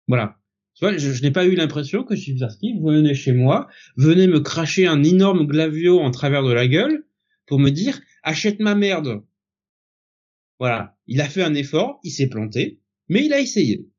[0.08, 0.38] Voilà.
[0.80, 3.68] Je, n'ai pas eu l'impression que Chibzarski venait chez moi,
[3.98, 7.08] venait me cracher un énorme glavio en travers de la gueule
[7.48, 9.24] pour me dire achète ma merde.
[10.60, 10.96] Voilà.
[11.08, 13.90] Il a fait un effort, il s'est planté, mais il a essayé.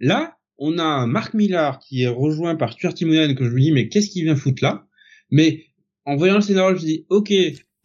[0.00, 3.72] Là, on a Marc Millard qui est rejoint par Stuart Timonen que je lui dis
[3.72, 4.88] mais qu'est-ce qu'il vient foutre là?
[5.30, 5.66] Mais
[6.04, 7.32] en voyant le scénario, je dis ok.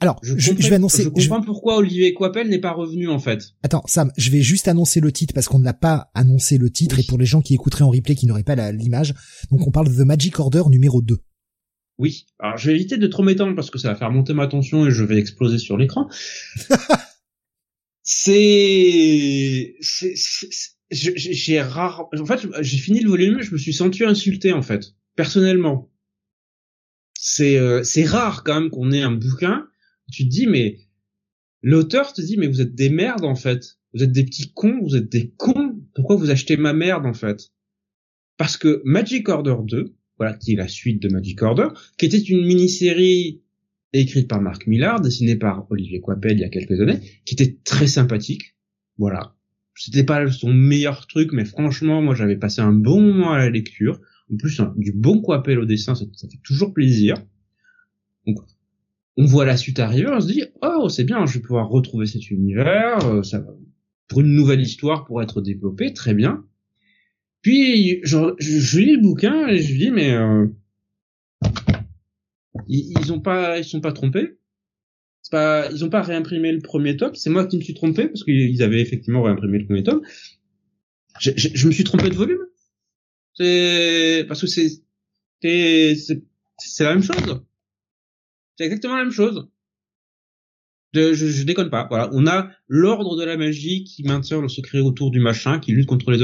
[0.04, 1.04] Alors, je, je, vais annoncer.
[1.04, 3.54] Je comprends pourquoi Olivier Coipel n'est pas revenu en fait.
[3.64, 6.70] Attends, Sam, je vais juste annoncer le titre parce qu'on ne l'a pas annoncé le
[6.70, 9.14] titre et pour les gens qui écouteraient en replay qui n'auraient pas l'image,
[9.50, 11.18] donc on parle de The Magic Order numéro 2.
[12.00, 12.26] Oui.
[12.38, 14.86] Alors, je vais éviter de trop m'étendre parce que ça va faire monter ma tension
[14.86, 16.10] et je vais exploser sur l'écran.
[18.04, 19.76] c'est,
[20.92, 24.96] j'ai rare, en fait, j'ai fini le volume, je me suis senti insulté, en fait,
[25.16, 25.90] personnellement.
[27.18, 29.66] C'est, euh, c'est rare, quand même, qu'on ait un bouquin,
[30.12, 30.80] tu te dis, mais,
[31.62, 33.78] l'auteur te dit, mais vous êtes des merdes, en fait.
[33.94, 35.80] Vous êtes des petits cons, vous êtes des cons.
[35.96, 37.52] Pourquoi vous achetez ma merde, en fait?
[38.38, 41.68] Parce que Magic Order 2, voilà, qui est la suite de Magic Order,
[41.98, 43.42] qui était une mini-série
[43.94, 47.58] écrite par Marc Millard, dessinée par Olivier Coipel il y a quelques années, qui était
[47.64, 48.56] très sympathique.
[48.98, 49.36] Voilà.
[49.76, 53.50] C'était pas son meilleur truc, mais franchement, moi j'avais passé un bon moment à la
[53.50, 54.00] lecture.
[54.32, 57.16] En plus, du bon Coipel au dessin, ça, fait toujours plaisir.
[58.26, 58.38] Donc,
[59.18, 62.06] on voit la suite arriver, on se dit, oh, c'est bien, je vais pouvoir retrouver
[62.06, 63.44] cet univers, euh, ça
[64.08, 66.46] pour une nouvelle histoire pour être développée, très bien.
[67.42, 70.48] Puis, je, je, lis le bouquin et je dis, mais euh,
[72.68, 74.38] ils, ils ont pas, ils sont pas trompés.
[75.32, 77.16] Pas, ils ont pas réimprimé le premier tome.
[77.16, 80.02] C'est moi qui me suis trompé parce qu'ils avaient effectivement réimprimé le premier tome.
[81.20, 82.46] Je, je, je me suis trompé de volume.
[83.34, 84.84] C'est parce que c'est
[85.42, 87.42] c'est la même chose.
[88.58, 89.48] C'est exactement la même chose.
[90.94, 91.88] Je, déconne pas.
[91.90, 95.72] Voilà, on a l'ordre de la magie qui maintient le secret autour du machin, qui
[95.72, 96.20] lutte contre les,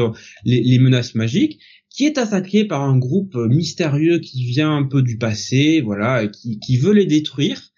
[0.46, 1.60] les, les menaces magiques,
[1.90, 6.78] qui est attaqué par un groupe mystérieux qui vient un peu du passé, voilà, qui,
[6.78, 7.74] veut les détruire,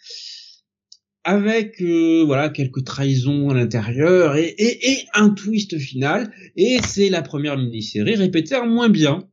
[1.24, 6.34] avec euh, voilà quelques trahisons à l'intérieur et, et, et, un twist final.
[6.58, 9.30] Et c'est la première mini-série répétée en moins bien.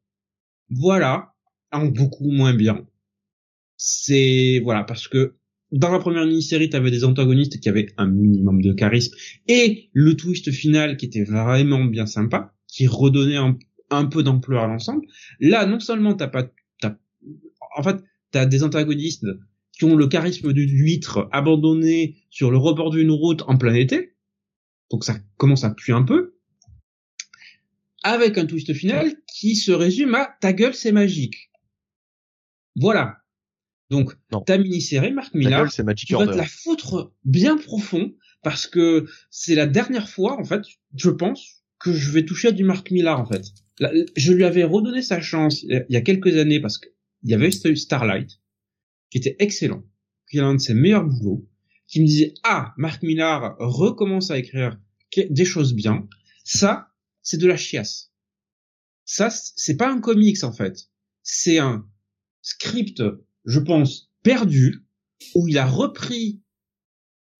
[0.70, 1.34] Voilà,
[1.72, 2.86] en beaucoup moins bien.
[3.78, 5.36] C'est voilà parce que
[5.70, 9.14] dans la première mini-série, t'avais des antagonistes qui avaient un minimum de charisme
[9.46, 13.56] et le twist final qui était vraiment bien sympa, qui redonnait un,
[13.90, 15.06] un peu d'ampleur à l'ensemble.
[15.40, 16.50] Là, non seulement t'as pas,
[16.80, 16.96] t'as,
[17.76, 17.96] en fait,
[18.30, 19.26] t'as des antagonistes
[19.72, 24.14] qui ont le charisme d'une huître abandonnée sur le rebord d'une route en plein été,
[24.90, 26.34] donc ça commence à puer un peu,
[28.02, 31.50] avec un twist final qui se résume à ta gueule c'est magique.
[32.74, 33.18] Voilà.
[33.90, 34.12] Donc,
[34.46, 39.66] ta mini-série, Marc Millar, tu vas te la foutre bien profond, parce que c'est la
[39.66, 40.62] dernière fois, en fait,
[40.94, 43.44] je pense, que je vais toucher à du Marc Millar, en fait.
[44.16, 46.90] je lui avais redonné sa chance il y a quelques années, parce qu'il
[47.24, 48.40] y avait Starlight,
[49.10, 49.82] qui était excellent,
[50.30, 51.48] qui est l'un de ses meilleurs boulots,
[51.86, 54.78] qui me disait, ah, Marc Millar recommence à écrire
[55.16, 56.06] des choses bien.
[56.44, 56.92] Ça,
[57.22, 58.12] c'est de la chiasse.
[59.06, 60.90] Ça, c'est pas un comics, en fait.
[61.22, 61.88] C'est un
[62.42, 63.02] script
[63.48, 64.84] je pense, perdu,
[65.34, 66.42] où il a repris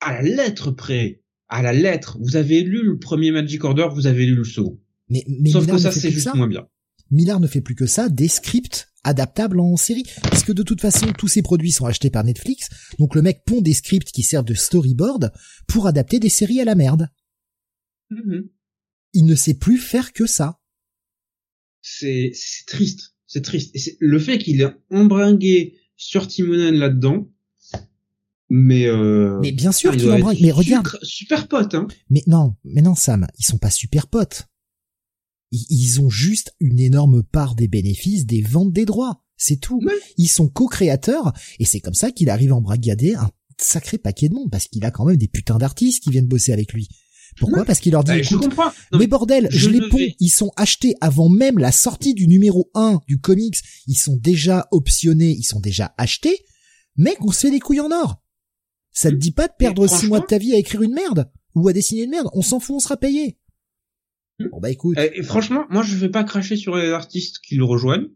[0.00, 2.18] à la lettre près, à la lettre.
[2.20, 4.80] Vous avez lu le premier Magic Order, vous avez lu le second.
[5.10, 6.66] Mais, mais Sauf que ça, c'est juste moins bien.
[7.10, 10.04] Millard ne fait plus que ça, des scripts adaptables en série.
[10.30, 12.68] Puisque de toute façon, tous ces produits sont achetés par Netflix.
[12.98, 15.32] Donc le mec pond des scripts qui servent de storyboard
[15.66, 17.08] pour adapter des séries à la merde.
[18.10, 18.48] Mm-hmm.
[19.12, 20.58] Il ne sait plus faire que ça.
[21.82, 22.32] C'est,
[22.66, 23.14] triste.
[23.26, 23.76] C'est triste.
[23.76, 27.28] Et le fait qu'il ait embringué sur Timonen là-dedans.
[28.48, 30.38] Mais euh, mais bien sûr qu'il embringue.
[30.40, 31.74] Mais regarde, super pote.
[31.74, 31.86] Hein.
[32.08, 34.46] Mais non, mais non Sam, ils sont pas super potes.
[35.50, 39.24] Ils, ont juste une énorme part des bénéfices des ventes des droits.
[39.36, 39.80] C'est tout.
[40.18, 44.34] Ils sont co-créateurs et c'est comme ça qu'il arrive à embrigader un sacré paquet de
[44.34, 46.88] monde parce qu'il a quand même des putains d'artistes qui viennent bosser avec lui.
[47.38, 48.12] Pourquoi Parce qu'il leur dit,
[48.56, 52.70] bah, mais bordel, je, les ponds, ils sont achetés avant même la sortie du numéro
[52.74, 56.44] 1 du comics, ils sont déjà optionnés, ils sont déjà achetés,
[56.96, 58.22] mec, on se fait des couilles en or.
[58.90, 61.30] Ça te dit pas de perdre six mois de ta vie à écrire une merde
[61.54, 63.38] ou à dessiner une merde, on s'en fout, on sera payé.
[64.38, 64.48] Hmm.
[64.50, 64.98] Bon bah écoute.
[64.98, 68.08] Et franchement, moi je vais pas cracher sur les artistes qui le rejoignent,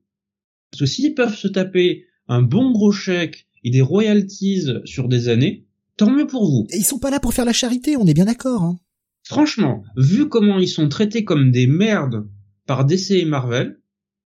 [0.71, 5.29] parce que s'ils peuvent se taper un bon gros chèque et des royalties sur des
[5.29, 6.67] années, tant mieux pour vous.
[6.71, 8.63] Et ils sont pas là pour faire la charité, on est bien d'accord.
[8.63, 8.81] Hein
[9.25, 12.27] franchement, vu comment ils sont traités comme des merdes
[12.67, 13.81] par DC et Marvel,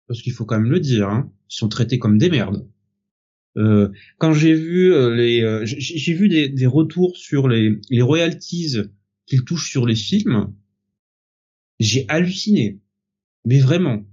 [0.09, 2.67] parce qu'il faut quand même le dire, hein, ils sont traités comme des merdes.
[3.57, 8.03] Euh, quand j'ai vu euh, les, euh, j'ai vu des, des, retours sur les, les
[8.03, 8.77] royalties
[9.25, 10.53] qu'ils touchent sur les films,
[11.81, 12.81] j'ai halluciné.
[13.45, 14.05] Mais vraiment.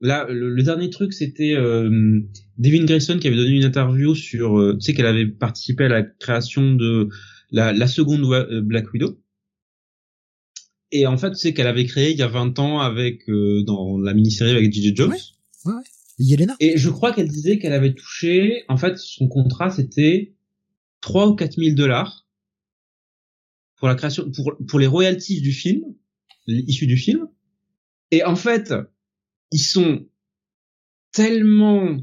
[0.00, 2.20] Là, le, dernier truc, c'était euh,
[2.58, 6.02] Devin Grayson qui avait donné une interview sur, tu sais, qu'elle avait participé à la
[6.02, 7.08] création de
[7.50, 8.26] la, la seconde
[8.64, 9.18] Black Widow.
[10.96, 13.98] Et en fait, tu sais qu'elle avait créé il y a 20 ans avec dans
[13.98, 14.94] la mini-série avec J.J.
[14.94, 15.10] Jones.
[15.10, 15.82] Ouais, ouais.
[16.20, 16.54] Yelena.
[16.60, 20.34] Et je crois qu'elle disait qu'elle avait touché, en fait, son contrat c'était
[21.00, 22.28] 3 ou 4 000 dollars
[23.76, 25.82] pour la création, pour, pour les royalties du film,
[26.46, 27.26] issus du film.
[28.12, 28.72] Et en fait,
[29.50, 30.06] ils sont
[31.10, 31.98] tellement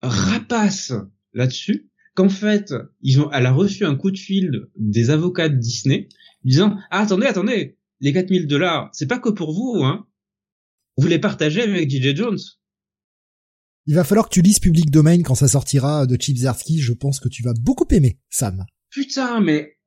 [0.00, 0.92] rapaces
[1.32, 5.56] là-dessus qu'en fait, ils ont, elle a reçu un coup de fil des avocats de
[5.56, 6.08] Disney
[6.44, 10.06] disant, ah, attendez, attendez, les 4000 dollars, c'est pas que pour vous, hein.
[10.96, 12.38] Vous les partagez avec DJ Jones.
[13.86, 17.20] Il va falloir que tu lises Public Domain quand ça sortira de Chip Je pense
[17.20, 18.66] que tu vas beaucoup aimer, Sam.
[18.90, 19.78] Putain, mais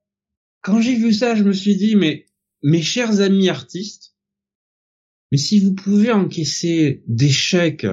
[0.62, 2.26] quand j'ai vu ça, je me suis dit, mais
[2.64, 4.16] mes chers amis artistes,
[5.32, 7.88] mais si vous pouvez encaisser des chèques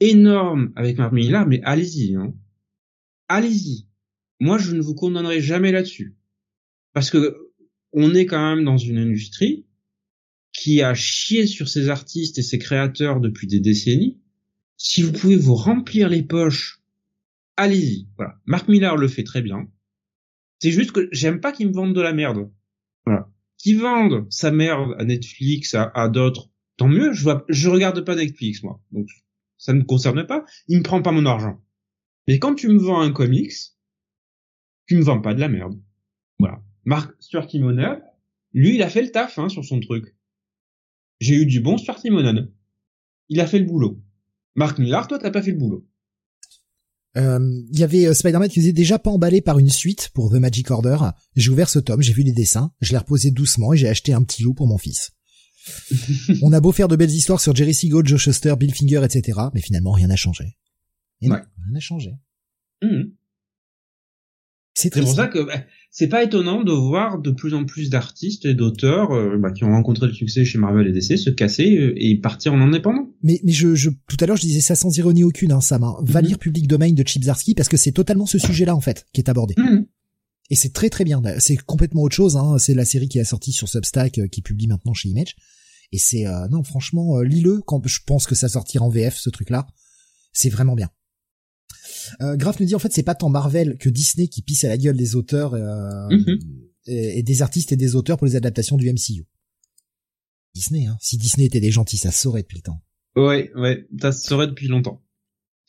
[0.00, 2.34] énormes avec Mark Millar, mais allez-y, hein.
[3.28, 3.88] Allez-y.
[4.40, 6.16] Moi, je ne vous condamnerai jamais là-dessus.
[6.92, 7.43] Parce que
[7.94, 9.66] on est quand même dans une industrie
[10.52, 14.18] qui a chié sur ses artistes et ses créateurs depuis des décennies
[14.76, 16.82] si vous pouvez vous remplir les poches,
[17.56, 18.08] allez-y.
[18.16, 18.38] Voilà.
[18.46, 19.68] Marc Millar le fait très bien.
[20.58, 22.50] C'est juste que j'aime pas qu'ils me vendent de la merde.
[23.06, 23.30] Voilà.
[23.58, 27.12] Qu'ils vendent sa merde à Netflix, à, d'autres, tant mieux.
[27.12, 28.80] Je vois, je regarde pas Netflix, moi.
[28.92, 29.08] Donc,
[29.56, 30.44] ça ne me concerne pas.
[30.68, 31.60] Il me prend pas mon argent.
[32.26, 33.52] Mais quand tu me vends un comics,
[34.86, 35.80] tu me vends pas de la merde.
[36.38, 36.62] Voilà.
[36.84, 38.00] Marc Stuart Timonen,
[38.52, 40.16] lui, il a fait le taf, hein, sur son truc.
[41.20, 42.50] J'ai eu du bon Stuart Timonen.
[43.28, 44.02] Il a fait le boulot.
[44.54, 45.88] Marc Millar, toi, t'as pas fait le boulot.
[47.16, 50.30] Euh, il y avait euh, Spider-Man qui était déjà pas emballé par une suite pour
[50.30, 50.98] The Magic Order.
[51.36, 54.12] J'ai ouvert ce tome, j'ai vu les dessins, je l'ai reposé doucement et j'ai acheté
[54.12, 55.12] un petit loup pour mon fils.
[56.42, 59.40] On a beau faire de belles histoires sur Jerry Siegel, Joe Shuster, Bill Finger, etc.
[59.54, 60.58] Mais finalement, rien n'a changé.
[61.20, 62.10] Et rien n'a changé.
[62.82, 63.13] Mmh.
[64.92, 68.44] C'est pour ça que bah, c'est pas étonnant de voir de plus en plus d'artistes
[68.44, 71.76] et d'auteurs euh, bah, qui ont rencontré le succès chez Marvel et DC se casser
[71.76, 73.10] euh, et partir en indépendant.
[73.22, 75.84] Mais mais je, je tout à l'heure je disais ça sans ironie aucune hein, Sam.
[75.84, 75.96] Hein.
[76.02, 76.28] Va mhm.
[76.28, 79.20] lire Public Domain de Chip Zarsky parce que c'est totalement ce sujet-là en fait qui
[79.20, 79.54] est abordé.
[79.56, 79.86] Mhm.
[80.50, 81.22] Et c'est très très bien.
[81.38, 82.36] C'est complètement autre chose.
[82.36, 82.58] Hein.
[82.58, 85.36] C'est la série qui est sortie sur Substack euh, qui publie maintenant chez Image.
[85.92, 89.68] Et c'est non franchement lis-le quand je pense que ça sortira en VF ce truc-là.
[90.32, 90.90] C'est vraiment bien.
[92.20, 94.68] Euh, Graf nous dit en fait c'est pas tant Marvel que Disney qui pisse à
[94.68, 96.38] la gueule des auteurs euh, mhm.
[96.86, 99.26] et, des artistes et des auteurs pour les adaptations du MCU.
[100.54, 100.96] Disney, hein.
[101.00, 102.80] Si Disney était des gentils, ça saurait depuis le temps.
[103.16, 105.02] Ouais, ouais, ça saurait depuis longtemps.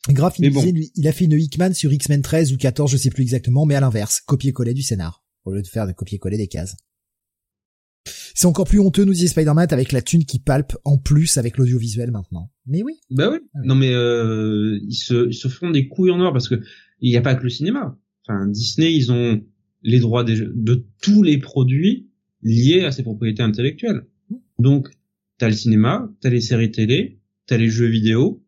[0.08, 2.96] Graf, il, disait, lui, il a fait une Hickman sur X-Men 13 ou 14, je
[2.96, 6.36] sais plus exactement, mais à l'inverse, copier-coller du scénar, au lieu de faire de copier-coller
[6.36, 6.76] des cases.
[8.34, 11.58] C'est encore plus honteux, nous disait Spider-Man, avec la thune qui palpe en plus avec
[11.58, 12.50] l'audiovisuel maintenant.
[12.66, 12.94] Mais oui.
[13.10, 13.38] Bah oui.
[13.64, 16.60] Non mais euh, ils se ils se font des couilles en or parce que
[17.00, 17.98] il n'y a pas que le cinéma.
[18.26, 19.42] Enfin Disney, ils ont
[19.82, 22.08] les droits de tous les produits
[22.42, 24.06] liés à ses propriétés intellectuelles.
[24.58, 24.88] Donc
[25.38, 28.44] t'as le cinéma, t'as les séries télé, t'as les jeux vidéo,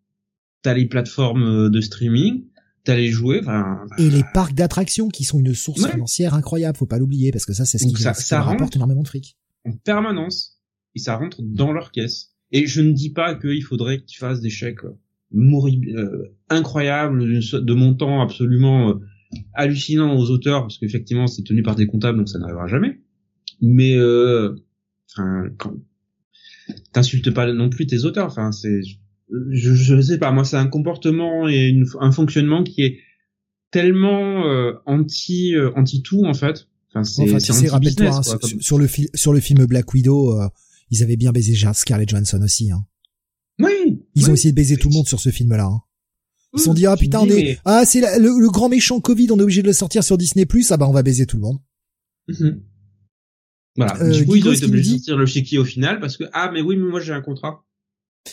[0.63, 2.45] t'as les plateformes de streaming,
[2.85, 3.41] t'as les jouets.
[3.41, 7.45] Enfin, et les parcs d'attractions qui sont une source financière incroyable, faut pas l'oublier parce
[7.45, 9.37] que ça c'est ce qui, ça, rapporte énormément de fric
[9.69, 10.61] en permanence
[10.95, 12.35] et ça rentre dans leur caisse.
[12.51, 14.97] Et je ne dis pas qu'il faudrait qu'ils fassent des chèques euh,
[15.35, 18.95] euh, incroyables de, montants absolument euh,
[19.53, 23.01] hallucinants aux auteurs parce qu'effectivement c'est tenu par des comptables donc ça n'arrivera jamais.
[23.61, 24.55] Mais euh,
[26.93, 28.27] t'insultes pas non plus tes auteurs.
[28.27, 28.81] Enfin, c'est,
[29.51, 30.31] je, je sais pas.
[30.31, 33.01] Moi, c'est un comportement et un fonctionnement qui est
[33.71, 34.45] tellement
[34.87, 38.23] anti anti tout en fait Enfin, c'est, rappelle-toi, hein,
[38.61, 40.49] sur, le sur le film Black Widow, euh,
[40.91, 42.71] ils avaient bien baisé Scarlett Johansson aussi.
[42.71, 42.87] Hein.
[43.59, 44.03] Oui.
[44.15, 45.67] Ils ont essayé de baiser tout le monde sur ce film-là.
[45.67, 45.81] Hein.
[46.55, 49.39] Ils se sont dit ah putain on est ah c'est le, grand méchant Covid on
[49.39, 51.43] est obligé de le sortir sur Disney Plus ah bah on va baiser tout le
[51.43, 51.59] monde.
[52.31, 52.61] Mm-hmm.
[53.77, 54.01] Voilà.
[54.01, 56.25] Euh, du coup ils ont été obligés de sortir le chéquier au final parce que
[56.33, 57.67] ah mais oui mais moi j'ai un contrat.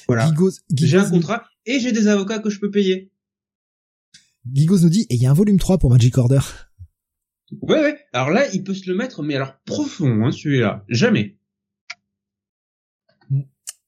[0.07, 0.31] Voilà.
[0.73, 3.11] j'ai un contrat et j'ai des avocats que je peux payer.
[4.53, 6.39] Gigos nous dit et il y a un volume 3 pour Magic Order.
[7.61, 7.99] Ouais, ouais.
[8.13, 10.83] Alors là, il peut se le mettre, mais alors profond, hein, celui-là.
[10.89, 11.37] Jamais.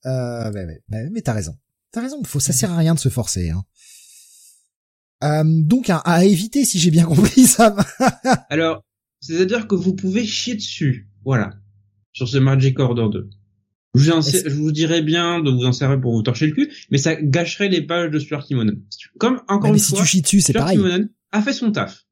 [0.06, 1.10] Euh, ouais, ouais.
[1.12, 1.58] mais t'as raison.
[1.92, 2.24] T'as raison.
[2.24, 3.50] Faut, ça sert à rien de se forcer.
[3.50, 3.64] Hein.
[5.24, 7.76] Euh, donc à, à, éviter, si j'ai bien compris ça.
[8.50, 8.84] alors,
[9.20, 11.10] c'est-à-dire que vous pouvez chier dessus.
[11.26, 11.54] Voilà.
[12.14, 13.30] Sur ce Magic Order 2.
[13.96, 16.72] Je vous, je vous dirais bien de vous en servir pour vous torcher le cul,
[16.92, 18.80] mais ça gâcherait les pages de Stuart Timonen.
[19.18, 20.78] Comme encore une si fois, tu chies dessus, c'est pareil.
[20.78, 22.07] Timonen a fait son taf.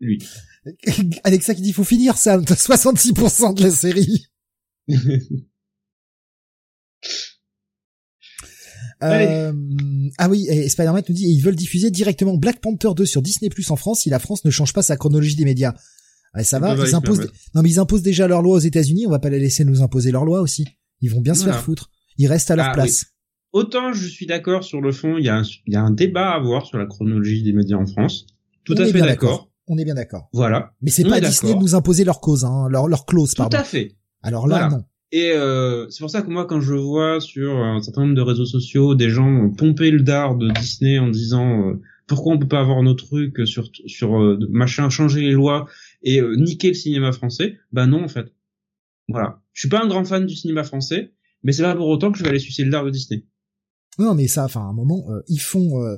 [0.00, 0.22] Lui.
[1.24, 4.26] Alexa qui dit faut finir ça, t'as 66% de la série.
[9.02, 9.52] Euh,
[10.16, 13.50] ah oui, et Spider-Man nous dit, ils veulent diffuser directement Black Panther 2 sur Disney
[13.50, 15.74] Plus en France si la France ne change pas sa chronologie des médias.
[16.42, 19.18] ça va, ils, imposent, non mais ils imposent déjà leur loi aux États-Unis, on va
[19.18, 20.66] pas les laisser nous imposer leur loi aussi.
[21.02, 21.90] Ils vont bien se faire foutre.
[22.16, 23.04] Ils restent à leur ah place.
[23.52, 25.90] Autant je suis d'accord sur le fond, il y, a un, il y a un
[25.90, 28.26] débat à avoir sur la chronologie des médias en France.
[28.64, 29.50] Tout à fait d'accord.
[29.68, 30.28] On est bien d'accord.
[30.32, 30.72] Voilà.
[30.80, 33.56] Mais c'est pas Disney de nous imposer leur cause, hein, leur, leur clause, pardon.
[33.56, 33.96] Tout à fait.
[34.22, 34.84] Alors là, non.
[35.12, 38.20] Et euh, c'est pour ça que moi, quand je vois sur un certain nombre de
[38.20, 42.48] réseaux sociaux des gens pomper le dard de Disney en disant euh, pourquoi on peut
[42.48, 45.68] pas avoir nos trucs sur sur euh, machin, changer les lois
[46.02, 48.32] et euh, niquer le cinéma français, bah non en fait.
[49.08, 49.40] Voilà.
[49.52, 51.12] Je suis pas un grand fan du cinéma français,
[51.44, 53.24] mais c'est pas pour autant que je vais aller sucer le dard de Disney.
[53.98, 55.96] Non, mais ça, enfin, à un moment, ils font,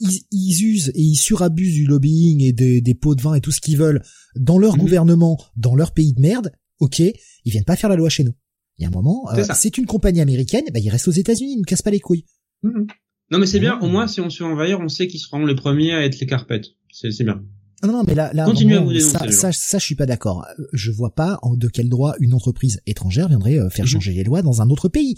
[0.00, 3.40] ils, ils, usent et ils surabusent du lobbying et des, des pots de vin et
[3.40, 4.02] tout ce qu'ils veulent
[4.34, 4.80] dans leur mhm.
[4.80, 6.52] gouvernement, dans leur pays de merde.
[6.78, 7.12] Ok, ils
[7.44, 8.34] viennent pas faire la loi chez nous.
[8.78, 11.52] Il y a un moment, euh, c'est une compagnie américaine, bah, ils restent aux États-Unis,
[11.56, 12.24] ils ne cassent pas les couilles.
[12.62, 12.86] Mhm.
[13.30, 15.44] Non mais c'est bien, au moins si on se fait envahir, on sait qu'ils seront
[15.44, 16.68] les premiers à être les carpettes.
[16.90, 17.42] C'est bien.
[17.82, 19.94] Ah non, non, mais là, là, Continuez à vous dénoncer, ça, ça, ça, je suis
[19.94, 20.44] pas d'accord.
[20.72, 23.90] Je vois pas de quel droit une entreprise étrangère viendrait euh, faire mhm.
[23.92, 25.14] changer les lois dans un autre pays.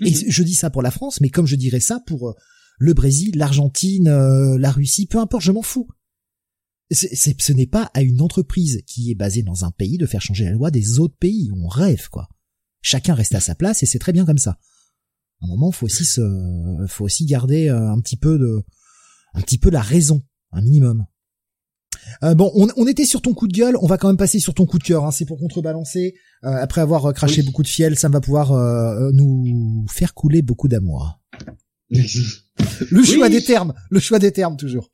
[0.00, 2.34] Et je dis ça pour la France, mais comme je dirais ça pour euh,
[2.78, 4.08] le Brésil, l'Argentine,
[4.56, 5.88] la Russie, peu importe, je m'en fous.
[6.90, 10.22] C'est, ce n'est pas à une entreprise qui est basée dans un pays de faire
[10.22, 11.50] changer la loi des autres pays.
[11.56, 12.28] On rêve, quoi.
[12.80, 14.58] Chacun reste à sa place et c'est très bien comme ça.
[15.42, 16.22] À un moment, faut aussi se,
[16.86, 18.62] faut aussi garder euh, un petit peu de,
[19.34, 20.22] un petit peu la raison,
[20.52, 21.04] un minimum.
[22.22, 24.54] Euh, bon, on, était sur ton coup de gueule, on va quand même passer sur
[24.54, 25.04] ton coup de cœur.
[25.04, 26.14] Hein, c'est pour contrebalancer.
[26.44, 28.52] Euh, après avoir craché beaucoup de fiel, ça va pouvoir
[29.12, 31.18] nous faire couler beaucoup d'amour.
[31.90, 34.90] Le choix des termes, le choix des termes toujours.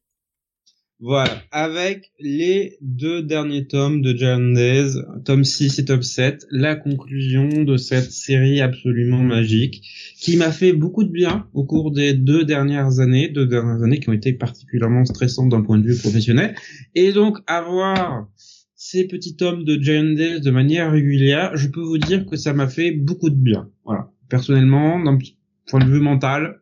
[1.05, 7.65] Voilà, avec les deux derniers tomes de Days, tome 6 et tome 7, la conclusion
[7.65, 9.83] de cette série absolument magique,
[10.21, 13.99] qui m'a fait beaucoup de bien au cours des deux dernières années, deux dernières années
[13.99, 16.55] qui ont été particulièrement stressantes d'un point de vue professionnel,
[16.95, 18.29] et donc avoir
[18.77, 22.69] ces petits tomes de Days de manière régulière, je peux vous dire que ça m'a
[22.69, 23.69] fait beaucoup de bien.
[23.85, 25.19] Voilà, personnellement, d'un
[25.67, 26.62] point de vue mental,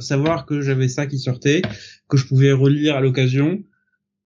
[0.00, 1.62] savoir que j'avais ça qui sortait,
[2.08, 3.62] que je pouvais relire à l'occasion.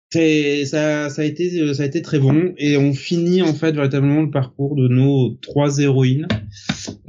[0.10, 3.74] C'est ça, ça a été, ça a été très bon et on finit en fait
[3.74, 6.30] véritablement le parcours de nos trois héroïnes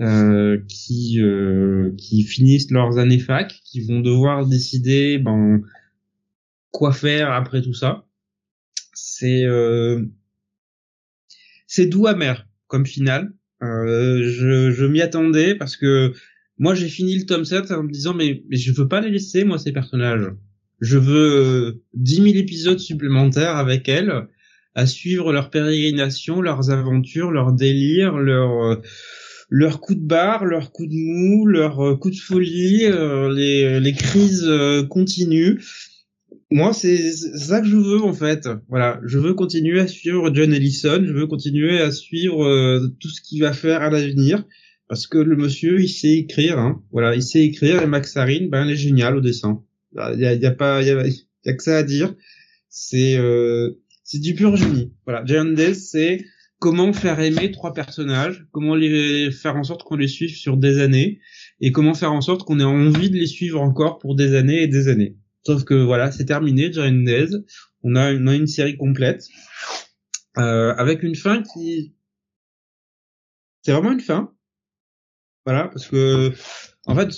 [0.00, 5.60] euh, qui euh, qui finissent leurs années fac, qui vont devoir décider ben
[6.73, 8.05] quoi faire après tout ça.
[8.94, 10.05] C'est euh,
[11.68, 13.32] c'est doux amer comme finale.
[13.62, 16.12] Euh, je, je m'y attendais parce que
[16.59, 19.11] moi, j'ai fini le tome 7 en me disant, mais, mais je veux pas les
[19.11, 20.28] laisser, moi, ces personnages.
[20.81, 24.28] Je veux 10 000 épisodes supplémentaires avec elles,
[24.75, 28.81] à suivre leur pérégrination, leurs aventures, leurs délires, leurs
[29.51, 33.93] leurs coups de barre, leurs coups de mou, leurs euh, coups de folie, euh, les,
[33.93, 35.62] crises euh, continues.
[36.51, 38.49] Moi, c'est ça que je veux en fait.
[38.69, 43.20] Voilà, je veux continuer à suivre John Ellison, je veux continuer à suivre tout ce
[43.20, 44.45] qu'il va faire à l'avenir
[44.89, 46.83] parce que le monsieur il sait écrire hein.
[46.91, 49.62] voilà il sait écrire et Maxarine ben elle est géniale au dessin.
[49.94, 52.15] Il y a, y a, pas il y a, y a, que ça à dire.
[52.68, 54.92] C'est euh, c'est du pur génie.
[55.05, 56.25] Voilà Giant c'est
[56.58, 60.81] comment faire aimer trois personnages comment les faire en sorte qu'on les suive sur des
[60.81, 61.20] années
[61.60, 64.62] et comment faire en sorte qu'on ait envie de les suivre encore pour des années
[64.62, 65.17] et des années.
[65.47, 67.05] Sauf que voilà c'est terminé Giant
[67.83, 69.25] on a on a une série complète
[70.36, 71.94] euh, avec une fin qui
[73.62, 74.33] c'est vraiment une fin
[75.49, 76.31] voilà, parce que
[76.85, 77.10] en fait,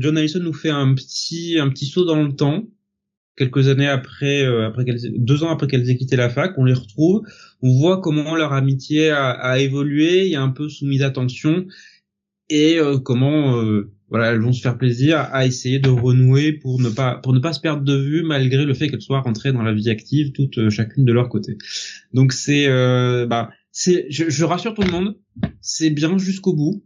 [0.00, 2.64] John Allison nous fait un petit un petit saut dans le temps.
[3.36, 4.84] Quelques années après, euh, après
[5.16, 7.22] deux ans après qu'elles aient quitté la fac, on les retrouve.
[7.62, 11.66] On voit comment leur amitié a, a évolué, il y a un peu soumis d'attention
[12.48, 16.80] et euh, comment euh, voilà elles vont se faire plaisir à essayer de renouer pour
[16.80, 19.52] ne pas pour ne pas se perdre de vue malgré le fait qu'elles soient rentrées
[19.52, 21.56] dans la vie active toutes chacune de leur côté.
[22.12, 22.66] Donc c'est
[23.26, 25.16] bah c'est je, je rassure tout le monde,
[25.60, 26.82] c'est bien jusqu'au bout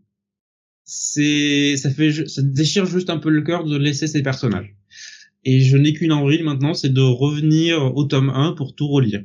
[0.85, 4.75] c'est ça fait ça déchire juste un peu le cœur de laisser ces personnages.
[5.45, 9.25] Et je n'ai qu'une envie maintenant, c'est de revenir au tome 1 pour tout relire.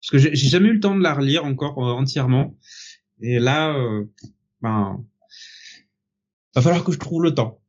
[0.00, 2.56] Parce que j'ai jamais eu le temps de la relire encore euh, entièrement.
[3.22, 4.04] Et là, euh,
[4.62, 5.04] ben,
[6.54, 7.60] va falloir que je trouve le temps.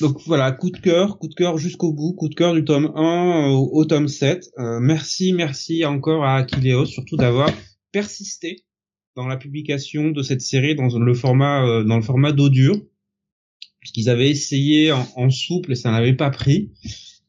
[0.00, 2.92] Donc voilà, coup de cœur, coup de cœur jusqu'au bout, coup de cœur du tome
[2.94, 4.50] 1 euh, au, tome 7.
[4.58, 7.50] Euh, merci, merci encore à Akileos, surtout d'avoir
[7.92, 8.65] persisté
[9.16, 12.80] dans la publication de cette série dans le format euh, dans le format dur
[13.80, 16.72] puisqu'ils avaient essayé en, souple et ça n'avait pas pris.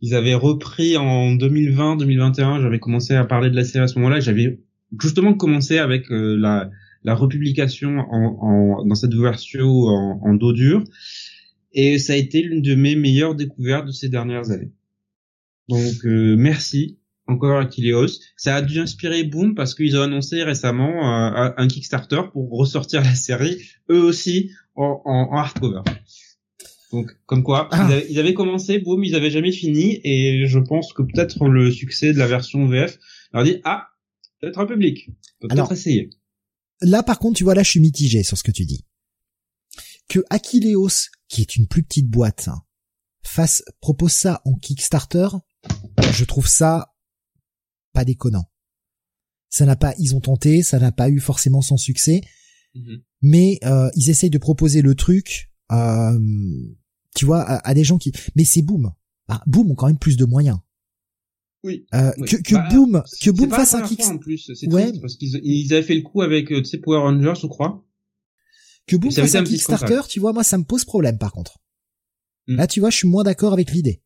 [0.02, 2.62] Ils avaient repris en 2020, 2021.
[2.62, 4.20] J'avais commencé à parler de la série à ce moment-là.
[4.20, 4.60] J'avais
[5.00, 6.72] justement commencé avec euh, la,
[7.04, 10.84] la republication en, en, dans cette version en, en dos dur.
[11.74, 14.72] Et ça a été l'une de mes meilleures découvertes de ces dernières années.
[15.70, 18.20] Donc euh, merci encore Akileos.
[18.36, 23.02] Ça a dû inspirer Boom parce qu'ils ont annoncé récemment euh, un Kickstarter pour ressortir
[23.04, 25.82] la série, eux aussi en, en, hardcover.
[26.92, 27.90] Donc comme quoi, ah.
[28.10, 32.14] ils, avaient, commencé, Boom, ils avaient jamais fini et je pense que peut-être le succès
[32.14, 32.98] de la version VF
[33.34, 33.88] leur dit ah
[34.40, 35.10] peut-être un public,
[35.42, 36.10] peut-être essayer.
[36.82, 38.86] Là par contre, tu vois là, je suis mitigé sur ce que tu dis.
[40.08, 42.62] Que Akileos, qui est une plus petite boîte, hein,
[43.22, 45.28] fasse propose ça en Kickstarter,
[46.14, 46.94] je trouve ça
[47.98, 48.46] pas déconnant.
[49.50, 52.22] Ça n'a pas, ils ont tenté, ça n'a pas eu forcément son succès,
[52.76, 53.02] mhm.
[53.24, 56.20] mais euh, ils essayent de proposer le truc, euh,
[57.16, 58.12] tu vois, à, des gens qui.
[58.36, 58.92] Mais c'est Boom.
[59.28, 60.60] Bah, Boom ont quand même plus de moyens.
[61.64, 61.88] Oui.
[61.96, 64.16] Euh, Que, que bah, Boom, que Boom fasse un Kickstarter.
[64.16, 64.92] en plus, c'est ouais.
[65.02, 67.84] parce qu'ils ils avaient fait le coup avec, tu sais, Power Rangers, je crois.
[68.86, 71.58] Que Boom fasse un Kickstarter, tu vois, moi ça me pose problème par contre.
[72.48, 72.58] Hmm.
[72.58, 74.04] Là, tu vois, je suis moins d'accord avec l'idée.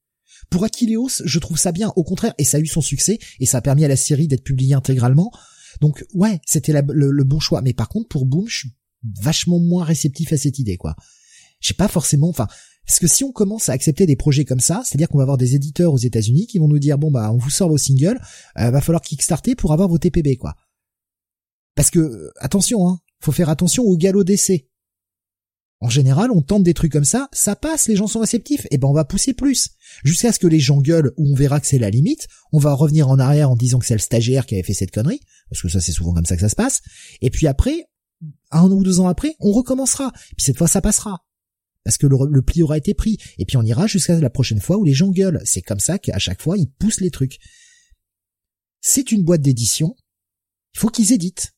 [0.49, 3.45] Pour Achilleos, je trouve ça bien, au contraire, et ça a eu son succès, et
[3.45, 5.31] ça a permis à la série d'être publiée intégralement.
[5.79, 7.61] Donc ouais, c'était le, bon choix.
[7.61, 8.69] Mais par contre, pour Boom, je suis
[9.21, 10.95] vachement moins réceptif à cette idée, quoi.
[11.59, 12.47] J'ai pas forcément, enfin,
[12.87, 15.37] parce que si on commence à accepter des projets comme ça, c'est-à-dire qu'on va avoir
[15.37, 18.19] des éditeurs aux États-Unis qui vont nous dire bon bah on vous sort vos singles,
[18.57, 20.55] euh, va falloir kickstarter pour avoir vos TPB, quoi.
[21.75, 24.70] Parce que attention, hein, faut faire attention au galop d'essai.
[25.83, 28.77] En général, on tente des trucs comme ça, ça passe, les gens sont réceptifs, et
[28.77, 29.71] ben on va pousser plus.
[30.03, 32.73] Jusqu'à ce que les gens gueulent ou on verra que c'est la limite, on va
[32.73, 35.59] revenir en arrière en disant que c'est le stagiaire qui avait fait cette connerie, parce
[35.63, 36.81] que ça c'est souvent comme ça que ça se passe,
[37.21, 37.87] et puis après,
[38.51, 41.25] un ou deux ans après, on recommencera, puis cette fois ça passera.
[41.83, 44.77] Parce que le, pli aura été pris, et puis on ira jusqu'à la prochaine fois
[44.77, 45.41] où les gens gueulent.
[45.45, 47.39] C'est comme ça qu'à chaque fois ils poussent les trucs.
[48.81, 49.95] C'est une boîte d'édition,
[50.75, 51.53] il faut qu'ils éditent.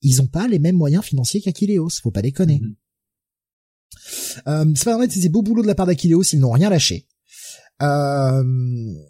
[0.00, 2.60] Ils ont pas les mêmes moyens financiers qu'Aquileos, faut pas déconner.
[2.60, 2.76] Mm-hmm.
[4.46, 7.06] Euh, Spider-Man, c'est beau boulot de la part d'Aquileos, ils n'ont rien lâché.
[7.80, 8.42] Euh,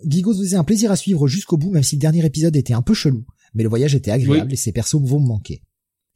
[0.06, 2.82] Gigos vous un plaisir à suivre jusqu'au bout, même si le dernier épisode était un
[2.82, 3.24] peu chelou.
[3.54, 5.62] Mais le voyage était agréable et ces persos vont me manquer.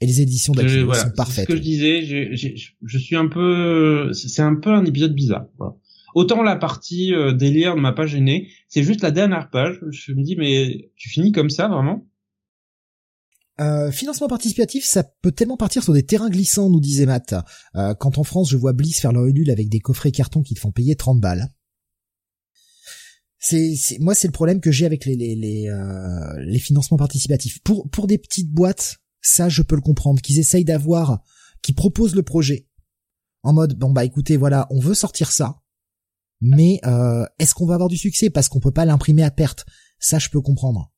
[0.01, 1.47] Et les éditions d'Aquileos sont parfaites.
[1.47, 5.47] Ce que je disais, je, suis un peu, c'est un peu un épisode bizarre.
[6.15, 9.81] Autant la partie euh, délire ne m'a pas gêné, c'est juste la dernière page.
[9.91, 12.07] Je me dis mais tu finis comme ça vraiment?
[13.61, 17.35] Euh, financement participatif, ça peut tellement partir sur des terrains glissants, nous disait Matt.
[17.75, 20.55] Euh, quand en France, je vois Bliss faire leur Ulule avec des coffrets cartons qui
[20.55, 21.49] te font payer 30 balles.
[23.39, 27.61] C'est, moi, c'est le problème que j'ai avec les euh, les financements participatifs.
[27.63, 31.23] Pour pour des petites boîtes, ça, je peux le comprendre, qu'ils essayent d'avoir,
[31.61, 32.69] qui proposent le projet
[33.43, 35.63] en mode bon bah écoutez, voilà, on veut sortir ça,
[36.41, 38.31] mais euh, est-ce qu'on va avoir du succès?
[38.31, 39.65] Parce qu'on peut pas l'imprimer à perte
[39.99, 40.92] Ça, je peux comprendre.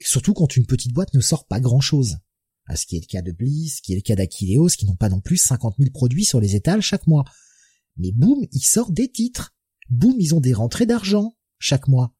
[0.00, 2.18] Surtout quand une petite boîte ne sort pas grand chose.
[2.66, 4.86] À ce qui est le cas de Bliss, ce qui est le cas d'Aquileos, qui
[4.86, 7.24] n'ont pas non plus 50 000 produits sur les étals chaque mois.
[7.96, 9.54] Mais boum, ils sortent des titres.
[9.88, 12.14] Boum, ils ont des rentrées d'argent chaque mois.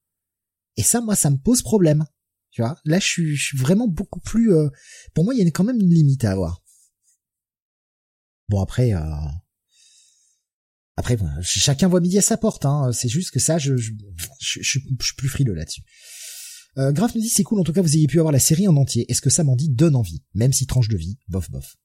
[0.77, 2.07] Et ça, moi, ça me pose problème.
[2.51, 4.55] Tu vois, là, je suis, vraiment beaucoup plus.
[4.55, 4.69] Euh,
[5.15, 6.63] pour moi, il y a quand même une limite à avoir.
[8.49, 9.01] Bon après, euh...
[10.97, 12.65] après, chacun voit midi à sa porte.
[12.65, 12.93] Hein.
[12.93, 15.83] C'est juste que ça, je, je suis plus frileux là-dessus.
[16.77, 18.69] Euh, Graf me dit c'est cool en tout cas vous ayez pu avoir la série
[18.69, 19.11] en entier.
[19.11, 21.77] Est-ce que ça m'en dit donne envie, même si tranche de vie, bof bof?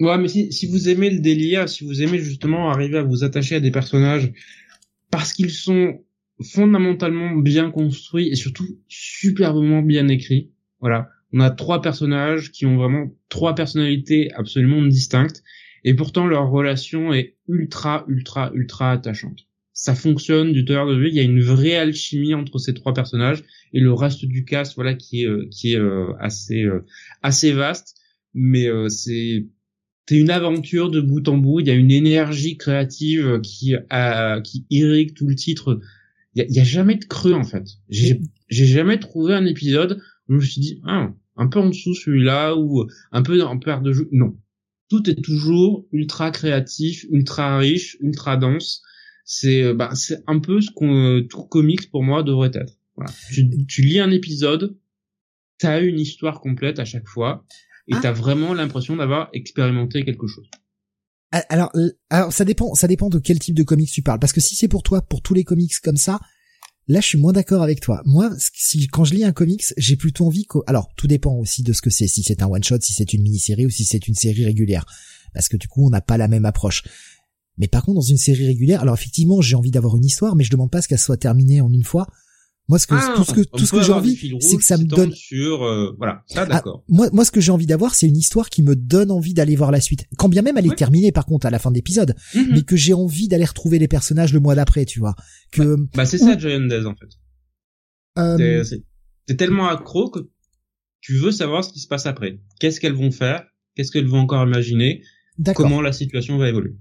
[0.00, 3.22] Ouais, mais si, si vous aimez le délire, si vous aimez justement arriver à vous
[3.22, 4.32] attacher à des personnages
[5.10, 6.02] parce qu'ils sont
[6.42, 10.50] fondamentalement bien construits et surtout superbement bien écrits.
[10.80, 15.42] Voilà, on a trois personnages qui ont vraiment trois personnalités absolument distinctes
[15.84, 21.08] et pourtant leur relation est ultra ultra ultra attachante ça fonctionne du travers de lui.
[21.08, 23.42] Il y a une vraie alchimie entre ces trois personnages
[23.72, 26.84] et le reste du cast, voilà, qui est euh, qui est euh, assez euh,
[27.22, 27.96] assez vaste.
[28.34, 29.46] Mais c'est
[30.08, 31.60] c'est une aventure de bout en bout.
[31.60, 35.80] Il y a une énergie créative qui a, qui irrigue tout le titre.
[36.34, 37.66] Il y a, il y a jamais de creux en fait.
[37.90, 41.68] J'ai j'ai jamais trouvé un épisode où je me suis dit ah, un peu en
[41.68, 44.08] dessous celui-là ou un peu en perte de jeu.
[44.12, 44.34] Non,
[44.88, 48.82] tout est toujours ultra créatif, ultra riche, ultra dense
[49.24, 52.74] c'est euh, bah, c'est un peu ce qu'on euh, tout comics pour moi devrait être.
[52.96, 53.12] Voilà.
[53.32, 54.76] Tu, tu lis un épisode,
[55.58, 57.44] t'as une histoire complète à chaque fois
[57.88, 58.00] et ah.
[58.02, 60.48] t'as vraiment l'impression d'avoir expérimenté quelque chose.
[61.30, 61.72] Alors,
[62.10, 64.18] alors ça dépend, ça dépend de quel type de comics tu parles.
[64.18, 66.20] Parce que si c'est pour toi, pour tous les comics comme ça,
[66.88, 68.02] Là, je suis moins d'accord avec toi.
[68.04, 71.62] Moi, si quand je lis un comics, j'ai plutôt envie que, alors, tout dépend aussi
[71.62, 73.84] de ce que c'est, si c'est un one shot, si c'est une mini-série ou si
[73.84, 74.84] c'est une série régulière,
[75.32, 76.82] parce que du coup, on n'a pas la même approche.
[77.58, 80.44] Mais par contre, dans une série régulière, alors effectivement, j'ai envie d'avoir une histoire, mais
[80.44, 82.06] je demande pas ce qu'elle soit terminée en une fois.
[82.68, 84.78] Moi, ce que, Ah, tout ce que, tout ce que j'ai envie, c'est que ça
[84.78, 88.06] me donne, sur, euh, voilà, ça ah, moi, moi, ce que j'ai envie d'avoir, c'est
[88.06, 90.06] une histoire qui me donne envie d'aller voir la suite.
[90.16, 90.76] Quand bien même elle est Ouais.
[90.76, 92.46] terminée, par contre, à la fin de l'épisode, Mhm.
[92.52, 95.14] mais que j'ai envie d'aller retrouver les personnages le mois d'après, tu vois.
[95.50, 97.08] Que, Bah c'est ça Giant Days en fait.
[98.18, 98.64] euh,
[99.26, 100.20] T'es- tellement accro que
[101.00, 102.40] tu veux savoir ce qui se passe après.
[102.60, 103.44] Qu'est-ce qu'elles vont faire?
[103.74, 105.02] Qu'est-ce qu'elles vont encore imaginer?
[105.54, 106.76] Comment la situation va évoluer?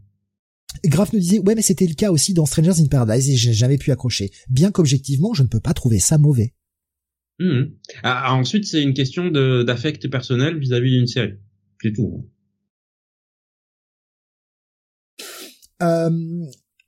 [0.85, 3.53] Graf nous disait, ouais, mais c'était le cas aussi dans Strangers in Paradise et j'ai
[3.53, 4.31] jamais pu accrocher.
[4.49, 6.53] Bien qu'objectivement, je ne peux pas trouver ça mauvais.
[7.39, 7.73] Mhm.
[8.03, 11.33] Ah, ah, ensuite, c'est une question d'affect personnel vis-à-vis d'une série.
[11.81, 12.29] C'est tout.
[15.81, 16.09] Euh,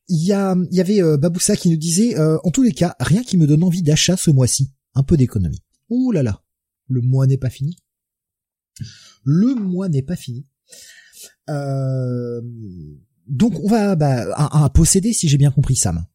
[0.10, 2.72] il y a, il y avait euh, Baboussa qui nous disait, euh, en tous les
[2.72, 4.72] cas, rien qui me donne envie d'achat ce mois-ci.
[4.94, 5.64] Un peu d'économie.
[5.90, 6.44] Ouh là là,
[6.88, 7.78] le mois n'est pas fini.
[9.24, 10.46] Le mois n'est pas fini.
[11.50, 12.42] Euh,
[13.28, 16.06] donc on va bah, un posséder si j'ai bien compris Sam.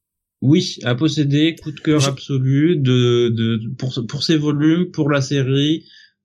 [0.41, 5.21] Oui, à posséder, coup de cœur absolu de, de pour pour ses volumes, pour la
[5.21, 5.85] série,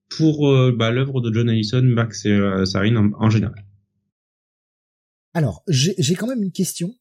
[0.10, 3.66] pour euh, bah, l'œuvre de John Allison, Max et euh, Sarin en, en général.
[5.34, 6.94] Alors j'ai quand même une question.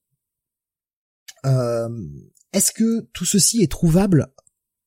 [1.44, 1.88] Euh,
[2.52, 4.28] Est-ce que tout ceci est trouvable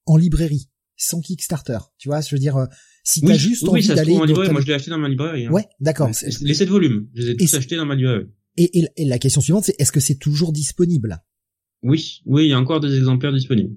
[0.06, 1.78] en librairie sans Kickstarter?
[1.98, 2.66] Tu vois, je veux dire, euh,
[3.04, 4.52] si t'as Oui, juste oui, envie d'aller trouve en librairie.
[4.52, 5.46] Moi, je l'ai acheté dans ma librairie.
[5.48, 5.52] hein.
[5.52, 6.10] Ouais, d'accord.
[6.42, 8.26] Les sept volumes, je les ai tous achetés dans ma librairie.
[8.58, 11.24] Et, et, et la question suivante, c'est est-ce que c'est toujours disponible?
[11.84, 13.76] Oui, oui, il y a encore des exemplaires disponibles.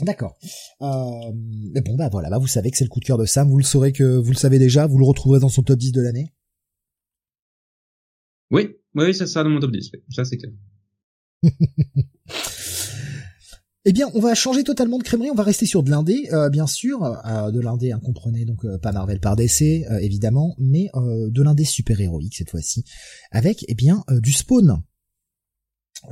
[0.00, 0.38] D'accord.
[0.80, 3.48] Euh, bon bah voilà, bah vous savez que c'est le coup de cœur de Sam,
[3.48, 5.90] vous le saurez que vous le savez déjà, vous le retrouverez dans son top 10
[5.90, 6.32] de l'année?
[8.50, 9.90] Oui, oui, ça sera dans mon top 10.
[9.92, 10.00] oui.
[10.10, 10.52] Ça, c'est clair.
[13.90, 16.50] Eh bien, on va changer totalement de crèmerie, on va rester sur de l'indé, euh,
[16.50, 20.54] bien sûr, euh, de l'indé, hein, comprenez donc euh, pas Marvel par DC, euh, évidemment,
[20.58, 22.84] mais euh, de l'indé super héroïque cette fois-ci,
[23.30, 24.82] avec eh bien euh, du spawn.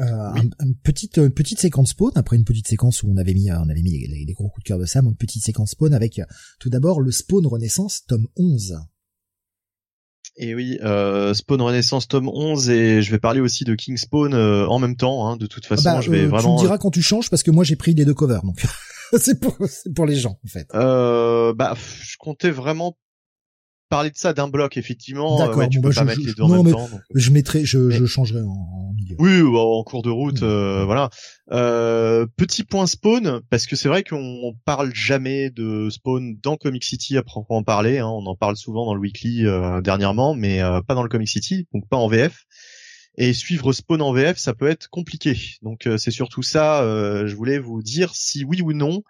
[0.00, 3.34] Euh, un- une petite une petite séquence spawn après une petite séquence où on avait
[3.34, 5.72] mis on avait mis les, les- gros coups de cœur de Sam une petite séquence
[5.72, 6.20] spawn avec
[6.58, 8.78] tout d'abord le spawn renaissance tome 11
[10.38, 14.34] Et oui, euh, Spawn Renaissance tome 11 et je vais parler aussi de King Spawn
[14.34, 15.26] euh, en même temps.
[15.28, 16.56] Hein, de toute façon, Bah, je vais euh, vraiment.
[16.56, 18.66] Tu me diras quand tu changes parce que moi j'ai pris les deux covers donc
[19.18, 20.66] c'est pour c'est pour les gens en fait.
[20.74, 22.98] Euh, bah, je comptais vraiment
[23.88, 25.38] parler de ça d'un bloc effectivement.
[25.38, 26.54] D'accord, Euh, ouais, tu bon, peux bah, pas je- mettre je- les deux en non,
[26.56, 26.88] même mais- temps.
[26.88, 27.14] donc, euh.
[27.14, 29.16] Je mettrai je, Mais- je changerai en, en milieu.
[29.18, 30.44] Oui, bah, en cours de route, Mm.
[30.44, 31.10] euh, voilà.
[31.52, 36.56] Euh, petit point Spawn, parce que c'est vrai qu'on on parle jamais de Spawn dans
[36.56, 37.98] Comic City à proprement parler.
[37.98, 41.08] Hein, on en parle souvent dans le Weekly euh, dernièrement, mais euh, pas dans le
[41.08, 42.44] Comic City, donc pas en VF.
[43.18, 45.38] Et suivre Spawn en VF, ça peut être compliqué.
[45.62, 46.82] Donc euh, c'est surtout ça.
[46.82, 49.02] euh, je voulais vous dire si oui ou non.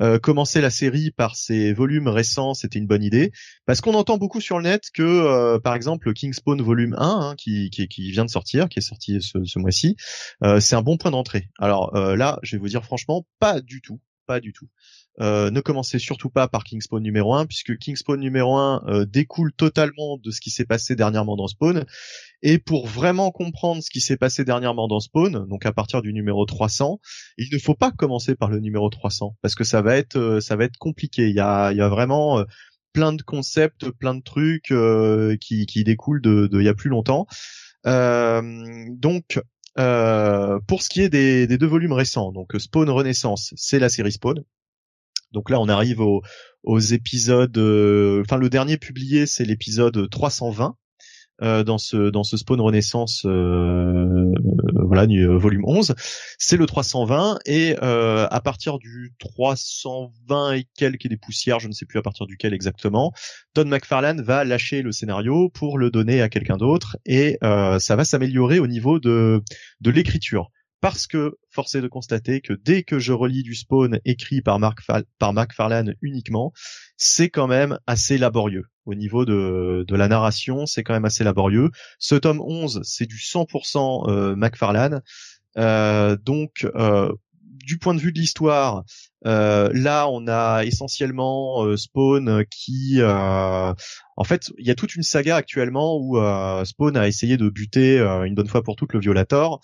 [0.00, 3.30] Euh, commencer la série par ses volumes récents, c'était une bonne idée,
[3.66, 6.98] parce qu'on entend beaucoup sur le net que, euh, par exemple, King Spawn volume 1,
[6.98, 7.70] hein, qui,
[8.10, 9.96] vient de sortir, qui est sorti ce, mois-ci,
[10.44, 11.48] euh, c'est un bon point d'entrée.
[11.58, 14.68] Alors là, je vais vous dire franchement, pas du tout, pas du tout.
[15.20, 18.84] Euh, ne commencez surtout pas par King Spawn numéro 1, puisque King Spawn numéro 1
[18.86, 21.84] euh, découle totalement de ce qui s'est passé dernièrement dans Spawn.
[22.42, 26.12] Et pour vraiment comprendre ce qui s'est passé dernièrement dans Spawn, donc à partir du
[26.12, 27.00] numéro 300,
[27.36, 30.40] il ne faut pas commencer par le numéro 300, parce que ça va être, euh,
[30.40, 31.28] ça va être compliqué.
[31.28, 32.42] Il y a, il y a vraiment
[32.92, 34.72] plein de concepts, plein de trucs
[35.40, 37.26] qui, qui découlent de, il y a plus longtemps.
[37.84, 39.40] Donc,
[39.76, 44.12] pour ce qui est des, des deux volumes récents, donc Spawn Renaissance, c'est la série
[44.12, 44.42] Spawn.
[45.32, 47.56] Donc là, on arrive aux, épisodes.
[47.58, 50.76] euh, Enfin, le dernier publié, c'est l'épisode 320
[51.40, 54.32] euh, dans ce dans ce Spawn Renaissance, euh,
[54.86, 55.94] voilà, volume 11.
[56.38, 61.72] C'est le 320 et à partir du 320 et quelques et des poussières, je ne
[61.72, 63.12] sais plus à partir duquel exactement,
[63.54, 68.04] Don McFarlane va lâcher le scénario pour le donner à quelqu'un d'autre et ça va
[68.04, 69.42] s'améliorer au niveau de
[69.80, 70.50] de l'écriture
[70.82, 74.58] parce que force est de constater que dès que je relis du Spawn écrit par
[74.58, 76.52] Mark Fal- uniquement,
[76.96, 81.70] c'est quand même assez laborieux au niveau de, la narration, c'est quand même assez laborieux.
[82.00, 85.00] Ce tome 11, c'est du 100% euh.
[85.58, 87.12] Euh, donc euh,
[87.64, 88.82] du point de vue de l'histoire,
[89.24, 93.72] euh, là on a essentiellement euh, Spawn qui, euh,
[94.16, 96.18] en fait, il y a toute une saga actuellement où
[96.64, 99.60] Spawn a essayé de buter une bonne fois pour toutes le Violator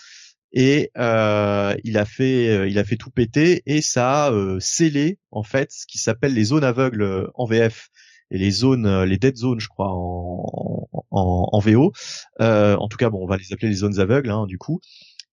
[0.52, 4.58] et euh, il a fait euh, il a fait tout péter et ça a euh,
[4.60, 7.88] scellé en fait ce qui s'appelle les zones aveugles euh, en VF
[8.30, 11.92] et les zones euh, les dead zones je crois en en, en VO
[12.40, 14.80] euh, en tout cas bon on va les appeler les zones aveugles hein, du coup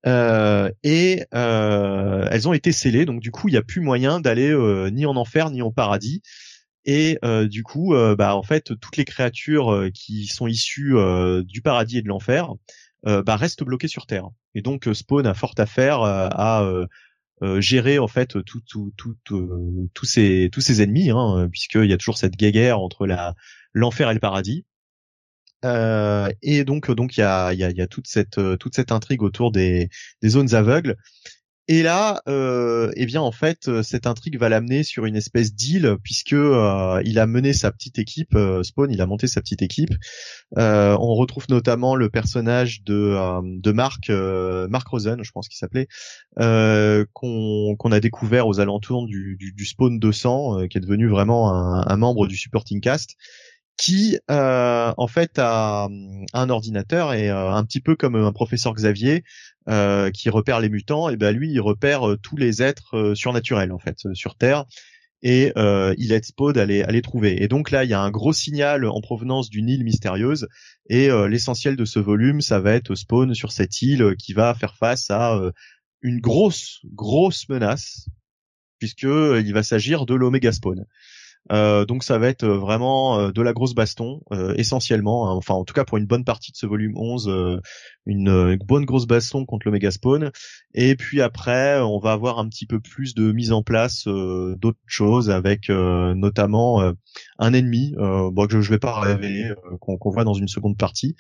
[0.07, 4.19] Euh, et euh, elles ont été scellées, donc du coup il n'y a plus moyen
[4.19, 6.21] d'aller euh, ni en enfer ni en paradis.
[6.85, 7.17] Et
[7.49, 10.93] du coup, bah en fait, toutes les créatures qui sont issues
[11.43, 12.53] du paradis et de l'enfer,
[13.03, 14.29] bah restent bloquées sur Terre.
[14.55, 16.87] Et donc Spawn a fort affaire à
[17.59, 19.17] gérer en fait tout, tout, tout,
[19.93, 23.35] tous ces tous ces ennemis, hein, puisqu'il y a toujours cette guéguerre entre la
[23.73, 24.65] l'enfer et le paradis.
[25.63, 28.91] Euh, et donc donc il y a, y, a, y a toute cette toute cette
[28.91, 29.89] intrigue autour des,
[30.21, 30.95] des zones aveugles.
[31.67, 35.95] Et là, euh, eh bien en fait, cette intrigue va l'amener sur une espèce d'île
[36.03, 38.35] puisque euh, il a mené sa petite équipe.
[38.35, 39.89] Euh, Spawn, il a monté sa petite équipe.
[40.59, 45.87] Euh, on retrouve notamment le personnage de Mark Mark Rosen, je pense qu'il s'appelait,
[46.35, 52.37] qu'on a découvert aux alentours du, Spawn 200, qui est devenu vraiment un membre du
[52.37, 53.15] supporting cast
[53.77, 55.89] qui euh, en fait a,
[56.33, 59.23] un ordinateur et euh, un petit peu comme un professeur Xavier
[59.67, 63.15] euh, qui repère les mutants et ben lui il repère euh, tous les êtres euh,
[63.15, 64.65] surnaturels en fait sur Terre
[65.23, 65.53] et
[65.97, 68.33] il aide Spawn à les, les trouver et donc là il y a un gros
[68.33, 70.47] signal en provenance d'une île mystérieuse
[70.87, 74.75] et l'essentiel de ce volume ça va être Spawn sur cette île qui va faire
[74.75, 75.39] face à
[76.03, 78.07] une grosse grosse menace
[78.77, 80.85] puisque il va s'agir de l'Omega Spawn.
[81.51, 84.21] Euh, donc ça va être euh, vraiment euh, de la grosse baston
[84.55, 85.33] essentiellement, hein.
[85.33, 87.61] enfin en tout cas pour une bonne partie de ce volume 11,
[88.05, 90.31] une, bonne grosse baston contre le Mega Spawn.
[90.73, 94.79] Et puis après on va avoir un petit peu plus de mise en place d'autres
[94.87, 96.93] choses avec notamment
[97.39, 101.15] un ennemi, que je, vais pas révéler, qu'on voit dans une seconde partie.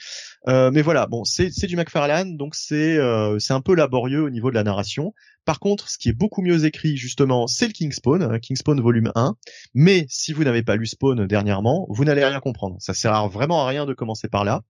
[0.47, 2.97] mais voilà, bon c'est du McFarlane, donc c'est
[3.39, 5.13] c'est un peu laborieux au niveau de la narration.
[5.45, 9.11] Par contre, ce qui est beaucoup mieux écrit, justement, c'est le Kingspawn, hein, Kingspawn volume
[9.15, 9.35] 1.
[9.75, 12.77] Mais si vous n'avez pas lu Spawn dernièrement, vous n'allez rien comprendre.
[12.79, 14.61] Ça sert vraiment à rien de commencer par là.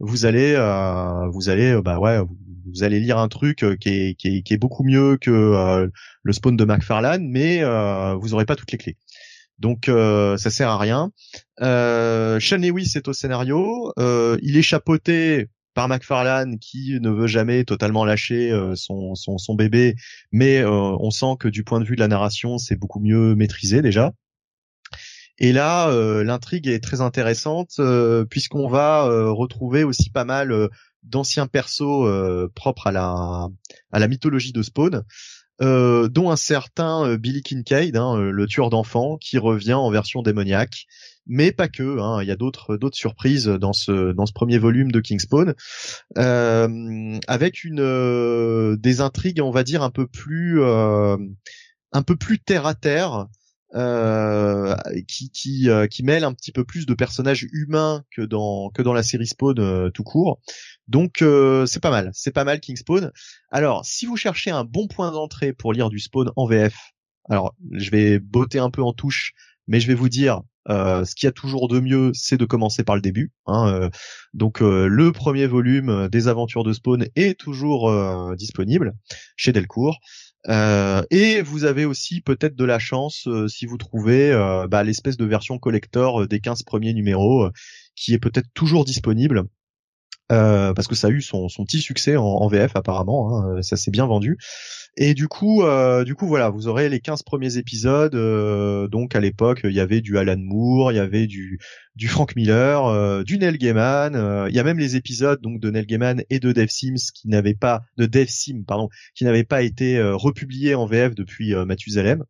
[0.00, 4.16] Vous allez, euh, vous allez, euh, bah ouais, vous, allez lire un truc euh, qui
[4.24, 5.88] est, beaucoup mieux que
[6.22, 8.96] le Spawn de McFarlane, mais vous n'aurez pas toutes les clés.
[9.58, 11.10] Donc ça sert à rien.
[11.60, 13.92] Euh, Sean Lewis est au scénario.
[13.98, 19.54] il est chapeauté par McFarlane qui ne veut jamais totalement lâcher euh, son, son, son,
[19.54, 19.96] bébé,
[20.32, 23.34] mais euh, on sent que du point de vue de la narration, c'est beaucoup mieux
[23.34, 24.12] maîtrisé déjà.
[25.38, 27.80] Et là, euh, l'intrigue est très intéressante
[28.30, 30.68] puisqu'on va retrouver aussi pas mal
[31.02, 33.48] d'anciens persos propres à la
[33.90, 35.02] à la mythologie de Spawn.
[35.60, 40.86] Dont un certain Billy Kincaid, hein, le tueur d'enfants, qui revient en version démoniaque
[41.26, 41.98] mais pas que.
[42.00, 42.22] Hein.
[42.22, 45.54] Il y a d'autres d'autres surprises dans ce dans ce premier volume de Kingspawn,
[46.18, 51.16] euh, avec une euh, des intrigues, on va dire un peu plus euh,
[51.92, 53.26] un peu plus terre à terre.
[53.74, 54.76] Euh,
[55.08, 58.82] qui qui euh, qui mêle un petit peu plus de personnages humains que dans que
[58.82, 60.40] dans la série Spawn tout court.
[60.86, 61.24] Donc
[61.66, 63.10] c'est pas mal, c'est pas mal Kingspawn.
[63.50, 66.76] Alors si vous cherchez un bon point d'entrée pour lire du Spawn en VF,
[67.28, 69.32] alors je vais botter un peu en touche,
[69.66, 72.44] mais je vais vous dire euh, ce qu'il y a toujours de mieux, c'est de
[72.44, 73.32] commencer par le début.
[73.46, 73.90] Hein, euh,
[74.32, 77.92] donc euh, le premier volume des aventures de Spawn est toujours
[78.36, 78.94] disponible
[79.36, 79.98] chez Delcourt.
[80.48, 84.32] Et vous avez aussi peut-être de la chance si vous trouvez
[84.70, 87.48] bah, l'espèce de version collector des 15 premiers numéros
[87.96, 89.44] qui est peut-être toujours disponible.
[90.28, 94.06] Parce que ça a eu son, petit succès en, VF apparemment, hein, ça s'est bien
[94.06, 94.38] vendu.
[94.96, 98.14] Et du coup, euh, du coup, voilà, vous aurez les 15 premiers épisodes.
[98.14, 101.58] Euh, donc à l'époque, il y avait du Alan Moore, il y avait du
[101.96, 104.14] du Frank Miller, euh, du Neil Gaiman.
[104.48, 107.28] il y a même les épisodes donc de Neil Gaiman et de Dave Sims qui
[107.28, 112.24] n'avaient pas de Dave Sim, pardon, qui n'avaient pas été republiés en VF depuis Mathusalem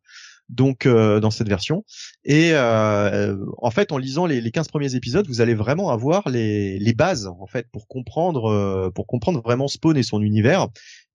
[0.48, 1.84] donc dans cette version.
[2.24, 6.28] Et euh, en fait, en lisant les, les 15 premiers épisodes, vous allez vraiment avoir
[6.28, 10.68] les, bases en fait pour comprendre pour comprendre vraiment Spawn et son univers.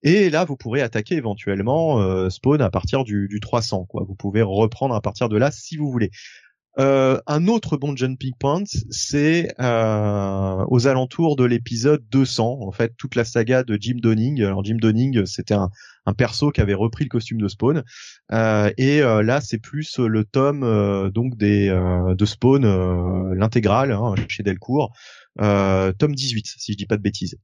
[0.03, 3.85] Et là, vous pourrez attaquer éventuellement euh, Spawn à partir du, du 300.
[3.85, 4.03] Quoi.
[4.07, 6.11] Vous pouvez reprendre à partir de là si vous voulez.
[6.77, 12.93] Euh, un autre bon jumping point, c'est euh, aux alentours de l'épisode 200, en fait,
[12.97, 14.41] toute la saga de Jim Donning.
[14.43, 15.69] Alors Jim Donning, c'était un,
[16.17, 17.83] perso qui avait repris le costume de Spawn,
[18.31, 24.43] euh, et euh, là, c'est plus le tome euh, donc de Spawn, l'intégrale hein, chez
[24.43, 24.93] Delcourt,
[25.37, 27.37] tome 18, si je dis pas de bêtises.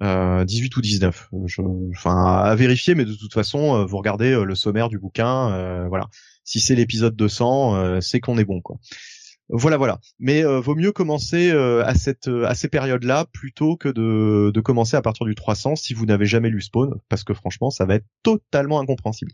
[0.00, 1.28] 18 euh, ou 19.
[1.46, 4.98] Je, enfin, à vérifier, mais de toute façon, euh, vous regardez euh, le sommaire du
[4.98, 6.08] bouquin, voilà.
[6.44, 8.76] Si c'est l'épisode 200, c'est qu'on est bon, quoi.
[9.50, 9.98] Voilà, voilà.
[10.18, 15.02] Mais vaut mieux commencer à cette à ces périodes-là plutôt que de, de commencer à
[15.02, 18.06] partir du 300 si vous n'avez jamais lu Spawn, parce que franchement, ça va être
[18.22, 19.32] totalement incompréhensible.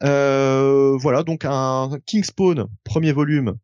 [0.00, 3.56] voilà, donc un King Spawn, premier volume,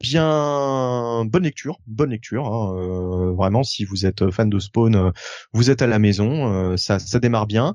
[0.00, 2.46] bien bonne lecture, bonne lecture.
[2.46, 5.10] Hein, euh, vraiment, si vous êtes fan de Spawn, euh,
[5.52, 6.76] vous êtes à la maison.
[6.76, 7.74] ça, ça démarre bien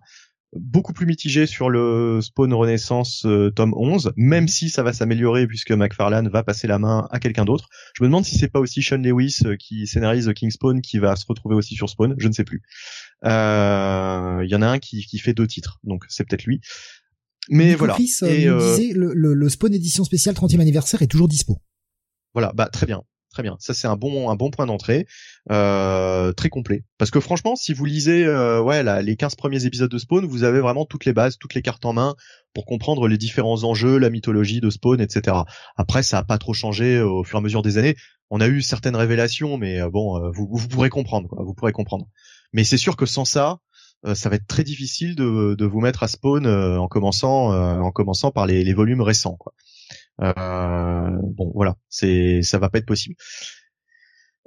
[0.56, 5.48] beaucoup plus mitigé sur le Spawn Renaissance euh, tome 11, même si ça va s'améliorer
[5.48, 7.70] puisque McFarlane va passer la main à quelqu'un d'autre.
[7.96, 11.00] Je me demande si c'est pas aussi Sean Lewis euh, qui scénarise King Spawn qui
[11.00, 12.62] va se retrouver aussi sur Spawn, je ne sais plus.
[13.24, 16.62] Il euh, y en a un qui, qui fait deux titres, donc c'est peut-être lui.
[17.50, 17.94] Mais voilà.
[17.94, 21.58] Chris Et, disait, le, le, le Spawn édition spéciale 30e anniversaire est toujours dispo.
[22.34, 23.04] Voilà, bah très bien.
[23.34, 25.08] Très bien, ça c'est un bon un bon point d'entrée,
[25.50, 26.84] euh, très complet.
[27.00, 30.44] Parce que franchement, si vous lisez euh, ouais les 15 premiers épisodes de Spawn, vous
[30.44, 32.16] avez vraiment toutes les bases, toutes les cartes en main
[32.54, 35.36] pour comprendre les différents enjeux, la mythologie de Spawn, etc.
[35.78, 37.96] Après, ça a pas trop changé au fur et à mesure des années.
[38.30, 41.72] On a eu certaines révélations, mais euh, bon, vous, vous pourrez comprendre, quoi, vous pourrez
[41.72, 42.06] comprendre.
[42.54, 43.58] Mais c'est sûr que sans ça,
[44.14, 48.30] ça va être très difficile de, de vous mettre à Spawn en commençant en commençant
[48.30, 49.54] par les, les volumes récents, quoi.
[50.22, 53.16] Euh, bon, voilà, c'est ça va pas être possible.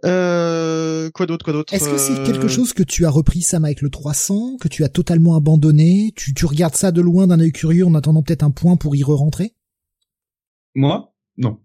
[0.04, 3.42] Euh, quoi d'autre, quoi d'autre Est-ce que c'est quelque euh, chose que tu as repris
[3.42, 6.12] Sam avec le 300, que tu as totalement abandonné?
[6.16, 8.94] Tu, tu regardes ça de loin d'un œil curieux en attendant peut-être un point pour
[8.94, 9.54] y re-rentrer?
[10.74, 11.14] Moi?
[11.38, 11.60] Non.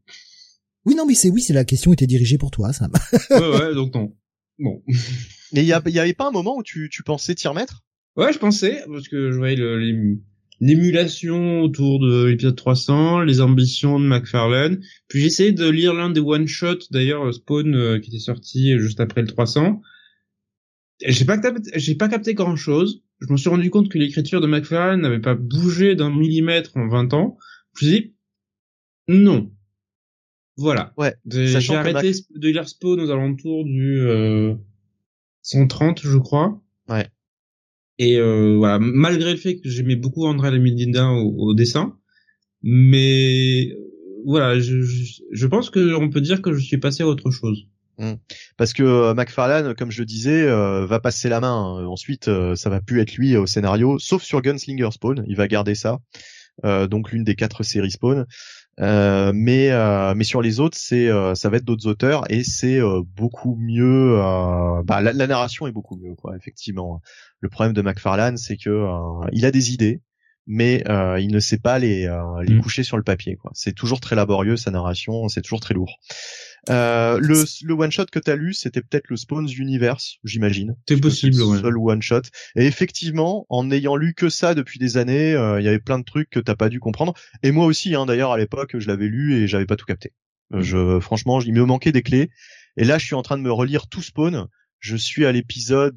[0.86, 2.92] Oui, non, mais c'est oui, c'est la question était dirigée pour toi, Sam.
[3.30, 4.16] ouais, ouais, donc non.
[4.58, 4.82] Bon.
[5.52, 7.84] Mais il y, y, avait pas un moment où tu, tu pensais t'y remettre?
[8.16, 10.20] Ouais, je pensais parce que je voyais le, les,
[10.62, 14.82] l'émulation autour de l'épisode 300, les ambitions de McFarlane.
[15.08, 19.00] Puis j'ai essayé de lire l'un des one-shots, d'ailleurs Spawn, euh, qui était sorti juste
[19.00, 19.82] après le 300.
[21.04, 23.04] J'ai pas capté, j'ai pas capté grand chose.
[23.20, 26.88] Je me suis rendu compte que l'écriture de McFarlane n'avait pas bougé d'un millimètre en
[26.88, 27.38] 20 ans.
[27.76, 28.16] Je me suis dit,
[29.08, 29.52] non.
[30.58, 30.94] Voilà.
[30.98, 31.16] Ouais.
[31.26, 34.54] J'ai arrêté de lire Spawn aux alentours du euh,
[35.42, 36.62] 130, je crois.
[36.88, 37.08] Ouais.
[38.02, 41.96] Et euh, voilà, malgré le fait que j'aimais beaucoup André Lemidina au, au dessin,
[42.64, 43.76] mais euh,
[44.26, 47.30] voilà, je, je, je pense que on peut dire que je suis passé à autre
[47.30, 47.68] chose.
[48.00, 48.14] Mmh.
[48.58, 51.86] Parce que euh, McFarlane, comme je le disais, euh, va passer la main.
[51.86, 55.24] Ensuite, ça va plus être lui au scénario, sauf sur Gunslinger Spawn.
[55.28, 56.00] Il va garder ça.
[56.64, 58.26] donc l'une des quatre séries Spawn.
[58.80, 62.44] Euh, mais euh, mais sur les autres, c'est euh, ça va être d'autres auteurs et
[62.44, 62.80] c'est
[63.16, 64.16] beaucoup mieux.
[64.84, 66.36] bah, la, la, narration est beaucoup mieux, quoi.
[66.36, 67.02] Effectivement,
[67.40, 68.88] le problème de McFarlane, c'est que
[69.32, 70.02] il a des idées,
[70.48, 70.84] mais
[71.20, 72.10] il ne sait pas les
[72.44, 72.62] les mm.
[72.62, 73.52] coucher sur le papier, quoi.
[73.54, 76.00] C'est toujours très laborieux sa narration, c'est toujours très lourd.
[76.70, 80.76] Euh, le, le one shot que t'as lu, c'était peut-être le Spawns Universe, j'imagine.
[80.88, 82.22] C'est possible, le Seul one shot.
[82.56, 85.98] Et effectivement, en n'ayant lu que ça depuis des années, euh, il y avait plein
[85.98, 87.14] de trucs que t'as pas dû comprendre.
[87.42, 90.14] Et moi aussi, hein, d'ailleurs, à l'époque, je l'avais lu et j'avais pas tout capté.
[90.54, 90.62] Euh, mm.
[90.62, 92.30] Je, franchement, il me manquait des clés.
[92.78, 94.48] Et là, je suis en train de me relire tout Spawn.
[94.80, 95.96] Je suis à l'épisode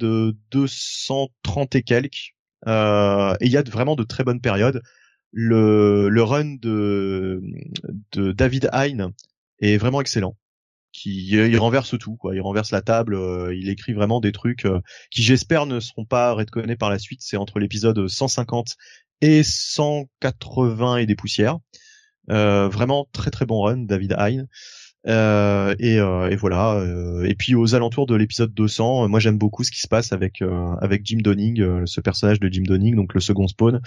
[0.51, 2.35] 230 et quelques.
[2.67, 4.83] Euh, et il y a vraiment de très bonnes périodes.
[5.31, 7.43] Le, le run de,
[8.13, 9.13] de David Hein
[9.61, 10.37] est vraiment excellent
[10.95, 14.65] qui il renverse tout quoi il renverse la table euh, il écrit vraiment des trucs
[14.65, 18.77] euh, qui j'espère ne seront pas redconnés par la suite c'est entre l'épisode 150
[19.21, 21.59] et 180 et des poussières
[22.31, 24.47] euh, vraiment très très bon run David Hein
[25.07, 26.75] euh, et, euh, et, voilà.
[26.75, 30.13] Euh, et puis aux alentours de l'épisode 200, moi j'aime beaucoup ce qui se passe
[30.13, 30.43] avec
[30.81, 33.81] avec Jim Donning, ce personnage de Jim Donning, donc le second Spawn.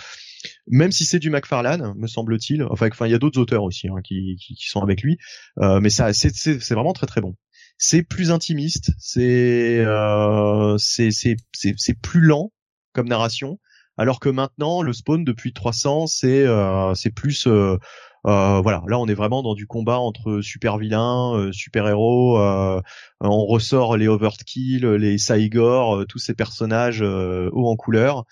[0.67, 2.63] Même si c'est du McFarlane, me semble-t-il.
[2.63, 5.17] Enfin, il y a d'autres auteurs aussi hein, qui, qui, qui, sont avec lui,
[5.57, 7.35] mais ça, c'est, vraiment très très bon.
[7.77, 9.85] C'est plus intimiste, c'est
[10.77, 12.51] c'est, c'est, plus lent
[12.93, 13.59] comme narration,
[13.97, 16.45] alors que maintenant le Spawn depuis 300, c'est
[16.95, 17.47] c'est plus
[18.27, 22.39] euh, voilà, là on est vraiment dans du combat entre super vilains, euh, super héros.
[22.39, 22.81] Euh,
[23.21, 28.25] on ressort les Overkill, les Saigor, tous ces personnages hauts en couleur.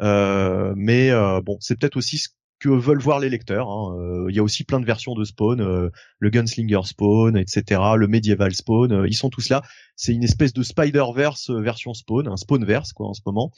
[0.00, 1.10] Mais
[1.42, 2.28] bon, c'est peut-être aussi ce
[2.60, 3.70] que veulent voir les lecteurs.
[3.70, 4.26] Hein.
[4.28, 8.54] Il y a aussi plein de versions de Spawn, le Gunslinger Spawn, etc., le Medieval
[8.54, 9.62] Spawn, ils sont tous là.
[9.96, 13.52] C'est une espèce de Spider-Verse version Spawn, un Spawnverse quoi en ce moment.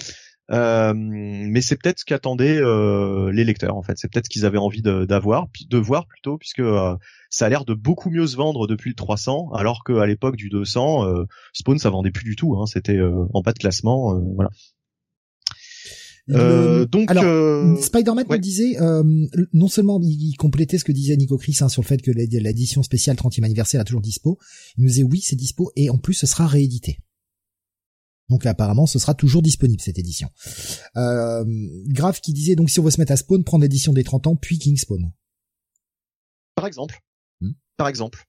[0.51, 3.97] Euh, mais c'est peut-être ce qu'attendaient euh, les lecteurs en fait.
[3.97, 6.97] C'est peut-être ce qu'ils avaient envie d'avoir, de, voir plutôt, puisque euh,
[7.28, 10.49] ça a l'air de beaucoup mieux se vendre depuis le 300, alors qu'à l'époque du
[10.49, 12.57] 200, Spawn ça vendait plus du tout.
[12.57, 12.99] Hein, C'était
[13.33, 14.51] en bas de classement, voilà.
[16.31, 18.76] Euh, donc, Alors, Spider-Man me disait,
[19.52, 22.83] non seulement il, complétait ce que disait Nico Chris hein, sur le fait que l'édition
[22.83, 24.39] spéciale 30e anniversaire est toujours dispo,
[24.76, 26.99] il nous disait oui c'est dispo et en plus ce sera réédité.
[28.31, 30.28] Donc apparemment, ce sera toujours disponible cette édition.
[30.97, 31.44] Euh,
[31.89, 34.28] Grave qui disait donc si on veut se mettre à Spawn, prendre l'édition des 30
[34.28, 35.12] ans puis King Spawn.
[36.55, 37.00] Par exemple.
[37.41, 37.52] Hmm.
[37.76, 38.25] Par exemple.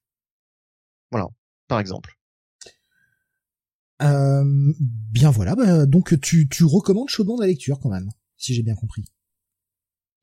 [1.12, 1.28] Voilà.
[1.68, 2.18] Par exemple.
[4.02, 4.44] Euh,
[5.12, 5.56] bien voilà.
[5.56, 9.06] Bah, donc tu, tu recommandes chaudement la lecture quand même, si j'ai bien compris.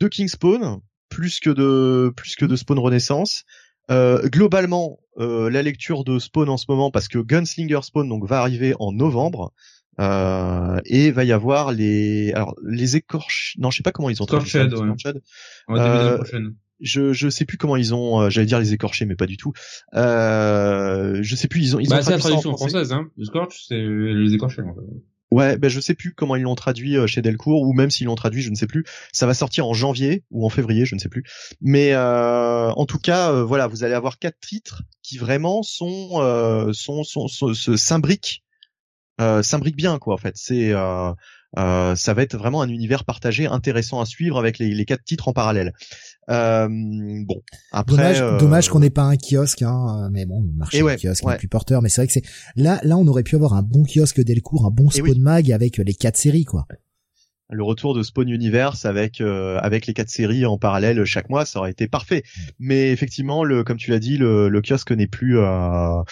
[0.01, 3.45] De King Spawn, plus que de plus que de Spawn Renaissance.
[3.91, 8.29] Euh, globalement, euh, la lecture de Spawn en ce moment, parce que Gunslinger Spawn donc
[8.29, 9.53] va arriver en novembre.
[10.01, 14.23] Euh, et va y avoir les alors les écorches non je sais pas comment ils
[14.23, 14.71] ont traduit ça, ouais.
[15.71, 16.19] euh,
[16.81, 19.37] je je sais plus comment ils ont euh, j'allais dire les écorchés mais pas du
[19.37, 19.53] tout
[19.95, 23.25] euh, je sais plus ils ont ils bah, ont c'est la traduction française hein le
[23.25, 24.81] scorch c'est les écorchés en fait.
[25.31, 28.07] Ouais, ben je sais plus comment ils l'ont traduit euh, chez Delcourt ou même s'ils
[28.07, 28.85] l'ont traduit, je ne sais plus.
[29.13, 31.25] Ça va sortir en janvier ou en février, je ne sais plus.
[31.61, 36.09] Mais euh, en tout cas, euh, voilà, vous allez avoir quatre titres qui vraiment sont
[36.15, 38.43] euh, sont, sont, sont, se s'imbriquent
[39.21, 40.15] euh, s'imbriquent bien quoi.
[40.15, 40.73] En fait, c'est
[41.57, 45.03] euh, ça va être vraiment un univers partagé intéressant à suivre avec les, les quatre
[45.03, 45.73] titres en parallèle.
[46.29, 47.41] Euh, bon,
[47.73, 50.97] après, dommage, euh, dommage qu'on n'ait pas un kiosque, hein, mais bon, le marché ouais,
[50.97, 51.35] du kiosque ouais.
[51.35, 51.81] est plus porteur.
[51.81, 54.67] Mais c'est vrai que c'est là, là, on aurait pu avoir un bon kiosque Delcourt,
[54.67, 55.19] un bon Et Spawn oui.
[55.21, 56.67] Mag avec les quatre séries, quoi.
[57.51, 61.47] le retour de Spawn Universe avec euh, avec les quatre séries en parallèle chaque mois,
[61.47, 62.23] ça aurait été parfait.
[62.59, 65.39] Mais effectivement, le comme tu l'as dit, le, le kiosque n'est plus.
[65.39, 66.03] Euh,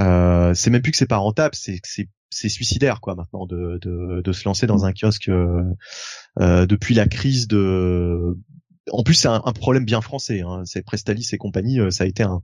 [0.00, 3.78] euh, c'est même plus que c'est pas rentable, c'est c'est c'est suicidaire quoi maintenant de,
[3.80, 5.62] de de se lancer dans un kiosque euh,
[6.40, 8.36] euh, depuis la crise de.
[8.90, 10.40] En plus, c'est un, un problème bien français.
[10.40, 10.62] Hein.
[10.64, 12.42] C'est Prestalis et compagnie, euh, ça a été un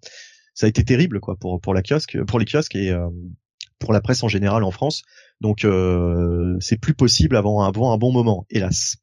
[0.55, 3.09] ça a été terrible quoi pour pour la kiosque pour les kiosques et euh,
[3.79, 5.03] pour la presse en général en France.
[5.41, 8.97] Donc euh, c'est plus possible avant, avant un bon moment, hélas.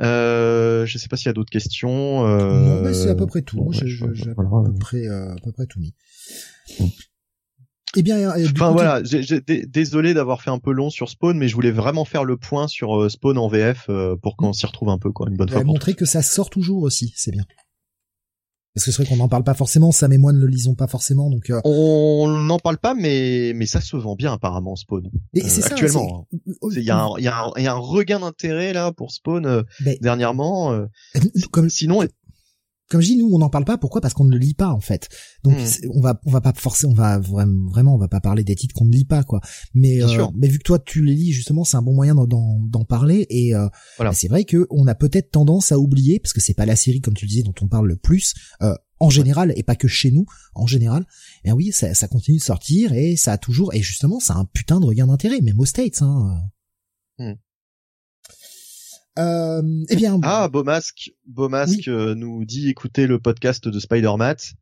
[0.00, 2.26] Euh, je sais pas s'il y a d'autres questions.
[2.26, 3.56] Euh, non, mais c'est à peu près tout.
[3.56, 4.70] bon, ouais, j'ai à voilà.
[4.70, 5.94] peu près, euh, à peu près tout mis.
[7.96, 10.88] Eh bien, euh, Enfin côté- voilà, j'ai- j'ai- dé- désolé d'avoir fait un peu long
[10.90, 14.16] sur Spawn, mais je voulais vraiment faire le point sur euh, Spawn en VF euh,
[14.16, 16.48] pour qu'on s'y retrouve un peu quoi, une bonne fois pour montrer que ça sort
[16.50, 17.44] toujours aussi, c'est bien.
[18.74, 20.74] Parce que c'est vrai qu'on n'en parle pas forcément, Sam et moi ne le lisons
[20.74, 24.76] pas forcément, donc euh, On n'en parle pas, mais mais ça se vend bien apparemment
[24.76, 25.10] Spawn.
[25.34, 26.26] et Euh, ça, actuellement.
[26.70, 29.62] Il y, a un- y, y a regain d'intérêt là pour Spawn euh,
[30.00, 30.74] dernièrement.
[31.52, 32.02] comme, Sinon,
[32.92, 33.76] comme je dis, nous on n'en parle pas.
[33.78, 34.00] Pourquoi?
[34.00, 35.08] Parce qu'on ne le lit pas en fait.
[35.42, 35.88] Donc Hmm.
[35.94, 38.54] on va, on va pas forcer, on va vraiment, vraiment, on va pas parler des
[38.54, 39.40] titres qu'on ne lit pas quoi.
[39.74, 42.14] Mais Bien euh, mais vu que toi tu les lis justement, c'est un bon moyen
[42.14, 43.26] d'en- parler.
[43.30, 44.10] Et euh, Voilà.
[44.10, 46.76] bah, c'est vrai que on a peut-être tendance à oublier parce que c'est pas la
[46.76, 48.34] série comme tu le disais dont on parle le plus.
[48.62, 51.04] euh, en général et pas que chez nous en général
[51.44, 54.36] et oui ça, ça continue de sortir et ça a toujours et justement ça a
[54.36, 56.40] un putain de regain d'intérêt même aux States hein.
[57.18, 57.32] Hmm.
[59.18, 64.54] Euh, eh bien Ah, Beaumasque, Beaumasque euh, nous dit écouter le podcast de Spider-Mat.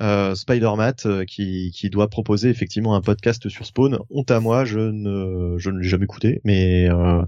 [0.00, 3.98] Euh, Spider-Mat euh, qui, qui doit proposer effectivement un podcast sur Spawn.
[4.10, 7.22] Honte à moi, je ne, je ne l'ai jamais écouté, mais euh,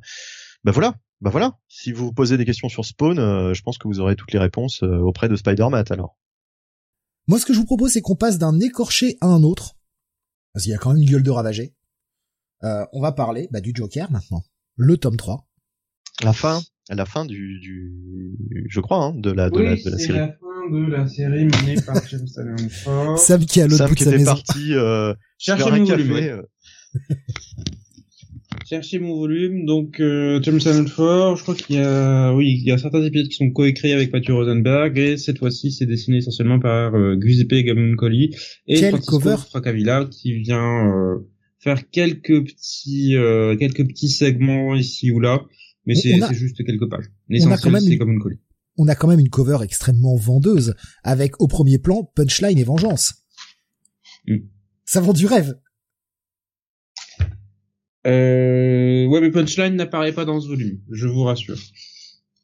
[0.65, 1.59] bah voilà, bah voilà.
[1.69, 4.39] Si vous posez des questions sur Spawn, euh, je pense que vous aurez toutes les
[4.39, 6.19] réponses euh, auprès de Spider-Mat alors.
[7.29, 9.77] Moi, ce que je vous propose, c'est qu'on passe d'un écorché à un autre.
[10.53, 11.75] Parce qu'il y a quand même une gueule de ravagé.
[12.65, 14.43] Euh, on va parler bah, du Joker maintenant.
[14.77, 15.46] Le tome 3.
[16.25, 17.93] La fin, la fin du, du
[18.69, 20.19] je crois, hein, de la, de la, Oui, de la c'est série.
[20.19, 23.19] la fin de la série menée par James Allen Ford.
[23.19, 24.33] Sam qui est à l'autre bout de qui sa était maison.
[24.35, 25.15] parti euh,
[25.49, 26.03] un mon café.
[26.03, 26.43] volume, euh,
[28.69, 29.65] Cherchez mon volume.
[29.65, 33.03] Donc, euh, James Allen Ford, je crois qu'il y a, oui, il y a certains
[33.05, 37.17] épisodes qui sont coécrits avec Matthew Rosenberg et cette fois-ci, c'est dessiné essentiellement par euh,
[37.21, 38.35] Giuseppe Gamuncoli
[38.67, 39.37] et Quel Francisco cover?
[39.51, 41.19] Fracavilla qui vient euh,
[41.61, 45.43] faire quelques petits, euh, quelques petits segments ici ou là,
[45.87, 47.07] mais c'est juste quelques pages.
[47.07, 48.37] on a quand L'essentiel, même c'est une- Gamuncoli.
[48.79, 53.15] On a quand même une cover extrêmement vendeuse, avec au premier plan Punchline et Vengeance.
[54.27, 54.37] Mm.
[54.85, 55.59] Ça vend du rêve.
[58.07, 61.59] Euh, ouais, mais Punchline n'apparaît pas dans ce volume, je vous rassure.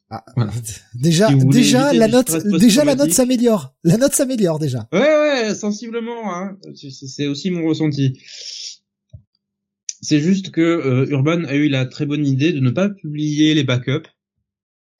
[0.09, 0.51] Ah, Voilà.
[0.93, 3.75] Déjà, Si déjà la note, déjà la note s'améliore.
[3.83, 4.87] La note s'améliore déjà.
[4.91, 6.57] Ouais, ouais, sensiblement, hein.
[6.75, 8.19] C'est- C'est aussi mon ressenti.
[10.03, 13.55] C'est juste que euh, Urban a eu la très bonne idée de ne pas publier
[13.55, 14.09] les backups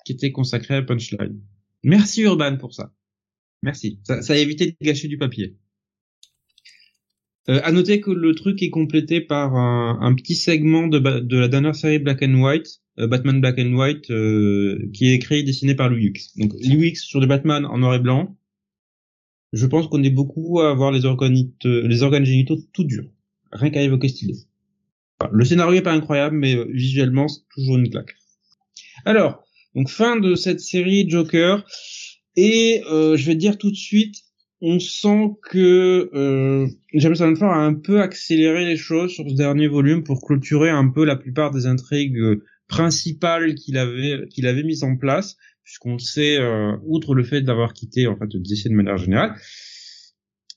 [0.06, 1.40] qui étaient consacrés à Punchline.
[1.84, 2.92] Merci Urban pour ça.
[3.62, 4.00] Merci.
[4.04, 5.56] Ça, ça a évité de gâcher du papier.
[7.50, 10.98] Euh, à noter que le truc est complété par un, petit segment de,
[11.38, 15.40] la dernière série Black and White, euh, Batman Black and White, euh, qui est écrit
[15.40, 16.38] et dessiné par Louis X.
[16.38, 18.38] Donc Louis X sur des Batman en noir et blanc.
[19.52, 23.10] Je pense qu'on est beaucoup à avoir les organes, les organes génitaux tout durs.
[23.52, 24.08] Rien qu'à évoquer.
[24.08, 24.40] Voilà.
[25.32, 28.16] Le scénario est pas incroyable, mais euh, visuellement, c'est toujours une claque.
[29.06, 29.44] Alors,
[29.76, 31.66] donc fin de cette série Joker.
[32.36, 34.16] Et euh, je vais dire tout de suite,
[34.62, 39.68] on sent que euh, James Ford a un peu accéléré les choses sur ce dernier
[39.68, 44.64] volume pour clôturer un peu la plupart des intrigues euh, principales qu'il avait qu'il avait
[44.64, 48.70] mises en place, puisqu'on le sait, euh, outre le fait d'avoir quitté en fait DC
[48.70, 49.36] de manière générale,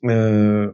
[0.05, 0.73] euh,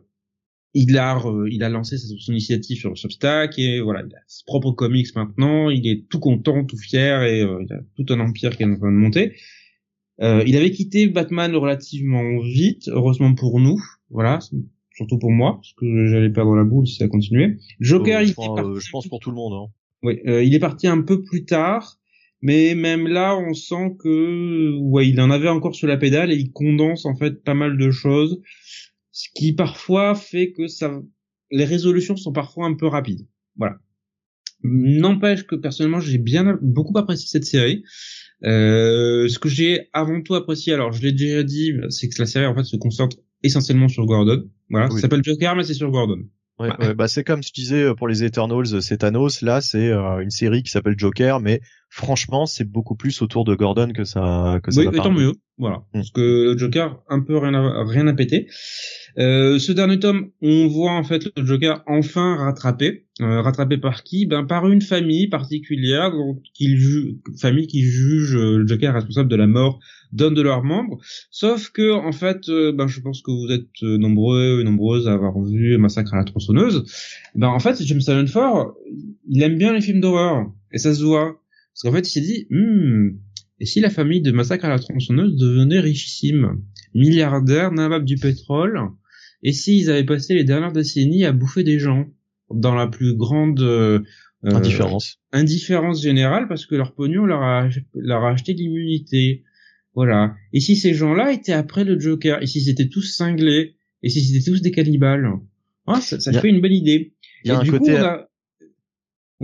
[0.75, 4.19] il a re- il a lancé sa- son initiative sur Substack et voilà, il a
[4.27, 8.07] ses propres comics maintenant, il est tout content, tout fier et euh, il a tout
[8.13, 9.35] un empire qui est en train de monter.
[10.21, 13.79] Euh, il avait quitté Batman relativement vite, heureusement pour nous,
[14.11, 14.39] voilà,
[14.95, 17.57] surtout pour moi, parce que j'allais perdre la boule si ça continuait.
[17.81, 19.55] Joker, Euh, il je, pense, parti- euh, je pense pour tout le monde.
[19.55, 19.73] Hein.
[20.03, 21.99] Oui, euh, il est parti un peu plus tard,
[22.41, 26.37] mais même là, on sent que ouais, il en avait encore sur la pédale et
[26.37, 28.41] il condense en fait pas mal de choses,
[29.13, 31.01] ce qui parfois fait que ça,
[31.51, 33.27] les résolutions sont parfois un peu rapides.
[33.57, 33.77] Voilà.
[34.65, 37.83] N'empêche que personnellement, j'ai bien beaucoup apprécié cette série.
[38.45, 42.27] Euh, ce que j'ai avant tout apprécié, alors je l'ai déjà dit, c'est que la
[42.27, 44.49] série en fait se concentre essentiellement sur Gordon.
[44.71, 44.95] Voilà, Oui.
[44.95, 46.23] ça s'appelle Joker, mais c'est sur Gordon.
[46.59, 46.77] Ouais, Bah.
[46.81, 49.43] ouais, bah c'est comme je disais euh, pour les Eternals, euh, c'est Thanos.
[49.43, 51.61] Là, c'est euh, une série qui s'appelle Joker, mais
[51.95, 55.35] franchement, c'est beaucoup plus autour de Gordon que ça que ça Oui, va tant mieux.
[55.59, 55.77] Voilà.
[55.77, 55.83] Mm.
[55.93, 56.21] Parce que
[56.53, 58.47] le Joker, un peu rien à, rien à péter.
[59.19, 63.07] Euh, ce dernier tome, on voit en fait le Joker enfin rattrapé.
[63.21, 64.25] Euh, rattrapé par qui?
[64.25, 69.29] Ben par une famille particulière, donc qu'il ju- famille qui juge euh, le Joker responsable
[69.29, 69.79] de la mort
[70.13, 70.99] d'un de leurs membres.
[71.31, 75.07] Sauf que en fait, euh, ben je pense que vous êtes euh, nombreux et nombreuses
[75.09, 76.85] à avoir vu Massacre à la tronçonneuse.
[77.35, 78.73] Ben en fait, James Allen Ford,
[79.29, 81.39] il aime bien les films d'horreur et ça se voit.
[81.75, 83.11] Parce qu'en fait, il s'est dit, hmm,
[83.61, 86.61] et si la famille de Massacre à la tronçonneuse devenait richissime,
[86.95, 88.79] milliardaire, nabab du pétrole,
[89.43, 92.07] et s'ils avaient passé les dernières décennies à bouffer des gens?
[92.55, 94.01] Dans la plus grande euh,
[94.45, 95.19] euh, Indifférence.
[95.33, 99.43] indifférence générale parce que leur pognon leur a, leur a acheté de l'immunité.
[99.95, 100.35] Voilà.
[100.53, 104.23] Et si ces gens-là étaient après le Joker, et s'ils étaient tous cinglés, et si
[104.23, 105.27] c'était tous des cannibales,
[105.87, 107.15] ah, ça, ça a- fait une belle idée.
[107.45, 108.29] Il y a Et un du coup, côté on a-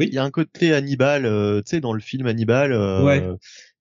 [0.07, 3.29] Il y a un côté Hannibal, euh, tu sais, dans le film Hannibal, euh, Ouais.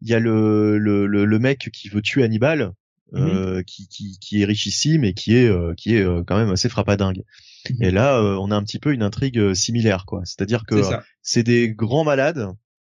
[0.01, 2.71] il y a le, le, le, le mec qui veut tuer Hannibal,
[3.13, 3.21] Mhm.
[3.21, 6.67] euh, qui, qui, qui est richissime et qui est, euh, qui est quand même assez
[6.69, 7.23] frappadingue.
[7.69, 7.83] Mhm.
[7.83, 10.21] Et là, euh, on a un petit peu une intrigue similaire, quoi.
[10.25, 10.75] C'est-à-dire que
[11.21, 12.47] c'est des grands malades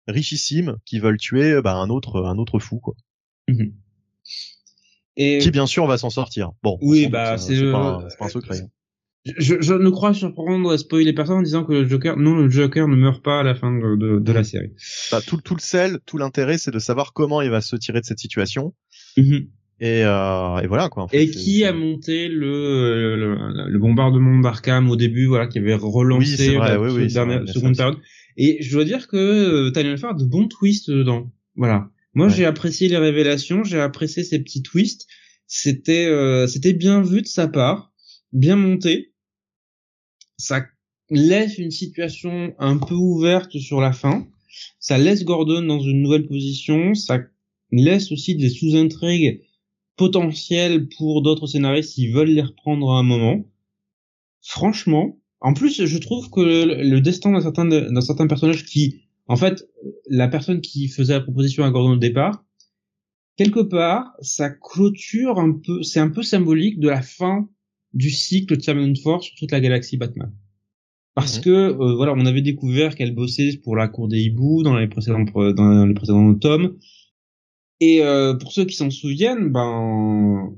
[0.08, 2.94] richissimes qui veulent tuer bah, un autre, un autre fou, quoi.
[3.48, 3.72] Mhm.
[5.16, 6.52] Et Qui bien sûr va s'en sortir.
[6.62, 8.60] Bon, Oui, bah, c'est pas, un- c'est pas un secret.
[9.24, 12.50] Je, je ne crois surprendre à spoiler personne en disant que le Joker, non, le
[12.50, 14.72] Joker ne meurt pas à la fin de, de, de la série.
[15.10, 18.00] Bah, tout, tout le sel, tout l'intérêt, c'est de savoir comment il va se tirer
[18.00, 18.74] de cette situation.
[19.16, 19.48] Mhm.
[19.80, 21.04] Et, euh, et voilà quoi.
[21.04, 25.58] en fait, Et qui a monté le, le, le bombardement d'Arkham au début, voilà, qui
[25.58, 27.98] avait Oui, relancé c'est vrai, la oui, oui, dernière, vrai, seconde période.
[28.36, 31.32] Et je dois dire que euh, Farr a de bons twists dedans.
[31.56, 31.90] Voilà.
[32.14, 32.32] Moi, Ouais.
[32.32, 35.06] j'ai apprécié les révélations, j'ai apprécié ces petits twists.
[35.46, 37.92] C'était, euh, c'était bien vu de sa part,
[38.32, 39.11] bien monté.
[40.42, 40.66] Ça
[41.08, 44.26] laisse une situation un peu ouverte sur la fin.
[44.80, 46.94] Ça laisse Gordon dans une nouvelle position.
[46.94, 47.20] Ça
[47.70, 49.40] laisse aussi des sous-intrigues
[49.96, 53.44] potentielles pour d'autres scénaristes s'ils veulent les reprendre à un moment.
[54.40, 59.36] Franchement, en plus, je trouve que le, destin d'un certain, d'un certain personnage qui, en
[59.36, 59.68] fait,
[60.08, 62.44] la personne qui faisait la proposition à Gordon au départ,
[63.36, 67.48] quelque part, ça clôture un peu, c'est un peu symbolique de la fin
[67.94, 70.32] du cycle de Simon Force sur toute la galaxie Batman.
[71.14, 71.42] Parce Mhm.
[71.44, 74.88] que euh, voilà, on avait découvert qu'elle bossait pour la cour des hiboux dans les
[74.88, 76.78] précédents dans les précédents tomes.
[77.80, 80.54] Et euh, pour ceux qui s'en souviennent, ben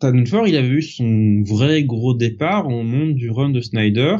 [0.00, 4.16] Tannenford, il avait eu son vrai gros départ au monde du run de Snyder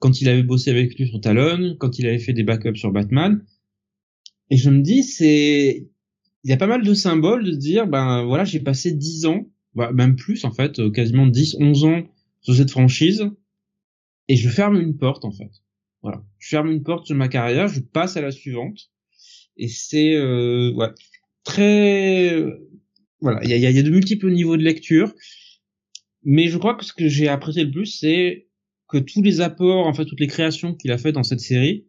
[0.00, 2.90] quand il avait bossé avec lui sur Talon, quand il avait fait des backups sur
[2.90, 3.44] Batman.
[4.50, 5.86] Et je me dis, c'est
[6.44, 9.46] il y a pas mal de symboles de dire ben voilà, j'ai passé 10 ans,
[9.74, 12.02] bah, même plus en fait, euh, quasiment 10 11 ans
[12.40, 13.30] sur cette franchise.
[14.28, 15.50] Et je ferme une porte en fait.
[16.02, 18.90] Voilà, je ferme une porte sur ma carrière, je passe à la suivante.
[19.56, 20.88] Et c'est euh, ouais,
[21.44, 22.68] très euh,
[23.20, 25.14] voilà, il y a, y a de multiples niveaux de lecture,
[26.24, 28.48] mais je crois que ce que j'ai apprécié le plus, c'est
[28.88, 31.86] que tous les apports, en fait, toutes les créations qu'il a fait dans cette série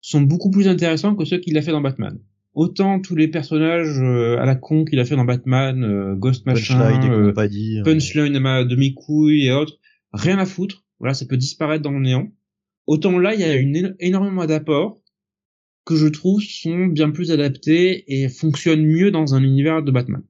[0.00, 2.18] sont beaucoup plus intéressants que ceux qu'il a fait dans Batman.
[2.56, 6.46] Autant tous les personnages euh, à la con qu'il a fait dans Batman, euh, Ghost
[6.46, 9.74] Machin, Punchline et euh, euh, Punchline de ma demi-couille et autres,
[10.12, 10.84] rien à foutre.
[10.98, 12.28] Voilà, ça peut disparaître dans le néant.
[12.86, 14.98] Autant là, il y a une éno- énormément d'apports
[15.84, 20.22] que je trouve sont bien plus adaptés et fonctionnent mieux dans un univers de Batman.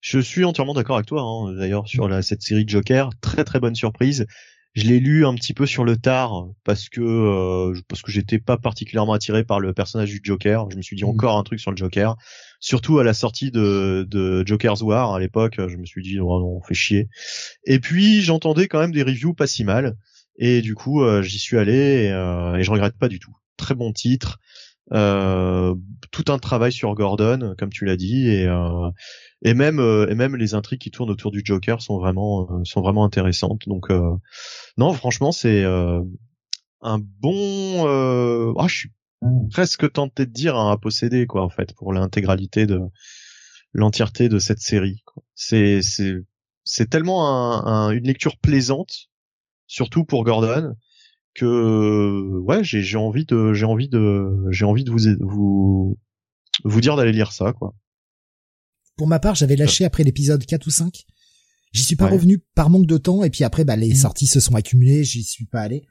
[0.00, 3.10] Je suis entièrement d'accord avec toi, hein, d'ailleurs, sur la, cette série de Joker.
[3.20, 4.26] Très très bonne surprise.
[4.74, 8.38] Je l'ai lu un petit peu sur le tard parce que euh, parce que j'étais
[8.38, 10.70] pas particulièrement attiré par le personnage du Joker.
[10.70, 11.10] Je me suis dit Mhm.
[11.10, 12.16] encore un truc sur le Joker.
[12.58, 16.40] Surtout à la sortie de, de Joker's War à l'époque, je me suis dit oh
[16.40, 17.08] non, on fait chier.
[17.66, 19.94] Et puis j'entendais quand même des reviews pas si mal.
[20.38, 23.36] Et du coup, euh, j'y suis allé et, euh, et je regrette pas du tout.
[23.58, 24.38] Très bon titre.
[24.92, 25.74] Euh,
[26.10, 28.90] tout un travail sur Gordon, comme tu l'as dit, et euh,
[29.42, 32.82] et même euh, et même les intrigues qui tournent autour du Joker sont vraiment sont
[32.82, 33.62] vraiment intéressantes.
[33.68, 33.90] Donc
[34.76, 35.64] non, franchement, c'est
[36.82, 37.86] un bon.
[37.86, 38.90] Euh, ah, je suis
[39.50, 42.80] presque tenté de dire un à posséder quoi en fait pour l'intégralité de
[43.72, 45.02] l'entièreté de cette série.
[45.34, 46.16] C'est c'est
[46.64, 49.08] c'est tellement un, une lecture plaisante,
[49.66, 50.74] surtout pour Gordon,
[51.34, 55.98] que ouais j'ai j'ai envie de j'ai envie de j'ai envie de vous vous
[56.64, 57.74] vous dire d'aller lire ça quoi.
[58.96, 61.04] Pour ma part, j'avais lâché après l'épisode 4 ou 5.
[61.72, 63.96] J'y suis pas revenu par manque de temps et puis après bah les mmh.
[63.96, 65.86] sorties se sont accumulées, j'y suis pas allé.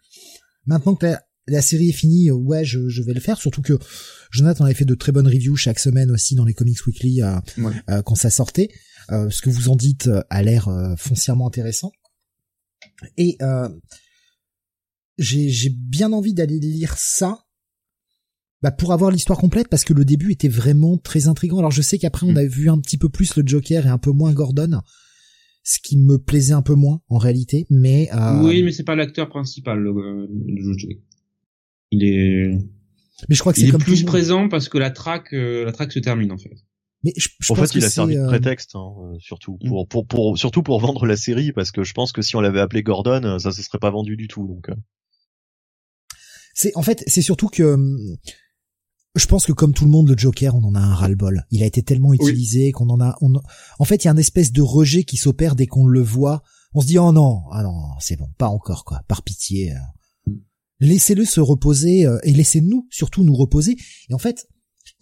[0.67, 1.15] Maintenant que
[1.47, 3.39] la, série est finie, euh, ouais, je, je, vais le faire.
[3.39, 3.73] Surtout que
[4.29, 7.39] Jonathan avait fait de très bonnes reviews chaque semaine aussi dans les Comics Weekly euh,
[7.89, 8.69] euh, quand ça sortait.
[9.09, 11.91] ce que vous en dites a l'air foncièrement intéressant.
[13.17, 13.39] Et
[15.17, 17.45] j'ai bien envie d'aller lire ça
[18.61, 21.59] bah pour avoir l'histoire complète parce que le début était vraiment très intrigant.
[21.59, 22.37] Alors je sais qu'après on mm.
[22.37, 24.81] a vu un petit peu plus le Joker et un peu moins Gordon,
[25.63, 28.43] ce qui me plaisait un peu moins en réalité, mais euh...
[28.43, 30.27] oui, mais c'est pas l'acteur principal le,
[30.77, 30.97] Joker.
[31.91, 32.57] Il est
[33.29, 35.91] mais je crois que c'est comme plus présent parce que la traque euh, la traque
[35.91, 36.55] se termine en fait.
[37.03, 39.69] Mais je, je en fait, il a servi de euh, prétexte, hein, euh, surtout mm.
[39.69, 42.41] pour, pour, pour, surtout pour vendre la série, parce que je pense que si on
[42.41, 44.47] l'avait appelé Gordon, ça se serait pas vendu du tout.
[44.47, 44.69] Donc,
[46.53, 47.77] c'est en fait, c'est surtout que
[49.15, 51.45] je pense que comme tout le monde, le Joker, on en a un ras-le-bol.
[51.51, 53.17] Il a été tellement utilisé qu'on en a.
[53.21, 53.33] On...
[53.79, 56.43] En fait, il y a un espèce de rejet qui s'opère dès qu'on le voit.
[56.73, 59.73] On se dit oh non, ah non, c'est bon, pas encore quoi, par pitié.
[59.73, 60.31] Euh.
[60.79, 63.75] Laissez-le se reposer euh, et laissez-nous surtout nous reposer.
[64.09, 64.47] Et en fait,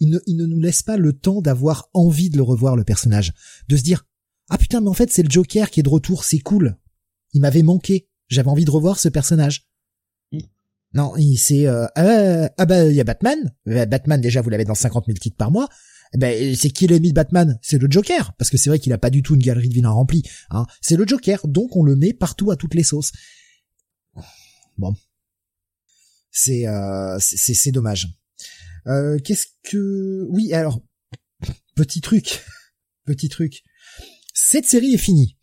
[0.00, 2.84] il ne, il ne nous laisse pas le temps d'avoir envie de le revoir le
[2.84, 3.32] personnage,
[3.68, 4.04] de se dire
[4.48, 6.76] ah putain mais en fait c'est le Joker qui est de retour, c'est cool.
[7.32, 9.69] Il m'avait manqué, j'avais envie de revoir ce personnage.
[10.92, 13.54] Non, c'est euh, euh, ah bah il y a Batman.
[13.68, 15.68] Euh, Batman déjà vous l'avez dans 50 000 titres par mois.
[16.12, 17.58] Eh ben c'est qui l'ennemi de Batman?
[17.62, 19.74] C'est le Joker parce que c'est vrai qu'il a pas du tout une galerie de
[19.74, 20.24] vilains remplie.
[20.50, 20.66] Hein.
[20.80, 23.12] C'est le Joker, donc on le met partout à toutes les sauces.
[24.78, 24.94] Bon,
[26.32, 28.08] c'est euh, c'est c'est dommage.
[28.86, 30.80] Euh, Qu'est-ce que oui alors
[31.76, 32.42] petit truc,
[33.04, 33.62] petit truc.
[34.34, 35.36] Cette série est finie.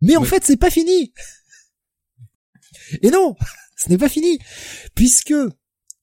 [0.00, 1.12] Mais en fait, c'est pas fini.
[3.02, 3.36] Et non,
[3.76, 4.38] ce n'est pas fini,
[4.94, 5.34] puisque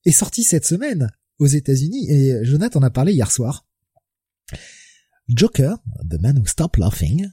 [0.04, 3.66] est sorti cette semaine aux États-Unis et Jonathan en a parlé hier soir.
[5.28, 5.76] Joker,
[6.08, 7.28] The Man Who Stopped Laughing,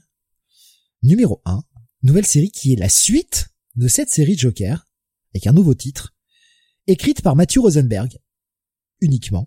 [1.02, 1.62] numéro 1,
[2.02, 4.86] nouvelle série qui est la suite de cette série Joker,
[5.34, 6.14] avec un nouveau titre,
[6.86, 8.18] écrite par Matthew Rosenberg,
[9.00, 9.46] uniquement.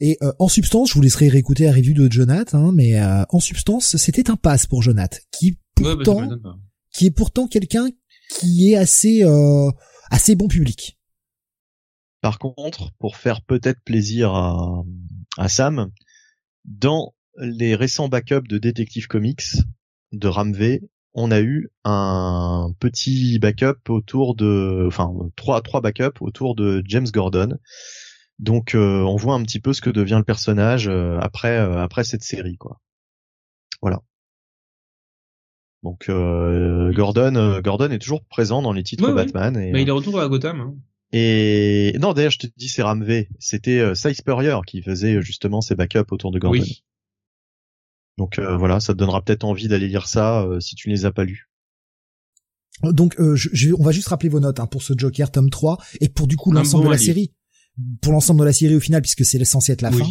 [0.00, 3.24] Et euh, en substance, je vous laisserai réécouter la review de Jonathan, hein, mais euh,
[3.30, 6.28] en substance, c'était un pass pour Jonathan, qui bah, pourtant,
[6.92, 7.88] qui est pourtant quelqu'un
[8.28, 9.70] qui est assez euh,
[10.10, 10.98] assez bon public.
[12.20, 14.82] Par contre, pour faire peut-être plaisir à,
[15.36, 15.90] à Sam,
[16.64, 19.56] dans les récents backups de Detective Comics
[20.12, 20.80] de Ramv,
[21.14, 27.08] on a eu un petit backup autour de, enfin trois trois backups autour de James
[27.10, 27.58] Gordon.
[28.38, 32.04] Donc euh, on voit un petit peu ce que devient le personnage euh, après après
[32.04, 32.80] cette série quoi.
[33.80, 34.00] Voilà.
[35.86, 39.56] Donc euh, Gordon, euh, Gordon est toujours présent dans les titres Batman.
[39.56, 40.60] Et, Mais il est retour à Gotham.
[40.60, 40.74] Hein.
[41.12, 43.26] Et non, d'ailleurs, je te dis, c'est Ramv.
[43.38, 46.58] C'était euh, Cy Spurrier qui faisait justement ses backups autour de Gordon.
[46.58, 46.82] Oui.
[48.18, 51.12] Donc voilà, ça te donnera peut-être envie d'aller lire ça si tu ne les as
[51.12, 51.50] pas lus.
[52.82, 56.08] Donc je, on va juste rappeler vos notes hein, pour ce Joker tome 3 et
[56.08, 57.34] pour du coup l'ensemble de la série.
[58.00, 60.06] Pour l'ensemble de la série au final puisque c'est censé être la fin.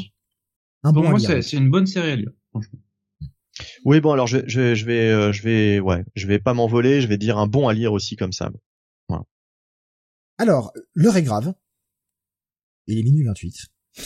[0.84, 2.80] Un bon moi c'est une bonne série à lire, franchement.
[3.86, 7.02] Oui, bon, alors je, je, je vais, euh, je vais, ouais, je vais pas m'envoler.
[7.02, 8.52] Je vais dire un bon à lire aussi comme ça.
[9.08, 9.24] Voilà.
[10.38, 11.54] Alors, l'heure est grave.
[12.88, 13.56] Il est minuit 28.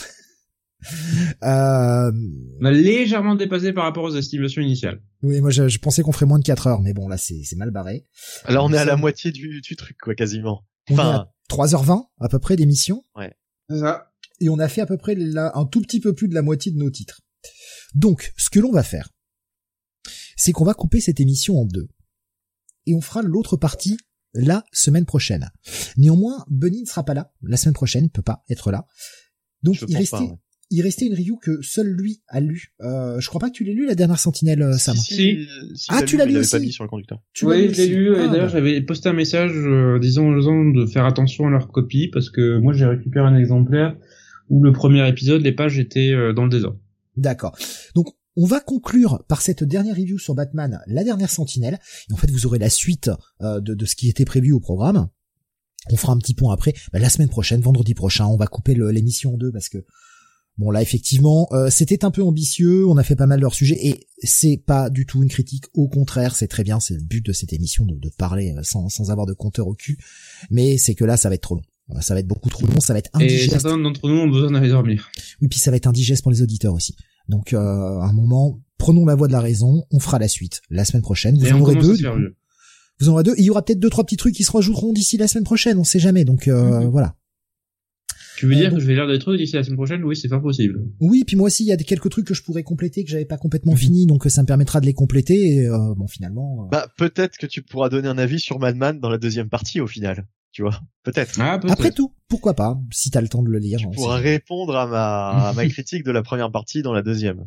[1.42, 2.12] euh...
[2.60, 5.02] On a légèrement dépassé par rapport aux estimations initiales.
[5.22, 7.70] Oui, moi je, pensais qu'on ferait moins de 4 heures, mais bon là c'est mal
[7.70, 8.06] barré.
[8.44, 10.64] Alors on est à la moitié du, du truc quoi, quasiment.
[10.90, 13.04] Enfin, 3h20 à peu près d'émission.
[13.14, 13.34] Ouais.
[13.68, 14.12] C'est ça.
[14.40, 16.72] Et on a fait à peu près un tout petit peu plus de la moitié
[16.72, 17.20] de nos titres.
[17.94, 19.10] Donc, ce que l'on va faire,
[20.40, 21.88] c'est qu'on va couper cette émission en deux.
[22.86, 23.98] Et on fera l'autre partie
[24.32, 25.50] la semaine prochaine.
[25.98, 28.86] Néanmoins, Bunny ne sera pas là la semaine prochaine, il peut pas être là.
[29.62, 30.30] Donc il restait,
[30.70, 32.72] il restait une review que seul lui a lu.
[32.80, 34.96] Euh, je crois pas que tu l'aies lu la dernière Sentinelle, euh, Sam.
[34.96, 35.46] Si,
[35.90, 36.52] ah, tu l'as lu aussi.
[36.52, 37.20] Pas mis sur le conducteur.
[37.42, 38.16] oui, je l'ai lu.
[38.16, 41.50] et ah, d'ailleurs, j'avais posté un message euh, disant aux gens de faire attention à
[41.50, 43.94] leur copie parce que moi j'ai récupéré un exemplaire
[44.48, 46.78] où le premier épisode, les pages étaient euh, dans le désordre.
[47.18, 47.58] D'accord.
[47.94, 48.06] Donc
[48.36, 51.78] on va conclure par cette dernière review sur Batman, la dernière Sentinelle.
[52.08, 53.10] Et en fait, vous aurez la suite
[53.42, 55.08] euh, de, ce qui était prévu au programme.
[55.90, 56.74] On fera un petit point après.
[56.92, 59.78] Bah, la semaine prochaine, vendredi prochain, on va couper l'émission en deux parce que
[60.58, 62.86] bon là effectivement, euh, c'était un peu ambitieux.
[62.86, 65.64] On a fait pas mal de leur sujet et c'est pas du tout une critique.
[65.74, 66.80] Au contraire, c'est très bien.
[66.80, 69.74] C'est le but de cette émission de, parler euh, sans, sans avoir de compteur au
[69.74, 69.98] cul.
[70.50, 71.62] Mais c'est que là, ça va être trop long.
[72.00, 73.46] Ça va être beaucoup trop long, ça va être indigeste.
[73.46, 75.10] Et certains d'entre nous ont besoin d'aller dormir.
[75.42, 76.94] Oui, puis ça va être indigeste pour les auditeurs aussi.
[77.30, 80.84] Donc, à un moment, prenons la voie de la raison, on fera la suite la
[80.84, 81.38] semaine prochaine.
[81.38, 81.96] Vous en aurez deux.
[83.00, 83.32] Vous en aurez deux.
[83.32, 85.44] Et il y aura peut-être deux trois petits trucs qui se rajouteront d'ici la semaine
[85.44, 85.78] prochaine.
[85.78, 86.24] On sait jamais.
[86.24, 86.88] Donc mhm.
[86.88, 87.14] voilà.
[88.40, 90.02] Tu veux dire que je vais lire des trucs d'ici la semaine prochaine?
[90.02, 90.80] Oui, c'est pas possible.
[90.98, 93.26] Oui, puis moi aussi, il y a quelques trucs que je pourrais compléter que j'avais
[93.26, 93.78] pas complètement mhm.
[93.78, 95.34] fini, donc ça me permettra de les compléter.
[95.34, 96.64] Et, euh, bon, finalement.
[96.64, 99.78] Euh, bah, peut-être que tu pourras donner un avis sur Madman dans la deuxième partie
[99.82, 100.26] au final.
[100.52, 101.38] Tu vois, peut-être.
[101.40, 103.78] Ah, peut Après tout, pourquoi pas Si t'as le temps de le lire.
[103.78, 107.46] Tu pourras répondre à ma, à ma critique de la première partie dans la deuxième.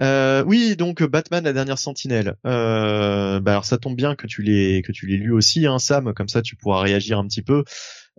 [0.00, 2.36] Euh, oui, donc Batman, la dernière Sentinelle.
[2.46, 5.78] Euh, bah alors ça tombe bien que tu l'aies que tu l'aies lu aussi, hein,
[5.78, 6.12] Sam.
[6.14, 7.64] Comme ça, tu pourras réagir un petit peu.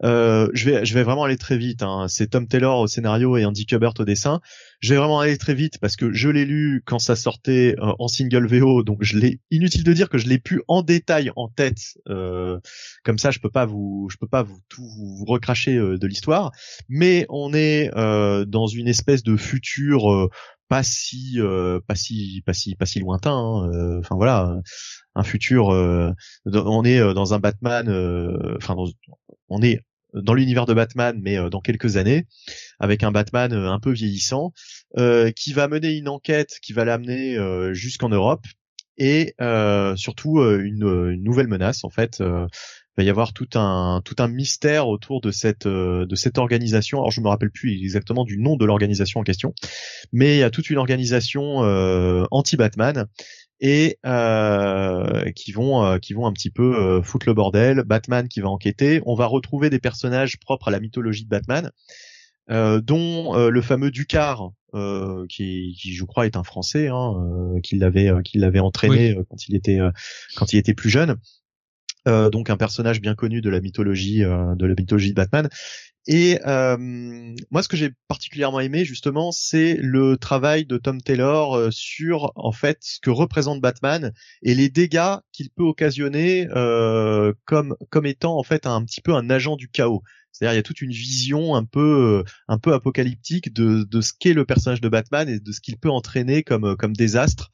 [0.01, 1.83] Euh, je vais, je vais vraiment aller très vite.
[1.83, 2.07] Hein.
[2.07, 4.41] C'est Tom Taylor au scénario et Andy Kubert au dessin.
[4.80, 7.93] Je vais vraiment aller très vite parce que je l'ai lu quand ça sortait euh,
[7.99, 9.39] en single VO, donc je l'ai.
[9.51, 11.97] Inutile de dire que je l'ai pu en détail en tête.
[12.09, 12.59] Euh,
[13.03, 16.51] comme ça, je peux pas vous, je peux pas vous tout vous recracher de l'histoire.
[16.89, 20.30] Mais on est dans une espèce de futur
[20.69, 21.39] pas si
[21.88, 23.99] pas si pas si pas si lointain hein.
[23.99, 24.57] enfin voilà
[25.13, 27.89] un futur on est dans un Batman
[28.57, 28.75] enfin
[29.53, 29.80] on est
[30.14, 32.25] dans l'univers de Batman, mais euh, dans quelques années,
[32.80, 34.53] avec un Batman euh, un peu vieillissant,
[34.98, 37.38] euh, qui va mener une enquête qui va l'amener
[37.73, 38.45] jusqu'en Europe,
[38.98, 39.33] et
[39.95, 42.17] surtout une, nouvelle menace en fait.
[42.19, 42.48] il
[42.98, 46.99] va y avoir tout un tout un mystère autour de cette de cette organisation.
[46.99, 49.53] Alors je me rappelle plus exactement du nom de l'organisation en question,
[50.11, 51.57] mais il y a toute une organisation
[52.30, 53.07] anti-Batman
[53.64, 57.83] et euh, qui vont euh, qui vont un petit peu euh, foutre le bordel.
[57.83, 59.01] Batman qui va enquêter.
[59.06, 61.72] On va retrouver des personnages propres à la mythologie de Batman,
[62.50, 64.51] dont le fameux Ducar,
[65.30, 67.14] qui, qui, je crois est un Français, hein,
[67.64, 69.80] qui l'avait qui l'avait entraîné quand il était
[70.35, 71.16] quand il était plus jeune.
[72.06, 75.49] Donc un personnage bien connu de la mythologie de la mythologie de Batman
[76.06, 76.77] et euh,
[77.49, 82.33] moi, ce que j'ai particulièrement aimé justement, c'est le travail de Tom Taylor euh, sur
[82.35, 88.06] en fait ce que représente Batman et les dégâts qu'il peut occasionner euh, comme comme
[88.06, 90.03] étant en fait un petit peu un agent du chaos.
[90.33, 94.11] C'est-à-dire il y a toute une vision un peu un peu apocalyptique de de ce
[94.19, 97.51] qu'est le personnage de Batman et de ce qu'il peut entraîner comme comme désastre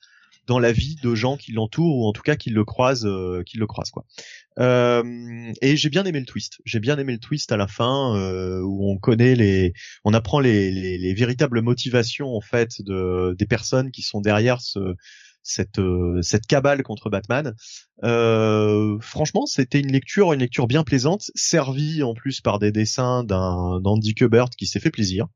[0.49, 3.43] dans la vie de gens qui l'entourent ou en tout cas qui le croisent, euh,
[3.45, 4.05] qui le croisent quoi.
[4.57, 6.59] Euh, et j'ai bien aimé le twist.
[6.65, 10.39] J'ai bien aimé le twist à la fin euh, où on connaît les, on apprend
[10.39, 14.95] les, les, les, véritables motivations en fait de des personnes qui sont derrière ce
[15.43, 15.79] cette
[16.21, 17.53] cette cabale contre Batman.
[18.01, 23.79] Franchement, c'était une lecture, une lecture bien plaisante, servie en plus par des dessins d'un
[23.81, 25.27] d'Andy Kubert qui s'est fait plaisir.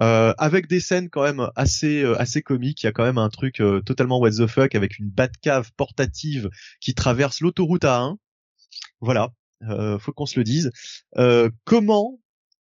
[0.00, 2.82] Euh, avec des scènes quand même assez euh, assez comiques.
[2.82, 5.70] Il y a quand même un truc euh, totalement what the fuck avec une Batcave
[5.76, 6.48] portative
[6.80, 8.16] qui traverse l'autoroute A1.
[9.00, 9.30] Voilà,
[9.98, 10.70] faut qu'on se le dise.
[11.64, 12.18] comment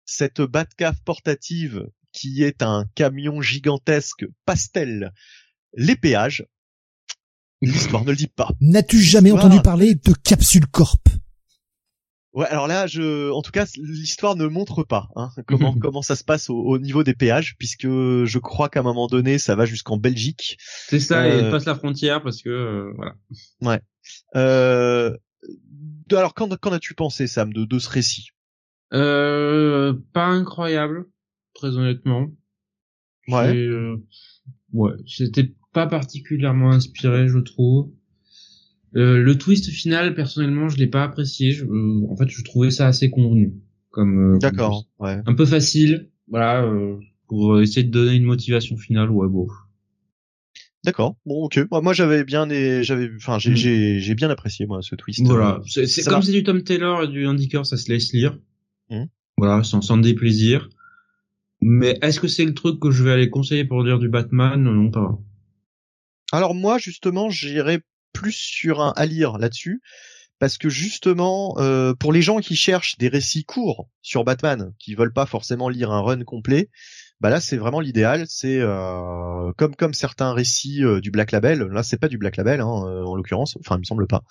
[0.06, 5.12] cette Batcave portative, qui est un camion gigantesque pastel,
[5.74, 6.46] les péages,
[7.60, 8.50] l'histoire ne le dit pas.
[8.60, 11.19] N'as-tu jamais entendu parler de Capsule Corp?
[12.32, 16.14] Ouais, alors là, je, en tout cas, l'histoire ne montre pas hein, comment comment ça
[16.14, 19.64] se passe au, niveau des péages, puisque je crois qu'à un moment donné, ça va
[19.64, 20.56] jusqu'en Belgique.
[20.60, 23.16] C'est ça, et euh, passe la frontière parce que euh, voilà.
[23.62, 23.80] Ouais.
[24.36, 25.16] Euh...
[26.12, 28.28] Alors, qu'en qu'en as-tu pensé, Sam, de, de ce récit?
[28.92, 31.06] Euh, Pas incroyable,
[31.54, 32.28] très honnêtement.
[33.28, 33.56] Ouais.
[33.56, 33.96] Euh,
[34.72, 37.92] ouais, c'était pas particulièrement inspiré, je trouve.
[38.96, 41.52] Euh, le twist final, personnellement, je l'ai pas apprécié.
[41.52, 43.54] Je, euh, en fait, je trouvais ça assez convenu,
[43.90, 44.34] comme.
[44.34, 44.86] Euh, D'accord.
[44.98, 45.20] Ouais.
[45.26, 46.68] Un peu facile, voilà,
[47.28, 49.10] pour essayer de donner une motivation finale.
[49.10, 49.46] Ouais, bon.
[50.82, 51.16] D'accord.
[51.26, 51.60] Bon, ok.
[51.70, 52.48] Moi, j'avais bien,
[52.82, 53.54] j'avais, enfin, mm.
[53.54, 55.20] j'ai, j'ai, bien apprécié moi ce twist.
[55.26, 55.60] Voilà.
[55.66, 58.38] C'est comme c'est du Tom Taylor et du Andy ça se laisse lire.
[58.88, 59.04] Mm.
[59.36, 60.68] Voilà, sans, sans déplaisir.
[61.60, 64.62] Mais est-ce que c'est le truc que je vais aller conseiller pour dire du Batman?
[64.62, 65.18] Non, pas.
[66.32, 69.80] Alors moi, justement, j'irais plus sur un à lire là-dessus
[70.40, 74.94] parce que justement euh, pour les gens qui cherchent des récits courts sur Batman, qui
[74.96, 76.70] veulent pas forcément lire un run complet,
[77.20, 78.24] bah là c'est vraiment l'idéal.
[78.26, 81.60] C'est euh, comme comme certains récits euh, du Black Label.
[81.60, 83.58] Là c'est pas du Black Label hein, en l'occurrence.
[83.60, 84.22] Enfin il me semble pas.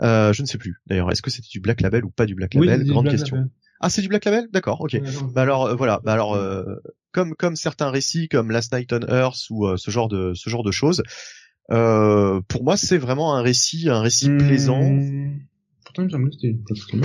[0.00, 0.80] je ne sais plus.
[0.86, 2.84] D'ailleurs est-ce que c'était du Black Label ou pas du Black Label?
[2.86, 3.48] Grande question.
[3.80, 4.48] Ah c'est du Black Label?
[4.52, 4.80] D'accord.
[4.80, 4.98] Ok.
[5.34, 6.00] bah alors voilà.
[6.02, 6.40] Bah alors
[7.12, 10.64] comme comme certains récits comme Last Night on Earth ou ce genre de ce genre
[10.64, 11.02] de choses.
[11.70, 14.38] Euh, pour moi, c'est vraiment un récit, un récit hmm.
[14.38, 14.80] plaisant.
[15.84, 16.98] Pourtant, il me que c'était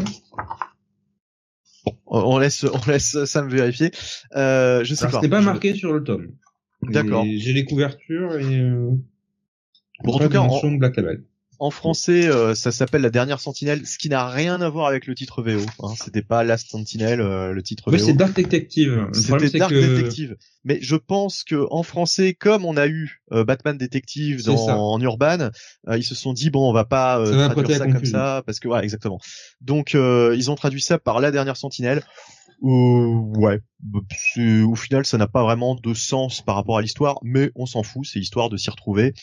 [1.86, 3.92] Bon, on laisse, on laisse ça me vérifier.
[4.36, 5.14] Euh, je sais pas.
[5.14, 6.34] C'était pas marqué sur le tome.
[6.82, 7.26] D'accord.
[7.26, 8.60] J'ai les couvertures et.
[8.60, 8.92] Euh...
[10.04, 10.72] Bon, en tout cas, en...
[10.72, 11.24] Black Label.
[11.60, 15.08] En français, euh, ça s'appelle La Dernière Sentinelle, ce qui n'a rien à voir avec
[15.08, 15.62] le titre VO.
[15.84, 15.94] Hein.
[16.02, 18.06] C'était pas Last Sentinelle, euh, le titre Oui, VO.
[18.06, 19.08] c'est Dark Detective.
[19.14, 19.96] C'était c'est Dark que...
[19.96, 20.36] Detective.
[20.68, 25.00] Mais je pense que en français, comme on a eu euh, Batman Detective dans, en
[25.00, 25.50] Urban,
[25.88, 28.60] euh, ils se sont dit bon, on va pas euh, traduire ça comme ça parce
[28.60, 29.20] que ouais, exactement.
[29.62, 32.04] Donc euh, ils ont traduit ça par La Dernière Sentinelle.
[32.64, 34.00] Euh, ouais, bah,
[34.66, 37.84] au final, ça n'a pas vraiment de sens par rapport à l'histoire, mais on s'en
[37.84, 39.14] fout, c'est histoire de s'y retrouver.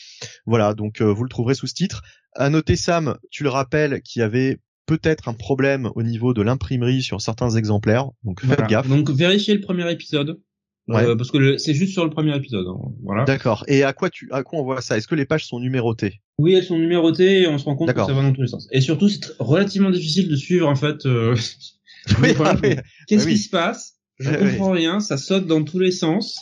[0.45, 2.01] Voilà, donc euh, vous le trouverez sous ce titre.
[2.33, 6.41] À noter, Sam, tu le rappelles, qu'il y avait peut-être un problème au niveau de
[6.41, 8.67] l'imprimerie sur certains exemplaires, donc faites Voilà.
[8.67, 8.87] gaffe.
[8.87, 10.39] Donc vérifiez le premier épisode.
[10.87, 11.03] Ouais.
[11.03, 12.67] Euh, parce que c'est juste sur le premier épisode.
[12.67, 12.77] hein.
[13.03, 13.23] Voilà.
[13.25, 13.63] D'accord.
[13.67, 14.95] Et à quoi tu, à quoi on voit ça?
[14.95, 16.21] Est-ce que les pages sont numérotées?
[16.37, 18.47] Oui, elles sont numérotées et on se rend compte que ça va dans tous les
[18.47, 18.67] sens.
[18.71, 21.07] Et surtout, c'est relativement difficile de suivre en fait.
[21.07, 21.35] euh,
[22.21, 22.29] Oui,
[22.63, 22.75] oui.
[23.07, 23.33] Qu'est-ce Ah oui.
[23.33, 23.93] qui se passe?
[24.19, 26.37] Je comprends rien, ça saute dans tous les sens.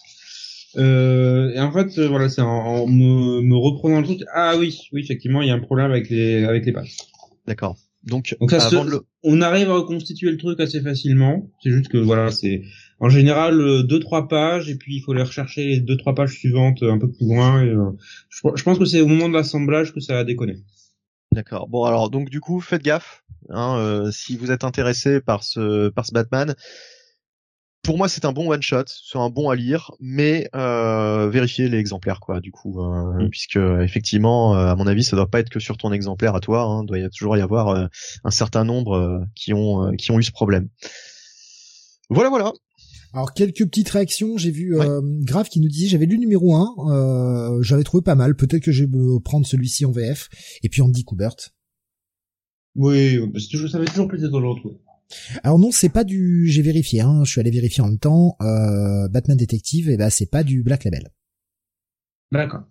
[0.76, 4.22] Euh, et en fait, euh, voilà, c'est en, en me, me reprenant le truc.
[4.34, 6.98] Ah oui, oui, effectivement, il y a un problème avec les avec les pages.
[7.48, 7.78] D'accord.
[8.04, 9.02] Donc, Donc ça se- le...
[9.24, 11.50] On arrive à reconstituer le truc assez facilement.
[11.64, 12.64] C'est juste que voilà, c'est
[13.00, 16.14] en général euh, deux trois pages et puis il faut les rechercher les deux trois
[16.16, 17.64] pages suivantes euh, un peu plus loin.
[17.64, 17.92] Et, euh,
[18.30, 20.58] je, je pense que c'est au moment de l'assemblage que ça a déconné.
[21.34, 21.68] D'accord.
[21.68, 23.24] Bon, alors donc du coup, faites gaffe.
[23.50, 26.56] Hein, euh, si vous êtes intéressé par ce par ce Batman,
[27.84, 31.68] pour moi, c'est un bon one shot, c'est un bon à lire, mais euh, vérifiez
[31.68, 32.40] les exemplaires, quoi.
[32.40, 33.30] Du coup, euh, Mm.
[33.30, 36.40] puisque effectivement, euh, à mon avis, ça doit pas être que sur ton exemplaire à
[36.40, 36.62] toi.
[36.64, 37.88] Hein, doit y a toujours y avoir euh,
[38.24, 40.70] un certain nombre euh, qui ont euh, qui ont eu ce problème.
[42.10, 42.54] Voilà, voilà.
[43.14, 46.56] Alors quelques petites réactions, j'ai vu euh, Grave qui nous disait j'avais lu le numéro
[46.56, 50.30] 1, euh, j'avais trouvé pas mal, peut-être que je vais me prendre celui-ci en VF,
[50.64, 51.36] et puis Andy Kubert.
[52.76, 54.78] Oui, c'est toujours, ça fait toujours plaisir de le retrouver.
[55.44, 58.36] Alors non, c'est pas du, j'ai vérifié, hein, je suis allé vérifier en même temps,
[58.42, 61.12] euh, Batman Detective, et ben c'est pas du Black Label.
[62.32, 62.64] D'accord.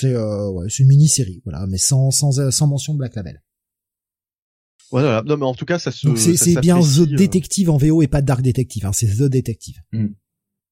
[0.00, 3.43] C'est euh, ouais, c'est une mini-série, voilà, mais sans sans sans mention de Black Label.
[4.90, 5.22] Voilà.
[5.26, 6.06] Non, mais en tout cas, ça se.
[6.06, 8.92] Donc c'est ça c'est bien The euh, Detective en VO et pas Dark Detective, hein,
[8.92, 9.76] c'est The Detective.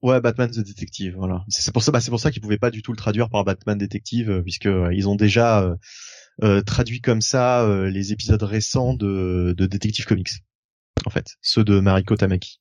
[0.02, 1.44] Ouais, Batman the Detective, voilà.
[1.48, 3.30] C'est c'est pour ça, bah, c'est pour ça qu'ils pouvaient pas du tout le traduire
[3.30, 5.76] par Batman Detective, euh, puisque euh, ils ont déjà euh,
[6.42, 10.30] euh, traduit comme ça euh, les épisodes récents de, de Detective Comics,
[11.06, 12.60] en fait, ceux de Mariko Tamaki.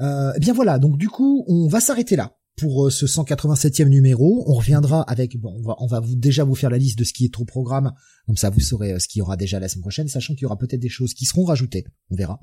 [0.00, 3.88] Euh, eh bien voilà, donc du coup, on va s'arrêter là pour euh, ce 187e
[3.88, 4.44] numéro.
[4.46, 7.04] On reviendra avec, bon, on va, on va vous déjà vous faire la liste de
[7.04, 7.92] ce qui est au programme,
[8.26, 10.42] comme ça vous saurez euh, ce qu'il y aura déjà la semaine prochaine, sachant qu'il
[10.42, 12.40] y aura peut-être des choses qui seront rajoutées, on verra.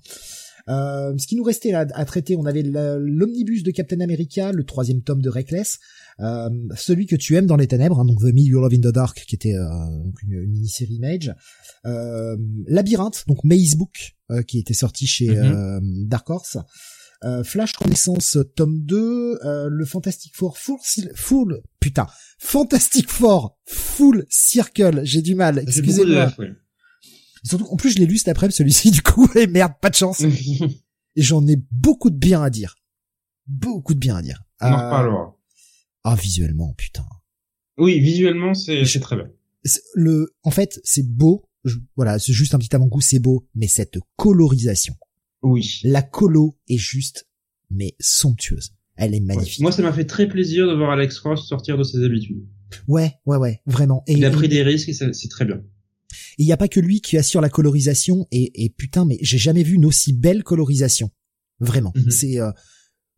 [0.69, 4.65] Euh, ce qui nous restait là à traiter, on avait l'omnibus de Captain America, le
[4.65, 5.79] troisième tome de Reckless,
[6.19, 8.79] euh, celui que tu aimes dans les ténèbres, hein, donc The Me You Love in
[8.79, 11.33] the Dark, qui était euh, donc une, une mini-série Image,
[11.85, 12.35] euh,
[12.67, 16.57] Labyrinthe, donc Maze Book, euh, qui était sorti chez euh, Dark Horse,
[17.23, 20.77] euh, Flash Renaissance tome 2, euh, le Fantastic Four full,
[21.15, 22.07] full putain,
[22.39, 26.33] Fantastic Four Full Circle, j'ai du mal, de excusez-moi.
[26.39, 26.47] Oui.
[27.43, 29.95] Surtout en plus je l'ai lu cet après-midi celui-ci du coup, et merde, pas de
[29.95, 30.21] chance.
[31.19, 32.75] Et j'en ai beaucoup de bien à dire.
[33.47, 34.43] Beaucoup de bien à dire.
[34.61, 35.37] On en Euh, reparlera.
[36.03, 37.05] Ah visuellement, putain.
[37.79, 39.27] Oui, visuellement, c'est c'est très bien.
[39.95, 41.49] Le, en fait, c'est beau.
[41.63, 44.95] Je- voilà, c'est juste un petit avant-goût, c'est beau, mais cette colorisation,
[45.43, 45.80] Oui.
[45.83, 47.27] la colo est juste,
[47.69, 48.72] mais somptueuse.
[48.95, 49.25] Elle est Ouais.
[49.35, 49.61] magnifique.
[49.61, 52.43] Moi, ça m'a fait très plaisir de voir Alex Ross sortir de ses habitudes.
[52.88, 54.03] Ouais, ouais, ouais, vraiment.
[54.07, 55.61] Et Il a et- pris des risques et c'est très bien.
[56.40, 59.38] il y a pas que lui qui assure la colorisation et, et putain, mais j'ai
[59.38, 61.11] jamais vu une aussi belle colorisation.
[61.59, 61.93] Vraiment.
[61.95, 62.09] Mhm.
[62.11, 62.51] C'est euh,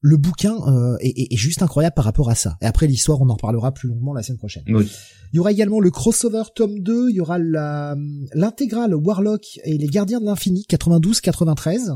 [0.02, 2.58] le bouquin euh, est, est- est juste incroyable par rapport à ça.
[2.62, 4.64] Et après l'histoire, on en reparlera plus longuement la semaine prochaine.
[4.70, 4.90] Oui.
[5.34, 7.96] Il y aura également le crossover tome 2, il y aura la-
[8.34, 11.92] l'intégrale Warlock et les Gardiens de l'Infini 92-93,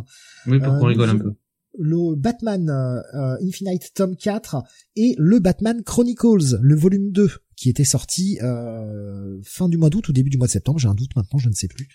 [0.48, 1.34] Oui, pour Euh, qu'on rigole un peu.
[1.80, 4.58] le Batman euh, euh, Infinite tome 4
[4.96, 10.08] et le Batman Chronicles, le volume 2 qui était sorti euh, fin du mois d'août
[10.10, 11.88] ou début du mois de septembre, j'ai un doute maintenant, je ne sais plus.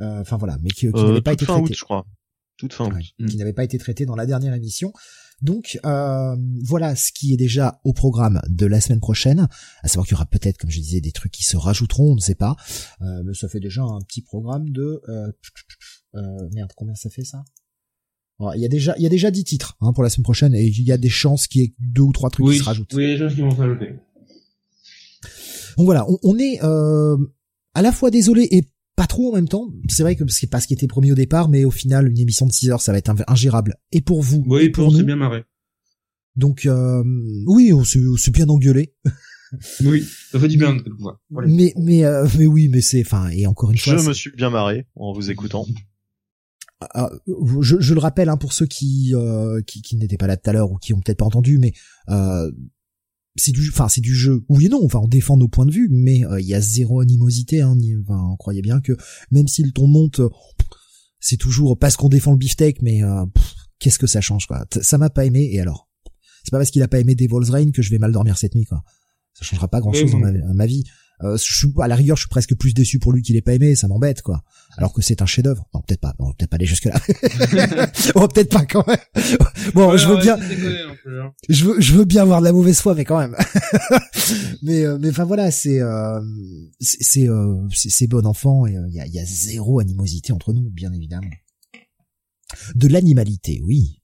[0.00, 1.72] Euh, Enfin voilà, mais qui, qui Euh, n'avait pas toute été fin traité.
[1.72, 2.06] août, je crois.
[2.58, 2.92] Toute fin août.
[2.94, 3.26] Ouais, Mm.
[3.28, 4.92] qui n'avait pas été traité dans la dernière émission.
[5.42, 9.48] Donc euh, voilà ce qui est déjà au programme de la semaine prochaine.
[9.82, 12.14] À savoir qu'il y aura peut-être, comme je disais, des trucs qui se rajouteront, on
[12.14, 12.56] ne sait pas.
[13.00, 15.32] Euh, mais ça fait déjà un petit programme de euh,
[16.16, 17.44] euh, merde, combien ça fait ça?
[18.54, 20.54] Il y a déjà, il y a déjà 10 titres hein, pour la semaine prochaine
[20.54, 22.60] et il y a des chances qu'il y ait deux ou trois trucs Oui, qui
[22.60, 22.94] se rajoutent.
[22.94, 23.96] oui, les gens qui vont s'ajouter.
[25.76, 27.16] Donc voilà, on, on est euh,
[27.74, 28.64] à la fois désolé et
[29.00, 29.68] pas trop en même temps.
[29.88, 32.18] C'est vrai que c'est pas ce qui était promis au départ, mais au final, une
[32.18, 33.76] émission de 6 heures, ça va être ing- ingérable.
[33.92, 35.02] Et pour vous, Oui, et pour nous.
[35.04, 35.44] bien marré.
[36.36, 37.02] Donc euh,
[37.46, 38.94] oui, on s'est on s'est bien engueulé.
[39.84, 40.76] Oui, ça fait du bien.
[41.28, 41.48] Voilà.
[41.48, 44.14] Mais mais euh, mais oui, mais c'est enfin et encore une Je fois, me c'est-
[44.14, 45.66] suis bien marré en vous écoutant.
[46.94, 47.10] ah,
[47.60, 50.48] je, je le rappelle hein, pour ceux qui euh, qui, qui n'étaient pas là tout
[50.48, 51.72] à l'heure ou qui ont peut-être pas entendu, mais
[52.10, 52.50] euh,
[53.40, 54.44] c'est du, enfin c'est du jeu.
[54.48, 57.00] Oui et non, enfin on défend nos points de vue, mais il y a zéro
[57.00, 57.60] animosité.
[57.60, 58.96] Hein, enfin, on croyait bien que
[59.30, 60.20] même si le ton monte,
[61.18, 63.00] c'est toujours parce qu'on défend le beefsteak, mais
[63.78, 65.88] qu'est-ce que ça change quoi Ça m'a pas aimé et alors?
[66.44, 68.54] C'est pas parce qu'il a pas aimé Devil's Reign que je vais mal dormir cette
[68.54, 68.82] nuit quoi.
[69.34, 70.18] Ça changera pas grand chose dans
[70.54, 70.84] ma, vie.
[71.22, 73.42] Euh, je suis, à la rigueur, je suis presque plus déçu pour lui qu'il ait
[73.42, 74.42] pas aimé, ça m'embête quoi.
[74.76, 75.68] Alors que c'est un chef-d'œuvre.
[75.74, 76.14] Non, peut-être pas.
[76.18, 76.94] On peut-être pas aller jusque là.
[78.14, 78.98] on peut-être pas quand même.
[79.74, 80.38] Bon, je veux bien.
[80.38, 81.32] Hein.
[81.48, 83.36] Je veux, je veux bien avoir de la mauvaise foi, mais quand même.
[84.62, 86.20] mais, euh, mais enfin voilà, c'est, euh,
[86.80, 90.70] c'est, euh, c'est bon enfant et il y a, y a zéro animosité entre nous,
[90.70, 91.30] bien évidemment.
[92.74, 94.02] De l'animalité, oui.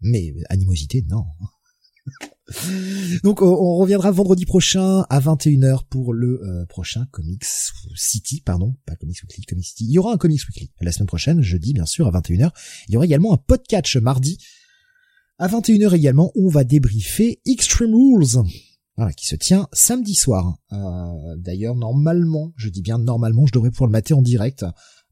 [0.00, 1.24] Mais animosité, non.
[3.22, 7.44] Donc on, reviendra vendredi prochain à 21h pour le euh, prochain Comics
[7.94, 9.84] City, pardon, pas Comics Weekly, Comics City.
[9.84, 12.50] Il y aura un Comics Weekly la semaine prochaine, jeudi bien sûr à 21h.
[12.88, 14.38] Il y aura également un podcast mardi
[15.38, 18.42] à 21h également où on va débriefer Extreme Rules.
[18.96, 20.58] Voilà, qui se tient samedi soir.
[20.72, 24.64] Euh, D'ailleurs, normalement, je dis bien normalement, je devrais pouvoir le mater en direct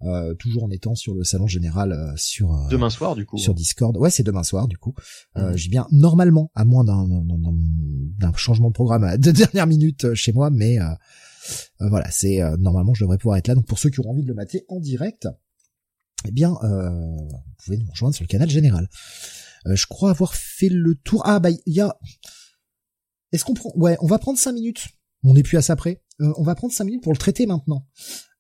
[0.05, 3.39] euh, toujours en étant sur le salon général euh, sur euh, demain soir du coup
[3.39, 3.97] sur Discord.
[3.97, 4.95] Ouais, c'est demain soir du coup.
[5.37, 7.07] Euh, J'ai bien normalement, à moins d'un
[8.19, 10.79] d'un changement de programme de dernière minute chez moi, mais
[11.81, 13.55] voilà, c'est normalement je devrais pouvoir être là.
[13.55, 15.29] Donc pour ceux qui auront envie de le mater en direct,
[16.27, 17.29] eh bien vous
[17.65, 18.89] pouvez nous rejoindre sur le canal général.
[19.67, 21.23] je crois avoir fait le tour.
[21.25, 21.97] Ah bah il y a.
[23.33, 24.89] Est-ce qu'on prend Ouais, on va prendre cinq minutes.
[25.25, 26.03] On n'est plus à ça près.
[26.19, 27.87] on va prendre cinq minutes pour le traiter maintenant.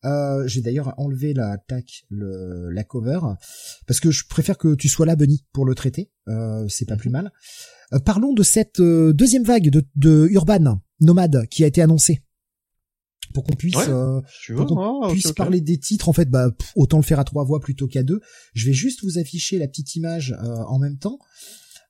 [0.05, 3.21] Euh, j'ai d'ailleurs enlevé la tac, le, la cover,
[3.87, 6.11] parce que je préfère que tu sois là, Benny, pour le traiter.
[6.29, 7.01] Euh, c'est pas mhm.
[7.01, 7.33] plus mal.
[7.93, 12.23] Euh, parlons de cette euh, deuxième vague de, de Urban Nomade qui a été annoncée.
[13.35, 14.21] Pour qu'on puisse, euh,
[14.59, 17.87] ah, puisse parler des titres, en fait, bah autant le faire à trois voix plutôt
[17.87, 18.21] qu'à deux.
[18.53, 21.19] Je vais juste vous afficher la petite image en même temps.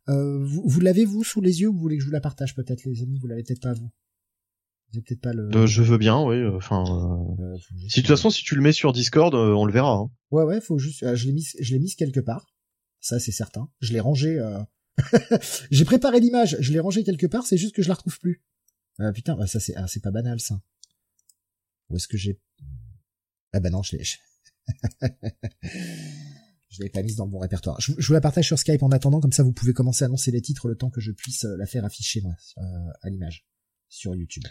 [0.07, 2.55] vous, vous l'avez vous sous les yeux ou vous voulez que je vous la partage
[2.55, 3.19] peut-être, les amis?
[3.19, 3.91] Vous l'avez peut-être pas vous?
[5.01, 5.49] Peut-être pas le.
[5.55, 6.37] Euh, je veux bien, oui.
[6.37, 7.57] Euh, enfin, euh,
[7.89, 9.95] si de toute façon, si tu le mets sur Discord, on le verra.
[9.95, 10.11] Hein.
[10.31, 10.61] Ouais, ouais.
[10.61, 11.15] Faut juste.
[11.15, 12.47] je l'ai mis, je l'ai mis quelque part.
[13.01, 13.69] Ça, c'est certain.
[13.81, 14.39] Je l'ai rangé.
[15.71, 16.57] J'ai préparé l'image.
[16.61, 17.47] Je l'ai rangé quelque part.
[17.47, 18.43] C'est juste que je la retrouve plus.
[19.15, 20.61] putain, bah, ça c'est, ah, c'est pas banal ça.
[21.89, 22.41] Où est-ce que j'ai
[23.53, 24.05] Ah bah non, je l'ai.
[24.05, 24.17] je
[26.83, 27.81] l'ai pas mise dans le bon répertoire.
[27.81, 30.31] Je, vous la partage sur Skype en attendant, comme ça vous pouvez commencer à annoncer
[30.31, 32.35] les titres le temps que je puisse la faire afficher moi
[33.03, 33.47] à l'image
[33.93, 34.45] sur YouTube.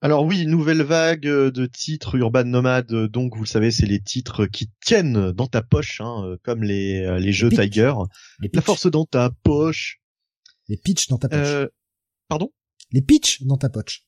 [0.00, 3.86] Alors oui, nouvelle vague euh, de titres Urban Nomade, euh, donc vous le savez, c'est
[3.86, 7.92] les titres qui tiennent dans ta poche, hein, euh, comme les, les jeux Tiger.
[8.52, 10.00] la force dans ta poche.
[10.68, 11.68] Les pitchs dans ta poche.
[12.28, 12.52] pardon?
[12.92, 14.04] Les pitchs dans ta poche.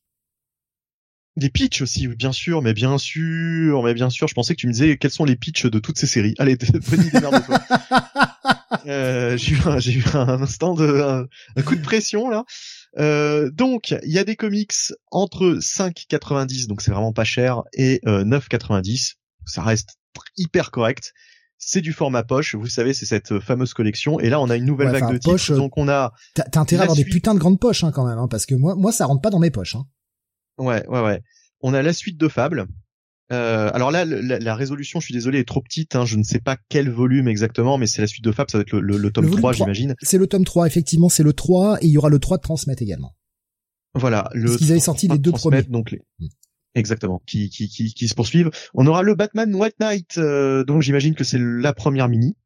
[1.37, 4.67] Des pitchs aussi, bien sûr, mais bien sûr, mais bien sûr, je pensais que tu
[4.67, 6.35] me disais quels sont les pitchs de toutes ces séries?
[6.39, 6.57] Allez,
[6.91, 7.59] bonne toi
[8.87, 12.45] euh, j'ai eu, un, j'ai eu un instant de, un coup de pression là.
[12.99, 14.75] Euh, donc, il y a des comics
[15.11, 19.15] entre 5,90, donc c'est vraiment pas cher, et euh, 9,90.
[19.47, 19.99] Ça reste
[20.37, 21.13] hyper correct.
[21.63, 24.19] C'est du format poche, vous savez, c'est cette fameuse collection.
[24.19, 25.55] Et là, on a une nouvelle vague de titres.
[25.55, 26.13] Donc, on a.
[26.35, 28.55] T'as intérêt à avoir des putains de grandes poches hein, quand même, hein, parce que
[28.55, 29.75] moi, moi, ça rentre pas dans mes poches.
[29.75, 29.85] Hein.
[30.57, 31.23] Ouais, ouais, ouais.
[31.61, 32.67] On a la suite de Fable.
[33.33, 35.95] Euh, alors là, la, résolution, je suis désolé, est trop petite.
[35.95, 38.59] Hein, je ne sais pas quel volume exactement, mais c'est la suite de Fab, ça
[38.59, 39.95] va être le, tome 3, j'imagine.
[40.03, 42.43] C'est le tome 3, effectivement, c'est le 3, et il y aura le 3 de
[42.43, 43.15] transmettre également.
[43.95, 44.29] Voilà.
[44.35, 45.63] Le Parce qu'ils avaient sorti les deux premiers.
[45.63, 46.01] Donc les...
[46.19, 46.27] Hmm.
[46.77, 48.51] Exactement, qui, qui, qui, qui, se poursuivent.
[48.75, 52.37] On aura le Batman White Knight, euh, donc j'imagine que c'est la première mini,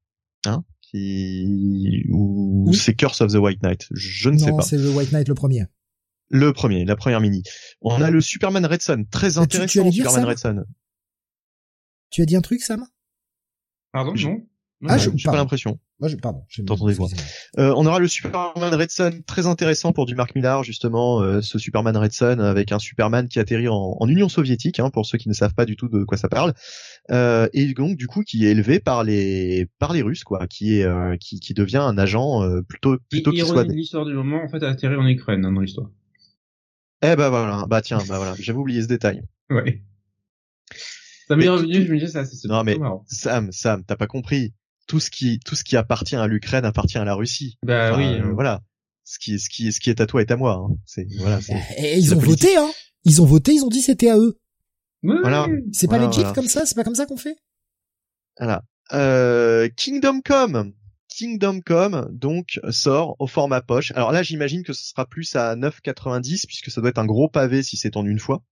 [0.46, 4.52] hein, qui ou c'est Curse of the White Knight, je ne sais pas.
[4.52, 5.66] Non, c'est le White Knight le premier.
[6.34, 7.44] Le premier, la première mini.
[7.80, 9.92] On a le Superman Red Sun, très intéressant.
[9.92, 10.64] Superman Red Sun.
[12.10, 12.84] Tu as dit un truc, Sam?
[13.92, 14.44] Pardon, non.
[14.88, 15.78] Ah, je, j'ai pas l'impression.
[16.00, 16.44] Moi, je, pardon.
[16.66, 17.08] Quoi
[17.58, 21.40] euh, On aura le Superman Red Sun, très intéressant pour du Mark Millar, justement, euh,
[21.40, 25.06] ce Superman Red Sun avec un Superman qui atterrit en, en Union soviétique, hein, pour
[25.06, 26.52] ceux qui ne savent pas du tout de quoi ça parle,
[27.12, 30.80] euh, et donc du coup qui est élevé par les par les Russes, quoi, qui
[30.80, 33.62] est euh, qui, qui devient un agent euh, plutôt plutôt qui soit.
[33.62, 35.88] L'histoire du moment, en fait, a atterri en Ukraine hein, dans l'histoire.
[37.07, 39.23] Eh ben voilà, bah tiens, bah voilà, j'avais oublié ce détail.
[39.50, 39.83] Ouais.
[41.28, 44.55] Ça m'est revenu, je me disais ça, c'est Non mais Sam, Sam, t'as pas compris.
[44.86, 47.58] Tout ce qui tout ce qui appartient à l'Ukraine appartient à la Russie.
[47.62, 48.05] Bah oui.
[48.05, 48.62] Euh, voilà.
[49.05, 50.66] Ce qui ce qui ce qui est à toi est à moi.
[50.66, 50.76] Hein.
[50.86, 51.41] C'est voilà.
[51.78, 52.70] Et ils ont voté, hein.
[53.05, 54.39] Ils ont voté, ils ont dit c'était à eux.
[55.02, 55.47] voilà.
[55.73, 57.36] C'est pas legit comme ça, c'est pas comme ça qu'on fait?
[58.39, 58.62] Voilà.
[58.92, 60.73] Euh, Kingdom Come.
[61.16, 63.92] Kingdom Come donc sort au format poche.
[63.94, 67.28] Alors là, j'imagine que ce sera plus à 9,90 puisque ça doit être un gros
[67.28, 68.42] pavé si c'est en une fois,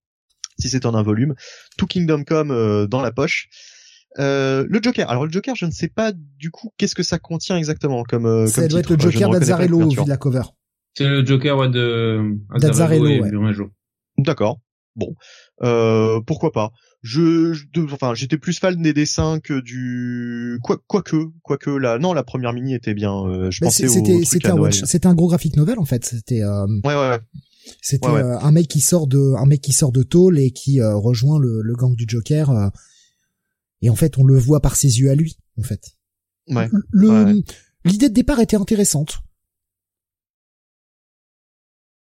[0.59, 1.35] si c'est en un volume.
[1.77, 3.49] Tout Kingdom Come euh, dans la poche.
[4.19, 5.11] Euh, le Joker.
[5.11, 8.27] Alors le Joker, je ne sais pas du coup qu'est-ce que ça contient exactement comme.
[8.27, 10.43] Euh, ça doit être le Joker d'Azzarello vu de la cover.
[10.95, 13.31] C'est le Joker ouais, de D'Azzarello, et ouais.
[14.19, 14.61] D'accord.
[14.97, 15.15] Bon,
[15.63, 16.71] euh, pourquoi pas.
[17.03, 21.99] Je, je- de- enfin, j'étais plus fan des dessins que du quoi, quoique, quoique la,
[21.99, 23.13] non, la première mini était bien.
[23.27, 26.05] euh, je Bah, pensais c'était c'était un c'était un gros graphic novel en fait.
[26.05, 27.19] C'était euh, Ouais, ouais, ouais.
[27.81, 28.21] c'était Ouais, ouais.
[28.23, 30.95] euh, un mec qui sort de un mec qui sort de tôle et qui euh,
[30.95, 32.51] rejoint le, le gang du Joker.
[32.51, 32.69] euh,
[33.81, 35.39] et en fait, on le voit par ses yeux à lui.
[35.59, 35.97] En fait,
[36.49, 36.69] Ouais.
[36.91, 37.43] le
[37.85, 39.19] l'idée de départ était intéressante.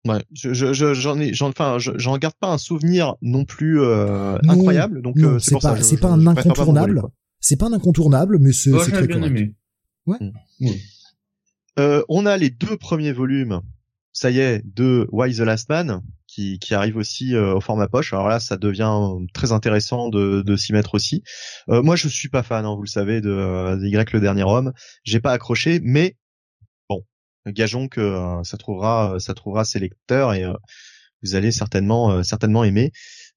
[0.06, 3.44] Ouais, je, je, je- j'en ai, j'en, enfin, je- j'en garde pas un souvenir non
[3.44, 5.76] plus euh, Non, incroyable, donc euh, c'est pour pas ça.
[5.76, 7.02] je- c'est je- pas un je incontournable.
[7.42, 9.54] C'est pas un incontournable, mais c'est très bien aimé.
[11.78, 13.62] Euh, on a les deux premiers volumes,
[14.12, 17.88] ça y est, de Why the Last Man, qui, qui arrive aussi euh, au format
[17.88, 18.12] poche.
[18.14, 18.92] Alors là, ça devient
[19.34, 21.24] très intéressant de, de s'y mettre aussi.
[21.70, 24.20] Euh, moi, je suis pas fan, hein, vous le savez, de, euh, de Y le
[24.20, 24.74] dernier homme.
[25.04, 26.18] J'ai pas accroché, mais
[27.52, 30.54] gageons que euh, ça trouvera, ça trouvera ses lecteurs et euh,
[31.24, 32.92] vous allez certainement, euh, certainement aimer.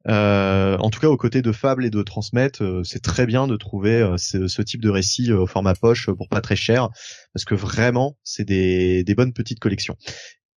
[0.09, 3.47] Euh, en tout cas, aux côtés de Fable et de Transmettre, euh, c'est très bien
[3.47, 6.41] de trouver euh, ce, ce type de récit euh, au format poche euh, pour pas
[6.41, 6.89] très cher,
[7.33, 9.97] parce que vraiment, c'est des, des bonnes petites collections.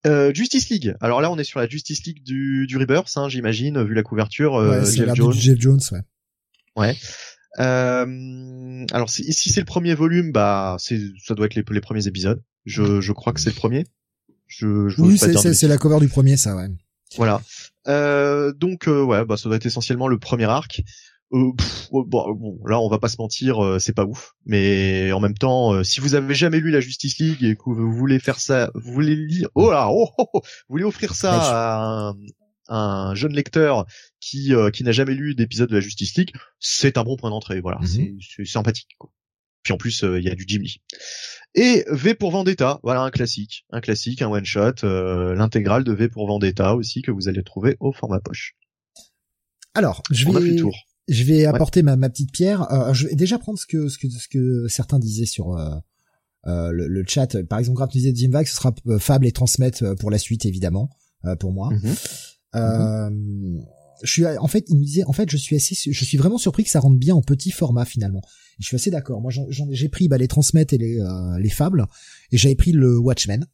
[0.07, 0.95] Euh, Justice League.
[0.99, 4.03] Alors là, on est sur la Justice League du, du Rebirth, hein, j'imagine, vu la
[4.03, 4.55] couverture.
[4.55, 5.33] euh, Ouais, c'est Jeff Jones.
[5.33, 6.01] Jeff Jones, ouais.
[6.75, 6.95] Ouais.
[7.59, 11.81] Euh, alors si, si c'est le premier volume, bah c'est ça doit être les, les
[11.81, 12.41] premiers épisodes.
[12.65, 13.85] Je, je crois que c'est le premier.
[14.47, 16.67] Je, je Oui, c'est c'est c'est la cover du premier, ça, ouais.
[17.17, 17.41] voilà.
[17.87, 20.83] Euh, donc euh, ouais, bah ça doit être essentiellement le premier arc.
[21.33, 24.33] Euh, pff, ouais, bon, bon, là on va pas se mentir, euh, c'est pas ouf.
[24.45, 27.63] Mais en même temps, euh, si vous avez jamais lu la Justice League et que
[27.65, 31.15] vous voulez faire ça, vous voulez lire, oh là, oh, oh, oh, vous voulez offrir
[31.15, 32.15] ça je- à un,
[32.67, 33.85] un jeune lecteur
[34.19, 37.29] qui euh, qui n'a jamais lu d'épisode de la Justice League, c'est un bon point
[37.29, 37.61] d'entrée.
[37.61, 37.87] Voilà, Mhm.
[37.87, 38.89] c'est c'est sympathique.
[38.97, 39.11] Quoi.
[39.63, 40.81] Puis en plus, euh, il y a du Jim Lee.
[41.55, 45.91] Et V pour Vendetta, voilà un classique, un classique, un one shot, euh, l'intégrale de
[45.93, 48.55] V pour Vendetta aussi que vous allez trouver au format poche.
[49.73, 50.75] Alors, je On a fait le vais tour.
[51.07, 52.71] je vais apporter ma, ma petite pierre.
[52.71, 55.75] Euh, je vais déjà prendre ce que ce que ce que certains disaient sur euh,
[56.47, 57.41] euh, le, le chat.
[57.45, 60.45] Par exemple, nous disait Jim Vax, ce sera Fable et transmettre euh, pour la suite
[60.45, 60.89] évidemment
[61.39, 61.71] pour moi.
[61.71, 61.95] Mhm.
[62.55, 63.09] Euh,
[64.03, 66.37] je suis en fait, il nous disait en fait, je suis assez, je suis vraiment
[66.37, 68.21] surpris que ça rentre bien en petit format finalement.
[68.59, 69.21] Et je suis assez d'accord.
[69.21, 69.31] Moi,
[69.71, 71.85] j'ai pris bah, les transmettre et les euh, les fables,
[72.31, 73.45] et j'avais pris le Watchmen.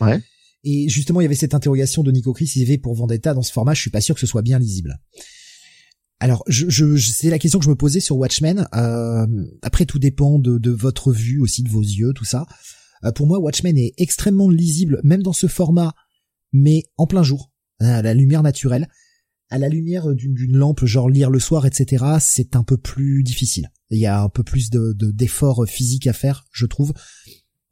[0.00, 0.20] Ouais.
[0.64, 3.32] Et justement, il y avait cette interrogation de Nico Chris, il y avait pour Vendetta
[3.34, 4.98] dans ce format, je suis pas sûr que ce soit bien lisible.
[6.20, 8.66] Alors, je, je, je- c'est la question que je me posais sur Watchmen.
[8.74, 9.26] Euh,
[9.62, 12.44] après, tout dépend de, de votre vue aussi, de vos yeux, tout ça.
[13.04, 15.94] Euh, pour moi, Watchmen est extrêmement lisible, même dans ce format,
[16.52, 18.88] mais en plein jour, à la lumière naturelle.
[19.50, 23.22] À la lumière d'une d'une lampe, genre lire le soir, etc., c'est un peu plus
[23.22, 23.70] difficile.
[23.90, 26.92] Il y a un peu plus de de- d'efforts physiques à faire, je trouve.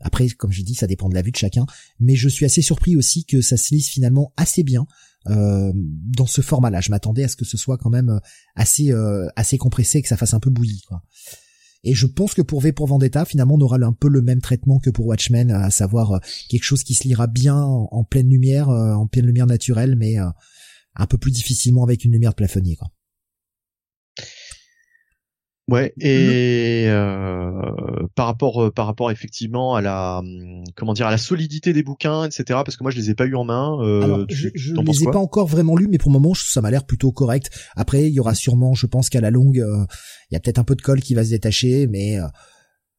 [0.01, 1.67] Après, comme j'ai dit, ça dépend de la vue de chacun.
[2.01, 4.87] Mais je suis assez surpris aussi que ça se lise finalement assez bien
[5.29, 6.81] euh, dans ce format-là.
[6.81, 8.21] Je m'attendais à ce que ce soit quand même
[8.55, 10.81] assez euh, assez compressé, que ça fasse un peu bouilli.
[10.89, 11.03] Quoi.
[11.87, 14.41] Et je pense que pour V pour Vendetta, finalement, on aura un peu le même
[14.41, 18.29] traitement que pour Watchmen, à savoir euh, quelque chose qui se lira bien en, pleine
[18.29, 20.27] lumière, euh, en pleine lumière naturelle, mais euh,
[20.97, 22.75] un peu plus difficilement avec une lumière de plafonnier.
[22.75, 22.89] Quoi.
[25.69, 27.51] Ouais, et euh,
[28.15, 31.83] par rapport euh, par rapport effectivement à la hum, comment dire à la solidité des
[31.83, 32.45] bouquins, etc.
[32.65, 33.77] Parce que moi je les ai pas eu en main.
[33.83, 36.35] Euh, Alors, tu- je, penses les ai pas encore vraiment lus, mais pour le moment,
[36.35, 37.51] ça m'a l'air plutôt correct.
[37.75, 39.85] Après, il y aura sûrement, je pense qu'à la longue, euh,
[40.31, 42.27] il y a peut-être un peu de colle qui va se détacher, mais euh,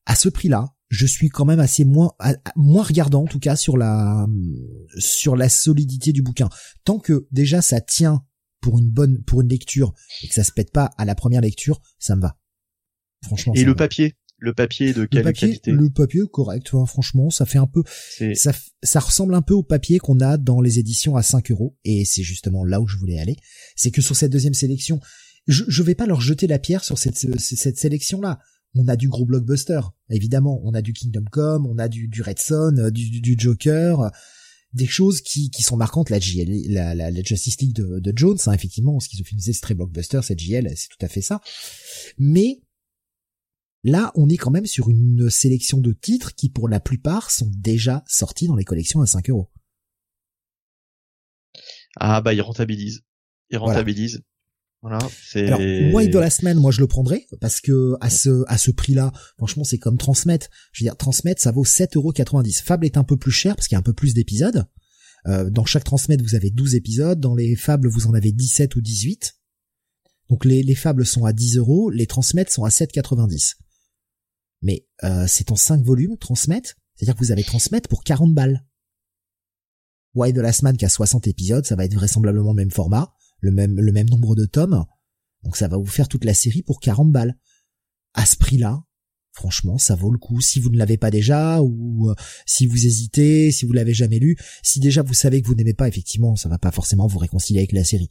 [0.05, 3.55] à ce prix-là, je suis quand même assez moins à- moins regardant en tout cas
[3.55, 4.55] sur la hum,
[4.97, 6.49] sur la solidité du bouquin.
[6.83, 8.23] Tant que déjà ça tient
[8.59, 11.39] pour une bonne pour une lecture et que ça se pète pas à la première
[11.41, 12.35] lecture, ça me va.
[13.23, 13.53] Franchement.
[13.55, 13.75] Et le va.
[13.75, 16.69] papier, le papier de le quelle papier, qualité le papier correct.
[16.73, 17.83] hein, franchement, ça fait un peu
[18.35, 21.75] ça, ça ressemble un peu au papier qu'on a dans les éditions à 5 euros,
[21.83, 23.35] et c'est justement là où je voulais aller.
[23.75, 24.99] C'est que sur cette deuxième sélection,
[25.47, 28.39] je, je vais pas leur jeter la pierre sur cette, cette, cette sélection-là.
[28.75, 29.79] On a du gros blockbuster,
[30.09, 30.61] évidemment.
[30.63, 34.01] On a du Kingdom Come, on a du, du Red Son, euh, du, du, Joker,
[34.01, 34.09] euh,
[34.73, 36.09] des choses qui, qui sont marquantes.
[36.09, 39.73] La, JL, la, la, la Justice League de, de Jones, hein, effectivement, schizophénisé, c'est très
[39.73, 41.41] blockbuster, cette JL, c'est tout à fait ça.
[42.19, 42.61] Mais
[43.87, 47.49] Là, on est quand même sur une sélection de titres qui, pour la plupart, sont
[47.55, 49.49] déjà sortis dans les collections à 5 euros.
[51.99, 53.03] ah bah il rentabilise,
[53.49, 53.73] il Voilà.
[53.73, 54.21] rentabilise.
[54.81, 55.61] Voilà, c'est Alors,
[55.95, 59.13] Why the Last Man, moi, je le prendrais parce que à ce à ce prix-là,
[59.37, 60.49] franchement, c'est comme Transmettre.
[60.73, 62.61] Je veux dire, Transmettre, ça vaut 7,90€.
[62.61, 64.65] Fable est un peu plus cher parce qu'il y a un peu plus d'épisodes.
[65.27, 67.19] Euh, dans chaque Transmettre, vous avez 12 épisodes.
[67.21, 69.35] Dans les Fables, vous en avez 17 ou 18.
[70.29, 73.55] Donc les, les Fables sont à 10 euros, les Transmettre sont à 7,90.
[74.61, 76.75] Mais euh, c'est en 5 volumes, Transmettre.
[76.95, 78.65] C'est-à-dire que vous avez Transmettre pour 40 balles.
[80.15, 83.13] Why the Last Man qui a 60 épisodes, ça va être vraisemblablement le même format,
[83.39, 84.83] le même le même nombre de tomes.
[85.43, 87.37] Donc ça va vous faire toute la série pour 40 balles.
[88.13, 88.83] À ce prix-là,
[89.31, 90.41] franchement, ça vaut le coup.
[90.41, 92.15] Si vous ne l'avez pas déjà, ou euh,
[92.47, 95.75] si vous hésitez, si vous l'avez jamais lu, si déjà vous savez que vous n'aimez
[95.75, 98.09] pas, effectivement, ça va pas forcément vous réconcilier avec la série.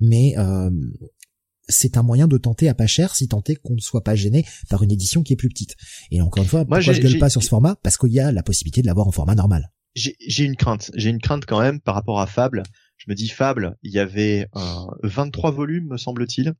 [0.00, 0.70] Mais euh,
[1.68, 4.44] c'est un moyen de tenter à pas cher, si tenter qu'on ne soit pas gêné
[4.68, 5.76] par une édition qui est plus petite.
[6.10, 7.76] Et encore une fois, Moi, pourquoi je gueule pas sur ce format?
[7.82, 9.72] Parce qu'il y a la possibilité de l'avoir en format normal.
[9.94, 10.90] j'ai j'ai une crainte.
[10.94, 12.62] J'ai une crainte quand même par rapport à Fable.
[12.96, 14.60] Je me dis Fable, il y avait euh,
[15.02, 16.54] 23 volumes, me semble-t-il,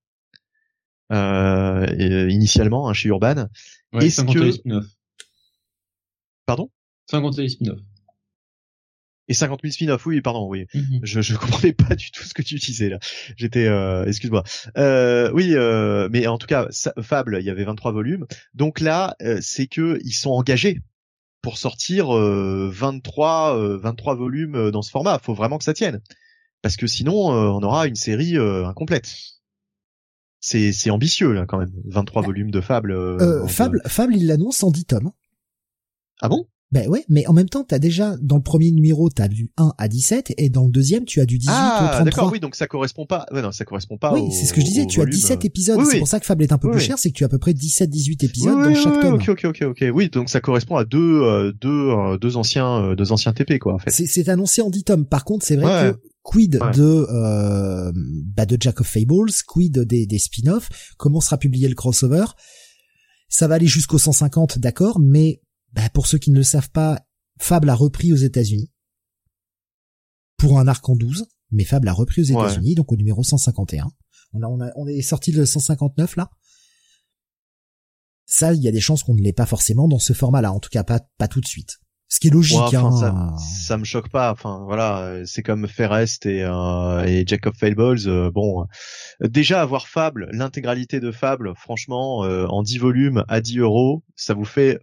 [1.13, 3.47] euh, et- initialement hein, chez Urban.
[3.93, 4.81] Ouais, Est-ce que-.
[6.47, 6.71] Pardon?
[7.11, 7.81] Sans compter les spin-offs.
[9.29, 10.05] Et 50 000 spin-offs.
[10.07, 10.49] Oui, pardon.
[10.49, 11.01] Oui, Mhm.
[11.03, 12.99] je je comprenais pas du tout ce que tu disais là.
[13.37, 14.43] J'étais, euh, excuse-moi.
[14.77, 18.27] Euh, oui, euh, mais en tout cas, ça- Fable, il y avait 23 volumes.
[18.55, 20.81] Donc là, euh, c'est que ils sont engagés
[21.41, 25.19] pour sortir euh, 23 euh, 23 volumes dans ce format.
[25.21, 26.01] Faut vraiment que ça tienne,
[26.61, 29.09] parce que sinon, euh, on aura une série euh, incomplète.
[30.41, 31.73] C'est c'est ambitieux là quand même.
[31.85, 32.93] 23 volumes de Fable.
[33.49, 35.13] Fable, Fable, il l'annonce en 10 tomes.
[36.21, 36.47] Ah bon?
[36.73, 39.75] Ben ouais, mais en même temps, t'as déjà, dans le premier numéro, t'as du 1
[39.77, 42.05] à 17, et dans le deuxième, tu as du 18 au Ah 33.
[42.05, 42.33] d'accord.
[42.33, 43.27] Oui, donc ça correspond pas.
[43.31, 44.15] Ouais, non, ça correspond pas.
[44.15, 45.85] Oui, au- c'est ce que je disais, au tu as volume, 17 euh, épisodes, oui,
[45.87, 45.99] c'est oui.
[45.99, 47.29] pour ça que Fable est un peu Oui, plus cher, c'est que tu as à
[47.29, 49.15] peu près 17-18 épisodes Oui, dans chaque oui, tome.
[49.15, 49.85] Ok, ok, ok, ok.
[49.95, 53.59] Oui, donc ça correspond à deux, euh, deux, euh, deux anciens, euh, deux anciens TP
[53.59, 53.91] quoi en fait.
[53.91, 55.05] C'est c'est annoncé en 10 tomes.
[55.05, 55.93] Par contre, c'est vrai Ouais.
[55.93, 56.71] que quid Ouais.
[56.71, 57.93] de euh,
[58.35, 62.25] bah de Jack of Fables, quid des, des spin-offs, comment sera publié le crossover?
[63.29, 65.41] Ça va aller jusqu'au 150, d'accord, mais
[65.73, 67.01] bah, pour ceux qui ne le savent pas,
[67.41, 68.71] Fable a repris aux États-Unis
[70.37, 72.45] pour un arc en 12, mais Fable a repris aux Ouais.
[72.45, 73.89] États-Unis, donc au numéro 151.
[74.35, 76.31] On a, on a, on est sorti le 159 là.
[78.27, 80.61] Ça, il y a des chances qu'on ne l'ait pas forcément dans ce format-là, en
[80.61, 81.79] tout cas pas pas tout de suite.
[82.09, 83.37] Ce qui est logique, Ouais, enfin, hein.
[83.39, 84.33] ça, ça me choque pas.
[84.33, 88.07] Enfin voilà, c'est comme Ferrest et, euh, et Jack of Fables.
[88.07, 88.63] euh, bon,
[89.23, 94.03] euh, déjà avoir Fable, l'intégralité de Fable, franchement, euh, en 10 volumes à 10 euros,
[94.15, 94.79] ça vous fait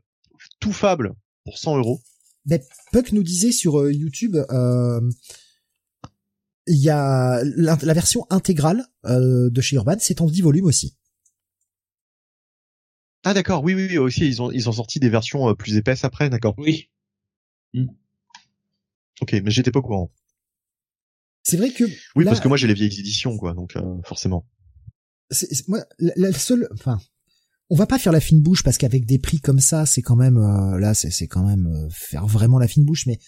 [0.59, 1.13] tout Fable
[1.45, 2.01] pour 100 euros.
[2.45, 5.01] Ben, Puck nous disait sur euh, YouTube, euh,
[6.67, 10.65] il y a la, la version intégrale euh, de chez Urban, c'est en 10 volumes
[10.65, 10.95] aussi.
[13.25, 15.75] Ah d'accord, oui, oui, oui, aussi ils ont ils ont sorti des versions euh, plus
[15.75, 16.55] épaisses après, d'accord.
[16.57, 16.89] Oui.
[19.21, 20.11] Ok, mais j'étais pas au courant.
[21.43, 21.83] C'est vrai que
[22.15, 24.47] Oui, Là- parce que moi j'ai les vieilles éditions quoi, donc euh, forcément.
[25.29, 26.99] c'est, c'est- moi, la, la seule, enfin,
[27.69, 30.15] on va pas faire la fine bouche parce qu'avec des prix comme ça, c'est quand
[30.15, 33.05] même euh, là, c'est, quand même euh, faire vraiment la fine bouche.
[33.05, 33.19] Mais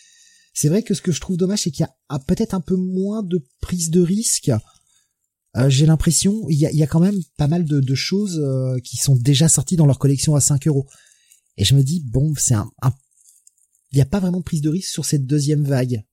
[0.53, 2.61] c'est vrai que ce que je trouve dommage, c'est qu'il y a ah, peut-être un
[2.61, 4.51] peu moins de prise de risque.
[5.57, 8.41] Euh, j'ai l'impression, il y a, quand même pas mal de, de choses
[8.83, 10.87] qui sont déjà sorties dans leur collection à 5 euros.
[11.57, 12.93] Et je me dis bon, c'est un, un-
[13.91, 16.03] il n'y a pas vraiment de prise de risque sur cette deuxième vague.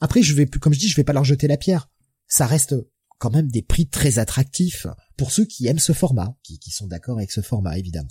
[0.00, 1.90] Après, je vais, comme je dis, je vais pas leur jeter la pierre.
[2.28, 2.76] Ça reste
[3.18, 4.86] quand même des prix très attractifs
[5.16, 8.08] pour ceux qui aiment ce format, qui, qui sont d'accord avec ce format, évidemment.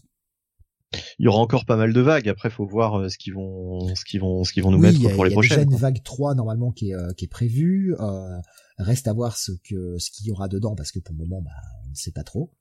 [1.19, 2.30] Il y aura encore pas mal de vagues.
[2.30, 4.88] Après, faut voir euh, ce qu'ils vont, ce qu'ils vont, ce qu'ils vont nous oui,
[4.88, 5.64] mettre y a, pour les il y a déjà prochaines.
[5.66, 5.80] une quoi.
[5.80, 7.95] vague 3 normalement qui est, euh, qui est prévue.
[8.00, 8.38] Euh,
[8.77, 11.42] reste à voir ce que ce qu'il y aura dedans parce que pour le moment,
[11.42, 11.51] bah,
[11.85, 12.53] on ne sait pas trop.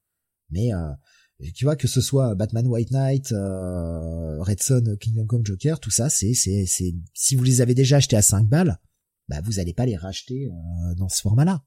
[0.50, 0.90] Mais euh,
[1.54, 5.90] tu vois que ce soit Batman White Knight, euh, Red Son, Kingdom Come Joker, tout
[5.90, 8.78] ça, c'est c'est c'est si vous les avez déjà achetés à 5 balles,
[9.28, 11.64] bah vous allez pas les racheter euh, dans ce format-là.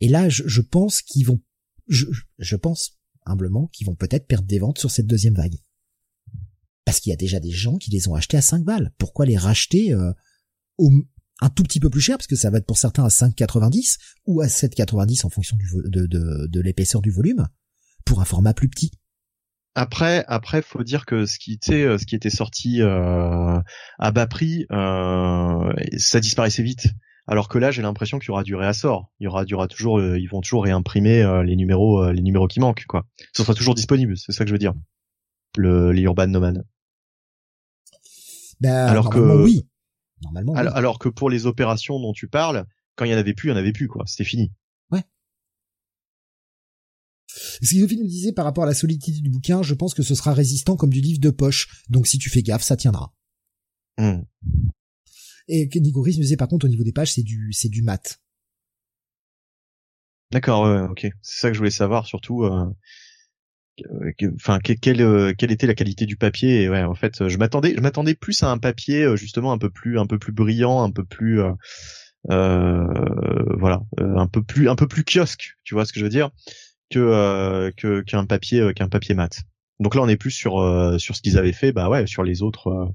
[0.00, 1.40] Et là, je, pense qu'ils vont,
[1.88, 5.56] je, pense humblement qu'ils vont peut-être perdre des ventes sur cette deuxième vague.
[6.84, 8.92] Parce qu'il y a déjà des gens qui les ont achetés à 5 balles.
[8.98, 10.12] Pourquoi les racheter euh,
[10.78, 10.90] au,
[11.40, 12.16] un tout petit peu plus cher?
[12.16, 15.66] Parce que ça va être pour certains à 5,90 ou à 7,90 en fonction du
[15.84, 17.46] de, de, de l'épaisseur du volume
[18.04, 18.90] pour un format plus petit.
[19.74, 23.58] Après, après, faut dire que ce qui était, ce qui était sorti euh,
[23.98, 26.88] à bas prix, euh, ça disparaissait vite.
[27.30, 29.12] Alors que là, j'ai l'impression qu'il y aura du réassort.
[29.20, 32.02] Il y aura, il y aura toujours, euh, ils vont toujours réimprimer euh, les numéros,
[32.02, 33.06] euh, les numéros qui manquent, quoi.
[33.32, 34.18] Ce sera toujours disponible.
[34.18, 34.74] C'est ça que je veux dire.
[35.56, 36.66] Le, les Urban Nomad.
[38.60, 39.64] Ben, Alors que- oui.
[40.22, 40.58] Normalement, oui.
[40.58, 43.52] Alors, que pour les opérations dont tu parles, quand il y en avait plus, il
[43.52, 44.04] y en avait plus, quoi.
[44.06, 44.52] C'était fini.
[47.32, 50.02] Ce que Sophie nous disait par rapport à la solidité du bouquin, je pense que
[50.02, 51.84] ce sera résistant comme du livre de poche.
[51.88, 53.14] Donc si tu fais gaffe, ça tiendra.
[53.98, 54.22] Hmm.
[55.52, 57.82] Et Nico Chris nous disait par contre au niveau des pages, c'est du c'est du
[57.82, 58.20] mat.
[60.30, 61.08] D'accord, ok.
[61.22, 62.44] C'est ça que je voulais savoir, surtout.
[62.44, 62.66] euh,
[64.36, 68.42] Enfin, euh, quelle était la qualité du papier en fait, je m'attendais, je m'attendais plus
[68.42, 71.40] à un papier euh, justement un peu plus, un peu plus brillant, un peu plus,
[72.28, 75.56] voilà, un peu plus, un peu plus kiosque.
[75.64, 76.30] Tu vois ce que je veux dire
[76.90, 77.70] Que
[78.02, 79.40] qu'un papier, qu'un papier mat.
[79.78, 82.92] Donc là, on est plus sur ce qu'ils avaient fait, bah ouais, sur les autres,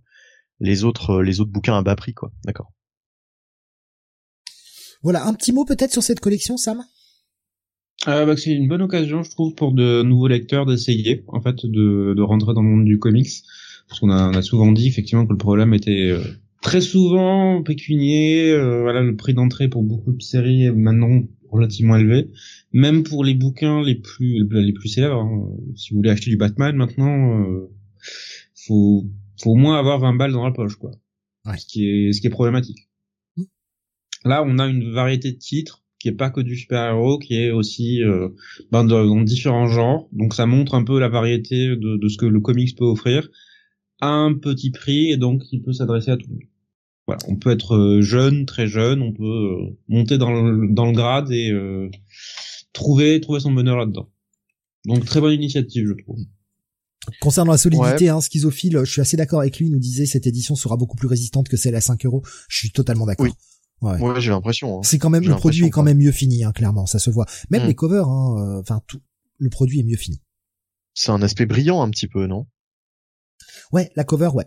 [0.60, 2.32] les autres les autres bouquins à bas prix quoi.
[2.46, 2.72] D'accord.
[5.02, 6.84] Voilà, un petit mot peut-être sur cette collection, Sam?
[8.08, 11.64] Euh, bah, c'est une bonne occasion, je trouve, pour de nouveaux lecteurs d'essayer, en fait,
[11.64, 13.30] de, de rentrer dans le monde du comics,
[13.88, 16.24] parce qu'on a, on a souvent dit effectivement que le problème était euh,
[16.64, 18.52] très souvent pécunier.
[18.52, 22.32] Euh, voilà, le prix d'entrée pour beaucoup de séries est maintenant relativement élevé,
[22.74, 25.22] même pour les bouquins les plus les plus célèbres.
[25.22, 25.50] Hein.
[25.76, 27.72] Si vous voulez acheter du Batman maintenant, euh,
[28.68, 29.06] faut
[29.46, 30.92] faut au moins avoir 20 balles dans la poche, quoi.
[31.46, 31.58] Ouais.
[31.58, 32.90] Ce qui est ce qui est problématique.
[33.38, 33.44] Mmh.
[34.26, 37.52] Là, on a une variété de titres qui est pas que du super-héros, qui est
[37.52, 38.30] aussi euh,
[38.72, 40.10] ben, dans, dans différents genres.
[40.12, 43.30] Donc ça montre un peu la variété de, de ce que le comics peut offrir
[44.02, 46.44] à un petit prix et donc il peut s'adresser à tout le monde.
[47.08, 50.86] Voilà, on peut être euh, jeune, très jeune, on peut euh, monter dans le, dans
[50.86, 51.90] le grade et euh,
[52.74, 54.10] trouver trouver son bonheur là-dedans.
[54.86, 56.20] Donc très bonne initiative, je trouve.
[57.22, 59.68] Concernant la solidité, hein, schizophile, je suis assez d'accord avec lui.
[59.68, 62.24] Il nous disait cette édition sera beaucoup plus résistante que celle à 5 euros.
[62.50, 63.26] Je suis totalement d'accord.
[63.26, 63.34] Oui.
[63.82, 64.00] Ouais.
[64.00, 64.78] Ouais, j'ai l'impression.
[64.80, 64.82] hein.
[64.84, 67.26] C'est quand même le produit est quand même mieux fini, hein, clairement, ça se voit.
[67.50, 67.68] Même Mm.
[67.68, 69.02] les covers, hein, euh, enfin tout,
[69.38, 70.22] le produit est mieux fini.
[70.94, 72.48] C'est un aspect brillant un petit peu, non?
[73.74, 74.46] Ouais, la cover, ouais.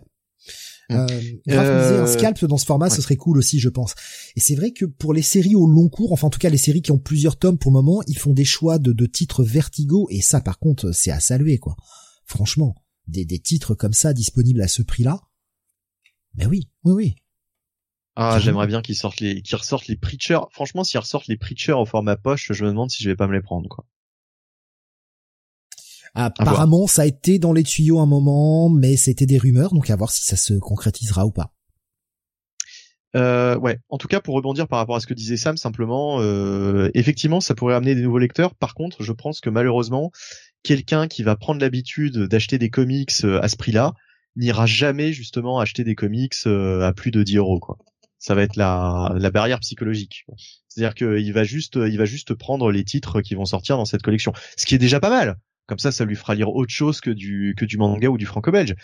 [0.89, 0.95] Mm.
[0.95, 2.95] Euh, disait un Euh, scalp dans ce format, ouais.
[2.95, 3.93] ce serait cool aussi, je pense.
[4.35, 6.57] Et c'est vrai que pour les séries au long cours, enfin en tout cas les
[6.57, 9.43] séries qui ont plusieurs tomes pour le moment, ils font des choix de, de titres
[9.43, 11.75] vertigo et ça par contre c'est à saluer quoi.
[12.29, 12.75] Franchement,
[13.07, 15.19] des, des titres comme ça disponibles à ce prix-là?
[16.35, 17.15] Ben oui, oui, oui.
[18.15, 20.41] Ah, j'aimerais bien qu'ils sortent les, qu'ils ressortent les preachers.
[20.51, 23.27] Franchement, s'ils ressortent les preachers au format poche, je me demande si je vais pas
[23.27, 23.85] me les prendre, quoi.
[26.13, 29.95] Apparemment, ça a été dans les tuyaux un moment, mais c'était des rumeurs, donc à
[29.95, 31.51] voir si ça se concrétisera ou pas.
[33.15, 33.79] Euh, ouais.
[33.89, 37.41] En tout cas, pour rebondir par rapport à ce que disait Sam, simplement, euh, effectivement,
[37.41, 38.53] ça pourrait amener des nouveaux lecteurs.
[38.53, 40.11] Par contre, je pense que malheureusement,
[40.63, 43.93] quelqu'un qui va prendre l'habitude d'acheter des comics euh, à ce prix-là
[44.35, 47.77] n'ira jamais justement acheter des comics euh, à plus de 10 euros, quoi.
[48.21, 50.25] Ça va être la, barrière psychologique.
[50.67, 54.01] C'est-à-dire qu'il va juste, il va juste prendre les titres qui vont sortir dans cette
[54.01, 55.37] collection, ce qui est déjà pas mal.
[55.67, 58.25] Comme ça, ça lui fera lire autre chose que du que du manga ou du
[58.25, 58.75] franco-belge.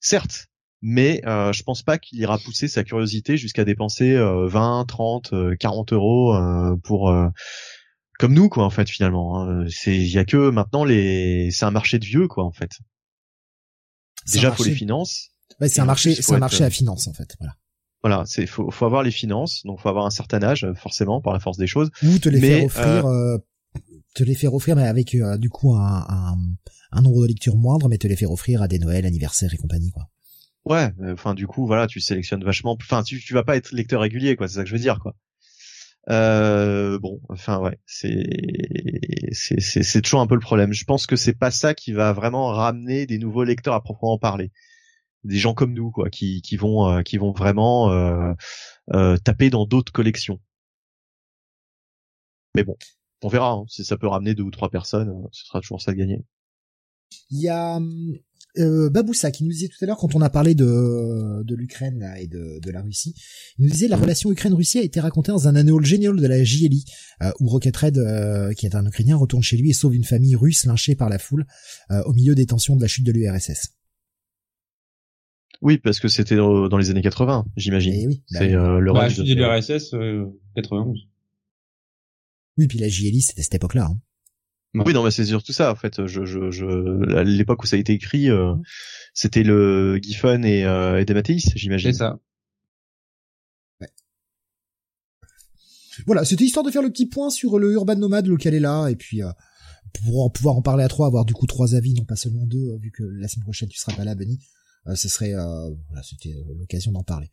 [0.00, 0.48] Certes,
[0.82, 5.32] mais euh, je pense pas qu'il ira pousser sa curiosité jusqu'à dépenser euh, 20, 30,
[5.32, 7.28] euh, 40 euros euh, pour euh,
[8.20, 9.42] comme nous quoi en fait finalement.
[9.42, 9.64] hein.
[9.68, 12.70] C'est il y a que maintenant les c'est un marché de vieux quoi en fait.
[14.32, 15.30] Déjà faut les finances.
[15.60, 17.34] Ouais, c'est un marché, c'est un marché être- à finance en fait.
[17.38, 17.54] Voilà.
[18.02, 21.20] Voilà, c'est faut faut avoir les finances, donc faut avoir un certain âge euh, forcément
[21.20, 21.90] par la force des choses.
[22.02, 23.38] Ou te les Mais, faire offrir, euh,
[24.14, 26.36] te les faire offrir, mais avec euh, du coup un, un,
[26.92, 29.56] un nombre de lectures moindre, mais te les faire offrir à des Noëls, anniversaires et
[29.58, 30.08] compagnie quoi.
[30.64, 32.76] Ouais, euh, enfin du coup voilà, tu sélectionnes vachement.
[32.80, 34.98] Enfin tu tu vas pas être lecteur régulier quoi, c'est ça que je veux dire
[35.00, 35.14] quoi.
[36.08, 38.24] Euh, bon, enfin ouais, c'est
[39.32, 40.72] c'est c'est toujours un peu le problème.
[40.72, 44.18] Je pense que c'est pas ça qui va vraiment ramener des nouveaux lecteurs à proprement
[44.18, 44.50] parler.
[45.24, 48.32] Des gens comme nous quoi, qui qui vont euh, qui vont vraiment euh,
[48.94, 50.40] euh, taper dans d'autres collections.
[52.54, 52.76] Mais bon,
[53.22, 53.50] on verra.
[53.52, 53.64] hein.
[53.68, 56.22] Si ça peut ramener deux ou trois personnes, euh, ce sera toujours ça de gagner.
[57.30, 58.18] Il y a hum,
[58.58, 61.98] euh, Baboussa qui nous disait tout à l'heure quand on a parlé de, de l'Ukraine
[62.00, 63.14] là, et de, de la Russie,
[63.58, 66.42] il nous disait la relation Ukraine-Russie a été racontée dans un anneau génial de la
[66.42, 66.84] JLI
[67.22, 70.04] euh, où Rocket Red, euh, qui est un Ukrainien, retourne chez lui et sauve une
[70.04, 71.46] famille russe lynchée par la foule
[71.90, 73.68] euh, au milieu des tensions de la chute de l'URSS.
[75.62, 77.92] Oui, parce que c'était dans les années 80, j'imagine.
[77.92, 80.24] Et oui, bah C'est euh, le Bah, de- l'URSS, euh,
[80.56, 80.98] 91.
[82.56, 83.86] oui, puis la JLI c'était cette époque-là.
[83.90, 83.98] Hein.
[84.74, 86.06] Oui, non, mais c'est surtout ça, en fait.
[86.06, 88.54] Je, je, je, à l'époque où ça a été écrit, euh,
[89.14, 91.92] c'était le Giffen et, euh, et Dematteis, j'imagine.
[91.92, 92.20] C'est ça.
[96.06, 98.88] Voilà, c'était histoire de faire le petit point sur le Urban Nomad, lequel est là,
[98.88, 99.30] et puis euh,
[99.92, 102.70] pour pouvoir en parler à trois, avoir du coup trois avis, non pas seulement deux,
[102.70, 104.38] euh, vu que la semaine prochaine tu seras pas là, Benny.
[104.86, 107.28] Euh, ce serait, euh, voilà, c'était euh, l'occasion d'en parler.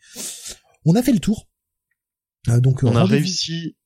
[0.84, 1.48] On a fait le tour.
[2.50, 3.78] Euh, donc On a réussi.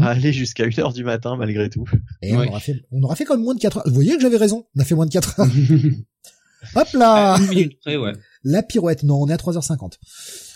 [0.00, 1.84] À aller jusqu'à 1h du matin, malgré tout.
[2.22, 3.82] Et on aura fait, on aura fait quand même moins de 4 heures.
[3.86, 4.66] Vous voyez que j'avais raison.
[4.76, 5.48] On a fait moins de 4 heures.
[6.74, 7.34] Hop là!
[7.34, 8.12] À une minute près, ouais.
[8.44, 9.02] La pirouette.
[9.02, 9.94] Non, on est à 3h50.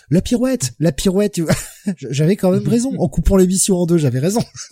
[0.09, 1.39] La pirouette, la pirouette,
[1.97, 2.93] j'avais quand même raison.
[2.99, 4.41] En coupant l'émission en deux, j'avais raison.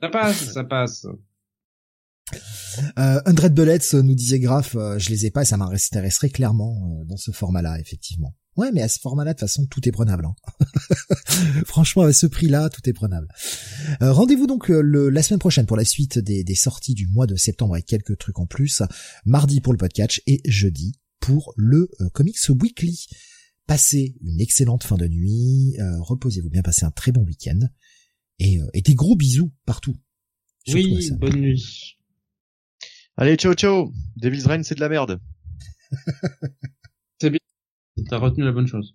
[0.00, 1.06] Ça passe, ça passe.
[2.98, 6.30] Euh, Undred Bullets euh, nous disait Graf, euh, je les ai pas, et ça m'intéresserait
[6.30, 8.34] clairement euh, dans ce format-là, effectivement.
[8.56, 10.26] Ouais, mais à ce format-là, de toute façon, tout est prenable.
[10.26, 10.34] hein.
[11.66, 13.28] Franchement, à ce prix-là, tout est prenable.
[14.02, 17.06] Euh, Rendez-vous donc euh, le, la semaine prochaine pour la suite des, des sorties du
[17.08, 18.82] mois de septembre avec quelques trucs en plus.
[19.24, 23.06] Mardi pour le podcast et jeudi pour le euh, Comics Weekly.
[23.66, 27.60] Passez une excellente fin de nuit, euh, reposez-vous bien, passez un très bon week-end
[28.38, 29.96] et, euh, et des gros bisous partout.
[30.66, 31.96] Surtout Oui, bonne nuit.
[33.16, 35.20] Allez, ciao ciao Devil's Reign, c'est de la merde.
[38.06, 38.94] T'as retenu la bonne chose.